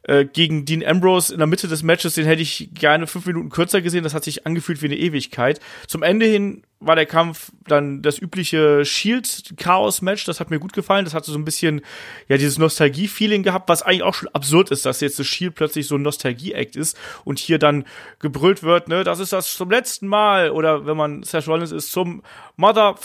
äh, 0.02 0.24
gegen 0.24 0.64
Dean 0.64 0.84
Ambrose 0.84 1.32
in 1.32 1.38
der 1.38 1.46
Mitte 1.46 1.68
des 1.68 1.82
Matches, 1.82 2.14
den 2.14 2.24
hätte 2.24 2.42
ich 2.42 2.70
gerne 2.72 3.06
5 3.06 3.26
Minuten 3.26 3.50
kürzer 3.50 3.82
gesehen. 3.82 4.02
Das 4.02 4.14
hat 4.14 4.24
sich 4.24 4.46
angefühlt 4.46 4.82
wie 4.82 4.86
eine 4.86 4.96
Ewigkeit. 4.96 5.60
Zum 5.86 6.02
Ende 6.02 6.26
hin 6.26 6.62
war 6.80 6.96
der 6.96 7.04
Kampf 7.04 7.52
dann 7.68 8.00
das 8.00 8.18
übliche 8.18 8.84
Shield-Chaos-Match. 8.86 10.24
Das 10.24 10.40
hat 10.40 10.50
mir 10.50 10.58
gut 10.58 10.72
gefallen. 10.72 11.04
Das 11.04 11.12
hatte 11.12 11.30
so 11.30 11.38
ein 11.38 11.44
bisschen, 11.44 11.82
ja, 12.28 12.38
dieses 12.38 12.58
Nostalgie-Feeling 12.58 13.42
gehabt, 13.42 13.68
was 13.68 13.82
eigentlich 13.82 14.02
auch 14.02 14.14
schon 14.14 14.30
absurd 14.30 14.70
ist, 14.70 14.86
dass 14.86 15.02
jetzt 15.02 15.18
das 15.18 15.26
Shield 15.26 15.54
plötzlich 15.54 15.86
so 15.86 15.96
ein 15.96 16.02
Nostalgie-Act 16.02 16.76
ist 16.76 16.98
und 17.24 17.38
hier 17.38 17.58
dann 17.58 17.84
gebrüllt 18.18 18.62
wird, 18.62 18.88
ne, 18.88 19.04
das 19.04 19.20
ist 19.20 19.34
das 19.34 19.54
zum 19.54 19.70
letzten 19.70 20.08
Mal. 20.08 20.50
Oder 20.50 20.86
wenn 20.86 20.96
man 20.96 21.22
Seth 21.22 21.46
Rollins 21.46 21.72
ist, 21.72 21.92
zum 21.92 22.22
Mother 22.56 22.96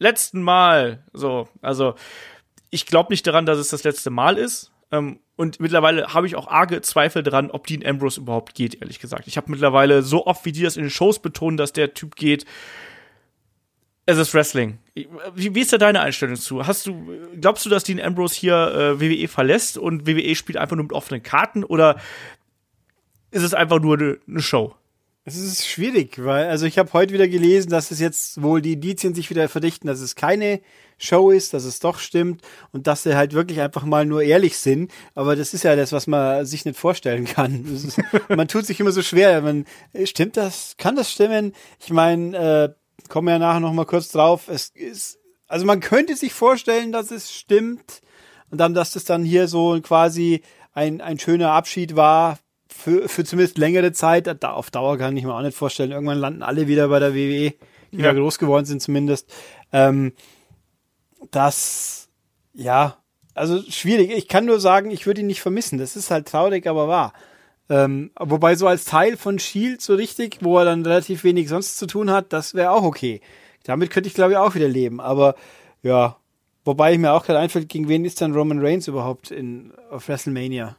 letzten 0.00 0.42
Mal. 0.42 1.04
So, 1.12 1.48
also 1.62 1.94
ich 2.70 2.86
glaube 2.86 3.12
nicht 3.12 3.26
daran, 3.26 3.46
dass 3.46 3.58
es 3.58 3.68
das 3.68 3.84
letzte 3.84 4.10
Mal 4.10 4.36
ist. 4.36 4.72
Ähm, 4.90 5.20
und 5.36 5.60
mittlerweile 5.60 6.12
habe 6.12 6.26
ich 6.26 6.36
auch 6.36 6.48
arge 6.48 6.80
Zweifel 6.82 7.22
daran, 7.22 7.50
ob 7.50 7.66
Dean 7.66 7.86
Ambrose 7.86 8.20
überhaupt 8.20 8.54
geht, 8.54 8.80
ehrlich 8.80 8.98
gesagt. 8.98 9.28
Ich 9.28 9.36
habe 9.36 9.50
mittlerweile 9.50 10.02
so 10.02 10.26
oft, 10.26 10.44
wie 10.44 10.52
die 10.52 10.62
das 10.62 10.76
in 10.76 10.82
den 10.82 10.90
Shows 10.90 11.20
betonen, 11.20 11.56
dass 11.56 11.72
der 11.72 11.94
Typ 11.94 12.16
geht. 12.16 12.44
Es 14.06 14.18
ist 14.18 14.34
Wrestling. 14.34 14.78
Wie, 15.34 15.54
wie 15.54 15.60
ist 15.60 15.72
da 15.72 15.78
deine 15.78 16.00
Einstellung 16.00 16.36
zu? 16.36 16.66
Hast 16.66 16.86
du, 16.86 17.06
glaubst 17.40 17.64
du, 17.64 17.70
dass 17.70 17.84
Dean 17.84 18.00
Ambrose 18.00 18.34
hier 18.34 18.54
äh, 18.54 19.00
WWE 19.00 19.28
verlässt 19.28 19.78
und 19.78 20.06
WWE 20.06 20.34
spielt 20.34 20.58
einfach 20.58 20.76
nur 20.76 20.84
mit 20.84 20.92
offenen 20.92 21.22
Karten 21.22 21.62
oder 21.62 22.00
ist 23.30 23.42
es 23.42 23.54
einfach 23.54 23.78
nur 23.78 23.96
eine 23.96 24.18
ne 24.26 24.40
Show? 24.40 24.74
Es 25.30 25.36
ist 25.36 25.68
schwierig, 25.68 26.24
weil, 26.24 26.48
also 26.48 26.66
ich 26.66 26.76
habe 26.76 26.92
heute 26.92 27.14
wieder 27.14 27.28
gelesen, 27.28 27.70
dass 27.70 27.92
es 27.92 28.00
jetzt 28.00 28.42
wohl 28.42 28.60
die 28.60 28.72
Indizien 28.72 29.14
sich 29.14 29.30
wieder 29.30 29.48
verdichten, 29.48 29.86
dass 29.86 30.00
es 30.00 30.16
keine 30.16 30.60
Show 30.98 31.30
ist, 31.30 31.54
dass 31.54 31.62
es 31.62 31.78
doch 31.78 32.00
stimmt 32.00 32.42
und 32.72 32.88
dass 32.88 33.04
sie 33.04 33.14
halt 33.14 33.32
wirklich 33.32 33.60
einfach 33.60 33.84
mal 33.84 34.04
nur 34.04 34.24
ehrlich 34.24 34.58
sind. 34.58 34.90
Aber 35.14 35.36
das 35.36 35.54
ist 35.54 35.62
ja 35.62 35.76
das, 35.76 35.92
was 35.92 36.08
man 36.08 36.44
sich 36.46 36.64
nicht 36.64 36.76
vorstellen 36.76 37.26
kann. 37.26 37.64
Ist, 37.72 38.00
man 38.28 38.48
tut 38.48 38.66
sich 38.66 38.80
immer 38.80 38.90
so 38.90 39.02
schwer. 39.02 39.40
Man, 39.40 39.66
stimmt 40.02 40.36
das? 40.36 40.74
Kann 40.78 40.96
das 40.96 41.12
stimmen? 41.12 41.52
Ich 41.78 41.90
meine, 41.90 42.36
äh, 42.36 43.08
kommen 43.08 43.28
wir 43.28 43.34
ja 43.34 43.38
nachher 43.38 43.60
noch 43.60 43.72
mal 43.72 43.86
kurz 43.86 44.08
drauf. 44.08 44.48
Es 44.48 44.70
ist, 44.70 45.20
also 45.46 45.64
man 45.64 45.78
könnte 45.78 46.16
sich 46.16 46.32
vorstellen, 46.32 46.90
dass 46.90 47.12
es 47.12 47.32
stimmt 47.32 48.02
und 48.50 48.58
dann, 48.58 48.74
dass 48.74 48.94
das 48.94 49.04
dann 49.04 49.22
hier 49.22 49.46
so 49.46 49.80
quasi 49.80 50.42
ein, 50.72 51.00
ein 51.00 51.20
schöner 51.20 51.52
Abschied 51.52 51.94
war 51.94 52.40
für, 52.82 53.08
für 53.08 53.24
zumindest 53.24 53.58
längere 53.58 53.92
Zeit. 53.92 54.26
Da, 54.42 54.52
auf 54.52 54.70
Dauer 54.70 54.98
kann 54.98 55.16
ich 55.16 55.24
mir 55.24 55.34
auch 55.34 55.42
nicht 55.42 55.56
vorstellen. 55.56 55.92
Irgendwann 55.92 56.18
landen 56.18 56.42
alle 56.42 56.66
wieder 56.66 56.88
bei 56.88 56.98
der 56.98 57.14
WWE, 57.14 57.54
die 57.92 57.98
Ja. 57.98 58.06
ja 58.06 58.12
groß 58.12 58.38
geworden 58.38 58.64
sind 58.64 58.80
zumindest. 58.80 59.32
Ähm, 59.72 60.12
das, 61.30 62.08
ja, 62.54 62.96
also 63.34 63.62
schwierig. 63.62 64.10
Ich 64.10 64.28
kann 64.28 64.46
nur 64.46 64.60
sagen, 64.60 64.90
ich 64.90 65.06
würde 65.06 65.20
ihn 65.20 65.26
nicht 65.26 65.42
vermissen. 65.42 65.78
Das 65.78 65.96
ist 65.96 66.10
halt 66.10 66.28
traurig, 66.28 66.66
aber 66.66 66.88
wahr. 66.88 67.12
Ähm, 67.68 68.10
wobei 68.18 68.56
so 68.56 68.66
als 68.66 68.84
Teil 68.84 69.16
von 69.16 69.38
Shield 69.38 69.80
so 69.80 69.94
richtig, 69.94 70.38
wo 70.40 70.58
er 70.58 70.64
dann 70.64 70.84
relativ 70.84 71.22
wenig 71.22 71.48
sonst 71.48 71.78
zu 71.78 71.86
tun 71.86 72.10
hat, 72.10 72.32
das 72.32 72.54
wäre 72.54 72.72
auch 72.72 72.82
okay. 72.82 73.20
Damit 73.62 73.90
könnte 73.90 74.08
ich 74.08 74.14
glaube 74.14 74.32
ich 74.32 74.38
auch 74.38 74.54
wieder 74.54 74.66
leben. 74.68 75.00
Aber 75.00 75.36
ja, 75.82 76.16
wobei 76.64 76.92
ich 76.94 76.98
mir 76.98 77.12
auch 77.12 77.24
gerade 77.24 77.38
einfällt, 77.38 77.68
gegen 77.68 77.88
wen 77.88 78.04
ist 78.04 78.20
dann 78.20 78.34
Roman 78.34 78.58
Reigns 78.60 78.88
überhaupt 78.88 79.30
in 79.30 79.72
auf 79.90 80.08
WrestleMania? 80.08 80.76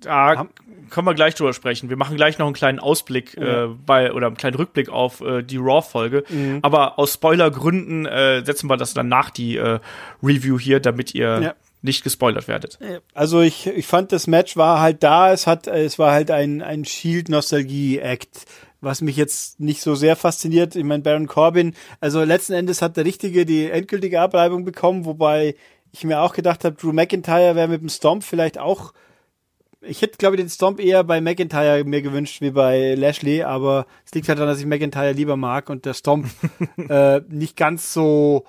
Da 0.00 0.36
Ham- 0.36 0.48
können 0.90 1.06
wir 1.06 1.14
gleich 1.14 1.34
drüber 1.34 1.52
sprechen. 1.52 1.88
Wir 1.88 1.96
machen 1.96 2.16
gleich 2.16 2.38
noch 2.38 2.46
einen 2.46 2.54
kleinen 2.54 2.80
Ausblick 2.80 3.36
äh, 3.36 3.68
bei 3.86 4.12
oder 4.12 4.26
einen 4.26 4.36
kleinen 4.36 4.56
Rückblick 4.56 4.88
auf 4.88 5.20
äh, 5.20 5.42
die 5.42 5.56
Raw-Folge. 5.58 6.24
Mhm. 6.28 6.58
Aber 6.62 6.98
aus 6.98 7.14
Spoilergründen 7.14 8.06
äh, 8.06 8.44
setzen 8.44 8.68
wir 8.68 8.76
das 8.76 8.94
dann 8.94 9.08
nach 9.08 9.30
die 9.30 9.56
äh, 9.56 9.78
Review 10.22 10.58
hier, 10.58 10.80
damit 10.80 11.14
ihr 11.14 11.40
Ja. 11.42 11.54
nicht 11.82 12.02
gespoilert 12.02 12.48
werdet. 12.48 12.78
Also 13.14 13.40
ich, 13.40 13.66
ich 13.68 13.86
fand 13.86 14.10
das 14.12 14.26
Match 14.26 14.56
war 14.56 14.80
halt 14.80 15.02
da, 15.02 15.32
es 15.32 15.46
hat 15.46 15.66
es 15.68 15.98
war 15.98 16.12
halt 16.12 16.30
ein 16.30 16.60
ein 16.62 16.84
Shield 16.84 17.28
Nostalgie 17.28 17.98
Act 17.98 18.46
was 18.82 19.02
mich 19.02 19.16
jetzt 19.16 19.60
nicht 19.60 19.82
so 19.82 19.94
sehr 19.94 20.16
fasziniert. 20.16 20.74
Ich 20.74 20.84
meine, 20.84 21.02
Baron 21.02 21.26
Corbin, 21.26 21.74
also 22.00 22.24
letzten 22.24 22.54
Endes 22.54 22.80
hat 22.80 22.96
der 22.96 23.04
Richtige 23.04 23.44
die 23.44 23.70
endgültige 23.70 24.18
Abreibung 24.22 24.64
bekommen, 24.64 25.04
wobei 25.04 25.54
ich 25.92 26.02
mir 26.04 26.22
auch 26.22 26.32
gedacht 26.32 26.64
habe, 26.64 26.76
Drew 26.76 26.90
McIntyre 26.94 27.54
wäre 27.56 27.68
mit 27.68 27.82
dem 27.82 27.90
Stomp 27.90 28.24
vielleicht 28.24 28.56
auch. 28.58 28.94
Ich 29.82 30.02
hätte, 30.02 30.18
glaube 30.18 30.36
ich, 30.36 30.42
den 30.42 30.50
Stomp 30.50 30.78
eher 30.78 31.04
bei 31.04 31.20
McIntyre 31.20 31.84
mir 31.84 32.02
gewünscht 32.02 32.42
wie 32.42 32.50
bei 32.50 32.94
Lashley, 32.94 33.42
aber 33.42 33.86
es 34.04 34.12
liegt 34.14 34.28
halt 34.28 34.38
daran, 34.38 34.52
dass 34.52 34.60
ich 34.60 34.66
McIntyre 34.66 35.12
lieber 35.12 35.36
mag 35.36 35.70
und 35.70 35.86
der 35.86 35.94
Stomp 35.94 36.26
äh, 36.88 37.20
nicht 37.28 37.56
ganz 37.56 37.92
so, 37.92 38.44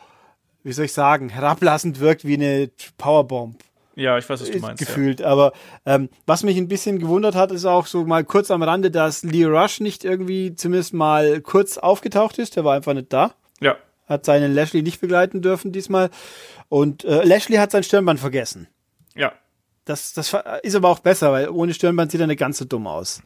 wie 0.64 0.74
soll 0.74 0.86
ich 0.86 0.94
sagen, 0.94 1.30
herablassend 1.30 2.00
wirkt 2.00 2.26
wie 2.26 2.34
eine 2.34 2.70
Powerbomb. 2.98 3.58
Ja, 3.96 4.18
ich 4.18 4.30
weiß, 4.30 4.42
was 4.42 4.52
du 4.52 4.60
meinst. 4.60 4.80
Gefühlt. 4.80 5.20
Ja. 5.20 5.28
Aber 5.28 5.54
ähm, 5.86 6.10
was 6.26 6.44
mich 6.44 6.58
ein 6.58 6.68
bisschen 6.68 7.00
gewundert 7.00 7.36
hat, 7.36 7.52
ist 7.52 7.66
auch 7.66 7.86
so 7.88 8.04
mal 8.06 8.24
kurz 8.24 8.50
am 8.52 8.64
Rande, 8.64 8.90
dass 8.90 9.24
Lee 9.24 9.46
Rush 9.46 9.80
nicht 9.80 10.04
irgendwie 10.06 10.56
zumindest 10.56 10.94
mal 10.94 11.42
kurz 11.42 11.78
aufgetaucht 11.78 12.40
ist. 12.40 12.56
Der 12.56 12.64
war 12.64 12.76
einfach 12.76 12.94
nicht 12.94 13.12
da. 13.12 13.34
Ja. 13.60 13.78
Hat 14.08 14.26
seinen 14.26 14.54
Lashley 14.54 14.82
nicht 14.82 15.02
begleiten 15.02 15.42
dürfen 15.42 15.72
diesmal. 15.72 16.10
Und 16.70 17.04
äh, 17.04 17.24
Lashley 17.24 17.58
hat 17.58 17.72
sein 17.72 17.84
Stirnband 17.84 18.20
vergessen. 18.20 18.68
Ja. 19.14 19.34
Das, 19.86 20.14
das 20.14 20.36
ist 20.64 20.76
aber 20.76 20.90
auch 20.90 21.00
besser, 21.00 21.32
weil 21.32 21.50
ohne 21.50 21.74
Stirnband 21.74 22.12
sieht 22.12 22.22
er 22.22 22.28
nicht 22.28 22.40
ganz 22.40 22.58
so 22.58 22.66
dumm 22.66 22.88
aus. 22.88 23.22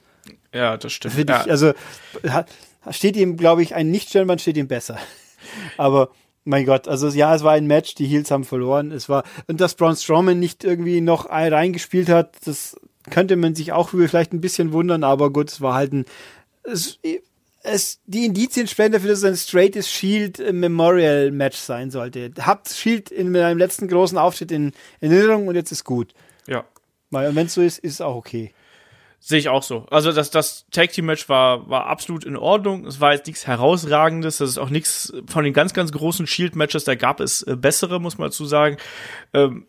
Ja, 0.54 0.78
das 0.78 0.94
stimmt. 0.94 1.16
Finde 1.16 1.42
ich, 1.44 1.52
also 1.52 1.74
hat, 2.30 2.50
steht 2.92 3.18
ihm, 3.18 3.38
glaube 3.38 3.62
ich, 3.62 3.76
ein 3.76 3.92
Nicht-Stirnband 3.92 4.42
steht 4.42 4.58
ihm 4.58 4.68
besser. 4.68 4.98
aber 5.78 6.10
mein 6.46 6.66
Gott, 6.66 6.88
also 6.88 7.10
ja, 7.10 7.36
es 7.36 7.44
war 7.44 7.54
ein 7.54 7.68
Match, 7.68 7.96
die 7.96 8.06
Heels 8.06 8.32
haben 8.32 8.46
verloren. 8.46 8.92
Es 8.92 9.10
war, 9.10 9.24
und 9.48 9.60
dass 9.60 9.76
Braun 9.76 9.96
Strowman 9.96 10.40
nicht 10.40 10.64
irgendwie 10.64 11.02
noch 11.02 11.30
reingespielt 11.30 12.08
hat, 12.08 12.36
das 12.46 12.78
könnte 13.10 13.36
man 13.36 13.56
sich 13.56 13.74
auch 13.74 13.90
vielleicht 13.90 14.34
ein 14.34 14.42
bisschen 14.42 14.72
wundern, 14.72 15.04
aber 15.04 15.32
gut, 15.32 15.52
es 15.52 15.62
war 15.62 15.76
halt 15.76 15.94
ein, 15.94 16.06
es, 16.64 17.00
es, 17.64 18.00
die 18.06 18.26
Indizien 18.26 18.68
sprechen 18.68 18.94
dafür, 18.94 19.10
dass 19.10 19.20
es 19.20 19.26
ein 19.26 19.36
straightest 19.36 19.90
Shield 19.90 20.54
Memorial 20.54 21.32
Match 21.32 21.58
sein 21.58 21.92
sollte. 21.92 22.32
Habt 22.40 22.70
Shield 22.70 23.12
in 23.12 23.32
meinem 23.32 23.58
letzten 23.58 23.88
großen 23.88 24.18
Auftritt 24.18 24.52
in 24.52 24.72
Erinnerung 25.02 25.48
und 25.48 25.56
jetzt 25.56 25.72
ist 25.72 25.84
gut. 25.84 26.14
Ja. 26.48 26.66
Weil, 27.12 27.36
wenn 27.36 27.48
es 27.48 27.54
so 27.54 27.62
ist, 27.62 27.80
ist 27.80 27.94
es 27.94 28.02
auch 28.02 28.16
okay. 28.16 28.54
Sehe 29.20 29.40
ich 29.40 29.50
auch 29.50 29.64
so. 29.64 29.88
Also 29.90 30.12
das, 30.12 30.30
das 30.30 30.68
Tag 30.70 30.92
Team 30.92 31.06
Match 31.06 31.28
war, 31.30 31.68
war 31.68 31.88
absolut 31.88 32.26
in 32.26 32.38
Ordnung. 32.38 32.86
Es 32.86 33.00
war 33.00 33.14
jetzt 33.14 33.26
nichts 33.26 33.48
herausragendes. 33.48 34.38
Das 34.38 34.50
ist 34.50 34.58
auch 34.60 34.70
nichts 34.70 35.14
von 35.26 35.44
den 35.44 35.54
ganz, 35.54 35.74
ganz 35.74 35.92
großen 35.92 36.28
Shield 36.28 36.56
Matches. 36.56 36.84
Da 36.84 36.94
gab 36.94 37.20
es 37.20 37.42
äh, 37.42 37.56
bessere, 37.56 38.00
muss 38.00 38.20
man 38.20 38.28
dazu 38.28 38.46
sagen. 38.46 38.78
Ähm, 39.34 39.66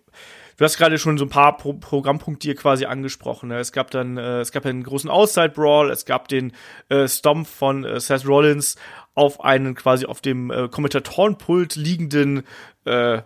du 0.59 0.65
hast 0.65 0.77
gerade 0.77 0.99
schon 0.99 1.17
so 1.17 1.25
ein 1.25 1.31
paar 1.31 1.57
Pro 1.57 1.73
Programmpunkte 1.73 2.49
hier 2.49 2.55
quasi 2.55 2.85
angesprochen. 2.85 3.49
Ne? 3.49 3.59
Es 3.59 3.73
gab 3.73 3.91
dann, 3.91 4.19
äh, 4.19 4.41
es 4.41 4.53
gab 4.53 4.67
einen 4.67 4.83
großen 4.83 5.09
Outside 5.09 5.51
Brawl. 5.51 5.91
Es 5.91 6.05
gab 6.05 6.29
den 6.29 6.53
äh, 6.91 7.09
Stomp 7.09 7.47
von 7.47 7.85
äh, 7.85 7.99
Seth 7.99 8.27
Rollins 8.27 8.77
auf 9.15 9.43
einen 9.43 9.75
quasi 9.75 10.05
auf 10.05 10.21
dem 10.21 10.51
äh, 10.51 10.69
Kommentatorenpult 10.69 11.77
liegenden 11.77 12.43
äh, 12.85 13.23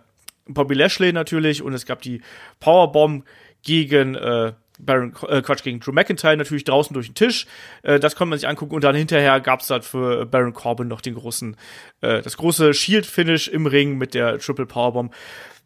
Bobby 0.53 0.75
Lashley 0.75 1.13
natürlich. 1.13 1.61
Und 1.61 1.73
es 1.73 1.85
gab 1.85 2.01
die 2.01 2.21
Powerbomb 2.59 3.25
gegen 3.63 4.15
äh, 4.15 4.53
Baron, 4.79 5.13
äh, 5.27 5.41
Quatsch, 5.41 5.63
gegen 5.63 5.79
Drew 5.79 5.91
McIntyre 5.91 6.37
natürlich 6.37 6.63
draußen 6.63 6.93
durch 6.93 7.07
den 7.07 7.15
Tisch. 7.15 7.45
Äh, 7.83 7.99
das 7.99 8.15
konnte 8.15 8.29
man 8.29 8.39
sich 8.39 8.47
angucken 8.47 8.75
und 8.75 8.83
dann 8.83 8.95
hinterher 8.95 9.39
gab's 9.39 9.67
dann 9.67 9.81
für 9.81 10.25
Baron 10.25 10.53
Corbin 10.53 10.87
noch 10.87 11.01
den 11.01 11.15
großen, 11.15 11.55
äh, 12.01 12.21
das 12.21 12.37
große 12.37 12.73
Shield-Finish 12.73 13.47
im 13.47 13.65
Ring 13.65 13.97
mit 13.97 14.13
der 14.13 14.39
Triple 14.39 14.65
Powerbomb 14.65 15.13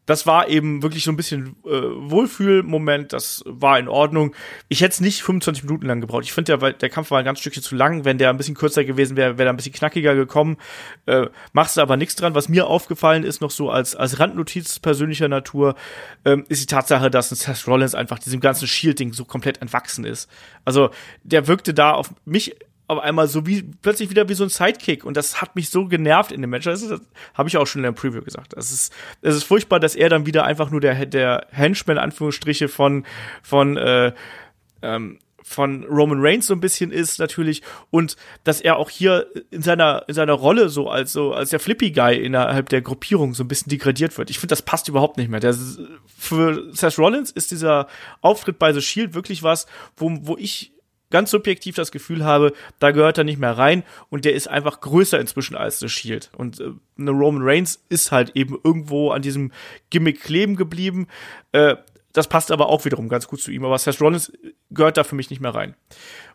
das 0.06 0.28
war 0.28 0.50
eben 0.50 0.84
wirklich 0.84 1.04
so 1.04 1.12
ein 1.12 1.18
bisschen 1.18 1.56
äh, 1.66 1.70
Wohlfühlmoment, 1.70 3.12
das 3.14 3.44
war 3.46 3.80
in 3.80 3.88
Ordnung. 3.88 4.36
Ich 4.70 4.82
hätte 4.82 4.94
es 4.94 5.02
nicht 5.02 5.24
25 5.24 5.64
Minuten 5.64 5.88
lang 5.88 6.02
gebraucht. 6.02 6.24
Ich 6.24 6.34
finde, 6.34 6.58
der, 6.58 6.74
der 6.74 6.90
Kampf 6.90 7.12
war 7.12 7.20
ein 7.20 7.26
ganz 7.26 7.40
Stückchen 7.40 7.64
zu 7.64 7.76
lang. 7.76 8.06
Wenn 8.06 8.18
der 8.18 8.30
ein 8.30 8.38
bisschen 8.38 8.56
kürzer 8.56 8.86
gewesen 8.86 9.18
wäre, 9.18 9.38
wäre 9.38 9.50
er 9.50 9.54
ein 9.54 9.58
bisschen 9.58 9.74
knackiger 9.74 10.16
gekommen. 10.16 10.58
Äh, 11.06 11.28
machst 11.54 11.78
du 11.78 11.82
aber 11.82 11.98
nichts 11.98 12.16
dran. 12.16 12.36
Was 12.36 12.50
mir 12.50 12.68
aufgefallen 12.68 13.24
ist, 13.24 13.42
noch 13.42 13.52
so 13.52 13.70
als, 13.70 13.96
als 13.96 14.20
Randnotiz 14.20 14.80
persönlicher 14.80 15.28
Natur, 15.28 15.76
ähm, 16.24 16.46
ist 16.50 16.62
die 16.62 16.68
Tatsache, 16.68 17.10
dass 17.10 17.32
ein 17.32 17.36
Seth 17.36 17.68
Rollins 17.68 17.96
einfach 17.96 18.20
diesem 18.20 18.40
ganzen 18.40 18.68
Shield-Ding 18.68 19.14
so 19.14 19.26
komplett 19.26 19.62
entwachsen 19.62 20.06
ist. 20.06 20.30
Also, 20.66 20.92
der 21.24 21.48
wirkte 21.48 21.74
da 21.74 21.92
auf 21.92 22.14
mich 22.26 22.56
auf 22.88 23.00
einmal 23.00 23.28
so 23.28 23.46
wie 23.46 23.64
plötzlich 23.64 24.10
wieder 24.10 24.30
wie 24.30 24.34
so 24.34 24.44
ein 24.44 24.50
Sidekick 24.50 25.06
und 25.06 25.18
das 25.18 25.42
hat 25.42 25.56
mich 25.56 25.70
so 25.70 25.86
genervt 25.88 26.32
in 26.32 26.42
dem 26.42 26.50
Match. 26.50 26.66
Das, 26.66 26.88
das 26.88 27.02
habe 27.34 27.50
ich 27.50 27.58
auch 27.58 27.66
schon 27.66 27.80
in 27.80 27.84
der 27.84 27.92
Preview 27.92 28.22
gesagt. 28.22 28.54
Es 28.56 28.72
ist 28.72 28.94
es 29.22 29.36
ist 29.36 29.44
furchtbar, 29.44 29.80
dass 29.80 29.96
er 29.96 30.10
dann 30.10 30.26
wieder 30.26 30.46
einfach 30.46 30.70
nur 30.70 30.82
der 30.82 31.06
der 31.06 31.48
Henchman 31.52 31.98
Anführungsstriche 31.98 32.68
von 32.68 33.06
von 33.42 33.78
äh, 33.78 34.14
ähm, 34.82 35.20
von 35.48 35.84
Roman 35.84 36.18
Reigns 36.22 36.48
so 36.48 36.56
ein 36.56 36.60
bisschen 36.60 36.92
ist 36.92 37.20
natürlich 37.20 37.62
und 37.92 38.16
dass 38.44 38.62
er 38.62 38.78
auch 38.78 38.90
hier 38.90 39.28
in 39.52 39.62
seiner 39.62 40.04
in 40.08 40.16
seiner 40.16 40.34
Rolle 40.34 40.70
so 40.70 40.90
als 40.90 41.14
so 41.14 41.34
als 41.34 41.52
der 41.52 41.60
Flippy 41.60 41.92
Guy 41.92 42.18
innerhalb 42.18 42.70
der 42.70 42.82
Gruppierung 42.82 43.36
so 43.36 43.44
ein 43.44 43.48
bisschen 43.48 43.70
degradiert 43.70 44.18
wird. 44.18 44.32
Ich 44.32 44.40
finde 44.40 44.54
das 44.54 44.64
passt 44.64 44.88
überhaupt 44.88 45.18
nicht 45.18 45.30
mehr. 45.30 45.40
Der, 45.40 45.56
für 46.18 46.74
Seth 46.74 46.98
Rollins 46.98 47.30
ist 47.30 47.52
dieser 47.52 47.88
Auftritt 48.22 48.58
bei 48.58 48.74
The 48.74 48.82
Shield 48.82 49.14
wirklich 49.14 49.44
was, 49.44 49.68
wo 49.98 50.12
wo 50.22 50.36
ich 50.36 50.75
ganz 51.10 51.32
subjektiv 51.32 51.76
das 51.76 51.92
Gefühl 51.92 52.24
habe, 52.24 52.54
da 52.80 52.92
gehört 52.92 53.18
er 53.18 53.24
nicht 53.24 53.40
mehr 53.40 53.58
rein 53.58 53.84
und 54.10 54.26
der 54.26 54.34
ist 54.34 54.48
einfach 54.48 54.82
größer 54.82 55.20
inzwischen 55.20 55.56
als 55.56 55.80
The 55.80 55.90
Shield. 55.90 56.30
Und 56.38 56.60
äh, 56.60 56.72
eine 56.98 57.12
Roman 57.12 57.44
Reigns 57.44 57.84
ist 57.90 58.12
halt 58.12 58.36
eben 58.36 58.58
irgendwo 58.64 59.12
an 59.12 59.22
diesem 59.22 59.52
Gimmick 59.90 60.22
kleben 60.22 60.56
geblieben. 60.56 61.08
Äh, 61.52 61.76
das 62.14 62.28
passt 62.28 62.52
aber 62.52 62.70
auch 62.70 62.86
wiederum 62.86 63.10
ganz 63.10 63.28
gut 63.28 63.42
zu 63.42 63.52
ihm. 63.52 63.66
Aber 63.66 63.78
Seth 63.78 64.02
Rollins 64.02 64.32
gehört 64.72 64.98
da 64.98 65.04
für 65.04 65.16
mich 65.16 65.30
nicht 65.30 65.42
mehr 65.42 65.54
rein. 65.54 65.76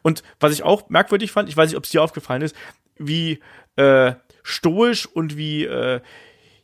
Und 0.03 0.23
was 0.39 0.53
ich 0.53 0.63
auch 0.63 0.89
merkwürdig 0.91 1.33
fand, 1.33 1.49
ich 1.49 1.57
weiß 1.57 1.71
nicht, 1.71 1.77
ob 1.79 1.85
es 1.85 1.91
dir 1.91 2.03
aufgefallen 2.03 2.43
ist, 2.43 2.55
wie 2.99 3.41
äh, 3.77 4.13
stoisch 4.43 5.07
und 5.07 5.37
wie 5.37 5.65
äh, 5.65 6.01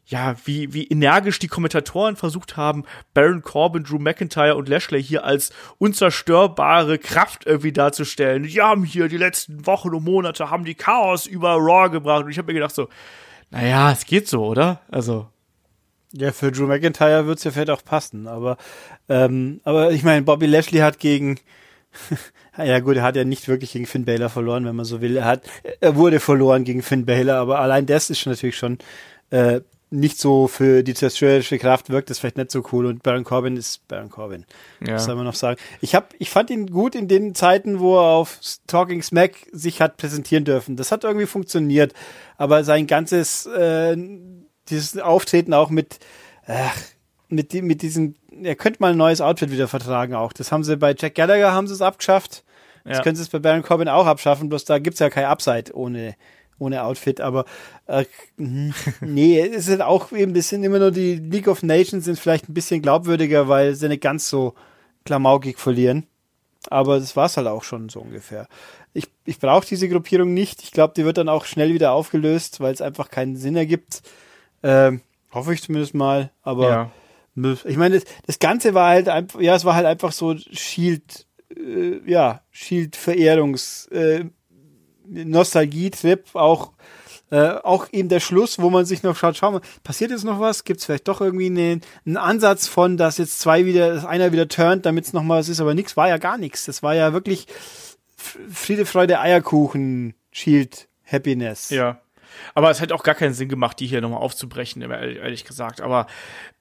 ja, 0.08 0.36
wie, 0.44 0.72
wie 0.72 0.86
energisch 0.86 1.40
die 1.40 1.48
Kommentatoren 1.48 2.14
versucht 2.14 2.56
haben, 2.56 2.84
Baron 3.12 3.42
Corbin, 3.42 3.82
Drew 3.82 3.98
McIntyre 3.98 4.54
und 4.54 4.68
Lashley 4.68 5.02
hier 5.02 5.24
als 5.24 5.50
unzerstörbare 5.78 6.98
Kraft 6.98 7.44
irgendwie 7.44 7.72
darzustellen. 7.72 8.44
Die 8.44 8.60
haben 8.60 8.84
hier 8.84 9.08
die 9.08 9.16
letzten 9.16 9.66
Wochen 9.66 9.92
und 9.92 10.04
Monate 10.04 10.48
haben 10.48 10.64
die 10.64 10.76
Chaos 10.76 11.26
über 11.26 11.54
Raw 11.54 11.90
gebracht. 11.90 12.24
Und 12.24 12.30
ich 12.30 12.38
habe 12.38 12.46
mir 12.46 12.54
gedacht 12.54 12.74
so, 12.74 12.88
naja, 13.50 13.90
es 13.90 14.06
geht 14.06 14.28
so, 14.28 14.46
oder? 14.46 14.80
Also. 14.88 15.28
Ja, 16.12 16.30
für 16.30 16.52
Drew 16.52 16.66
McIntyre 16.66 17.26
wird's 17.26 17.42
ja 17.42 17.50
vielleicht 17.50 17.70
auch 17.70 17.84
passen, 17.84 18.26
aber, 18.28 18.56
ähm, 19.08 19.60
aber 19.64 19.90
ich 19.90 20.02
meine, 20.02 20.22
Bobby 20.22 20.46
Lashley 20.46 20.78
hat 20.78 20.98
gegen, 21.00 21.38
ja 22.56 22.78
gut, 22.78 22.96
er 22.96 23.02
hat 23.02 23.16
ja 23.16 23.24
nicht 23.24 23.48
wirklich 23.48 23.72
gegen 23.72 23.86
Finn 23.86 24.04
Balor 24.04 24.30
verloren, 24.30 24.64
wenn 24.64 24.76
man 24.76 24.84
so 24.84 25.00
will. 25.00 25.16
Er 25.16 25.24
hat, 25.24 25.42
er 25.80 25.96
wurde 25.96 26.20
verloren 26.20 26.64
gegen 26.64 26.82
Finn 26.82 27.06
Balor, 27.06 27.36
aber 27.36 27.58
allein 27.58 27.86
das 27.86 28.08
ist 28.08 28.24
natürlich 28.24 28.56
schon 28.56 28.78
äh, 29.30 29.60
nicht 29.90 30.18
so 30.18 30.48
für 30.48 30.82
die 30.82 30.94
zerstörerische 30.94 31.58
Kraft 31.58 31.90
wirkt 31.90 32.10
das 32.10 32.18
vielleicht 32.18 32.36
nicht 32.36 32.50
so 32.50 32.64
cool 32.72 32.86
und 32.86 33.02
Baron 33.02 33.22
Corbin 33.22 33.56
ist 33.56 33.86
Baron 33.86 34.10
Corbin. 34.10 34.44
Ja. 34.84 34.94
Was 34.94 35.04
soll 35.04 35.14
man 35.14 35.24
noch 35.24 35.34
sagen? 35.34 35.60
Ich 35.80 35.94
hab, 35.94 36.12
ich 36.18 36.30
fand 36.30 36.50
ihn 36.50 36.66
gut 36.66 36.96
in 36.96 37.06
den 37.06 37.34
Zeiten, 37.34 37.78
wo 37.78 37.96
er 37.96 38.14
auf 38.16 38.40
Talking 38.66 39.02
Smack 39.02 39.46
sich 39.52 39.80
hat 39.80 39.96
präsentieren 39.96 40.44
dürfen. 40.44 40.76
Das 40.76 40.90
hat 40.90 41.04
irgendwie 41.04 41.26
funktioniert, 41.26 41.92
aber 42.36 42.64
sein 42.64 42.88
ganzes 42.88 43.46
äh, 43.46 43.96
dieses 44.68 44.98
Auftreten 44.98 45.54
auch 45.54 45.70
mit 45.70 46.00
ach, 46.46 46.76
mit 47.28 47.54
mit 47.54 47.82
diesem 47.82 48.16
er 48.42 48.56
könnte 48.56 48.80
mal 48.80 48.90
ein 48.90 48.98
neues 48.98 49.20
Outfit 49.20 49.52
wieder 49.52 49.68
vertragen 49.68 50.14
auch. 50.14 50.32
Das 50.32 50.50
haben 50.50 50.64
sie 50.64 50.76
bei 50.76 50.94
Jack 50.98 51.14
Gallagher 51.14 51.52
haben 51.52 51.68
sie 51.68 51.74
es 51.74 51.80
abgeschafft. 51.80 52.42
Das 52.84 52.98
ja. 52.98 53.02
können 53.02 53.16
sie 53.16 53.22
es 53.22 53.28
bei 53.28 53.38
Baron 53.38 53.62
Corbin 53.62 53.88
auch 53.88 54.06
abschaffen, 54.06 54.48
bloß 54.48 54.64
da 54.64 54.78
gibt's 54.78 55.00
ja 55.00 55.10
kein 55.10 55.24
Upside 55.24 55.74
ohne 55.74 56.14
ohne 56.58 56.84
Outfit, 56.84 57.20
aber 57.20 57.44
äh, 57.86 58.04
nee, 58.36 59.40
es 59.40 59.68
ist 59.68 59.82
auch 59.82 60.12
eben, 60.12 60.34
das 60.34 60.48
sind 60.48 60.64
immer 60.64 60.78
nur 60.78 60.90
die 60.90 61.16
League 61.16 61.48
of 61.48 61.62
Nations 61.62 62.04
sind 62.04 62.18
vielleicht 62.18 62.48
ein 62.48 62.54
bisschen 62.54 62.82
glaubwürdiger, 62.82 63.48
weil 63.48 63.74
sie 63.74 63.88
nicht 63.88 64.02
ganz 64.02 64.28
so 64.28 64.54
klamaukig 65.04 65.58
verlieren. 65.58 66.06
Aber 66.68 66.98
das 66.98 67.16
war's 67.16 67.36
halt 67.36 67.46
auch 67.46 67.62
schon 67.62 67.88
so 67.88 68.00
ungefähr. 68.00 68.48
Ich, 68.92 69.08
ich 69.24 69.38
brauche 69.38 69.66
diese 69.66 69.88
Gruppierung 69.88 70.34
nicht. 70.34 70.62
Ich 70.62 70.72
glaube, 70.72 70.94
die 70.96 71.04
wird 71.04 71.18
dann 71.18 71.28
auch 71.28 71.44
schnell 71.44 71.72
wieder 71.72 71.92
aufgelöst, 71.92 72.60
weil 72.60 72.72
es 72.72 72.80
einfach 72.80 73.08
keinen 73.10 73.36
Sinn 73.36 73.56
ergibt. 73.56 74.02
Ähm, 74.62 75.00
hoffe 75.32 75.54
ich 75.54 75.62
zumindest 75.62 75.94
mal. 75.94 76.30
Aber 76.42 76.90
ja. 77.36 77.60
ich 77.64 77.76
meine, 77.76 78.00
das, 78.00 78.04
das 78.26 78.38
Ganze 78.38 78.74
war 78.74 78.88
halt 78.88 79.08
einfach, 79.08 79.40
ja, 79.40 79.54
es 79.54 79.64
war 79.64 79.74
halt 79.74 79.86
einfach 79.86 80.12
so 80.12 80.36
Shield, 80.36 81.26
äh, 81.54 82.00
ja, 82.10 82.42
Shield-Verehrungs, 82.50 83.86
äh, 83.88 84.24
Nostalgie-Trip, 85.08 86.34
auch 86.34 86.72
äh, 87.30 87.54
auch 87.64 87.88
eben 87.90 88.08
der 88.08 88.20
Schluss, 88.20 88.60
wo 88.60 88.70
man 88.70 88.84
sich 88.84 89.02
noch 89.02 89.16
schaut, 89.16 89.36
schau 89.36 89.50
mal, 89.50 89.60
passiert 89.82 90.12
jetzt 90.12 90.24
noch 90.24 90.38
was? 90.38 90.62
Gibt 90.62 90.78
es 90.78 90.86
vielleicht 90.86 91.08
doch 91.08 91.20
irgendwie 91.20 91.46
einen, 91.46 91.80
einen 92.04 92.16
Ansatz 92.16 92.68
von, 92.68 92.96
dass 92.96 93.18
jetzt 93.18 93.40
zwei 93.40 93.66
wieder, 93.66 93.94
dass 93.94 94.04
einer 94.04 94.30
wieder 94.30 94.46
turnt, 94.46 94.86
damit 94.86 95.06
es 95.06 95.12
noch 95.12 95.24
mal 95.24 95.40
was 95.40 95.48
ist, 95.48 95.60
aber 95.60 95.74
nichts 95.74 95.96
war 95.96 96.08
ja 96.08 96.18
gar 96.18 96.38
nichts. 96.38 96.66
Das 96.66 96.84
war 96.84 96.94
ja 96.94 97.12
wirklich 97.12 97.48
Friede, 98.16 98.86
Freude, 98.86 99.18
Eierkuchen, 99.18 100.14
Shield, 100.30 100.88
Happiness. 101.04 101.70
Ja. 101.70 102.00
Aber 102.54 102.70
es 102.70 102.80
hat 102.80 102.92
auch 102.92 103.02
gar 103.02 103.14
keinen 103.14 103.34
Sinn 103.34 103.48
gemacht, 103.48 103.80
die 103.80 103.86
hier 103.86 104.00
nochmal 104.00 104.20
aufzubrechen, 104.20 104.82
ehrlich 104.82 105.44
gesagt. 105.44 105.80
Aber 105.80 106.06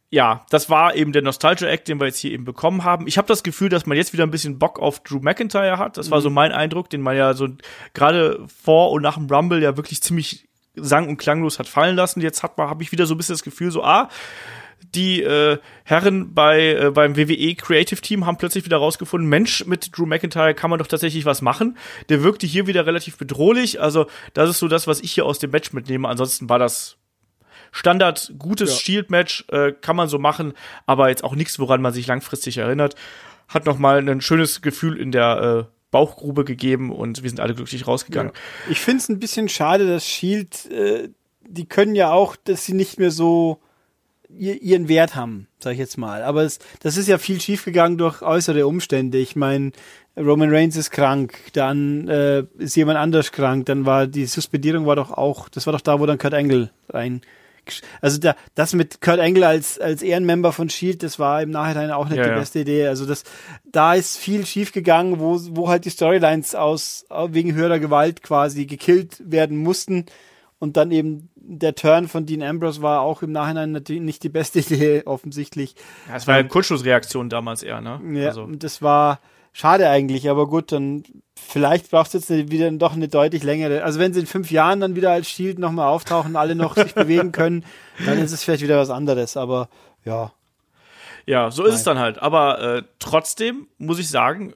ja, 0.09 0.45
das 0.49 0.69
war 0.69 0.95
eben 0.95 1.11
der 1.11 1.23
Nostalgia-Act, 1.23 1.87
den 1.87 1.99
wir 1.99 2.07
jetzt 2.07 2.19
hier 2.19 2.31
eben 2.31 2.45
bekommen 2.45 2.83
haben. 2.83 3.07
Ich 3.07 3.17
habe 3.17 3.27
das 3.27 3.43
Gefühl, 3.43 3.69
dass 3.69 3.85
man 3.85 3.97
jetzt 3.97 4.13
wieder 4.13 4.23
ein 4.23 4.31
bisschen 4.31 4.59
Bock 4.59 4.79
auf 4.79 5.01
Drew 5.01 5.19
McIntyre 5.19 5.77
hat. 5.77 5.97
Das 5.97 6.11
war 6.11 6.21
so 6.21 6.29
mein 6.29 6.51
Eindruck, 6.51 6.89
den 6.89 7.01
man 7.01 7.17
ja 7.17 7.33
so 7.33 7.49
gerade 7.93 8.45
vor 8.63 8.91
und 8.91 9.01
nach 9.01 9.15
dem 9.15 9.27
Rumble 9.27 9.61
ja 9.61 9.77
wirklich 9.77 10.01
ziemlich 10.01 10.47
sang- 10.75 11.09
und 11.09 11.17
klanglos 11.17 11.59
hat 11.59 11.67
fallen 11.67 11.95
lassen. 11.95 12.21
Jetzt 12.21 12.43
hat 12.43 12.57
man, 12.57 12.69
habe 12.69 12.83
ich 12.83 12.91
wieder 12.91 13.05
so 13.07 13.15
ein 13.15 13.17
bisschen 13.17 13.33
das 13.33 13.43
Gefühl, 13.43 13.71
so, 13.71 13.83
ah, 13.83 14.09
die 14.93 15.21
äh, 15.23 15.57
Herren 15.83 16.33
bei 16.33 16.75
äh, 16.75 16.91
beim 16.91 17.17
WWE 17.17 17.55
Creative 17.55 17.99
Team 17.99 18.25
haben 18.25 18.37
plötzlich 18.37 18.65
wieder 18.65 18.77
rausgefunden, 18.77 19.27
Mensch, 19.27 19.65
mit 19.65 19.97
Drew 19.97 20.05
McIntyre 20.05 20.53
kann 20.53 20.69
man 20.69 20.79
doch 20.79 20.87
tatsächlich 20.87 21.25
was 21.25 21.41
machen. 21.41 21.77
Der 22.09 22.23
wirkte 22.23 22.45
hier 22.47 22.67
wieder 22.67 22.85
relativ 22.85 23.17
bedrohlich. 23.17 23.81
Also, 23.81 24.05
das 24.33 24.49
ist 24.49 24.59
so 24.59 24.67
das, 24.67 24.87
was 24.87 25.01
ich 25.01 25.11
hier 25.11 25.25
aus 25.25 25.39
dem 25.39 25.51
Match 25.51 25.73
mitnehme. 25.73 26.07
Ansonsten 26.07 26.49
war 26.49 26.59
das 26.59 26.97
Standard 27.75 28.33
gutes 28.39 28.71
Ja. 28.71 28.77
Shield-Match, 28.77 29.45
äh, 29.51 29.73
kann 29.73 29.97
man 29.97 30.07
so 30.07 30.17
machen, 30.17 30.53
aber 30.85 31.09
jetzt 31.09 31.25
auch 31.25 31.35
nichts, 31.35 31.59
woran 31.59 31.81
man 31.81 31.91
sich 31.91 32.07
langfristig 32.07 32.57
erinnert. 32.57 32.95
Hat 33.49 33.65
noch 33.65 33.77
mal 33.77 33.97
ein 34.07 34.21
schönes 34.21 34.61
Gefühl 34.61 34.97
in 34.97 35.11
der 35.11 35.67
äh, 35.67 35.71
Bauchgrube 35.91 36.45
gegeben 36.45 36.89
und 36.89 37.21
wir 37.21 37.29
sind 37.29 37.41
alle 37.41 37.53
glücklich 37.53 37.85
rausgegangen. 37.85 38.31
Ich 38.69 38.79
finde 38.79 39.01
es 39.01 39.09
ein 39.09 39.19
bisschen 39.19 39.49
schade, 39.49 39.87
dass 39.87 40.07
Shield, 40.07 40.71
äh, 40.71 41.09
die 41.45 41.65
können 41.65 41.95
ja 41.95 42.11
auch, 42.11 42.37
dass 42.37 42.65
sie 42.65 42.73
nicht 42.73 42.97
mehr 42.97 43.11
so 43.11 43.59
ihr, 44.29 44.61
ihren 44.61 44.87
Wert 44.87 45.15
haben, 45.15 45.47
sag 45.59 45.73
ich 45.73 45.79
jetzt 45.79 45.97
mal. 45.97 46.23
Aber 46.23 46.43
es, 46.43 46.59
das 46.79 46.95
ist 46.95 47.09
ja 47.09 47.17
viel 47.17 47.41
schiefgegangen 47.41 47.97
durch 47.97 48.21
äußere 48.21 48.65
Umstände. 48.65 49.17
Ich 49.17 49.35
meine, 49.35 49.73
Roman 50.17 50.49
Reigns 50.49 50.77
ist 50.77 50.91
krank, 50.91 51.37
dann 51.51 52.07
äh, 52.07 52.45
ist 52.57 52.77
jemand 52.77 52.99
anders 52.99 53.33
krank, 53.33 53.65
dann 53.65 53.85
war 53.85 54.07
die 54.07 54.27
Suspendierung 54.27 54.85
war 54.85 54.95
doch 54.95 55.11
auch, 55.11 55.49
das 55.49 55.65
war 55.65 55.73
doch 55.73 55.81
da, 55.81 55.99
wo 55.99 56.05
dann 56.05 56.17
Kurt 56.17 56.33
Angle 56.33 56.71
rein. 56.87 57.19
Also 58.01 58.17
da, 58.19 58.35
das 58.55 58.73
mit 58.73 59.01
Kurt 59.01 59.19
Angle 59.19 59.45
als, 59.45 59.79
als 59.79 60.01
Ehrenmember 60.01 60.51
von 60.51 60.69
Shield, 60.69 61.03
das 61.03 61.19
war 61.19 61.41
im 61.41 61.49
Nachhinein 61.51 61.91
auch 61.91 62.05
nicht 62.07 62.17
Ja, 62.17 62.23
die 62.23 62.29
ja. 62.29 62.35
beste 62.39 62.59
Idee. 62.59 62.87
Also 62.87 63.05
das, 63.05 63.23
da 63.65 63.93
ist 63.93 64.17
viel 64.17 64.45
schief 64.45 64.71
gegangen, 64.71 65.19
wo, 65.19 65.39
wo 65.51 65.69
halt 65.69 65.85
die 65.85 65.89
Storylines 65.89 66.55
aus, 66.55 67.05
wegen 67.29 67.53
höherer 67.53 67.79
Gewalt 67.79 68.23
quasi 68.23 68.65
gekillt 68.65 69.21
werden 69.23 69.57
mussten. 69.57 70.05
Und 70.57 70.77
dann 70.77 70.91
eben 70.91 71.29
der 71.35 71.75
Turn 71.75 72.07
von 72.07 72.25
Dean 72.25 72.41
Ambrose 72.41 72.81
war 72.81 73.01
auch 73.01 73.21
im 73.21 73.31
Nachhinein 73.31 73.71
natürlich 73.71 74.01
nicht 74.01 74.23
die 74.23 74.29
beste 74.29 74.59
Idee, 74.61 75.03
offensichtlich. 75.05 75.75
Ja, 76.07 76.15
es 76.15 76.27
war 76.27 76.35
ja 76.35 76.39
eine 76.39 76.49
Kurzschlussreaktion 76.49 77.29
damals 77.29 77.61
eher, 77.61 77.81
ne? 77.81 77.99
Ja, 78.13 78.29
Also, 78.29 78.43
und 78.43 78.63
das 78.63 78.81
war 78.81 79.19
schade 79.55 79.89
eigentlich, 79.89 80.29
aber 80.29 80.47
gut, 80.47 80.73
dann 80.73 81.03
vielleicht 81.33 81.89
braucht 81.89 82.13
es 82.13 82.27
jetzt 82.27 82.51
wieder 82.51 82.69
doch 82.71 82.91
eine 82.91 83.07
deutlich 83.07 83.41
längere. 83.41 83.83
Also 83.83 83.99
wenn 83.99 84.13
sie 84.13 84.19
in 84.19 84.25
fünf 84.25 84.51
Jahren 84.51 84.81
dann 84.81 84.95
wieder 84.95 85.11
als 85.11 85.29
Shield 85.29 85.59
nochmal 85.59 85.87
auftauchen, 85.87 86.35
alle 86.35 86.55
noch 86.55 86.75
sich 86.75 86.93
bewegen 86.93 87.31
können, 87.31 87.63
dann 88.05 88.19
ist 88.19 88.33
es 88.33 88.43
vielleicht 88.43 88.63
wieder 88.63 88.77
was 88.77 88.89
anderes. 88.89 89.37
Aber 89.37 89.69
ja, 90.03 90.33
ja, 91.25 91.51
so 91.51 91.63
ist 91.63 91.75
es 91.75 91.83
dann 91.83 91.97
halt. 91.97 92.19
Aber 92.19 92.61
äh, 92.61 92.83
trotzdem 92.99 93.67
muss 93.77 93.97
ich 93.97 94.09
sagen, 94.09 94.53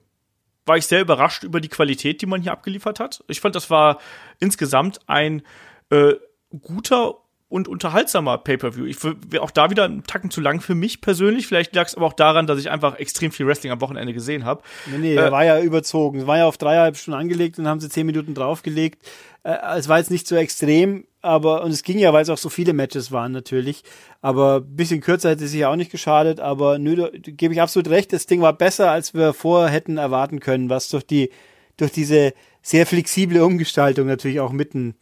war 0.66 0.76
ich 0.76 0.86
sehr 0.86 1.02
überrascht 1.02 1.44
über 1.44 1.62
die 1.62 1.70
Qualität, 1.70 2.22
die 2.22 2.26
man 2.26 2.42
hier 2.42 2.52
abgeliefert 2.52 3.00
hat. 3.00 3.24
Ich 3.30 3.40
fand, 3.40 3.56
das 3.56 3.70
war 3.70 4.00
insgesamt 4.40 5.00
ein 5.08 5.44
äh, 5.92 6.16
guter 6.62 7.16
und 7.50 7.68
unterhaltsamer 7.68 8.38
Pay-per-View. 8.38 8.86
Ich 8.86 9.04
wäre 9.04 9.42
auch 9.42 9.50
da 9.50 9.72
wieder 9.72 9.86
einen 9.86 10.04
Tacken 10.04 10.30
zu 10.30 10.40
lang 10.40 10.62
für 10.62 10.76
mich 10.76 11.02
persönlich. 11.02 11.48
Vielleicht 11.48 11.76
lag 11.76 11.88
es 11.88 11.96
aber 11.96 12.06
auch 12.06 12.14
daran, 12.14 12.46
dass 12.46 12.60
ich 12.60 12.70
einfach 12.70 13.00
extrem 13.00 13.32
viel 13.32 13.48
Wrestling 13.48 13.72
am 13.72 13.82
Wochenende 13.82 14.14
gesehen 14.14 14.46
habe. 14.46 14.62
nee, 14.86 14.98
nee, 15.00 15.16
der 15.16 15.32
war 15.32 15.44
ja 15.44 15.60
überzogen. 15.60 16.20
Es 16.20 16.28
war 16.28 16.38
ja 16.38 16.46
auf 16.46 16.60
dreieinhalb 16.60 16.96
Stunden 16.96 17.20
angelegt 17.20 17.58
und 17.58 17.68
haben 17.68 17.80
sie 17.80 17.90
zehn 17.90 18.06
Minuten 18.06 18.36
draufgelegt. 18.36 19.04
Äh, 19.44 19.58
es 19.78 19.88
war 19.88 19.98
jetzt 19.98 20.12
nicht 20.12 20.28
so 20.28 20.36
extrem, 20.36 21.06
aber, 21.22 21.64
und 21.64 21.72
es 21.72 21.82
ging 21.82 21.98
ja, 21.98 22.14
weil 22.14 22.22
es 22.22 22.30
auch 22.30 22.38
so 22.38 22.50
viele 22.50 22.74
Matches 22.74 23.12
waren 23.12 23.32
natürlich. 23.32 23.84
Aber 24.22 24.58
ein 24.58 24.76
bisschen 24.76 25.02
kürzer 25.02 25.32
hätte 25.32 25.48
sich 25.48 25.60
ja 25.60 25.72
auch 25.72 25.76
nicht 25.76 25.92
geschadet. 25.92 26.40
Aber 26.40 26.78
nö, 26.78 26.96
da 26.96 27.10
gebe 27.12 27.54
ich 27.54 27.62
absolut 27.62 27.90
recht. 27.90 28.14
Das 28.14 28.28
Ding 28.28 28.42
war 28.42 28.54
besser, 28.54 28.92
als 28.92 29.16
wir 29.16 29.34
vorher 29.34 29.72
hätten 29.72 29.98
erwarten 29.98 30.40
können, 30.40 30.70
was 30.70 30.90
durch 30.90 31.06
die, 31.06 31.32
durch 31.78 31.92
diese 31.92 32.34
sehr 32.62 32.86
flexible 32.86 33.42
Umgestaltung 33.42 34.06
natürlich 34.06 34.40
auch 34.40 34.52
mit 34.52 34.76
ein 34.76 34.94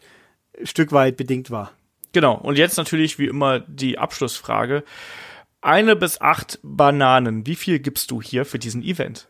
Stück 0.64 0.94
weit 0.94 1.18
bedingt 1.18 1.52
war. 1.52 1.74
Genau. 2.18 2.34
Und 2.34 2.58
jetzt 2.58 2.78
natürlich 2.78 3.20
wie 3.20 3.28
immer 3.28 3.60
die 3.60 4.00
Abschlussfrage. 4.00 4.84
Eine 5.62 5.96
bis 5.96 6.20
acht 6.20 6.58
Bananen. 6.64 7.46
Wie 7.46 7.54
viel 7.54 7.78
gibst 7.78 8.10
du 8.10 8.24
hier 8.24 8.44
für 8.44 8.58
diesen 8.58 8.82
Event? 8.82 9.28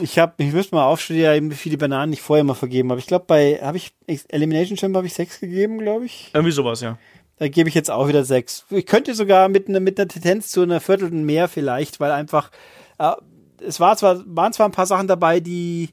Ich 0.00 0.16
habe, 0.16 0.34
ich 0.36 0.52
müsste 0.52 0.76
mal 0.76 0.84
aufstudieren, 0.84 1.50
wie 1.50 1.56
viele 1.56 1.78
Bananen 1.78 2.12
ich 2.12 2.22
vorher 2.22 2.44
mal 2.44 2.54
vergeben 2.54 2.90
habe. 2.90 3.00
Ich 3.00 3.08
glaube, 3.08 3.24
bei, 3.26 3.58
habe 3.60 3.76
ich, 3.76 3.90
Elimination 4.28 4.78
Chamber 4.78 4.98
habe 4.98 5.08
ich 5.08 5.14
sechs 5.14 5.40
gegeben, 5.40 5.80
glaube 5.80 6.04
ich. 6.04 6.30
Irgendwie 6.32 6.52
sowas, 6.52 6.80
ja. 6.80 6.96
Da 7.38 7.48
gebe 7.48 7.68
ich 7.68 7.74
jetzt 7.74 7.90
auch 7.90 8.06
wieder 8.06 8.22
sechs. 8.24 8.64
Ich 8.70 8.86
könnte 8.86 9.12
sogar 9.16 9.48
mit 9.48 9.68
einer, 9.68 9.80
mit 9.80 9.98
einer 9.98 10.06
Tendenz 10.06 10.52
zu 10.52 10.62
einer 10.62 10.78
Viertelten 10.78 11.24
mehr 11.24 11.48
vielleicht, 11.48 11.98
weil 11.98 12.12
einfach, 12.12 12.52
äh, 12.98 13.14
es 13.66 13.80
war 13.80 13.96
zwar, 13.96 14.22
waren 14.26 14.52
zwar 14.52 14.68
ein 14.68 14.72
paar 14.72 14.86
Sachen 14.86 15.08
dabei, 15.08 15.40
die, 15.40 15.88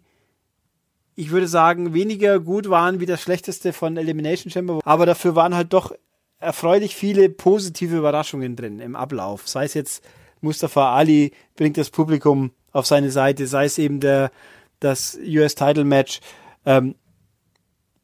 ich 1.18 1.32
würde 1.32 1.48
sagen, 1.48 1.96
weniger 1.96 2.40
gut 2.40 2.70
waren 2.70 3.00
wie 3.00 3.08
das 3.08 3.22
schlechteste 3.22 3.74
von 3.74 3.98
Elimination 3.98 4.52
Chamber, 4.52 4.80
aber 4.86 5.08
dafür 5.08 5.36
waren 5.36 5.56
halt 5.56 5.74
doch 5.74 5.92
erfreulich 6.40 6.96
viele 6.96 7.28
positive 7.30 7.98
Überraschungen 7.98 8.56
drin 8.56 8.80
im 8.80 8.96
Ablauf. 8.96 9.48
Sei 9.48 9.66
es 9.66 9.74
jetzt 9.74 10.06
Mustafa 10.42 10.96
Ali 10.96 11.32
bringt 11.56 11.78
das 11.78 11.90
Publikum 11.90 12.52
auf 12.72 12.86
seine 12.86 13.10
Seite, 13.10 13.48
sei 13.48 13.66
es 13.66 13.80
eben 13.80 14.00
der, 14.00 14.32
das 14.80 15.18
US 15.26 15.56
Title 15.56 15.86
Match. 15.86 16.20
Ähm, 16.68 16.94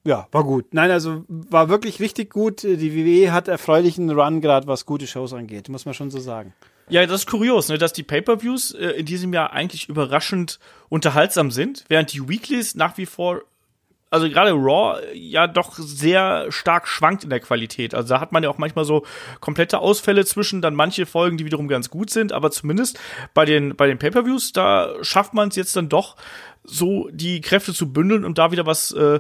ja, 0.03 0.27
war 0.31 0.43
gut. 0.43 0.73
Nein, 0.73 0.89
also 0.89 1.23
war 1.27 1.69
wirklich 1.69 1.99
richtig 1.99 2.31
gut. 2.31 2.63
Die 2.63 2.95
WWE 2.95 3.31
hat 3.31 3.47
erfreulichen 3.47 4.09
Run 4.09 4.41
gerade, 4.41 4.65
was 4.65 4.87
gute 4.87 5.05
Shows 5.05 5.33
angeht, 5.33 5.69
muss 5.69 5.85
man 5.85 5.93
schon 5.93 6.09
so 6.09 6.19
sagen. 6.19 6.55
Ja, 6.89 7.05
das 7.05 7.21
ist 7.21 7.27
kurios, 7.27 7.69
ne, 7.69 7.77
dass 7.77 7.93
die 7.93 8.03
Pay-per-Views 8.03 8.71
äh, 8.71 8.89
in 8.91 9.05
diesem 9.05 9.33
Jahr 9.33 9.53
eigentlich 9.53 9.89
überraschend 9.89 10.59
unterhaltsam 10.89 11.51
sind, 11.51 11.85
während 11.87 12.11
die 12.13 12.27
Weeklies 12.27 12.75
nach 12.75 12.97
wie 12.97 13.05
vor, 13.05 13.41
also 14.09 14.29
gerade 14.29 14.51
Raw 14.51 14.99
ja 15.13 15.47
doch 15.47 15.73
sehr 15.75 16.51
stark 16.51 16.87
schwankt 16.87 17.23
in 17.23 17.29
der 17.29 17.39
Qualität. 17.39 17.95
Also 17.95 18.09
da 18.09 18.19
hat 18.19 18.31
man 18.31 18.43
ja 18.43 18.49
auch 18.49 18.57
manchmal 18.57 18.85
so 18.85 19.03
komplette 19.39 19.79
Ausfälle 19.79 20.25
zwischen, 20.25 20.61
dann 20.61 20.75
manche 20.75 21.05
Folgen, 21.05 21.37
die 21.37 21.45
wiederum 21.45 21.67
ganz 21.67 21.89
gut 21.89 22.09
sind, 22.09 22.31
aber 22.31 22.51
zumindest 22.51 22.99
bei 23.33 23.45
den 23.45 23.75
bei 23.75 23.87
den 23.87 23.97
Pay-per-Views 23.97 24.51
da 24.51 24.93
schafft 25.01 25.33
man 25.33 25.49
es 25.49 25.55
jetzt 25.55 25.75
dann 25.75 25.89
doch 25.89 26.15
so 26.63 27.09
die 27.11 27.41
Kräfte 27.41 27.73
zu 27.73 27.91
bündeln 27.91 28.23
und 28.23 28.37
da 28.37 28.51
wieder 28.51 28.65
was 28.65 28.91
äh, 28.91 29.19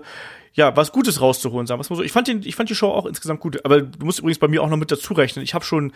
ja, 0.55 0.75
was 0.77 0.91
Gutes 0.91 1.19
rauszuholen, 1.19 1.65
sagen 1.65 1.81
wir 1.81 1.89
mal 1.89 1.95
so. 1.97 2.03
Ich 2.03 2.11
fand, 2.11 2.27
den, 2.27 2.43
ich 2.43 2.55
fand 2.55 2.69
die 2.69 2.75
Show 2.75 2.89
auch 2.89 3.07
insgesamt 3.07 3.39
gut, 3.39 3.65
aber 3.65 3.81
du 3.81 4.05
musst 4.05 4.19
übrigens 4.19 4.37
bei 4.37 4.47
mir 4.47 4.61
auch 4.61 4.69
noch 4.69 4.77
mit 4.77 4.91
dazu 4.91 5.13
rechnen. 5.13 5.43
Ich 5.43 5.55
habe 5.55 5.65
schon 5.65 5.93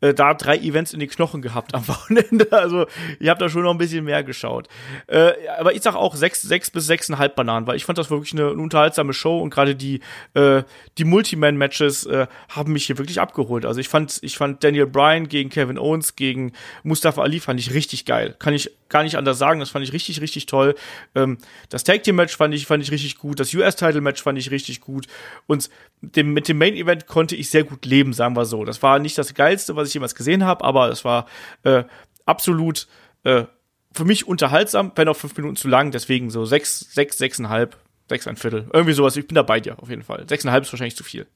äh, 0.00 0.14
da 0.14 0.34
drei 0.34 0.56
Events 0.58 0.92
in 0.92 1.00
die 1.00 1.06
Knochen 1.06 1.42
gehabt 1.42 1.74
am 1.74 1.86
Wochenende. 1.88 2.50
Also 2.52 2.86
ich 3.18 3.28
habe 3.28 3.40
da 3.40 3.48
schon 3.48 3.62
noch 3.62 3.72
ein 3.72 3.78
bisschen 3.78 4.04
mehr 4.04 4.22
geschaut. 4.22 4.68
Äh, 5.06 5.32
aber 5.58 5.74
ich 5.74 5.82
sag 5.82 5.94
auch 5.94 6.14
sechs, 6.14 6.42
sechs 6.42 6.70
bis 6.70 6.86
sechseinhalb 6.86 7.34
Bananen, 7.34 7.66
weil 7.66 7.76
ich 7.76 7.84
fand 7.84 7.98
das 7.98 8.10
wirklich 8.10 8.32
eine, 8.32 8.50
eine 8.50 8.62
unterhaltsame 8.62 9.12
Show 9.12 9.38
und 9.38 9.50
gerade 9.50 9.74
die 9.74 10.00
äh, 10.34 10.62
die 10.98 11.04
Multiman-Matches 11.04 12.06
äh, 12.06 12.26
haben 12.48 12.72
mich 12.72 12.86
hier 12.86 12.98
wirklich 12.98 13.20
abgeholt. 13.20 13.66
Also 13.66 13.80
ich 13.80 13.88
fand 13.88 14.18
ich 14.22 14.36
fand 14.36 14.62
Daniel 14.62 14.86
Bryan 14.86 15.28
gegen 15.28 15.50
Kevin 15.50 15.78
Owens 15.78 16.16
gegen 16.16 16.52
Mustafa 16.82 17.22
Ali 17.22 17.40
fand 17.40 17.60
ich 17.60 17.74
richtig 17.74 18.04
geil. 18.04 18.34
Kann 18.38 18.54
ich 18.54 18.70
gar 18.88 19.02
nicht 19.02 19.16
anders 19.16 19.38
sagen. 19.38 19.60
Das 19.60 19.70
fand 19.70 19.84
ich 19.84 19.92
richtig 19.92 20.20
richtig 20.20 20.46
toll. 20.46 20.74
Ähm, 21.14 21.38
das 21.68 21.84
Tag 21.84 22.02
Team 22.02 22.16
Match 22.16 22.36
fand 22.36 22.54
ich 22.54 22.66
fand 22.66 22.82
ich 22.82 22.90
richtig 22.90 23.18
gut. 23.18 23.40
Das 23.40 23.52
US 23.54 23.76
Title 23.76 24.00
Match 24.00 24.22
fand 24.22 24.38
ich 24.38 24.50
richtig 24.50 24.80
gut 24.80 25.06
und 25.46 25.68
dem, 26.00 26.32
mit 26.32 26.48
dem 26.48 26.58
Main 26.58 26.74
Event 26.74 27.06
konnte 27.06 27.34
ich 27.34 27.50
sehr 27.50 27.64
gut 27.64 27.84
leben, 27.84 28.12
sagen 28.12 28.36
wir 28.36 28.44
so. 28.44 28.64
Das 28.64 28.82
war 28.82 28.98
nicht 28.98 29.18
das 29.18 29.34
geilste, 29.34 29.74
was 29.74 29.87
ich 29.88 29.94
jemals 29.94 30.14
gesehen 30.14 30.44
habe, 30.44 30.64
aber 30.64 30.90
es 30.90 31.04
war 31.04 31.26
äh, 31.64 31.84
absolut 32.26 32.86
äh, 33.24 33.44
für 33.92 34.04
mich 34.04 34.28
unterhaltsam, 34.28 34.92
wenn 34.94 35.08
auch 35.08 35.16
fünf 35.16 35.36
Minuten 35.36 35.56
zu 35.56 35.68
lang. 35.68 35.90
Deswegen 35.90 36.30
so 36.30 36.44
sechs, 36.44 36.80
sechs, 36.92 37.18
sechseinhalb, 37.18 37.76
sechs 38.08 38.26
ein 38.28 38.36
Viertel, 38.36 38.68
irgendwie 38.72 38.94
sowas. 38.94 39.16
Ich 39.16 39.26
bin 39.26 39.34
da 39.34 39.42
bei 39.42 39.60
dir 39.60 39.78
auf 39.80 39.90
jeden 39.90 40.02
Fall. 40.02 40.28
Sechseinhalb 40.28 40.64
ist 40.64 40.72
wahrscheinlich 40.72 40.96
zu 40.96 41.04
viel. 41.04 41.26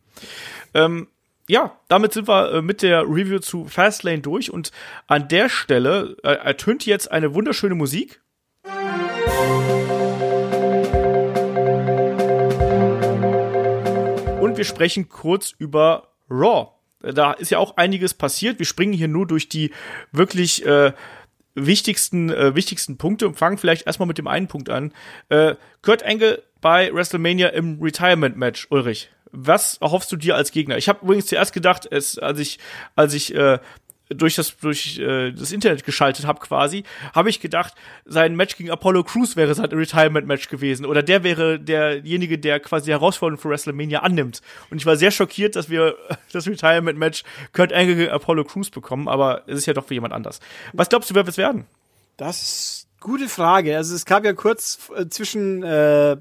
Ähm, 0.74 1.09
ja, 1.48 1.76
damit 1.89 2.12
sind 2.12 2.28
wir 2.28 2.52
äh, 2.52 2.62
mit 2.62 2.82
der 2.82 3.02
Review 3.02 3.40
zu 3.40 3.66
Fastlane 3.66 4.20
durch 4.20 4.51
und 4.51 4.70
an 5.06 5.28
der 5.28 5.48
Stelle 5.48 6.16
äh, 6.22 6.35
ertönt 6.35 6.86
jetzt 6.86 7.10
eine 7.10 7.35
wunderschöne 7.35 7.74
Musik. 7.74 8.20
Und 14.40 14.56
wir 14.56 14.64
sprechen 14.64 15.09
kurz 15.09 15.52
über 15.59 16.09
Raw. 16.31 16.68
Da 17.02 17.32
ist 17.32 17.50
ja 17.50 17.58
auch 17.58 17.76
einiges 17.76 18.14
passiert. 18.14 18.58
Wir 18.58 18.66
springen 18.66 18.92
hier 18.92 19.08
nur 19.08 19.26
durch 19.26 19.48
die 19.48 19.72
wirklich 20.12 20.64
äh, 20.64 20.92
wichtigsten, 21.54 22.30
äh, 22.30 22.54
wichtigsten 22.54 22.96
Punkte 22.96 23.28
und 23.28 23.36
fangen 23.36 23.58
vielleicht 23.58 23.86
erstmal 23.86 24.06
mit 24.06 24.18
dem 24.18 24.26
einen 24.26 24.48
Punkt 24.48 24.70
an. 24.70 24.92
Äh, 25.28 25.56
Kurt 25.82 26.04
Angle 26.04 26.42
bei 26.60 26.92
WrestleMania 26.92 27.48
im 27.48 27.80
Retirement 27.82 28.36
Match, 28.36 28.66
Ulrich. 28.70 29.10
Was 29.32 29.78
erhoffst 29.78 30.12
du 30.12 30.16
dir 30.16 30.36
als 30.36 30.52
Gegner? 30.52 30.76
Ich 30.76 30.88
habe 30.88 31.00
übrigens 31.02 31.26
zuerst 31.26 31.54
gedacht, 31.54 31.88
es, 31.90 32.18
als 32.18 32.38
ich, 32.38 32.58
als 32.96 33.14
ich 33.14 33.34
äh, 33.34 33.58
durch 34.14 34.36
das 34.36 34.56
durch 34.59 34.98
äh, 34.98 35.32
das 35.32 35.52
Internet 35.52 35.84
geschaltet 35.84 36.26
habe 36.26 36.40
quasi, 36.40 36.84
habe 37.14 37.30
ich 37.30 37.40
gedacht, 37.40 37.74
sein 38.05 38.36
Match 38.36 38.56
gegen 38.56 38.70
Apollo 38.70 39.05
Crews 39.05 39.36
wäre 39.36 39.55
sein 39.55 39.70
Retirement 39.70 40.26
Match 40.26 40.48
gewesen 40.48 40.86
oder 40.86 41.02
der 41.02 41.24
wäre 41.24 41.59
derjenige, 41.59 42.39
der 42.39 42.60
quasi 42.60 42.86
die 42.86 42.93
Herausforderung 42.93 43.40
für 43.40 43.51
WrestleMania 43.51 44.01
annimmt. 44.01 44.43
Und 44.70 44.78
ich 44.78 44.86
war 44.86 44.97
sehr 44.97 45.10
schockiert, 45.10 45.56
dass 45.56 45.70
wir 45.70 45.97
das 46.32 46.47
Retirement 46.47 46.98
Match 46.98 47.22
Kurt 47.52 47.72
Angle 47.72 47.97
gegen 47.97 48.10
Apollo 48.10 48.44
Crews 48.44 48.70
bekommen, 48.70 49.09
aber 49.09 49.43
es 49.47 49.59
ist 49.59 49.66
ja 49.66 49.74
doch 49.74 49.86
für 49.86 49.94
jemand 49.94 50.14
anders. 50.14 50.40
Was 50.72 50.89
glaubst 50.89 51.10
du, 51.10 51.14
wer 51.14 51.26
es 51.26 51.36
werden? 51.36 51.66
Das 52.16 52.43
ist 52.43 52.89
gute 53.01 53.28
Frage. 53.28 53.76
Also 53.76 53.94
es 53.94 54.05
gab 54.05 54.24
ja 54.24 54.32
kurz 54.32 54.90
äh, 54.97 55.09
zwischen 55.09 55.62
äh, 55.62 56.16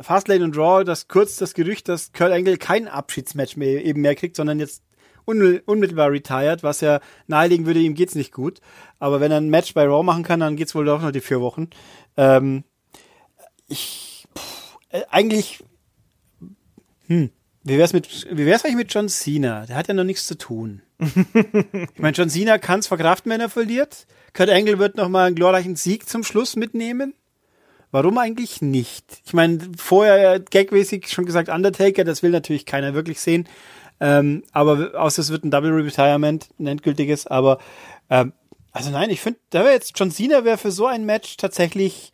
Fastlane 0.00 0.44
und 0.44 0.56
Raw 0.56 0.84
das 0.84 1.08
kurz 1.08 1.36
das 1.36 1.54
Gerücht, 1.54 1.88
dass 1.88 2.12
Kurt 2.12 2.32
Angle 2.32 2.56
kein 2.56 2.88
Abschiedsmatch 2.88 3.56
mehr 3.56 3.84
eben 3.84 4.00
mehr 4.00 4.14
kriegt, 4.14 4.36
sondern 4.36 4.58
jetzt 4.58 4.82
unmittelbar 5.24 6.10
retired, 6.10 6.62
was 6.62 6.80
ja 6.80 7.00
nahelegen 7.26 7.66
würde, 7.66 7.80
ihm 7.80 7.94
geht's 7.94 8.14
nicht 8.14 8.32
gut. 8.32 8.60
Aber 8.98 9.20
wenn 9.20 9.32
er 9.32 9.38
ein 9.38 9.50
Match 9.50 9.74
bei 9.74 9.84
Raw 9.84 10.02
machen 10.02 10.24
kann, 10.24 10.40
dann 10.40 10.56
geht's 10.56 10.74
wohl 10.74 10.84
doch 10.84 11.02
noch 11.02 11.12
die 11.12 11.20
vier 11.20 11.40
Wochen. 11.40 11.68
Ähm, 12.16 12.64
ich 13.68 14.26
pff, 14.36 14.78
äh, 14.90 15.02
eigentlich 15.10 15.64
hm, 17.06 17.30
wie 17.64 17.78
wär's 17.78 17.92
mit 17.92 18.26
wie 18.30 18.46
wär's 18.46 18.64
eigentlich 18.64 18.76
mit 18.76 18.94
John 18.94 19.08
Cena? 19.08 19.66
Der 19.66 19.76
hat 19.76 19.88
ja 19.88 19.94
noch 19.94 20.04
nichts 20.04 20.26
zu 20.26 20.36
tun. 20.36 20.82
ich 20.98 21.98
meine, 21.98 22.16
John 22.16 22.28
Cena 22.28 22.58
kann's 22.58 22.86
verkraften, 22.86 23.30
wenn 23.30 23.40
er 23.40 23.48
verliert. 23.48 24.06
Kurt 24.34 24.50
Angle 24.50 24.78
wird 24.78 24.96
noch 24.96 25.08
mal 25.08 25.26
einen 25.26 25.36
glorreichen 25.36 25.76
Sieg 25.76 26.08
zum 26.08 26.24
Schluss 26.24 26.56
mitnehmen. 26.56 27.14
Warum 27.90 28.16
eigentlich 28.16 28.62
nicht? 28.62 29.20
Ich 29.26 29.34
meine, 29.34 29.58
vorher 29.76 30.40
gagmäßig 30.40 31.08
schon 31.08 31.26
gesagt 31.26 31.50
Undertaker, 31.50 32.04
das 32.04 32.22
will 32.22 32.30
natürlich 32.30 32.64
keiner 32.64 32.94
wirklich 32.94 33.20
sehen. 33.20 33.46
Ähm, 34.02 34.42
aber 34.50 35.00
außer 35.00 35.22
es 35.22 35.30
wird 35.30 35.44
ein 35.44 35.52
Double 35.52 35.70
Retirement, 35.70 36.48
ein 36.58 36.66
endgültiges. 36.66 37.28
Aber 37.28 37.58
ähm, 38.10 38.32
also 38.72 38.90
nein, 38.90 39.10
ich 39.10 39.20
finde, 39.20 39.38
da 39.50 39.60
wäre 39.60 39.74
jetzt 39.74 39.92
John 39.96 40.10
Cena 40.10 40.44
wäre 40.44 40.58
für 40.58 40.72
so 40.72 40.86
ein 40.86 41.06
Match 41.06 41.36
tatsächlich 41.36 42.12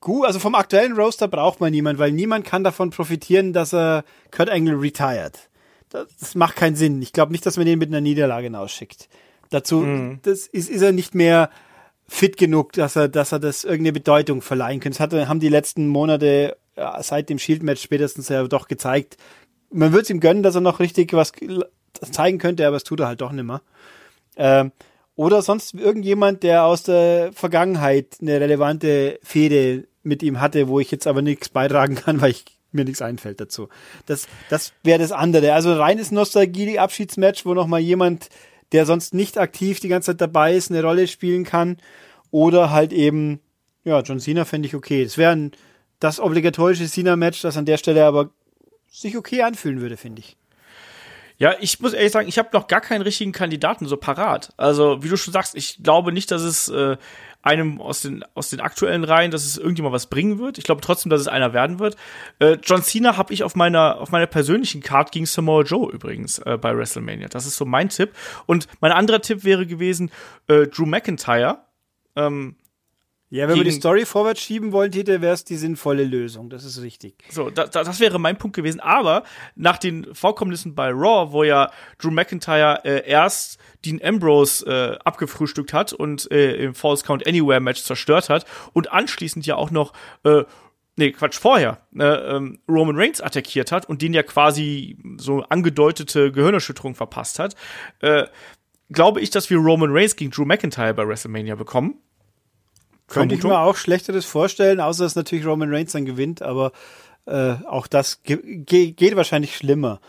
gut. 0.00 0.26
Also 0.26 0.38
vom 0.40 0.54
aktuellen 0.54 0.92
Roaster 0.92 1.26
braucht 1.26 1.58
man 1.58 1.70
niemand, 1.70 1.98
weil 1.98 2.12
niemand 2.12 2.44
kann 2.44 2.64
davon 2.64 2.90
profitieren, 2.90 3.54
dass 3.54 3.72
er 3.72 4.04
Kurt 4.30 4.50
Angle 4.50 4.78
retired. 4.78 5.48
Das, 5.88 6.06
das 6.20 6.34
macht 6.34 6.56
keinen 6.56 6.76
Sinn. 6.76 7.00
Ich 7.00 7.14
glaube 7.14 7.32
nicht, 7.32 7.46
dass 7.46 7.56
man 7.56 7.64
den 7.64 7.78
mit 7.78 7.88
einer 7.88 8.02
Niederlage 8.02 8.44
hinausschickt. 8.44 9.08
Dazu, 9.48 9.78
mhm. 9.78 10.18
das 10.22 10.46
ist, 10.46 10.68
ist 10.68 10.82
er 10.82 10.92
nicht 10.92 11.14
mehr 11.14 11.48
fit 12.06 12.36
genug, 12.36 12.74
dass 12.74 12.94
er, 12.94 13.08
dass 13.08 13.32
er 13.32 13.38
das 13.38 13.64
irgendeine 13.64 13.94
Bedeutung 13.94 14.42
verleihen 14.42 14.80
könnte. 14.80 14.98
Das 14.98 15.12
hat, 15.12 15.28
haben 15.28 15.40
die 15.40 15.48
letzten 15.48 15.88
Monate 15.88 16.58
ja, 16.76 17.02
seit 17.02 17.28
dem 17.28 17.38
Shield-Match 17.38 17.82
spätestens 17.82 18.28
ja 18.28 18.46
doch 18.46 18.68
gezeigt. 18.68 19.16
Man 19.70 19.92
würde 19.92 20.02
es 20.02 20.10
ihm 20.10 20.20
gönnen, 20.20 20.42
dass 20.42 20.54
er 20.54 20.60
noch 20.60 20.80
richtig 20.80 21.12
was 21.12 21.32
zeigen 22.10 22.38
könnte, 22.38 22.66
aber 22.66 22.76
es 22.76 22.84
tut 22.84 23.00
er 23.00 23.08
halt 23.08 23.20
doch 23.20 23.32
nicht 23.32 23.44
mehr. 23.44 23.62
Ähm, 24.36 24.72
oder 25.16 25.42
sonst 25.42 25.74
irgendjemand, 25.74 26.42
der 26.42 26.64
aus 26.64 26.82
der 26.82 27.32
Vergangenheit 27.32 28.16
eine 28.20 28.40
relevante 28.40 29.18
Fehde 29.22 29.86
mit 30.02 30.22
ihm 30.22 30.40
hatte, 30.40 30.68
wo 30.68 30.80
ich 30.80 30.90
jetzt 30.90 31.06
aber 31.06 31.22
nichts 31.22 31.50
beitragen 31.50 31.94
kann, 31.94 32.20
weil 32.22 32.30
ich 32.30 32.44
mir 32.72 32.84
nichts 32.84 33.02
einfällt 33.02 33.40
dazu. 33.40 33.68
Das, 34.06 34.28
das 34.48 34.72
wäre 34.82 34.98
das 34.98 35.12
andere. 35.12 35.52
Also 35.52 35.74
reines 35.74 36.10
Nostalgie-Abschiedsmatch, 36.10 37.44
wo 37.44 37.54
noch 37.54 37.66
mal 37.66 37.80
jemand 37.80 38.28
der 38.72 38.86
sonst 38.86 39.14
nicht 39.14 39.38
aktiv 39.38 39.80
die 39.80 39.88
ganze 39.88 40.12
Zeit 40.12 40.20
dabei 40.20 40.54
ist, 40.54 40.70
eine 40.70 40.82
Rolle 40.82 41.06
spielen 41.08 41.44
kann. 41.44 41.78
Oder 42.30 42.70
halt 42.70 42.92
eben, 42.92 43.40
ja, 43.84 44.00
John 44.00 44.20
Cena 44.20 44.44
fände 44.44 44.68
ich 44.68 44.74
okay. 44.74 45.02
Es 45.02 45.18
wäre 45.18 45.50
das 45.98 46.20
obligatorische 46.20 46.86
Cena-Match, 46.86 47.42
das 47.42 47.56
an 47.56 47.66
der 47.66 47.78
Stelle 47.78 48.04
aber 48.04 48.30
sich 48.90 49.16
okay 49.16 49.42
anfühlen 49.42 49.80
würde, 49.80 49.96
finde 49.96 50.20
ich. 50.20 50.36
Ja, 51.38 51.54
ich 51.58 51.80
muss 51.80 51.94
ehrlich 51.94 52.12
sagen, 52.12 52.28
ich 52.28 52.38
habe 52.38 52.50
noch 52.52 52.66
gar 52.66 52.82
keinen 52.82 53.00
richtigen 53.00 53.32
Kandidaten 53.32 53.86
so 53.86 53.96
parat. 53.96 54.52
Also, 54.58 55.02
wie 55.02 55.08
du 55.08 55.16
schon 55.16 55.32
sagst, 55.32 55.54
ich 55.54 55.82
glaube 55.82 56.12
nicht, 56.12 56.30
dass 56.30 56.42
es 56.42 56.68
äh, 56.68 56.98
einem 57.40 57.80
aus 57.80 58.02
den, 58.02 58.22
aus 58.34 58.50
den 58.50 58.60
aktuellen 58.60 59.04
Reihen, 59.04 59.30
dass 59.30 59.46
es 59.46 59.56
irgendjemand 59.56 59.94
was 59.94 60.08
bringen 60.08 60.38
wird. 60.38 60.58
Ich 60.58 60.64
glaube 60.64 60.82
trotzdem, 60.82 61.08
dass 61.08 61.20
es 61.20 61.28
einer 61.28 61.54
werden 61.54 61.78
wird. 61.78 61.96
Äh, 62.40 62.58
John 62.62 62.82
Cena 62.82 63.16
habe 63.16 63.32
ich 63.32 63.42
auf 63.42 63.56
meiner, 63.56 63.98
auf 64.00 64.10
meiner 64.10 64.26
persönlichen 64.26 64.82
Card 64.82 65.12
gegen 65.12 65.24
Samoa 65.24 65.62
Joe 65.62 65.90
übrigens 65.90 66.38
äh, 66.40 66.58
bei 66.60 66.76
WrestleMania. 66.76 67.28
Das 67.28 67.46
ist 67.46 67.56
so 67.56 67.64
mein 67.64 67.88
Tipp. 67.88 68.12
Und 68.44 68.68
mein 68.80 68.92
anderer 68.92 69.22
Tipp 69.22 69.42
wäre 69.42 69.66
gewesen 69.66 70.10
äh, 70.48 70.66
Drew 70.66 70.84
McIntyre. 70.84 71.64
Ähm, 72.16 72.56
ja, 73.30 73.48
wenn 73.48 73.56
wir 73.56 73.64
die 73.64 73.70
Story 73.70 74.04
vorwärts 74.04 74.40
schieben 74.40 74.72
wollen, 74.72 74.92
hätte, 74.92 75.20
wäre 75.20 75.34
es 75.34 75.44
die 75.44 75.54
sinnvolle 75.54 76.02
Lösung. 76.02 76.50
Das 76.50 76.64
ist 76.64 76.82
richtig. 76.82 77.14
So, 77.30 77.48
da, 77.48 77.66
da, 77.66 77.84
das 77.84 78.00
wäre 78.00 78.18
mein 78.18 78.36
Punkt 78.36 78.56
gewesen. 78.56 78.80
Aber 78.80 79.22
nach 79.54 79.78
den 79.78 80.12
Vorkommnissen 80.14 80.74
bei 80.74 80.90
Raw, 80.90 81.30
wo 81.32 81.44
ja 81.44 81.70
Drew 81.98 82.10
McIntyre 82.10 82.84
äh, 82.84 83.08
erst 83.08 83.60
Dean 83.84 84.00
Ambrose 84.02 84.66
äh, 84.66 84.98
abgefrühstückt 85.04 85.72
hat 85.72 85.92
und 85.92 86.30
äh, 86.32 86.56
im 86.56 86.74
False 86.74 87.04
Count 87.04 87.24
Anywhere 87.24 87.60
Match 87.60 87.84
zerstört 87.84 88.28
hat 88.28 88.46
und 88.72 88.90
anschließend 88.90 89.46
ja 89.46 89.54
auch 89.54 89.70
noch 89.70 89.92
äh, 90.24 90.42
nee, 90.96 91.12
Quatsch, 91.12 91.38
vorher 91.38 91.78
äh, 91.96 92.04
ähm, 92.04 92.58
Roman 92.68 92.96
Reigns 92.96 93.20
attackiert 93.20 93.70
hat 93.70 93.88
und 93.88 94.02
den 94.02 94.12
ja 94.12 94.24
quasi 94.24 94.98
so 95.18 95.44
angedeutete 95.48 96.32
Gehirnerschütterung 96.32 96.96
verpasst 96.96 97.38
hat, 97.38 97.54
äh, 98.00 98.26
glaube 98.90 99.20
ich, 99.20 99.30
dass 99.30 99.50
wir 99.50 99.58
Roman 99.58 99.90
Reigns 99.92 100.16
gegen 100.16 100.32
Drew 100.32 100.44
McIntyre 100.44 100.94
bei 100.94 101.06
WrestleMania 101.06 101.54
bekommen. 101.54 102.00
Könnte 103.10 103.34
ich 103.34 103.42
mir 103.42 103.58
auch 103.58 103.76
Schlechteres 103.76 104.24
vorstellen, 104.24 104.80
außer 104.80 105.04
dass 105.04 105.16
natürlich 105.16 105.44
Roman 105.44 105.72
Reigns 105.74 105.92
dann 105.92 106.04
gewinnt, 106.06 106.42
aber 106.42 106.72
äh, 107.26 107.54
auch 107.66 107.86
das 107.86 108.22
ge 108.22 108.38
ge 108.64 108.92
geht 108.92 109.16
wahrscheinlich 109.16 109.56
schlimmer. 109.56 110.00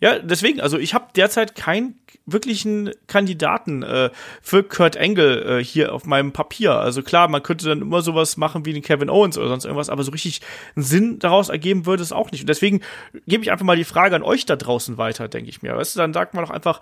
Ja, 0.00 0.18
deswegen, 0.18 0.60
also 0.60 0.78
ich 0.78 0.94
habe 0.94 1.06
derzeit 1.16 1.54
keinen 1.54 1.98
wirklichen 2.32 2.90
Kandidaten 3.06 3.82
äh, 3.82 4.10
für 4.42 4.62
Kurt 4.62 4.96
Angle 4.96 5.58
äh, 5.58 5.64
hier 5.64 5.92
auf 5.94 6.06
meinem 6.06 6.32
Papier. 6.32 6.74
Also 6.74 7.02
klar, 7.02 7.28
man 7.28 7.42
könnte 7.42 7.68
dann 7.68 7.82
immer 7.82 8.02
sowas 8.02 8.36
machen 8.36 8.64
wie 8.64 8.72
den 8.72 8.82
Kevin 8.82 9.10
Owens 9.10 9.38
oder 9.38 9.48
sonst 9.48 9.64
irgendwas, 9.64 9.88
aber 9.88 10.02
so 10.02 10.10
richtig 10.10 10.40
einen 10.76 10.84
Sinn 10.84 11.18
daraus 11.18 11.48
ergeben 11.48 11.86
würde 11.86 12.02
es 12.02 12.12
auch 12.12 12.30
nicht. 12.30 12.42
Und 12.42 12.48
deswegen 12.48 12.80
gebe 13.26 13.42
ich 13.42 13.50
einfach 13.50 13.64
mal 13.64 13.76
die 13.76 13.84
Frage 13.84 14.16
an 14.16 14.22
euch 14.22 14.46
da 14.46 14.56
draußen 14.56 14.98
weiter, 14.98 15.28
denke 15.28 15.50
ich 15.50 15.62
mir. 15.62 15.76
Weißt 15.76 15.96
du, 15.96 16.00
dann 16.00 16.12
sagt 16.12 16.34
man 16.34 16.44
doch 16.44 16.50
einfach, 16.50 16.80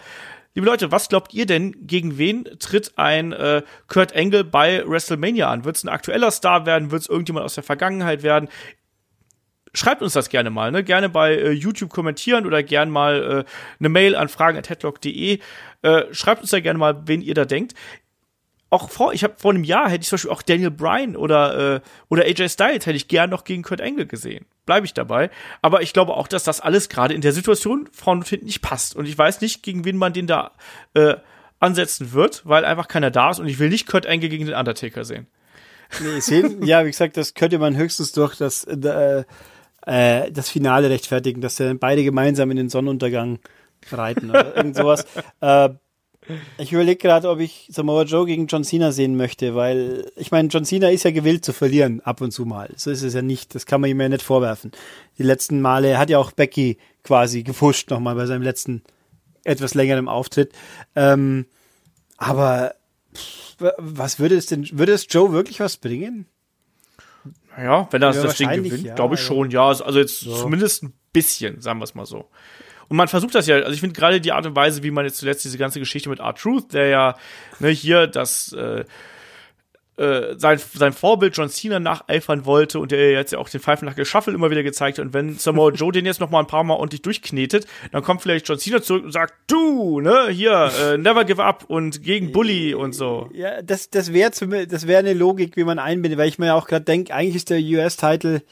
Liebe 0.56 0.68
Leute, 0.68 0.90
was 0.90 1.10
glaubt 1.10 1.34
ihr 1.34 1.44
denn, 1.44 1.86
gegen 1.86 2.16
wen 2.16 2.44
tritt 2.58 2.94
ein 2.96 3.34
äh, 3.34 3.60
Kurt 3.88 4.16
Angle 4.16 4.42
bei 4.42 4.82
WrestleMania 4.86 5.50
an? 5.50 5.66
Wird 5.66 5.76
es 5.76 5.84
ein 5.84 5.90
aktueller 5.90 6.30
Star 6.30 6.64
werden? 6.64 6.90
Wird 6.90 7.02
es 7.02 7.10
irgendjemand 7.10 7.44
aus 7.44 7.56
der 7.56 7.62
Vergangenheit 7.62 8.22
werden? 8.22 8.48
Schreibt 9.76 10.02
uns 10.02 10.14
das 10.14 10.28
gerne 10.28 10.50
mal, 10.50 10.72
ne? 10.72 10.82
Gerne 10.82 11.08
bei 11.08 11.34
äh, 11.34 11.50
YouTube 11.50 11.90
kommentieren 11.90 12.46
oder 12.46 12.62
gerne 12.62 12.90
mal 12.90 13.44
äh, 13.46 13.50
eine 13.78 13.88
Mail 13.88 14.16
an 14.16 14.28
fragen.headlock.de. 14.28 15.38
Äh, 15.82 16.02
schreibt 16.12 16.42
uns 16.42 16.50
da 16.50 16.60
gerne 16.60 16.78
mal, 16.78 17.02
wen 17.06 17.20
ihr 17.20 17.34
da 17.34 17.44
denkt 17.44 17.74
auch 18.70 18.90
vor, 18.90 19.12
ich 19.12 19.22
habe 19.22 19.34
vor 19.36 19.52
einem 19.52 19.64
Jahr 19.64 19.88
hätte 19.88 20.02
ich 20.02 20.08
zum 20.08 20.16
Beispiel 20.16 20.30
auch 20.30 20.42
Daniel 20.42 20.70
Bryan 20.70 21.16
oder, 21.16 21.76
äh, 21.76 21.80
oder 22.08 22.24
AJ 22.24 22.48
Styles 22.48 22.86
hätte 22.86 22.96
ich 22.96 23.08
gern 23.08 23.30
noch 23.30 23.44
gegen 23.44 23.62
Kurt 23.62 23.80
Angle 23.80 24.06
gesehen. 24.06 24.46
Bleibe 24.64 24.86
ich 24.86 24.94
dabei. 24.94 25.30
Aber 25.62 25.82
ich 25.82 25.92
glaube 25.92 26.14
auch, 26.14 26.26
dass 26.26 26.44
das 26.44 26.60
alles 26.60 26.88
gerade 26.88 27.14
in 27.14 27.20
der 27.20 27.32
Situation 27.32 27.88
vorne 27.92 28.20
und 28.20 28.28
hinten 28.28 28.46
nicht 28.46 28.62
passt. 28.62 28.96
Und 28.96 29.06
ich 29.06 29.16
weiß 29.16 29.40
nicht, 29.40 29.62
gegen 29.62 29.84
wen 29.84 29.96
man 29.96 30.12
den 30.12 30.26
da 30.26 30.52
äh, 30.94 31.14
ansetzen 31.60 32.12
wird, 32.12 32.42
weil 32.44 32.64
einfach 32.64 32.88
keiner 32.88 33.10
da 33.10 33.30
ist 33.30 33.38
und 33.38 33.46
ich 33.46 33.58
will 33.58 33.68
nicht 33.68 33.86
Kurt 33.86 34.06
Angle 34.06 34.28
gegen 34.28 34.46
den 34.46 34.54
Undertaker 34.54 35.04
sehen. 35.04 35.26
Nee, 36.00 36.18
sehen, 36.18 36.66
ja, 36.66 36.84
wie 36.84 36.90
gesagt, 36.90 37.16
das 37.16 37.34
könnte 37.34 37.58
man 37.60 37.76
höchstens 37.76 38.10
durch 38.10 38.36
das, 38.36 38.64
äh, 38.64 39.24
äh, 39.86 40.30
das 40.30 40.50
Finale 40.50 40.90
rechtfertigen, 40.90 41.40
dass 41.40 41.56
dann 41.56 41.78
beide 41.78 42.04
gemeinsam 42.04 42.50
in 42.50 42.56
den 42.56 42.68
Sonnenuntergang 42.68 43.38
reiten 43.90 44.30
oder 44.30 44.56
irgend 44.56 44.76
sowas. 44.76 45.06
äh, 45.40 45.70
ich 46.58 46.72
überlege 46.72 46.96
gerade, 46.96 47.30
ob 47.30 47.38
ich 47.38 47.68
Samoa 47.70 48.02
Joe 48.02 48.26
gegen 48.26 48.48
John 48.48 48.64
Cena 48.64 48.90
sehen 48.90 49.16
möchte, 49.16 49.54
weil 49.54 50.10
ich 50.16 50.32
meine, 50.32 50.48
John 50.48 50.64
Cena 50.64 50.88
ist 50.90 51.04
ja 51.04 51.12
gewillt 51.12 51.44
zu 51.44 51.52
verlieren, 51.52 52.00
ab 52.00 52.20
und 52.20 52.32
zu 52.32 52.44
mal. 52.44 52.70
So 52.76 52.90
ist 52.90 53.02
es 53.02 53.14
ja 53.14 53.22
nicht, 53.22 53.54
das 53.54 53.64
kann 53.64 53.80
man 53.80 53.90
ihm 53.90 54.00
ja 54.00 54.08
nicht 54.08 54.22
vorwerfen. 54.22 54.72
Die 55.18 55.22
letzten 55.22 55.60
Male 55.60 55.98
hat 55.98 56.10
ja 56.10 56.18
auch 56.18 56.32
Becky 56.32 56.78
quasi 57.04 57.44
gefuscht 57.44 57.90
nochmal 57.90 58.16
bei 58.16 58.26
seinem 58.26 58.42
letzten 58.42 58.82
etwas 59.44 59.74
längeren 59.74 60.08
Auftritt. 60.08 60.52
Ähm, 60.96 61.46
aber 62.16 62.74
was 63.78 64.18
würde 64.18 64.36
es 64.36 64.46
denn, 64.46 64.68
würde 64.72 64.92
es 64.92 65.06
Joe 65.08 65.32
wirklich 65.32 65.60
was 65.60 65.76
bringen? 65.76 66.26
Ja, 67.56 67.88
wenn 67.90 68.02
er 68.02 68.12
ja, 68.12 68.22
das 68.22 68.36
Ding 68.36 68.50
gewinnt, 68.50 68.84
ja, 68.84 68.94
glaube 68.94 69.14
ich 69.14 69.20
schon, 69.20 69.50
ja. 69.50 69.66
Also 69.68 69.98
jetzt 69.98 70.20
so. 70.20 70.36
zumindest 70.36 70.82
ein 70.82 70.92
bisschen, 71.12 71.60
sagen 71.60 71.78
wir 71.78 71.84
es 71.84 71.94
mal 71.94 72.06
so. 72.06 72.28
Und 72.88 72.96
man 72.96 73.08
versucht 73.08 73.34
das 73.34 73.46
ja, 73.46 73.56
also 73.56 73.72
ich 73.72 73.80
finde 73.80 73.98
gerade 73.98 74.20
die 74.20 74.32
Art 74.32 74.46
und 74.46 74.54
Weise, 74.54 74.82
wie 74.82 74.90
man 74.90 75.04
jetzt 75.04 75.16
zuletzt 75.16 75.44
diese 75.44 75.58
ganze 75.58 75.80
Geschichte 75.80 76.08
mit 76.08 76.20
Art 76.20 76.38
Truth, 76.38 76.72
der 76.72 76.88
ja 76.88 77.16
ne, 77.58 77.70
hier 77.70 78.06
das 78.06 78.52
äh, 78.52 78.84
äh, 79.96 80.34
sein, 80.36 80.60
sein 80.74 80.92
Vorbild 80.92 81.36
John 81.36 81.48
Cena 81.48 81.80
nacheifern 81.80 82.44
wollte 82.44 82.78
und 82.78 82.92
der 82.92 83.12
jetzt 83.12 83.32
ja 83.32 83.38
auch 83.38 83.48
den 83.48 83.60
Five 83.60 83.80
Knuckle 83.80 84.04
Shuffle 84.04 84.34
immer 84.34 84.50
wieder 84.50 84.62
gezeigt 84.62 84.98
hat. 84.98 85.06
Und 85.06 85.14
wenn 85.14 85.38
Samoa 85.38 85.70
Joe 85.70 85.92
den 85.92 86.04
jetzt 86.04 86.20
noch 86.20 86.30
mal 86.30 86.40
ein 86.40 86.46
paar 86.46 86.64
Mal 86.64 86.74
ordentlich 86.74 87.02
durchknetet, 87.02 87.66
dann 87.92 88.02
kommt 88.02 88.22
vielleicht 88.22 88.46
John 88.48 88.58
Cena 88.58 88.82
zurück 88.82 89.04
und 89.04 89.12
sagt, 89.12 89.34
du, 89.46 90.00
ne, 90.00 90.28
hier, 90.30 90.70
äh, 90.82 90.98
never 90.98 91.24
give 91.24 91.42
up 91.42 91.64
und 91.68 92.02
gegen 92.02 92.32
Bully 92.32 92.74
und 92.74 92.92
so. 92.92 93.30
Ja, 93.32 93.62
das, 93.62 93.90
das 93.90 94.12
wäre 94.12 94.30
das 94.30 94.86
wäre 94.86 94.98
eine 94.98 95.14
Logik, 95.14 95.56
wie 95.56 95.64
man 95.64 95.78
einbindet, 95.78 96.18
weil 96.18 96.28
ich 96.28 96.38
mir 96.38 96.46
ja 96.46 96.54
auch 96.54 96.66
gerade 96.66 96.84
denke, 96.84 97.14
eigentlich 97.14 97.36
ist 97.36 97.50
der 97.50 97.60
US-Title 97.60 98.42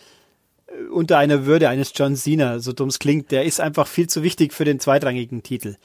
unter 0.91 1.19
einer 1.19 1.47
Würde 1.47 1.69
eines 1.69 1.93
John 1.95 2.17
Cena, 2.17 2.59
so 2.59 2.73
dumm 2.73 2.89
es 2.89 2.99
klingt, 2.99 3.31
der 3.31 3.45
ist 3.45 3.61
einfach 3.61 3.87
viel 3.87 4.09
zu 4.09 4.23
wichtig 4.23 4.53
für 4.53 4.65
den 4.65 4.81
zweitrangigen 4.81 5.43
Titel. 5.43 5.77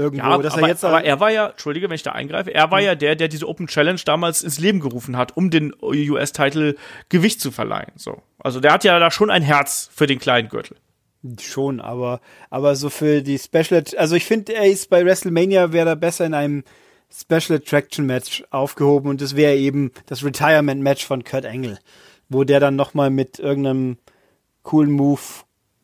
Irgendwo. 0.00 0.26
Ja, 0.26 0.38
dass 0.38 0.54
aber, 0.54 0.62
er 0.62 0.68
jetzt 0.68 0.84
aber 0.84 1.04
er 1.04 1.20
war 1.20 1.30
ja, 1.30 1.48
entschuldige, 1.48 1.88
wenn 1.88 1.94
ich 1.94 2.02
da 2.02 2.12
eingreife, 2.12 2.52
er 2.52 2.70
war 2.70 2.80
ja 2.80 2.94
der, 2.94 3.14
der 3.14 3.28
diese 3.28 3.46
Open 3.46 3.66
Challenge 3.66 4.00
damals 4.04 4.42
ins 4.42 4.58
Leben 4.58 4.80
gerufen 4.80 5.16
hat, 5.16 5.36
um 5.36 5.50
den 5.50 5.72
US-Titel 5.80 6.76
Gewicht 7.08 7.40
zu 7.40 7.50
verleihen. 7.50 7.92
So. 7.96 8.22
Also 8.38 8.60
der 8.60 8.72
hat 8.72 8.84
ja 8.84 8.98
da 8.98 9.10
schon 9.10 9.30
ein 9.30 9.42
Herz 9.42 9.90
für 9.92 10.06
den 10.06 10.18
kleinen 10.18 10.48
Gürtel. 10.48 10.76
Schon, 11.38 11.80
aber, 11.80 12.20
aber 12.48 12.76
so 12.76 12.88
für 12.88 13.22
die 13.22 13.38
Special, 13.38 13.84
also 13.96 14.16
ich 14.16 14.24
finde, 14.24 14.54
er 14.54 14.66
ist 14.66 14.88
bei 14.88 15.04
WrestleMania 15.04 15.72
wäre 15.72 15.90
er 15.90 15.96
besser 15.96 16.24
in 16.24 16.32
einem 16.32 16.64
Special 17.12 17.58
Attraction 17.58 18.06
Match 18.06 18.42
aufgehoben 18.50 19.10
und 19.10 19.20
das 19.20 19.36
wäre 19.36 19.56
eben 19.56 19.90
das 20.06 20.24
Retirement 20.24 20.80
Match 20.80 21.04
von 21.04 21.22
Kurt 21.24 21.44
Angle, 21.44 21.78
wo 22.28 22.44
der 22.44 22.58
dann 22.58 22.76
nochmal 22.76 23.10
mit 23.10 23.38
irgendeinem 23.38 23.98
coolen 24.62 24.90
Move 24.90 25.20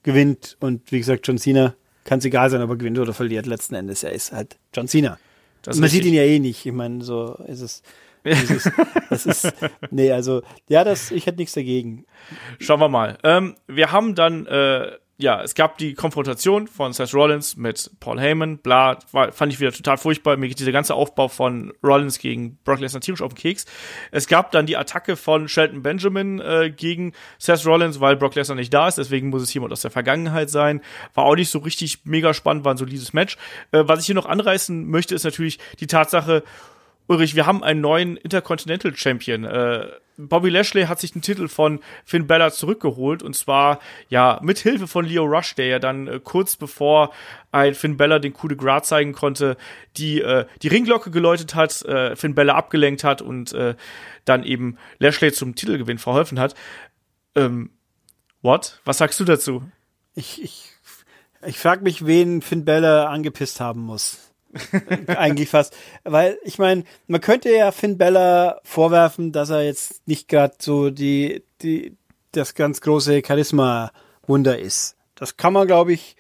gewinnt 0.02 0.56
und 0.60 0.90
wie 0.90 0.98
gesagt, 0.98 1.26
John 1.26 1.36
Cena 1.36 1.74
kann 2.06 2.20
es 2.20 2.24
egal 2.24 2.48
sein, 2.48 2.62
ob 2.62 2.70
er 2.70 2.76
gewinnt 2.76 2.98
oder 2.98 3.12
verliert 3.12 3.46
letzten 3.46 3.74
Endes. 3.74 4.02
Er 4.02 4.12
ist 4.12 4.32
halt 4.32 4.56
John 4.72 4.88
Cena. 4.88 5.18
Das 5.62 5.76
ist 5.76 5.80
Man 5.80 5.90
sieht 5.90 6.04
ihn 6.04 6.14
ja 6.14 6.22
eh 6.22 6.38
nicht. 6.38 6.64
Ich 6.64 6.72
meine, 6.72 7.02
so 7.02 7.34
ist 7.46 7.60
es. 7.60 7.82
Dieses, 8.24 8.68
das 9.08 9.24
ist, 9.26 9.52
nee, 9.90 10.10
also, 10.10 10.42
ja, 10.68 10.82
das, 10.82 11.12
ich 11.12 11.26
hätte 11.26 11.38
nichts 11.38 11.54
dagegen. 11.54 12.06
Schauen 12.58 12.80
wir 12.80 12.88
mal. 12.88 13.18
Ähm, 13.22 13.54
wir 13.68 13.92
haben 13.92 14.16
dann, 14.16 14.46
äh, 14.46 14.92
ja, 15.18 15.42
es 15.42 15.54
gab 15.54 15.78
die 15.78 15.94
Konfrontation 15.94 16.68
von 16.68 16.92
Seth 16.92 17.14
Rollins 17.14 17.56
mit 17.56 17.90
Paul 18.00 18.20
Heyman, 18.20 18.58
bla, 18.58 18.98
war, 19.12 19.32
fand 19.32 19.50
ich 19.50 19.60
wieder 19.60 19.72
total 19.72 19.96
furchtbar. 19.96 20.36
Mir 20.36 20.48
geht 20.48 20.58
dieser 20.58 20.72
ganze 20.72 20.94
Aufbau 20.94 21.28
von 21.28 21.72
Rollins 21.82 22.18
gegen 22.18 22.58
Brock 22.64 22.80
Lesnar 22.80 23.00
tierisch 23.00 23.22
auf 23.22 23.32
den 23.32 23.38
Keks. 23.38 23.64
Es 24.10 24.26
gab 24.28 24.50
dann 24.50 24.66
die 24.66 24.76
Attacke 24.76 25.16
von 25.16 25.48
Shelton 25.48 25.82
Benjamin 25.82 26.38
äh, 26.40 26.70
gegen 26.70 27.12
Seth 27.38 27.64
Rollins, 27.64 28.00
weil 28.00 28.16
Brock 28.16 28.34
Lesnar 28.34 28.56
nicht 28.56 28.74
da 28.74 28.88
ist, 28.88 28.98
deswegen 28.98 29.30
muss 29.30 29.42
es 29.42 29.54
jemand 29.54 29.72
aus 29.72 29.80
der 29.80 29.90
Vergangenheit 29.90 30.50
sein. 30.50 30.82
War 31.14 31.24
auch 31.24 31.36
nicht 31.36 31.48
so 31.48 31.60
richtig 31.60 32.04
mega 32.04 32.34
spannend, 32.34 32.66
war 32.66 32.74
ein 32.74 32.78
solides 32.78 33.14
Match. 33.14 33.38
Äh, 33.72 33.84
was 33.86 34.00
ich 34.00 34.06
hier 34.06 34.14
noch 34.14 34.26
anreißen 34.26 34.86
möchte, 34.86 35.14
ist 35.14 35.24
natürlich 35.24 35.58
die 35.80 35.86
Tatsache, 35.86 36.42
Ulrich, 37.08 37.34
wir 37.36 37.46
haben 37.46 37.62
einen 37.62 37.80
neuen 37.80 38.16
Intercontinental 38.16 38.94
Champion. 38.96 39.44
Äh, 39.44 39.86
Bobby 40.18 40.48
Lashley 40.48 40.84
hat 40.86 40.98
sich 40.98 41.12
den 41.12 41.22
Titel 41.22 41.46
von 41.48 41.80
Finn 42.04 42.26
Balor 42.26 42.50
zurückgeholt 42.50 43.22
und 43.22 43.36
zwar 43.36 43.80
ja 44.08 44.40
mit 44.42 44.58
Hilfe 44.58 44.86
von 44.86 45.04
Leo 45.04 45.24
Rush, 45.24 45.54
der 45.54 45.66
ja 45.66 45.78
dann 45.78 46.06
äh, 46.08 46.20
kurz 46.22 46.56
bevor 46.56 47.12
ein 47.52 47.74
Finn 47.74 47.96
Balor 47.96 48.18
den 48.18 48.32
Coup 48.32 48.48
de 48.48 48.56
Gras 48.56 48.84
zeigen 48.84 49.12
konnte, 49.12 49.56
die 49.96 50.20
äh, 50.20 50.46
die 50.62 50.68
Ringglocke 50.68 51.10
geläutet 51.10 51.54
hat, 51.54 51.82
äh, 51.82 52.16
Finn 52.16 52.34
Balor 52.34 52.56
abgelenkt 52.56 53.04
hat 53.04 53.22
und 53.22 53.52
äh, 53.52 53.74
dann 54.24 54.42
eben 54.42 54.78
Lashley 54.98 55.32
zum 55.32 55.54
Titelgewinn 55.54 55.98
verholfen 55.98 56.40
hat. 56.40 56.54
Ähm, 57.34 57.70
what? 58.42 58.80
Was 58.84 58.98
sagst 58.98 59.20
du 59.20 59.24
dazu? 59.24 59.62
Ich, 60.14 60.42
ich, 60.42 60.70
ich 61.46 61.58
frage 61.58 61.82
mich, 61.82 62.06
wen 62.06 62.40
Finn 62.40 62.64
Balor 62.64 63.10
angepisst 63.10 63.60
haben 63.60 63.82
muss. 63.82 64.25
Eigentlich 65.06 65.48
fast. 65.48 65.76
Weil, 66.04 66.38
ich 66.44 66.58
meine, 66.58 66.84
man 67.06 67.20
könnte 67.20 67.54
ja 67.54 67.72
Finn 67.72 67.98
Balor 67.98 68.60
vorwerfen, 68.64 69.32
dass 69.32 69.50
er 69.50 69.62
jetzt 69.62 70.06
nicht 70.06 70.28
gerade 70.28 70.54
so 70.58 70.90
die, 70.90 71.42
die, 71.62 71.96
das 72.32 72.54
ganz 72.54 72.80
große 72.80 73.22
Charisma-Wunder 73.26 74.58
ist. 74.58 74.96
Das 75.14 75.36
kann 75.36 75.52
man, 75.52 75.66
glaube 75.66 75.92
ich, 75.92 76.16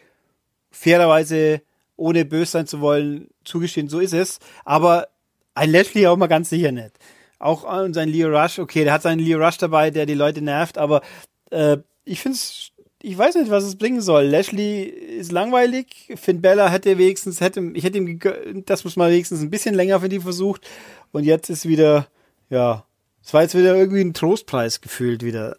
fairerweise, 0.70 1.62
ohne 1.96 2.24
böse 2.24 2.52
sein 2.52 2.66
zu 2.66 2.80
wollen, 2.80 3.28
zugestehen, 3.44 3.88
so 3.88 4.00
ist 4.00 4.12
es. 4.12 4.38
Aber 4.64 5.08
ein 5.54 5.70
Lashley 5.70 6.06
auch 6.06 6.16
mal 6.16 6.26
ganz 6.26 6.50
sicher 6.50 6.72
nicht. 6.72 6.92
Auch 7.38 7.64
an 7.64 7.94
sein 7.94 8.08
Leo 8.08 8.28
Rush, 8.28 8.58
okay, 8.58 8.84
der 8.84 8.94
hat 8.94 9.02
seinen 9.02 9.18
Leo 9.18 9.38
Rush 9.38 9.58
dabei, 9.58 9.90
der 9.90 10.06
die 10.06 10.14
Leute 10.14 10.42
nervt, 10.42 10.78
aber 10.78 11.02
äh, 11.50 11.78
ich 12.04 12.20
finde 12.20 12.36
es 12.36 12.72
ich 13.06 13.16
weiß 13.16 13.36
nicht, 13.36 13.50
was 13.50 13.62
es 13.62 13.76
bringen 13.76 14.00
soll. 14.00 14.24
Lashley 14.24 14.82
ist 14.82 15.30
langweilig. 15.30 16.12
Finn 16.16 16.40
Bella 16.42 16.68
hätte 16.68 16.98
wenigstens, 16.98 17.40
hätte, 17.40 17.60
ich 17.74 17.84
hätte 17.84 17.98
ihm, 17.98 18.18
das 18.66 18.82
muss 18.82 18.96
man 18.96 19.12
wenigstens 19.12 19.40
ein 19.42 19.50
bisschen 19.50 19.76
länger 19.76 20.00
für 20.00 20.08
die 20.08 20.18
versucht. 20.18 20.66
Und 21.12 21.22
jetzt 21.22 21.48
ist 21.48 21.68
wieder, 21.68 22.08
ja, 22.50 22.84
es 23.22 23.32
war 23.32 23.42
jetzt 23.42 23.54
wieder 23.56 23.76
irgendwie 23.76 24.00
ein 24.00 24.12
Trostpreis 24.12 24.80
gefühlt 24.80 25.22
wieder. 25.22 25.56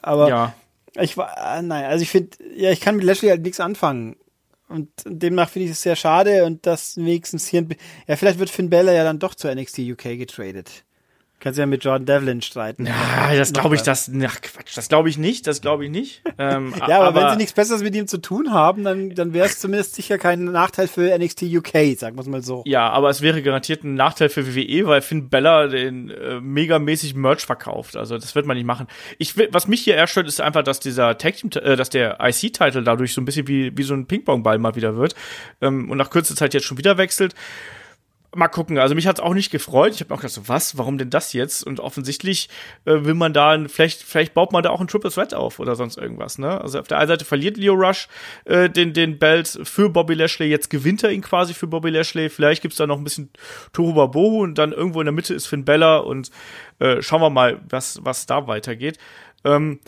Aber 0.00 0.28
Ja. 0.30 0.54
ich 0.98 1.18
war, 1.18 1.36
ah, 1.36 1.60
nein, 1.60 1.84
also 1.84 2.02
ich 2.02 2.08
finde, 2.10 2.30
ja, 2.56 2.70
ich 2.70 2.80
kann 2.80 2.96
mit 2.96 3.04
Lashley 3.04 3.28
halt 3.28 3.42
nichts 3.42 3.60
anfangen. 3.60 4.16
Und 4.68 4.88
demnach 5.04 5.50
finde 5.50 5.66
ich 5.66 5.72
es 5.72 5.82
sehr 5.82 5.96
schade 5.96 6.44
und 6.46 6.64
das 6.64 6.96
wenigstens 6.96 7.46
hier, 7.46 7.60
ein, 7.62 7.74
ja, 8.06 8.16
vielleicht 8.16 8.38
wird 8.38 8.48
Finn 8.48 8.70
Bella 8.70 8.92
ja 8.92 9.04
dann 9.04 9.18
doch 9.18 9.34
zu 9.34 9.54
NXT 9.54 9.80
UK 9.80 10.16
getradet. 10.16 10.84
Kannst 11.40 11.58
ja 11.58 11.66
mit 11.66 11.82
Jordan 11.82 12.06
Devlin 12.06 12.42
streiten. 12.42 12.86
Ja, 12.86 13.34
das 13.34 13.52
glaube 13.52 13.74
ich, 13.74 13.82
das, 13.82 14.10
ach 14.24 14.40
Quatsch, 14.40 14.76
das 14.76 14.88
glaube 14.88 15.08
ich 15.08 15.18
nicht, 15.18 15.46
das 15.46 15.60
glaube 15.60 15.84
ich 15.84 15.90
nicht. 15.90 16.22
Ähm, 16.38 16.72
Ja, 16.88 17.00
aber, 17.00 17.20
wenn 17.20 17.30
sie 17.32 17.36
nichts 17.36 17.52
Besseres 17.52 17.82
mit 17.82 17.94
ihm 17.94 18.06
zu 18.06 18.16
tun 18.16 18.52
haben, 18.52 18.82
dann, 18.82 19.10
dann 19.14 19.34
wäre 19.34 19.46
es 19.46 19.58
zumindest 19.58 19.94
sicher 19.94 20.16
kein 20.16 20.44
Nachteil 20.44 20.88
für 20.88 21.16
NXT 21.18 21.42
UK, 21.42 21.98
sagen 21.98 22.16
wir 22.16 22.20
es 22.20 22.28
mal 22.28 22.42
so. 22.42 22.62
Ja, 22.66 22.88
aber 22.88 23.10
es 23.10 23.20
wäre 23.20 23.42
garantiert 23.42 23.84
ein 23.84 23.94
Nachteil 23.94 24.30
für 24.30 24.46
WWE, 24.46 24.86
weil 24.86 25.02
Finn 25.02 25.28
Bella 25.28 25.66
den 25.66 26.08
äh, 26.10 26.40
megamäßig 26.40 27.14
Merch 27.14 27.44
verkauft. 27.44 27.96
Also 27.96 28.16
das 28.16 28.34
wird 28.34 28.46
man 28.46 28.56
nicht 28.56 28.64
machen. 28.64 28.86
Ich 29.18 29.36
will, 29.36 29.48
was 29.52 29.68
mich 29.68 29.82
hier 29.82 29.96
eher 29.96 30.06
stört, 30.06 30.28
ist 30.28 30.40
einfach, 30.40 30.62
dass 30.62 30.80
dieser 30.80 31.18
Tag 31.18 31.36
Team, 31.36 31.50
äh, 31.62 31.76
dass 31.76 31.90
der 31.90 32.18
IC-Titel 32.20 32.82
dadurch 32.82 33.12
so 33.12 33.20
ein 33.20 33.24
bisschen 33.24 33.46
wie 33.48 33.76
wie 33.76 33.82
so 33.82 33.94
ein 33.94 34.06
Ping-Pong-Ball 34.06 34.58
mal 34.58 34.76
wieder 34.76 34.96
wird 34.96 35.14
ähm, 35.60 35.90
und 35.90 35.98
nach 35.98 36.10
kurzer 36.10 36.36
Zeit 36.36 36.54
jetzt 36.54 36.64
schon 36.64 36.78
wieder 36.78 36.96
wechselt. 36.96 37.34
Mal 38.32 38.46
gucken. 38.46 38.78
Also 38.78 38.94
mich 38.94 39.08
hat's 39.08 39.18
auch 39.18 39.34
nicht 39.34 39.50
gefreut. 39.50 39.92
Ich 39.92 40.00
habe 40.00 40.14
auch 40.14 40.18
gedacht, 40.18 40.34
so, 40.34 40.46
was? 40.46 40.78
Warum 40.78 40.98
denn 40.98 41.10
das 41.10 41.32
jetzt? 41.32 41.64
Und 41.64 41.80
offensichtlich 41.80 42.48
äh, 42.84 43.04
will 43.04 43.14
man 43.14 43.32
da 43.32 43.58
vielleicht 43.66 44.04
vielleicht 44.04 44.34
baut 44.34 44.52
man 44.52 44.62
da 44.62 44.70
auch 44.70 44.80
ein 44.80 44.86
Triple 44.86 45.10
Threat 45.10 45.34
auf 45.34 45.58
oder 45.58 45.74
sonst 45.74 45.98
irgendwas. 45.98 46.38
Ne? 46.38 46.60
Also 46.60 46.78
auf 46.78 46.86
der 46.86 46.98
einen 46.98 47.08
Seite 47.08 47.24
verliert 47.24 47.56
Leo 47.56 47.74
Rush 47.74 48.06
äh, 48.44 48.70
den 48.70 48.92
den 48.92 49.18
Belt 49.18 49.58
für 49.64 49.90
Bobby 49.90 50.14
Lashley. 50.14 50.46
Jetzt 50.46 50.70
gewinnt 50.70 51.02
er 51.02 51.10
ihn 51.10 51.22
quasi 51.22 51.54
für 51.54 51.66
Bobby 51.66 51.90
Lashley. 51.90 52.28
Vielleicht 52.28 52.62
gibt's 52.62 52.76
da 52.76 52.86
noch 52.86 52.98
ein 52.98 53.04
bisschen 53.04 53.30
Tohuwabohu 53.72 54.42
und 54.42 54.58
dann 54.58 54.70
irgendwo 54.70 55.00
in 55.00 55.06
der 55.06 55.12
Mitte 55.12 55.34
ist 55.34 55.46
Finn 55.46 55.64
Bella 55.64 55.96
und 55.96 56.30
äh, 56.78 57.02
schauen 57.02 57.22
wir 57.22 57.30
mal, 57.30 57.60
was 57.68 57.98
was 58.04 58.26
da 58.26 58.46
weitergeht. 58.46 58.98
Ähm, 59.44 59.80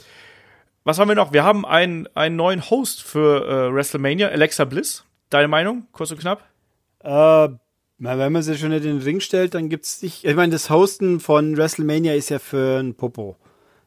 was 0.83 0.99
haben 0.99 1.07
wir 1.07 1.15
noch? 1.15 1.33
Wir 1.33 1.45
haben 1.45 1.65
einen 1.65 2.09
einen 2.17 2.35
neuen 2.35 2.69
Host 2.71 3.05
für 3.05 3.47
äh, 3.47 3.73
WrestleMania, 3.73 4.31
Alexa 4.31 4.65
Bliss. 4.65 5.05
Deine 5.31 5.47
Meinung? 5.47 5.87
Kurz 5.93 6.11
und 6.11 6.19
knapp. 6.19 6.45
Äh, 7.05 7.49
na, 8.03 8.19
wenn 8.19 8.33
man 8.33 8.43
sie 8.43 8.59
schon 8.59 8.73
in 8.73 8.83
den 8.83 8.99
Ring 8.99 9.21
stellt, 9.21 9.55
dann 9.55 9.69
gibt's 9.69 10.03
nicht. 10.03 10.25
Ich 10.25 10.35
meine, 10.35 10.51
das 10.51 10.71
Hosten 10.71 11.21
von 11.21 11.57
WrestleMania 11.57 12.15
ist 12.15 12.31
ja 12.31 12.41
für 12.41 12.81
ein 12.81 12.95
Popo. 12.95 13.37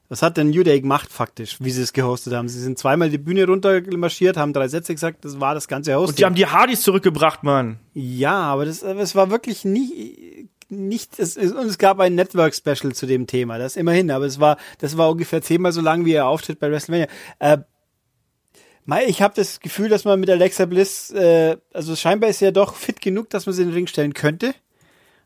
Das 0.08 0.22
hat 0.22 0.38
der 0.38 0.46
New 0.46 0.64
Day 0.64 0.80
gemacht, 0.80 1.12
faktisch, 1.12 1.58
wie 1.60 1.70
sie 1.70 1.82
es 1.82 1.92
gehostet 1.92 2.32
haben. 2.32 2.48
Sie 2.48 2.62
sind 2.62 2.80
zweimal 2.80 3.10
die 3.10 3.18
Bühne 3.18 3.46
runtermarschiert, 3.46 4.38
haben 4.38 4.54
drei 4.54 4.70
Sätze 4.70 4.94
gesagt, 4.94 5.26
das 5.26 5.42
war 5.42 5.54
das 5.54 5.68
ganze 5.68 5.94
Hosting. 5.96 6.14
Und 6.14 6.20
die 6.20 6.26
haben 6.26 6.36
die 6.36 6.46
Hardys 6.46 6.82
zurückgebracht, 6.84 7.44
Mann. 7.44 7.80
Ja, 7.94 8.38
aber 8.38 8.64
das, 8.64 8.84
es 8.84 9.16
war 9.16 9.32
wirklich 9.32 9.66
nie, 9.66 10.48
nicht, 10.70 11.20
es, 11.20 11.36
es, 11.36 11.52
und 11.52 11.66
es 11.66 11.78
gab 11.78 12.00
ein 12.00 12.16
Network-Special 12.16 12.94
zu 12.94 13.08
dem 13.08 13.28
Thema, 13.28 13.58
das 13.58 13.76
immerhin, 13.76 14.12
aber 14.12 14.28
es 14.28 14.40
war, 14.40 14.56
das 14.80 14.96
war 14.96 15.10
ungefähr 15.10 15.42
zehnmal 15.42 15.74
so 15.74 15.82
lang, 15.82 16.06
wie 16.06 16.14
er 16.14 16.28
auftritt 16.28 16.62
bei 16.62 16.72
WrestleMania. 16.72 17.08
Äh, 17.40 17.58
Mei, 18.86 19.06
ich 19.06 19.22
habe 19.22 19.34
das 19.36 19.60
Gefühl, 19.60 19.90
dass 19.90 20.06
man 20.06 20.20
mit 20.20 20.30
Alexa 20.30 20.66
Bliss, 20.66 21.12
äh, 21.12 21.58
also 21.74 21.96
scheinbar 21.96 22.30
ist 22.30 22.40
sie 22.40 22.46
ja 22.46 22.52
doch 22.52 22.76
fit 22.76 23.02
genug, 23.02 23.30
dass 23.32 23.48
man 23.48 23.54
sie 23.54 23.64
in 23.64 23.70
den 23.70 23.74
Ring 23.74 23.88
stellen 23.88 24.14
könnte. 24.14 24.54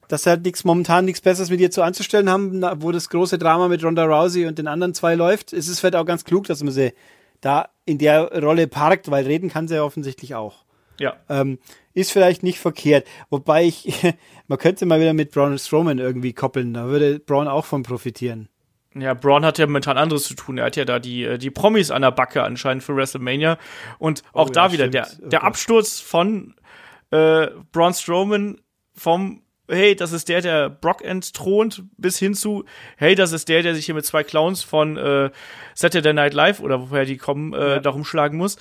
Dass 0.08 0.24
sie 0.24 0.30
halt 0.30 0.44
nichts 0.44 0.64
momentan 0.64 1.06
nichts 1.06 1.22
Besseres 1.22 1.50
mit 1.50 1.60
ihr 1.60 1.70
zu 1.70 1.84
anzustellen 1.84 2.30
haben, 2.30 2.64
wo 2.82 2.92
das 2.92 3.10
große 3.10 3.38
Drama 3.38 3.68
mit 3.68 3.84
Ronda 3.84 4.06
Rousey 4.06 4.48
und 4.48 4.58
den 4.58 4.68
anderen 4.68 4.94
zwei 4.94 5.14
läuft. 5.14 5.54
Es 5.54 5.68
ist 5.68 5.82
vielleicht 5.82 5.98
auch 5.98 6.06
ganz 6.06 6.24
klug, 6.24 6.48
dass 6.48 6.64
man 6.64 6.74
sie 6.74 6.94
da 7.42 7.70
in 7.86 7.98
der 7.98 8.42
Rolle 8.42 8.68
parkt, 8.68 9.12
weil 9.12 9.26
reden 9.26 9.50
kann 9.50 9.68
sie 9.68 9.76
ja 9.76 9.84
offensichtlich 9.84 10.36
auch. 10.36 10.66
Ja. 11.00 11.18
Ähm, 11.30 11.60
ist 11.94 12.12
vielleicht 12.12 12.44
nicht 12.44 12.60
verkehrt. 12.60 13.06
Wobei 13.30 13.66
ich, 13.66 13.92
man 14.48 14.58
könnte 14.58 14.86
mal 14.86 15.00
wieder 15.00 15.14
mit 15.14 15.32
Braun 15.32 15.58
Strowman 15.58 16.00
irgendwie 16.00 16.34
koppeln. 16.34 16.74
Da 16.74 16.88
würde 16.88 17.20
Braun 17.20 17.48
auch 17.48 17.66
von 17.66 17.84
profitieren. 17.84 18.50
Ja, 19.02 19.14
Braun 19.14 19.46
hat 19.46 19.58
ja 19.58 19.66
momentan 19.66 19.98
anderes 19.98 20.24
zu 20.24 20.34
tun. 20.36 20.58
Er 20.58 20.66
hat 20.66 20.76
ja 20.76 20.86
da 20.86 21.00
die, 21.00 21.24
äh, 21.24 21.38
die 21.38 21.50
Promis 21.52 21.92
an 21.92 22.02
der 22.02 22.12
Backe 22.12 22.44
anscheinend 22.44 22.84
für 22.84 22.96
WrestleMania. 22.96 23.58
Und 23.98 24.24
auch 24.34 24.48
Oh 24.50 24.52
da 24.52 24.68
ja, 24.68 24.72
wieder 24.74 24.88
stimmt. 24.88 24.94
der, 24.96 25.08
Oh 25.26 25.30
der 25.30 25.40
Gott. 25.40 25.48
Absturz 25.48 26.00
von 26.00 26.56
äh, 27.12 27.48
Braun 27.72 27.94
Strowman 27.94 28.62
vom 28.96 29.42
Hey, 29.72 29.96
das 29.96 30.14
ist 30.14 30.30
der, 30.30 30.42
der 30.42 30.68
Brock 30.68 31.04
entthront, 31.04 31.84
bis 31.96 32.18
hin 32.18 32.34
zu 32.34 32.66
Hey, 32.98 33.14
das 33.14 33.32
ist 33.34 33.50
der, 33.50 33.62
der 33.62 33.76
sich 33.76 33.86
hier 33.86 33.94
mit 33.94 34.04
zwei 34.04 34.24
Clowns 34.24 34.64
von 34.64 34.98
äh, 34.98 35.30
Saturday 35.76 36.12
Night 36.12 36.34
Live 36.34 36.60
oder 36.60 36.90
woher 36.90 37.06
die 37.06 37.18
kommen, 37.18 37.54
äh, 37.54 37.74
Ja. 37.76 37.80
da 37.80 37.92
rumschlagen 37.92 38.36
muss. 38.38 38.58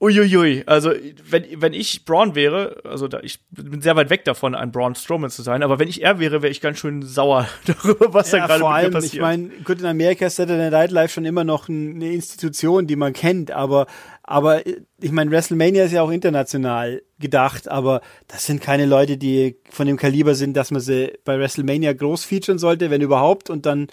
Uiuiui, 0.00 0.62
also 0.66 0.92
wenn, 1.28 1.44
wenn 1.60 1.72
ich 1.72 2.04
Braun 2.04 2.36
wäre, 2.36 2.76
also 2.84 3.08
da, 3.08 3.18
ich 3.20 3.40
bin 3.50 3.80
sehr 3.82 3.96
weit 3.96 4.10
weg 4.10 4.24
davon, 4.24 4.54
ein 4.54 4.70
Braun 4.70 4.94
Strowman 4.94 5.28
zu 5.28 5.42
sein, 5.42 5.64
aber 5.64 5.80
wenn 5.80 5.88
ich 5.88 6.02
er 6.02 6.20
wäre, 6.20 6.40
wäre 6.40 6.52
ich 6.52 6.60
ganz 6.60 6.78
schön 6.78 7.02
sauer 7.02 7.48
darüber, 7.66 8.14
was 8.14 8.30
da 8.30 8.36
Ja, 8.36 8.46
gerade 8.46 8.60
vor 8.60 8.68
mit 8.70 8.76
mir 8.76 8.82
allem, 8.84 8.92
passiert. 8.92 9.14
ich 9.14 9.20
meine, 9.20 9.48
gut, 9.64 9.80
in 9.80 9.86
Amerika 9.86 10.26
ist 10.26 10.36
Saturday 10.36 10.70
Night 10.70 10.92
Live 10.92 11.12
schon 11.12 11.24
immer 11.24 11.42
noch 11.42 11.68
ein- 11.68 11.96
eine 11.96 12.12
Institution, 12.12 12.86
die 12.86 12.94
man 12.94 13.12
kennt, 13.12 13.50
aber, 13.50 13.86
aber 14.22 14.64
ich 15.00 15.10
meine, 15.10 15.32
WrestleMania 15.32 15.84
ist 15.86 15.92
ja 15.92 16.02
auch 16.02 16.10
international 16.12 17.02
gedacht, 17.18 17.68
aber 17.68 18.00
das 18.28 18.46
sind 18.46 18.60
keine 18.62 18.86
Leute, 18.86 19.16
die 19.16 19.56
von 19.68 19.88
dem 19.88 19.96
Kaliber 19.96 20.36
sind, 20.36 20.56
dass 20.56 20.70
man 20.70 20.80
sie 20.80 21.12
bei 21.24 21.40
WrestleMania 21.40 21.92
groß 21.92 22.24
featuren 22.24 22.60
sollte, 22.60 22.90
wenn 22.90 23.00
überhaupt, 23.02 23.50
und 23.50 23.66
dann 23.66 23.88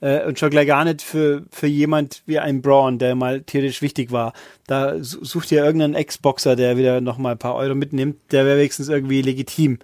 Äh, 0.00 0.24
und 0.24 0.38
schon 0.38 0.50
gleich 0.50 0.66
gar 0.66 0.84
nicht 0.84 1.02
für, 1.02 1.44
für 1.50 1.66
jemand 1.66 2.22
wie 2.26 2.38
ein 2.38 2.62
Braun, 2.62 2.98
der 2.98 3.14
mal 3.14 3.42
theoretisch 3.42 3.82
wichtig 3.82 4.12
war. 4.12 4.32
Da 4.66 4.96
sucht 5.00 5.50
ihr 5.50 5.64
irgendeinen 5.64 5.94
Ex-Boxer, 5.94 6.56
der 6.56 6.76
wieder 6.76 7.00
noch 7.00 7.18
mal 7.18 7.32
ein 7.32 7.38
paar 7.38 7.56
Euro 7.56 7.74
mitnimmt, 7.74 8.16
der 8.30 8.44
wäre 8.44 8.58
wenigstens 8.58 8.88
irgendwie 8.88 9.22
legitim. 9.22 9.78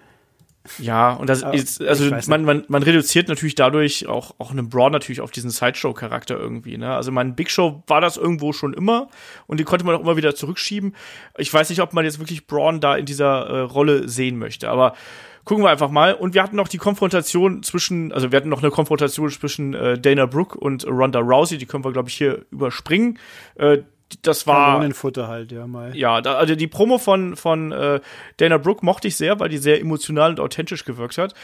Ja, 0.78 1.12
und 1.12 1.28
das 1.28 1.42
ist, 1.42 1.82
also 1.82 2.10
man, 2.26 2.44
man, 2.44 2.64
man 2.68 2.82
reduziert 2.82 3.28
natürlich 3.28 3.54
dadurch 3.54 4.06
auch, 4.06 4.34
auch 4.38 4.50
einen 4.50 4.70
Braun 4.70 4.92
natürlich 4.92 5.20
auf 5.20 5.30
diesen 5.30 5.50
Sideshow-Charakter 5.50 6.38
irgendwie, 6.38 6.78
ne? 6.78 6.94
Also 6.94 7.12
mein 7.12 7.34
Big 7.34 7.50
Show 7.50 7.82
war 7.86 8.00
das 8.00 8.16
irgendwo 8.16 8.54
schon 8.54 8.72
immer 8.72 9.08
und 9.46 9.60
die 9.60 9.64
konnte 9.64 9.84
man 9.84 9.94
auch 9.94 10.00
immer 10.00 10.16
wieder 10.16 10.34
zurückschieben. 10.34 10.96
Ich 11.36 11.52
weiß 11.52 11.68
nicht, 11.68 11.82
ob 11.82 11.92
man 11.92 12.06
jetzt 12.06 12.18
wirklich 12.18 12.46
Braun 12.46 12.80
da 12.80 12.96
in 12.96 13.04
dieser 13.04 13.46
äh, 13.46 13.60
Rolle 13.60 14.08
sehen 14.08 14.38
möchte, 14.38 14.70
aber 14.70 14.94
gucken 15.44 15.64
wir 15.64 15.70
einfach 15.70 15.90
mal. 15.90 16.14
Und 16.14 16.34
wir 16.34 16.42
hatten 16.42 16.56
noch 16.56 16.68
die 16.68 16.78
Konfrontation 16.78 17.62
zwischen, 17.62 18.12
also 18.12 18.32
wir 18.32 18.36
hatten 18.36 18.48
noch 18.48 18.62
eine 18.62 18.70
Konfrontation 18.70 19.30
zwischen 19.30 19.74
äh, 19.74 19.98
Dana 19.98 20.26
Brooke 20.26 20.58
und 20.58 20.86
Ronda 20.86 21.20
Rousey, 21.20 21.58
die 21.58 21.66
können 21.66 21.84
wir, 21.84 21.92
glaube 21.92 22.08
ich, 22.08 22.14
hier 22.14 22.44
überspringen. 22.50 23.18
Äh, 23.56 23.78
das 24.22 24.46
war 24.46 24.72
Kanonenfutter 24.72 25.28
halt, 25.28 25.50
ja 25.52 25.66
mal. 25.66 25.96
Ja, 25.96 26.20
da, 26.20 26.34
also 26.34 26.54
die 26.54 26.66
Promo 26.66 26.98
von 26.98 27.36
von 27.36 27.72
äh, 27.72 28.00
Dana 28.36 28.58
Brooke 28.58 28.84
mochte 28.84 29.08
ich 29.08 29.16
sehr, 29.16 29.40
weil 29.40 29.48
die 29.48 29.58
sehr 29.58 29.80
emotional 29.80 30.30
und 30.30 30.40
authentisch 30.40 30.84
gewirkt 30.84 31.18
hat. 31.18 31.34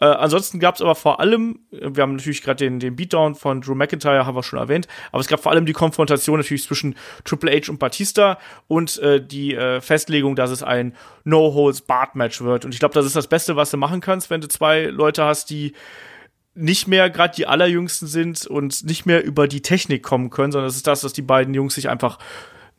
Äh, 0.00 0.06
ansonsten 0.06 0.58
gab 0.58 0.76
es 0.76 0.80
aber 0.80 0.94
vor 0.94 1.20
allem, 1.20 1.60
wir 1.70 2.02
haben 2.02 2.16
natürlich 2.16 2.42
gerade 2.42 2.64
den 2.64 2.80
den 2.80 2.96
Beatdown 2.96 3.34
von 3.34 3.60
Drew 3.60 3.74
McIntyre 3.74 4.26
haben 4.26 4.36
wir 4.36 4.42
schon 4.42 4.58
erwähnt, 4.58 4.88
aber 5.12 5.20
es 5.20 5.28
gab 5.28 5.40
vor 5.40 5.52
allem 5.52 5.66
die 5.66 5.72
Konfrontation 5.72 6.38
natürlich 6.38 6.64
zwischen 6.64 6.96
Triple 7.24 7.52
H 7.52 7.70
und 7.70 7.78
Batista 7.78 8.38
und 8.68 8.98
äh, 8.98 9.24
die 9.24 9.54
äh, 9.54 9.80
Festlegung, 9.80 10.36
dass 10.36 10.50
es 10.50 10.62
ein 10.62 10.94
No 11.24 11.54
Holds 11.54 11.82
Barred 11.82 12.14
Match 12.14 12.40
wird. 12.40 12.64
Und 12.64 12.72
ich 12.72 12.80
glaube, 12.80 12.94
das 12.94 13.06
ist 13.06 13.16
das 13.16 13.26
Beste, 13.26 13.56
was 13.56 13.70
du 13.70 13.76
machen 13.76 14.00
kannst, 14.00 14.30
wenn 14.30 14.40
du 14.40 14.48
zwei 14.48 14.84
Leute 14.84 15.24
hast, 15.24 15.50
die 15.50 15.74
nicht 16.54 16.86
mehr 16.86 17.10
gerade 17.10 17.34
die 17.34 17.46
allerjüngsten 17.46 18.06
sind 18.08 18.46
und 18.46 18.84
nicht 18.84 19.06
mehr 19.06 19.24
über 19.24 19.48
die 19.48 19.62
Technik 19.62 20.02
kommen 20.02 20.30
können, 20.30 20.52
sondern 20.52 20.68
es 20.68 20.76
ist 20.76 20.86
das, 20.86 21.00
dass 21.00 21.12
die 21.12 21.22
beiden 21.22 21.54
Jungs 21.54 21.74
sich 21.74 21.88
einfach 21.88 22.18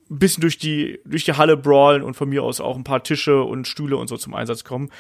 ein 0.10 0.20
bisschen 0.20 0.42
durch 0.42 0.58
die, 0.58 1.00
durch 1.04 1.26
die 1.26 1.34
Halle 1.34 1.58
brawlen 1.58 2.04
und 2.04 2.14
von 2.14 2.30
mir 2.30 2.44
aus 2.44 2.62
auch 2.62 2.76
ein 2.76 2.84
paar 2.84 3.02
Tische 3.02 3.42
und 3.42 3.68
Stühle 3.68 3.98
und 3.98 4.08
so 4.08 4.18
zum 4.18 4.36
Einsatz 4.36 4.64
kommen. 4.64 4.92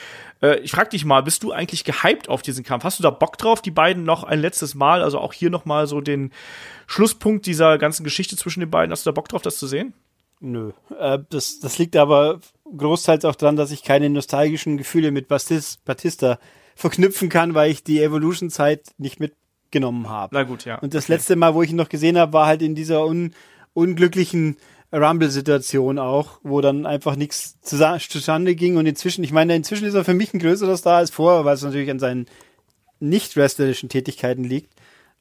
Äh, 0.41 0.59
ich 0.59 0.71
frag 0.71 0.89
dich 0.89 1.05
mal, 1.05 1.21
bist 1.21 1.43
du 1.43 1.51
eigentlich 1.51 1.83
gehypt 1.83 2.27
auf 2.27 2.41
diesen 2.41 2.63
Kampf? 2.63 2.83
Hast 2.83 2.97
du 2.97 3.03
da 3.03 3.11
Bock 3.11 3.37
drauf, 3.37 3.61
die 3.61 3.71
beiden 3.71 4.03
noch 4.03 4.23
ein 4.23 4.39
letztes 4.39 4.73
Mal, 4.73 5.03
also 5.03 5.19
auch 5.19 5.31
hier 5.31 5.51
noch 5.51 5.65
mal 5.65 5.85
so 5.85 6.01
den 6.01 6.31
Schlusspunkt 6.87 7.45
dieser 7.45 7.77
ganzen 7.77 8.03
Geschichte 8.03 8.35
zwischen 8.35 8.61
den 8.61 8.71
beiden, 8.71 8.91
hast 8.91 9.05
du 9.05 9.11
da 9.11 9.13
Bock 9.13 9.29
drauf, 9.29 9.43
das 9.43 9.57
zu 9.57 9.67
sehen? 9.67 9.93
Nö. 10.39 10.71
Äh, 10.99 11.19
das, 11.29 11.59
das 11.59 11.77
liegt 11.77 11.95
aber 11.95 12.39
großteils 12.75 13.25
auch 13.25 13.35
daran, 13.35 13.55
dass 13.55 13.71
ich 13.71 13.83
keine 13.83 14.09
nostalgischen 14.09 14.77
Gefühle 14.77 15.11
mit 15.11 15.27
Bastis, 15.27 15.77
Batista 15.85 16.39
verknüpfen 16.75 17.29
kann, 17.29 17.53
weil 17.53 17.71
ich 17.71 17.83
die 17.83 18.01
Evolution-Zeit 18.01 18.89
nicht 18.97 19.19
mitgenommen 19.19 20.09
habe. 20.09 20.35
Na 20.35 20.43
gut, 20.43 20.65
ja. 20.65 20.77
Und 20.79 20.93
das 20.93 21.05
okay. 21.05 21.13
letzte 21.13 21.35
Mal, 21.35 21.55
wo 21.55 21.63
ich 21.63 21.71
ihn 21.71 21.75
noch 21.77 21.89
gesehen 21.89 22.17
habe, 22.17 22.33
war 22.33 22.45
halt 22.45 22.61
in 22.61 22.75
dieser 22.75 23.05
un 23.05 23.33
unglücklichen 23.73 24.55
Rumble-Situation 24.93 25.99
auch, 25.99 26.39
wo 26.43 26.61
dann 26.61 26.85
einfach 26.85 27.15
nichts 27.15 27.59
zustande 27.61 28.55
ging. 28.55 28.77
Und 28.77 28.85
inzwischen, 28.85 29.23
ich 29.23 29.33
meine, 29.33 29.55
inzwischen 29.55 29.85
ist 29.85 29.95
er 29.95 30.05
für 30.05 30.13
mich 30.13 30.33
ein 30.33 30.39
größerer 30.39 30.77
Star 30.77 30.97
als 30.97 31.11
vorher, 31.11 31.43
weil 31.43 31.55
es 31.55 31.63
natürlich 31.63 31.91
an 31.91 31.99
seinen 31.99 32.27
nicht 32.99 33.35
wrestlerischen 33.35 33.89
Tätigkeiten 33.89 34.43
liegt. 34.43 34.71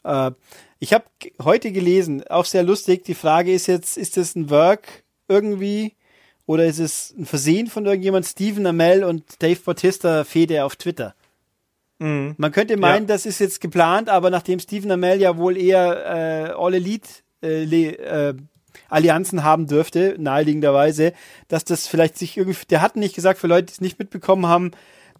Äh, 0.05 0.31
ich 0.79 0.93
habe 0.93 1.05
heute 1.43 1.73
gelesen, 1.73 2.25
auch 2.29 2.45
sehr 2.45 2.63
lustig, 2.63 3.05
die 3.05 3.15
Frage 3.15 3.53
ist 3.53 3.67
jetzt, 3.67 3.97
ist 3.97 4.17
das 4.17 4.37
ein 4.37 4.51
Work 4.51 5.05
irgendwie 5.29 5.95
oder 6.47 6.67
ist 6.67 6.79
es 6.79 7.15
ein 7.19 7.27
Versehen 7.27 7.67
von 7.67 7.87
irgendjemand? 7.87 8.27
Stephen 8.27 8.67
Amell 8.67 9.03
und 9.03 9.43
Dave 9.43 9.59
Bautista 9.65 10.25
fehde 10.25 10.65
auf 10.65 10.77
Twitter. 10.77 11.15
Mhm. 12.05 12.35
Man 12.37 12.53
könnte 12.53 12.77
meinen, 12.77 13.09
ja. 13.09 13.15
das 13.15 13.25
ist 13.25 13.39
jetzt 13.39 13.63
geplant, 13.63 14.11
aber 14.11 14.29
nachdem 14.29 14.59
Stephen 14.59 14.91
Amell 14.91 15.23
ja 15.23 15.39
wohl 15.39 15.57
eher 15.57 16.51
äh, 16.51 16.53
All 16.53 16.75
Elite 16.75 17.09
äh, 17.43 17.65
äh, 17.65 18.35
Allianzen 18.91 19.43
haben 19.43 19.67
dürfte, 19.67 20.15
naheliegenderweise, 20.19 21.15
dass 21.49 21.65
das 21.65 21.87
vielleicht 21.87 22.19
sich 22.19 22.37
irgendwie, 22.37 22.67
der 22.69 22.83
hat 22.83 22.97
nicht 22.97 23.15
gesagt, 23.15 23.39
für 23.39 23.47
Leute, 23.47 23.67
die 23.67 23.73
es 23.73 23.81
nicht 23.81 23.99
mitbekommen 23.99 24.47
haben, 24.47 24.73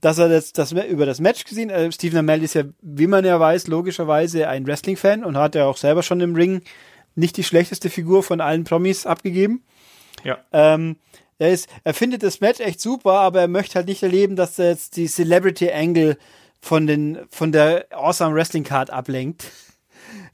dass 0.03 0.19
er 0.19 0.29
das, 0.29 0.53
das 0.53 0.73
über 0.73 1.07
das 1.07 1.21
Match 1.21 1.45
gesehen, 1.45 1.71
äh, 1.71 1.91
Stephen 1.91 2.19
Amell 2.19 2.43
ist 2.43 2.55
ja, 2.55 2.65
wie 2.83 3.07
man 3.07 3.25
ja 3.25 3.41
weiß, 3.41 3.69
logischerweise 3.69 4.49
ein 4.49 4.67
Wrestling-Fan 4.67 5.25
und 5.25 5.39
hat 5.39 5.55
ja 5.55 5.65
auch 5.65 5.79
selber 5.79 6.03
schon 6.03 6.21
im 6.21 6.35
Ring 6.35 6.61
nicht 7.15 7.39
die 7.39 7.45
schlechteste 7.45 7.89
Figur 7.89 8.23
von 8.23 8.43
allen 8.43 8.65
Promis 8.65 9.07
abgegeben. 9.07 9.63
Ja. 10.23 10.37
Ähm, 10.53 10.97
er, 11.39 11.51
ist, 11.51 11.67
er 11.83 11.95
findet 11.95 12.23
das 12.23 12.41
Match 12.41 12.61
echt 12.61 12.83
super, 12.83 13.21
aber 13.21 13.41
er 13.41 13.49
möchte 13.49 13.77
halt 13.77 13.89
nicht 13.89 14.03
erleben, 14.03 14.37
dass 14.37 14.59
er 14.59 14.71
jetzt 14.71 14.97
die 14.97 15.07
Celebrity 15.07 15.71
Angle 15.71 16.19
von, 16.65 16.87
den, 16.87 17.19
von 17.29 17.53
der 17.53 17.87
Awesome 17.91 18.35
Wrestling 18.35 18.65
Card 18.65 18.91
ablenkt. 18.91 19.45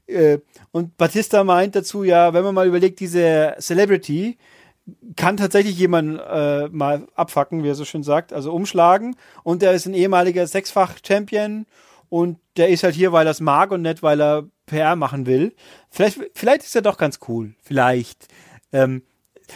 Äh, 0.07 0.39
und 0.71 0.97
Batista 0.97 1.45
meint 1.45 1.73
dazu, 1.73 2.03
ja, 2.03 2.33
wenn 2.33 2.43
man 2.43 2.53
mal 2.53 2.67
überlegt, 2.67 2.99
diese 2.99 3.55
Celebrity 3.59 4.37
kann 5.15 5.37
tatsächlich 5.37 5.77
jemand 5.77 6.19
äh, 6.19 6.67
mal 6.67 7.07
abfacken, 7.15 7.63
wie 7.63 7.69
er 7.69 7.75
so 7.75 7.85
schön 7.85 8.03
sagt, 8.03 8.33
also 8.33 8.51
umschlagen. 8.51 9.15
Und 9.43 9.63
er 9.63 9.71
ist 9.71 9.85
ein 9.85 9.93
ehemaliger 9.93 10.45
Sechsfach-Champion 10.45 11.65
und 12.09 12.39
der 12.57 12.67
ist 12.67 12.83
halt 12.83 12.95
hier, 12.95 13.13
weil 13.13 13.25
er 13.25 13.31
es 13.31 13.39
mag 13.39 13.71
und 13.71 13.83
nicht, 13.83 14.03
weil 14.03 14.19
er 14.19 14.43
PR 14.65 14.97
machen 14.97 15.27
will. 15.27 15.55
Vielleicht, 15.89 16.19
vielleicht 16.33 16.63
ist 16.63 16.75
er 16.75 16.81
doch 16.81 16.97
ganz 16.97 17.19
cool. 17.29 17.53
Vielleicht. 17.63 18.27
Ähm, 18.73 19.03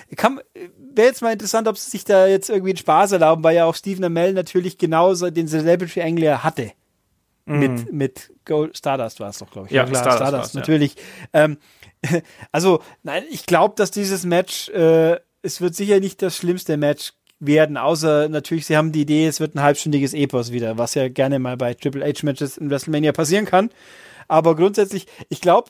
wäre 0.09 1.07
jetzt 1.07 1.21
mal 1.21 1.33
interessant, 1.33 1.67
ob 1.67 1.77
sie 1.77 1.89
sich 1.89 2.05
da 2.05 2.27
jetzt 2.27 2.49
irgendwie 2.49 2.71
einen 2.71 2.77
Spaß 2.77 3.13
erlauben, 3.13 3.43
weil 3.43 3.55
ja 3.55 3.65
auch 3.65 3.75
Stephen 3.75 4.03
Amell 4.03 4.33
natürlich 4.33 4.77
genauso 4.77 5.29
den 5.29 5.47
Celebrity 5.47 6.01
Angler 6.01 6.43
hatte. 6.43 6.71
Mhm. 7.45 7.59
Mit, 7.59 7.93
mit 7.93 8.33
Gold 8.45 8.77
Stardust 8.77 9.19
war 9.19 9.29
es 9.29 9.37
doch, 9.37 9.51
glaube 9.51 9.67
ich. 9.67 9.73
Ja, 9.73 9.83
ja 9.83 9.89
klar, 9.89 10.03
Stardust, 10.03 10.27
Stardust 10.29 10.55
natürlich. 10.55 10.95
Ja. 11.33 11.45
Ähm, 11.45 11.57
also, 12.51 12.81
nein, 13.03 13.23
ich 13.29 13.45
glaube, 13.45 13.75
dass 13.77 13.91
dieses 13.91 14.25
Match, 14.25 14.69
äh, 14.69 15.19
es 15.41 15.61
wird 15.61 15.75
sicher 15.75 15.99
nicht 15.99 16.21
das 16.21 16.35
schlimmste 16.35 16.77
Match 16.77 17.13
werden, 17.39 17.77
außer 17.77 18.29
natürlich, 18.29 18.65
sie 18.65 18.77
haben 18.77 18.91
die 18.91 19.01
Idee, 19.01 19.27
es 19.27 19.39
wird 19.39 19.55
ein 19.55 19.61
halbstündiges 19.61 20.13
Epos 20.13 20.51
wieder, 20.51 20.77
was 20.77 20.95
ja 20.95 21.09
gerne 21.09 21.37
mal 21.37 21.57
bei 21.57 21.73
Triple 21.73 22.05
H 22.05 22.21
Matches 22.23 22.57
in 22.57 22.69
WrestleMania 22.69 23.11
passieren 23.11 23.45
kann. 23.45 23.69
Aber 24.27 24.55
grundsätzlich, 24.55 25.05
ich 25.29 25.41
glaube, 25.41 25.69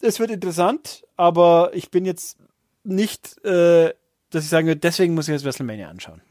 es 0.00 0.18
wird 0.18 0.30
interessant, 0.30 1.04
aber 1.16 1.70
ich 1.74 1.90
bin 1.90 2.04
jetzt 2.04 2.36
nicht, 2.84 3.44
äh, 3.44 3.92
dass 4.30 4.44
ich 4.44 4.50
sagen 4.50 4.66
würde, 4.66 4.80
deswegen 4.80 5.14
muss 5.14 5.28
ich 5.28 5.32
jetzt 5.32 5.44
WrestleMania 5.44 5.88
anschauen. 5.88 6.22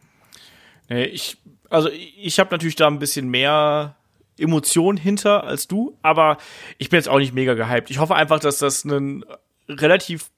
Nee, 0.90 1.06
ich, 1.06 1.38
also 1.70 1.90
ich 1.90 2.40
habe 2.40 2.52
natürlich 2.52 2.76
da 2.76 2.88
ein 2.88 3.00
bisschen 3.00 3.30
mehr 3.30 3.96
Emotion 4.38 4.98
hinter 4.98 5.44
als 5.44 5.68
du, 5.68 5.98
aber 6.02 6.38
ich 6.78 6.90
bin 6.90 6.98
jetzt 6.98 7.10
auch 7.10 7.20
nicht 7.20 7.34
mega 7.34 7.54
gehypt. 7.54 7.90
Ich 7.92 8.00
hoffe 8.00 8.16
einfach, 8.16 8.40
dass 8.40 8.60
das 8.60 8.84
ein 8.84 9.24
relativ 9.70 10.32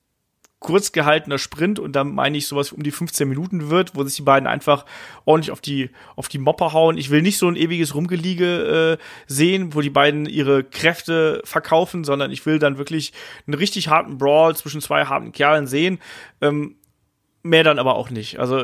kurz 0.64 0.94
gehaltener 0.94 1.38
Sprint 1.38 1.78
und 1.78 1.92
dann 1.92 2.16
meine 2.16 2.38
ich 2.38 2.48
sowas 2.48 2.72
um 2.72 2.82
die 2.82 2.92
15 2.92 3.30
Minuten 3.30 3.70
wird, 3.70 3.96
wo 3.96 4.04
sich 4.04 4.16
die 4.16 4.24
beiden 4.24 4.48
einfach 4.48 4.86
ordentlich 5.26 5.52
auf 5.52 5.62
die 5.62 5.92
auf 6.16 6.30
die 6.30 6.40
Mopper 6.40 6.74
hauen. 6.74 6.98
Ich 6.98 7.12
will 7.12 7.22
nicht 7.22 7.38
so 7.38 7.48
ein 7.48 7.56
ewiges 7.56 7.94
Rumgeliege 7.94 8.98
äh, 8.98 9.04
sehen, 9.28 9.76
wo 9.76 9.82
die 9.82 9.92
beiden 9.92 10.26
ihre 10.26 10.64
Kräfte 10.64 11.42
verkaufen, 11.44 12.04
sondern 12.04 12.32
ich 12.32 12.46
will 12.46 12.58
dann 12.58 12.78
wirklich 12.78 13.14
einen 13.46 13.56
richtig 13.56 13.90
harten 13.90 14.18
Brawl 14.18 14.56
zwischen 14.56 14.82
zwei 14.82 15.06
harten 15.06 15.34
Kerlen 15.34 15.68
sehen. 15.68 16.00
Ähm, 16.42 16.78
mehr 17.44 17.64
dann 17.64 17.78
aber 17.78 17.96
auch 17.96 18.10
nicht. 18.10 18.40
Also 18.40 18.64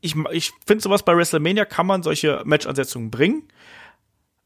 ich, 0.00 0.14
ich 0.30 0.52
finde 0.64 0.82
sowas 0.82 1.02
bei 1.02 1.16
WrestleMania 1.16 1.64
kann 1.64 1.86
man 1.86 2.02
solche 2.02 2.42
Match-Ansetzungen 2.44 3.10
bringen. 3.10 3.42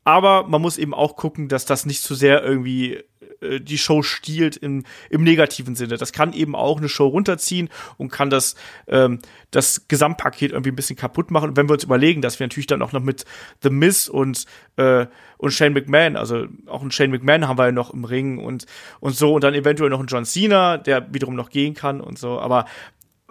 Aber 0.05 0.47
man 0.47 0.61
muss 0.61 0.79
eben 0.79 0.95
auch 0.95 1.17
gucken, 1.17 1.49
dass 1.49 1.65
das 1.65 1.87
nicht 1.87 2.03
zu 2.03 2.15
sehr 2.15 2.43
irgendwie 2.43 3.03
äh, 3.41 3.61
die 3.61 3.79
Show 3.79 4.03
stiehlt 4.03 4.57
im, 4.57 4.85
im 5.11 5.23
negativen 5.25 5.75
Sinne. 5.75 5.97
Das 5.97 6.13
kann 6.13 6.33
eben 6.33 6.55
auch 6.55 6.79
eine 6.79 6.89
Show 6.89 7.07
runterziehen 7.07 7.69
und 7.97 8.11
kann 8.11 8.31
das, 8.31 8.55
ähm, 8.87 9.21
das 9.51 9.89
Gesamtpaket 9.89 10.53
irgendwie 10.53 10.71
ein 10.71 10.77
bisschen 10.77 10.97
kaputt 10.97 11.31
machen. 11.31 11.51
Und 11.51 11.57
wenn 11.57 11.69
wir 11.69 11.75
uns 11.75 11.85
überlegen, 11.85 12.23
dass 12.23 12.39
wir 12.39 12.47
natürlich 12.47 12.67
dann 12.67 12.83
auch 12.83 12.93
noch 12.93 13.03
mit 13.03 13.25
The 13.63 13.71
Miz 13.71 14.09
und, 14.09 14.47
äh, 14.77 15.07
und 15.39 15.53
Shane 15.53 15.73
McMahon, 15.73 16.17
also 16.17 16.47
auch 16.67 16.81
einen 16.81 16.91
Shane 16.91 17.11
McMahon 17.11 17.49
haben 17.49 17.59
wir 17.59 17.67
ja 17.67 17.73
noch 17.73 17.93
im 17.93 18.05
Ring 18.05 18.39
und, 18.39 18.67
und 19.01 19.15
so 19.15 19.35
und 19.35 19.45
dann 19.45 19.55
eventuell 19.55 19.91
noch 19.91 19.99
einen 19.99 20.09
John 20.09 20.25
Cena, 20.25 20.79
der 20.79 21.13
wiederum 21.13 21.35
noch 21.35 21.51
gehen 21.51 21.75
kann 21.75 22.01
und 22.01 22.19
so. 22.19 22.39
Aber 22.39 22.67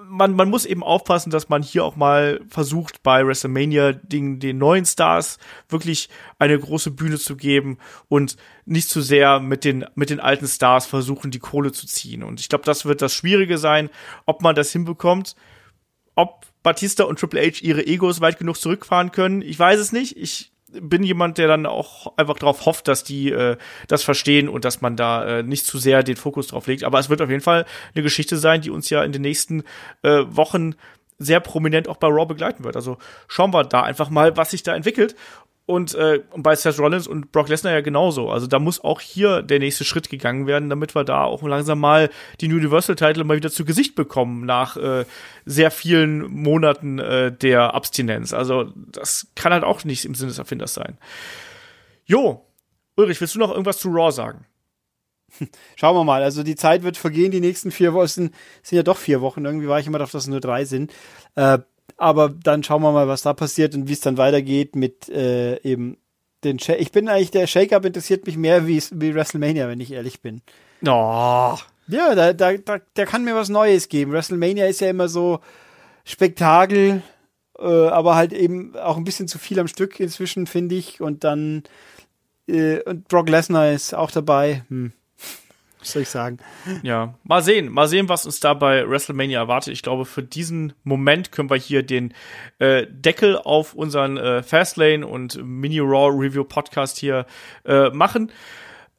man, 0.07 0.35
man 0.35 0.49
muss 0.49 0.65
eben 0.65 0.83
aufpassen, 0.83 1.29
dass 1.29 1.49
man 1.49 1.61
hier 1.63 1.83
auch 1.83 1.95
mal 1.95 2.41
versucht, 2.47 3.03
bei 3.03 3.25
WrestleMania 3.25 3.93
den, 3.93 4.39
den 4.39 4.57
neuen 4.57 4.85
Stars 4.85 5.37
wirklich 5.69 6.09
eine 6.39 6.57
große 6.57 6.91
Bühne 6.91 7.17
zu 7.17 7.35
geben 7.35 7.77
und 8.07 8.37
nicht 8.65 8.89
zu 8.89 9.01
sehr 9.01 9.39
mit 9.39 9.63
den, 9.65 9.85
mit 9.95 10.09
den 10.09 10.19
alten 10.19 10.47
Stars 10.47 10.85
versuchen, 10.85 11.31
die 11.31 11.39
Kohle 11.39 11.71
zu 11.71 11.87
ziehen. 11.87 12.23
Und 12.23 12.39
ich 12.39 12.49
glaube, 12.49 12.65
das 12.65 12.85
wird 12.85 13.01
das 13.01 13.13
Schwierige 13.13 13.57
sein, 13.57 13.89
ob 14.25 14.41
man 14.41 14.55
das 14.55 14.71
hinbekommt, 14.71 15.35
ob 16.15 16.45
Batista 16.63 17.03
und 17.03 17.19
Triple 17.19 17.41
H 17.41 17.59
ihre 17.61 17.85
Egos 17.85 18.21
weit 18.21 18.39
genug 18.39 18.57
zurückfahren 18.57 19.11
können. 19.11 19.41
Ich 19.41 19.59
weiß 19.59 19.79
es 19.79 19.91
nicht. 19.91 20.15
Ich 20.15 20.52
bin 20.81 21.03
jemand, 21.03 21.37
der 21.37 21.47
dann 21.47 21.65
auch 21.65 22.17
einfach 22.17 22.37
darauf 22.37 22.65
hofft, 22.65 22.87
dass 22.87 23.03
die 23.03 23.31
äh, 23.31 23.57
das 23.87 24.03
verstehen 24.03 24.49
und 24.49 24.65
dass 24.65 24.81
man 24.81 24.95
da 24.95 25.39
äh, 25.39 25.43
nicht 25.43 25.65
zu 25.65 25.77
sehr 25.77 26.03
den 26.03 26.15
Fokus 26.15 26.47
drauf 26.47 26.67
legt. 26.67 26.83
Aber 26.83 26.99
es 26.99 27.09
wird 27.09 27.21
auf 27.21 27.29
jeden 27.29 27.41
Fall 27.41 27.65
eine 27.93 28.03
Geschichte 28.03 28.37
sein, 28.37 28.61
die 28.61 28.69
uns 28.69 28.89
ja 28.89 29.03
in 29.03 29.11
den 29.11 29.21
nächsten 29.21 29.63
äh, 30.01 30.23
Wochen 30.27 30.75
sehr 31.19 31.39
prominent 31.39 31.87
auch 31.87 31.97
bei 31.97 32.07
Raw 32.07 32.25
begleiten 32.25 32.63
wird. 32.63 32.75
Also 32.75 32.97
schauen 33.27 33.53
wir 33.53 33.63
da 33.63 33.81
einfach 33.81 34.09
mal, 34.09 34.35
was 34.37 34.51
sich 34.51 34.63
da 34.63 34.75
entwickelt. 34.75 35.15
Und, 35.65 35.95
äh, 35.95 36.21
bei 36.35 36.55
Seth 36.55 36.77
Rollins 36.77 37.07
und 37.07 37.31
Brock 37.31 37.47
Lesnar 37.47 37.71
ja 37.71 37.79
genauso. 37.79 38.29
Also 38.29 38.47
da 38.47 38.59
muss 38.59 38.83
auch 38.83 38.99
hier 38.99 39.41
der 39.41 39.59
nächste 39.59 39.85
Schritt 39.85 40.09
gegangen 40.09 40.45
werden, 40.45 40.69
damit 40.69 40.93
wir 40.93 41.05
da 41.05 41.23
auch 41.23 41.41
langsam 41.43 41.79
mal 41.79 42.09
die 42.41 42.51
Universal-Title 42.51 43.23
mal 43.23 43.37
wieder 43.37 43.49
zu 43.49 43.63
Gesicht 43.63 43.95
bekommen 43.95 44.45
nach 44.45 44.75
äh, 44.75 45.05
sehr 45.45 45.71
vielen 45.71 46.29
Monaten 46.33 46.99
äh, 46.99 47.31
der 47.31 47.73
Abstinenz. 47.75 48.33
Also 48.33 48.73
das 48.75 49.27
kann 49.35 49.53
halt 49.53 49.63
auch 49.63 49.85
nicht 49.85 50.03
im 50.03 50.15
Sinne 50.15 50.29
des 50.29 50.39
Erfinders 50.39 50.73
sein. 50.73 50.97
Jo, 52.05 52.45
Ulrich, 52.97 53.21
willst 53.21 53.35
du 53.35 53.39
noch 53.39 53.51
irgendwas 53.51 53.77
zu 53.77 53.89
Raw 53.89 54.11
sagen? 54.11 54.45
Schauen 55.75 55.95
wir 55.95 56.03
mal. 56.03 56.23
Also 56.23 56.43
die 56.43 56.55
Zeit 56.55 56.83
wird 56.83 56.97
vergehen, 56.97 57.31
die 57.31 57.39
nächsten 57.39 57.71
vier 57.71 57.93
Wochen 57.93 58.07
sind, 58.07 58.35
sind 58.61 58.75
ja 58.75 58.83
doch 58.83 58.97
vier 58.97 59.21
Wochen. 59.21 59.45
Irgendwie 59.45 59.67
war 59.67 59.79
ich 59.79 59.87
immer 59.87 59.97
darauf, 59.97 60.11
dass 60.11 60.23
es 60.23 60.29
nur 60.29 60.41
drei 60.41 60.65
sind. 60.65 60.91
Äh, 61.35 61.59
aber 61.97 62.29
dann 62.29 62.63
schauen 62.63 62.81
wir 62.81 62.91
mal, 62.91 63.07
was 63.07 63.21
da 63.21 63.33
passiert 63.33 63.75
und 63.75 63.87
wie 63.87 63.93
es 63.93 64.01
dann 64.01 64.17
weitergeht 64.17 64.75
mit 64.75 65.09
äh, 65.09 65.59
eben 65.61 65.97
den 66.43 66.59
Sh 66.59 66.69
Ich 66.77 66.91
bin 66.91 67.07
eigentlich, 67.07 67.31
der 67.31 67.47
Shake-Up 67.47 67.85
interessiert 67.85 68.25
mich 68.25 68.37
mehr 68.37 68.67
wie, 68.67 68.81
wie 68.91 69.15
WrestleMania, 69.15 69.67
wenn 69.67 69.79
ich 69.79 69.91
ehrlich 69.91 70.21
bin. 70.21 70.41
Oh. 70.85 71.57
Ja, 71.87 72.15
da, 72.15 72.33
da, 72.33 72.57
da, 72.57 72.79
der 72.95 73.05
kann 73.05 73.23
mir 73.23 73.35
was 73.35 73.49
Neues 73.49 73.89
geben. 73.89 74.11
WrestleMania 74.11 74.67
ist 74.67 74.81
ja 74.81 74.89
immer 74.89 75.07
so 75.07 75.39
Spektakel, 76.05 77.01
äh, 77.59 77.87
aber 77.87 78.15
halt 78.15 78.33
eben 78.33 78.75
auch 78.77 78.97
ein 78.97 79.03
bisschen 79.03 79.27
zu 79.27 79.37
viel 79.37 79.59
am 79.59 79.67
Stück 79.67 79.99
inzwischen, 79.99 80.47
finde 80.47 80.75
ich. 80.75 81.01
Und 81.01 81.23
dann, 81.23 81.63
äh, 82.47 82.81
und 82.83 83.07
Brock 83.07 83.29
Lesnar 83.29 83.71
ist 83.71 83.93
auch 83.93 84.11
dabei. 84.11 84.63
Hm. 84.69 84.93
Was 85.83 85.91
soll 85.91 86.01
ich 86.03 86.09
sagen? 86.09 86.37
Ja, 86.81 87.15
mal 87.23 87.43
sehen, 87.43 87.69
mal 87.69 87.87
sehen, 87.87 88.07
was 88.07 88.25
uns 88.25 88.39
da 88.39 88.53
bei 88.53 88.89
WrestleMania 88.89 89.39
erwartet. 89.39 89.73
Ich 89.73 89.81
glaube, 89.81 90.05
für 90.05 90.23
diesen 90.23 90.71
Moment 90.83 91.33
können 91.33 91.49
wir 91.49 91.57
hier 91.57 91.83
den 91.83 92.13
äh, 92.59 92.87
Deckel 92.89 93.37
auf 93.37 93.73
unseren 93.73 94.15
äh, 94.15 94.43
Fastlane 94.43 95.05
und 95.05 95.43
Mini 95.43 95.79
Raw 95.79 96.09
Review 96.09 96.45
Podcast 96.45 96.97
hier 96.97 97.25
äh, 97.65 97.89
machen. 97.89 98.31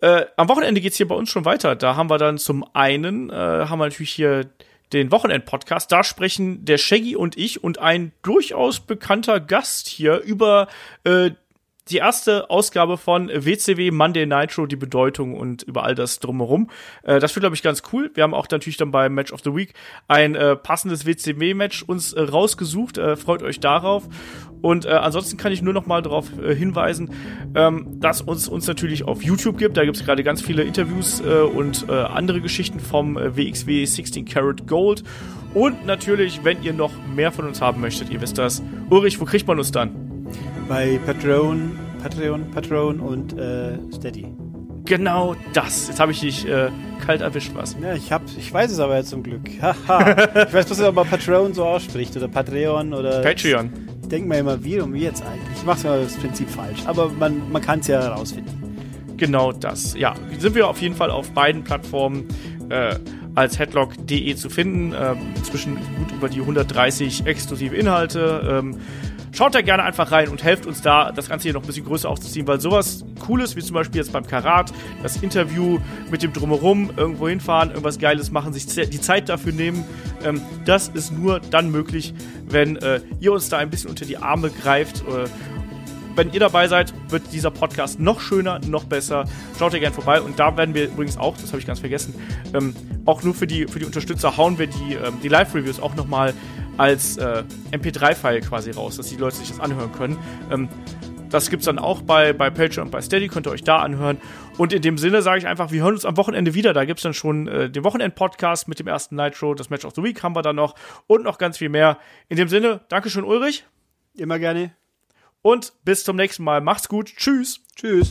Äh, 0.01 0.27
am 0.37 0.51
Wochenende 0.51 0.83
geht's 0.83 0.99
hier 0.99 1.09
bei 1.09 1.15
uns 1.15 1.31
schon 1.31 1.47
weiter. 1.47 1.75
Da 1.75 1.97
haben 1.97 2.11
wir 2.11 2.19
dann 2.19 2.37
zum 2.37 2.67
einen, 2.75 3.31
äh, 3.31 3.33
haben 3.33 3.79
wir 3.79 3.87
natürlich 3.87 4.13
hier 4.13 4.51
den 4.93 5.11
Wochenend-Podcast. 5.11 5.91
Da 5.91 6.05
sprechen 6.05 6.67
der 6.67 6.77
Shaggy 6.77 7.17
und 7.17 7.39
ich 7.39 7.65
und 7.65 7.79
ein 7.79 8.13
durchaus 8.23 8.81
bekannter 8.81 9.41
Gast 9.41 9.89
hier 9.89 10.21
über 10.21 10.69
äh, 11.05 11.31
die 11.89 11.99
erste 11.99 12.49
Ausgabe 12.49 12.97
von 12.97 13.29
WCW 13.29 13.91
Monday 13.91 14.27
Nitro, 14.27 14.67
die 14.67 14.77
Bedeutung 14.77 15.35
und 15.35 15.63
über 15.63 15.85
all 15.85 15.95
das 15.95 16.19
drumherum. 16.19 16.71
Äh, 17.03 17.21
das 17.21 17.35
wird, 17.35 17.43
glaube 17.43 17.57
ich, 17.57 17.63
ganz 17.63 17.83
cool. 17.93 18.11
Wir 18.15 18.23
haben 18.23 18.35
auch 18.35 18.49
natürlich 18.51 18.77
dann 18.77 18.91
beim 18.91 19.15
Match 19.15 19.33
of 19.33 19.41
the 19.45 19.55
Week 19.55 19.75
ein 20.09 20.35
äh, 20.35 20.57
passendes 20.57 21.07
WCW-Match 21.07 21.83
uns 21.83 22.13
äh, 22.13 22.23
rausgesucht. 22.23 22.97
Äh, 22.97 23.17
freut 23.17 23.43
euch 23.43 23.61
darauf. 23.61 24.05
Und 24.63 24.87
äh, 24.87 24.91
ansonsten 24.91 25.37
kann 25.37 25.53
ich 25.53 25.61
nur 25.61 25.75
noch 25.75 25.85
mal 25.85 26.01
darauf 26.01 26.27
äh, 26.39 26.55
hinweisen, 26.55 27.11
ähm, 27.55 28.01
dass 28.01 28.23
uns 28.23 28.49
uns 28.49 28.67
natürlich 28.67 29.05
auf 29.05 29.23
YouTube 29.23 29.59
gibt. 29.59 29.77
Da 29.77 29.85
gibt 29.85 29.97
es 29.97 30.05
gerade 30.07 30.25
ganz 30.25 30.41
viele 30.41 30.63
Interviews 30.63 31.21
und 31.21 31.89
andere 31.89 32.41
Geschichten 32.41 32.81
vom 32.81 33.17
WXW 33.17 33.85
16 33.85 34.25
Karat 34.25 34.67
Gold. 34.67 35.03
Und 35.53 35.87
natürlich, 35.87 36.45
wenn 36.45 36.63
ihr 36.63 36.73
noch 36.73 36.93
mehr 37.15 37.31
von 37.31 37.47
uns 37.47 37.61
haben 37.61 37.81
möchtet, 37.81 38.11
ihr 38.11 38.21
wisst 38.21 38.39
das. 38.39 38.63
Ulrich, 38.91 39.21
wo 39.21 39.25
kriegt 39.25 39.47
man 39.47 39.59
uns 39.59 39.71
dann? 39.71 40.14
Bei 40.69 40.99
Patreon, 41.05 41.79
Patreon, 42.03 42.51
Patreon 42.51 43.01
und 43.01 43.39
äh, 43.39 43.79
Steady. 43.93 44.27
Genau 44.85 45.35
das. 45.55 45.89
Jetzt 45.89 45.99
habe 45.99 46.13
ich 46.13 46.21
dich 46.21 46.47
äh, 46.47 46.71
kalt 47.05 47.23
erwischt, 47.23 47.53
was? 47.55 47.75
Ja, 47.81 47.95
ich, 47.95 48.13
hab, 48.13 48.23
ich 48.37 48.53
weiß 48.53 48.71
es 48.71 48.79
aber 48.79 48.97
jetzt 48.97 49.11
zum 49.11 49.23
Glück. 49.23 49.43
Haha. 49.63 50.11
ich 50.47 50.53
weiß 50.53 50.67
bloß 50.67 50.79
nicht, 50.79 50.89
ob 50.89 50.95
man 50.95 51.09
Patreon 51.09 51.55
so 51.55 51.65
ausspricht 51.65 52.17
oder 52.17 52.29
Patreon 52.29 52.93
oder. 52.93 53.23
Patreon. 53.23 53.71
Ich 54.03 54.09
denke 54.09 54.29
mir 54.29 54.39
immer, 54.39 54.63
wie 54.63 54.81
und 54.81 54.93
wie 54.93 55.03
jetzt 55.03 55.23
eigentlich. 55.23 55.57
Ich 55.57 55.65
mache 55.65 55.83
das 55.83 56.15
Prinzip 56.17 56.51
falsch, 56.51 56.81
aber 56.85 57.09
man, 57.09 57.51
man 57.51 57.63
kann 57.63 57.81
es 57.81 57.87
ja 57.87 58.03
herausfinden. 58.03 58.77
Genau 59.17 59.53
das. 59.53 59.95
Ja, 59.97 60.15
sind 60.39 60.55
wir 60.55 60.69
auf 60.69 60.81
jeden 60.83 60.95
Fall 60.95 61.11
auf 61.11 61.31
beiden 61.31 61.65
Plattformen 61.65 62.29
äh, 62.69 62.97
als 63.35 63.59
headlock.de 63.59 64.35
zu 64.35 64.51
finden. 64.51 64.93
Äh, 64.93 65.15
zwischen 65.43 65.77
gut 65.77 66.13
über 66.13 66.29
die 66.29 66.41
130 66.41 67.27
exklusive 67.27 67.75
Inhalte. 67.75 68.61
Ähm, 68.63 68.77
Schaut 69.35 69.53
da 69.53 69.63
gerne 69.63 69.83
einfach 69.83 70.13
rein 70.13 70.29
und 70.29 70.45
helft 70.45 70.65
uns 70.65 70.81
da, 70.81 71.11
das 71.11 71.29
Ganze 71.29 71.45
hier 71.45 71.55
noch 71.55 71.63
ein 71.63 71.67
bisschen 71.67 71.85
größer 71.85 72.09
aufzuziehen, 72.09 72.47
weil 72.47 72.61
sowas 72.61 73.05
Cooles, 73.19 73.57
wie 73.57 73.63
zum 73.63 73.75
Beispiel 73.75 74.01
jetzt 74.01 74.13
beim 74.13 74.25
Karat, 74.25 74.73
das 75.03 75.17
Interview 75.17 75.81
mit 76.09 76.23
dem 76.23 76.33
Drumherum, 76.33 76.93
irgendwo 76.97 77.29
hinfahren, 77.29 77.71
irgendwas 77.71 77.99
Geiles 77.99 78.31
machen, 78.31 78.53
sich 78.53 78.65
die 78.67 79.01
Zeit 79.01 79.29
dafür 79.29 79.53
nehmen, 79.53 79.85
ähm, 80.25 80.41
das 80.65 80.87
ist 80.87 81.11
nur 81.11 81.41
dann 81.41 81.73
möglich, 81.73 82.15
wenn 82.49 82.77
äh, 82.77 83.01
ihr 83.19 83.33
uns 83.33 83.49
da 83.49 83.59
ein 83.59 83.71
bisschen 83.71 83.91
unter 83.91 84.05
die 84.05 84.19
Arme 84.19 84.51
greift. 84.51 85.01
Äh, 85.01 85.29
wenn 86.15 86.33
ihr 86.33 86.39
dabei 86.39 86.69
seid, 86.69 86.95
wird 87.11 87.33
dieser 87.33 87.51
Podcast 87.51 87.99
noch 87.99 88.21
schöner, 88.21 88.61
noch 88.69 88.85
besser. 88.85 89.25
Schaut 89.59 89.75
ihr 89.75 89.81
gerne 89.81 89.97
vorbei. 89.97 90.21
Und 90.21 90.39
da 90.39 90.57
werden 90.57 90.73
wir 90.73 90.85
übrigens 90.85 91.17
auch, 91.17 91.37
das 91.37 91.49
habe 91.49 91.59
ich 91.59 91.67
ganz 91.67 91.81
vergessen, 91.81 92.15
ähm, 92.55 92.73
auch 93.05 93.25
nur 93.25 93.35
für 93.35 93.49
die, 93.49 93.67
für 93.67 93.81
die 93.81 93.85
Unterstützer 93.85 94.37
hauen 94.37 94.59
wir 94.61 94.69
die, 94.69 94.95
ähm, 94.95 95.15
die 95.25 95.29
Live-Reviews 95.29 95.81
auch 95.81 95.97
nochmal 95.97 96.33
als 96.77 97.17
äh, 97.17 97.45
MP3-File 97.73 98.41
quasi 98.41 98.71
raus, 98.71 98.97
dass 98.97 99.09
die 99.09 99.17
Leute 99.17 99.37
sich 99.37 99.49
das 99.49 99.61
anhören 99.61 99.93
können. 99.93 100.19
Ähm, 100.51 100.69
das 101.31 101.51
gibt's 101.51 101.67
dann 101.67 101.81
auch 101.81 102.03
bei, 102.03 102.33
bei 102.33 102.49
Patreon 102.49 102.87
und 102.87 102.91
bei 102.91 103.01
Steady, 103.01 103.27
könnt 103.29 103.49
ihr 103.49 103.51
euch 103.51 103.65
da 103.65 103.79
anhören. 103.79 104.19
Und 104.57 104.73
in 104.73 104.83
dem 104.83 104.99
Sinne 104.99 105.21
sage 105.21 105.39
ich 105.39 105.47
einfach, 105.49 105.73
wir 105.73 105.83
hören 105.83 105.95
uns 105.95 106.05
am 106.05 106.17
Wochenende 106.17 106.55
wieder. 106.55 106.73
Da 106.73 106.85
gibt's 106.85 107.03
dann 107.03 107.15
schon 107.15 107.49
äh, 107.49 107.69
den 107.69 107.83
Wochenend-Podcast 107.83 108.69
mit 108.69 108.79
dem 108.79 108.87
ersten 108.87 109.17
Nitro, 109.17 109.55
das 109.55 109.69
Match 109.69 109.85
of 109.85 109.95
the 109.97 110.03
Week 110.03 110.23
haben 110.23 110.37
wir 110.37 110.43
dann 110.43 110.57
noch 110.57 110.77
und 111.09 111.25
noch 111.25 111.39
ganz 111.39 111.59
viel 111.59 111.71
mehr. 111.71 111.99
In 112.29 112.37
dem 112.37 112.49
Sinne, 112.49 112.83
Dankeschön, 112.89 113.25
Ulrich. 113.25 113.65
Immer 114.17 114.39
gerne. 114.39 114.75
Und 115.43 115.73
bis 115.85 116.05
zum 116.05 116.17
nächsten 116.17 116.45
Mal. 116.45 116.61
Macht's 116.61 116.89
gut. 116.89 117.13
Tschüss. 117.17 117.61
Tschüss. 117.75 118.11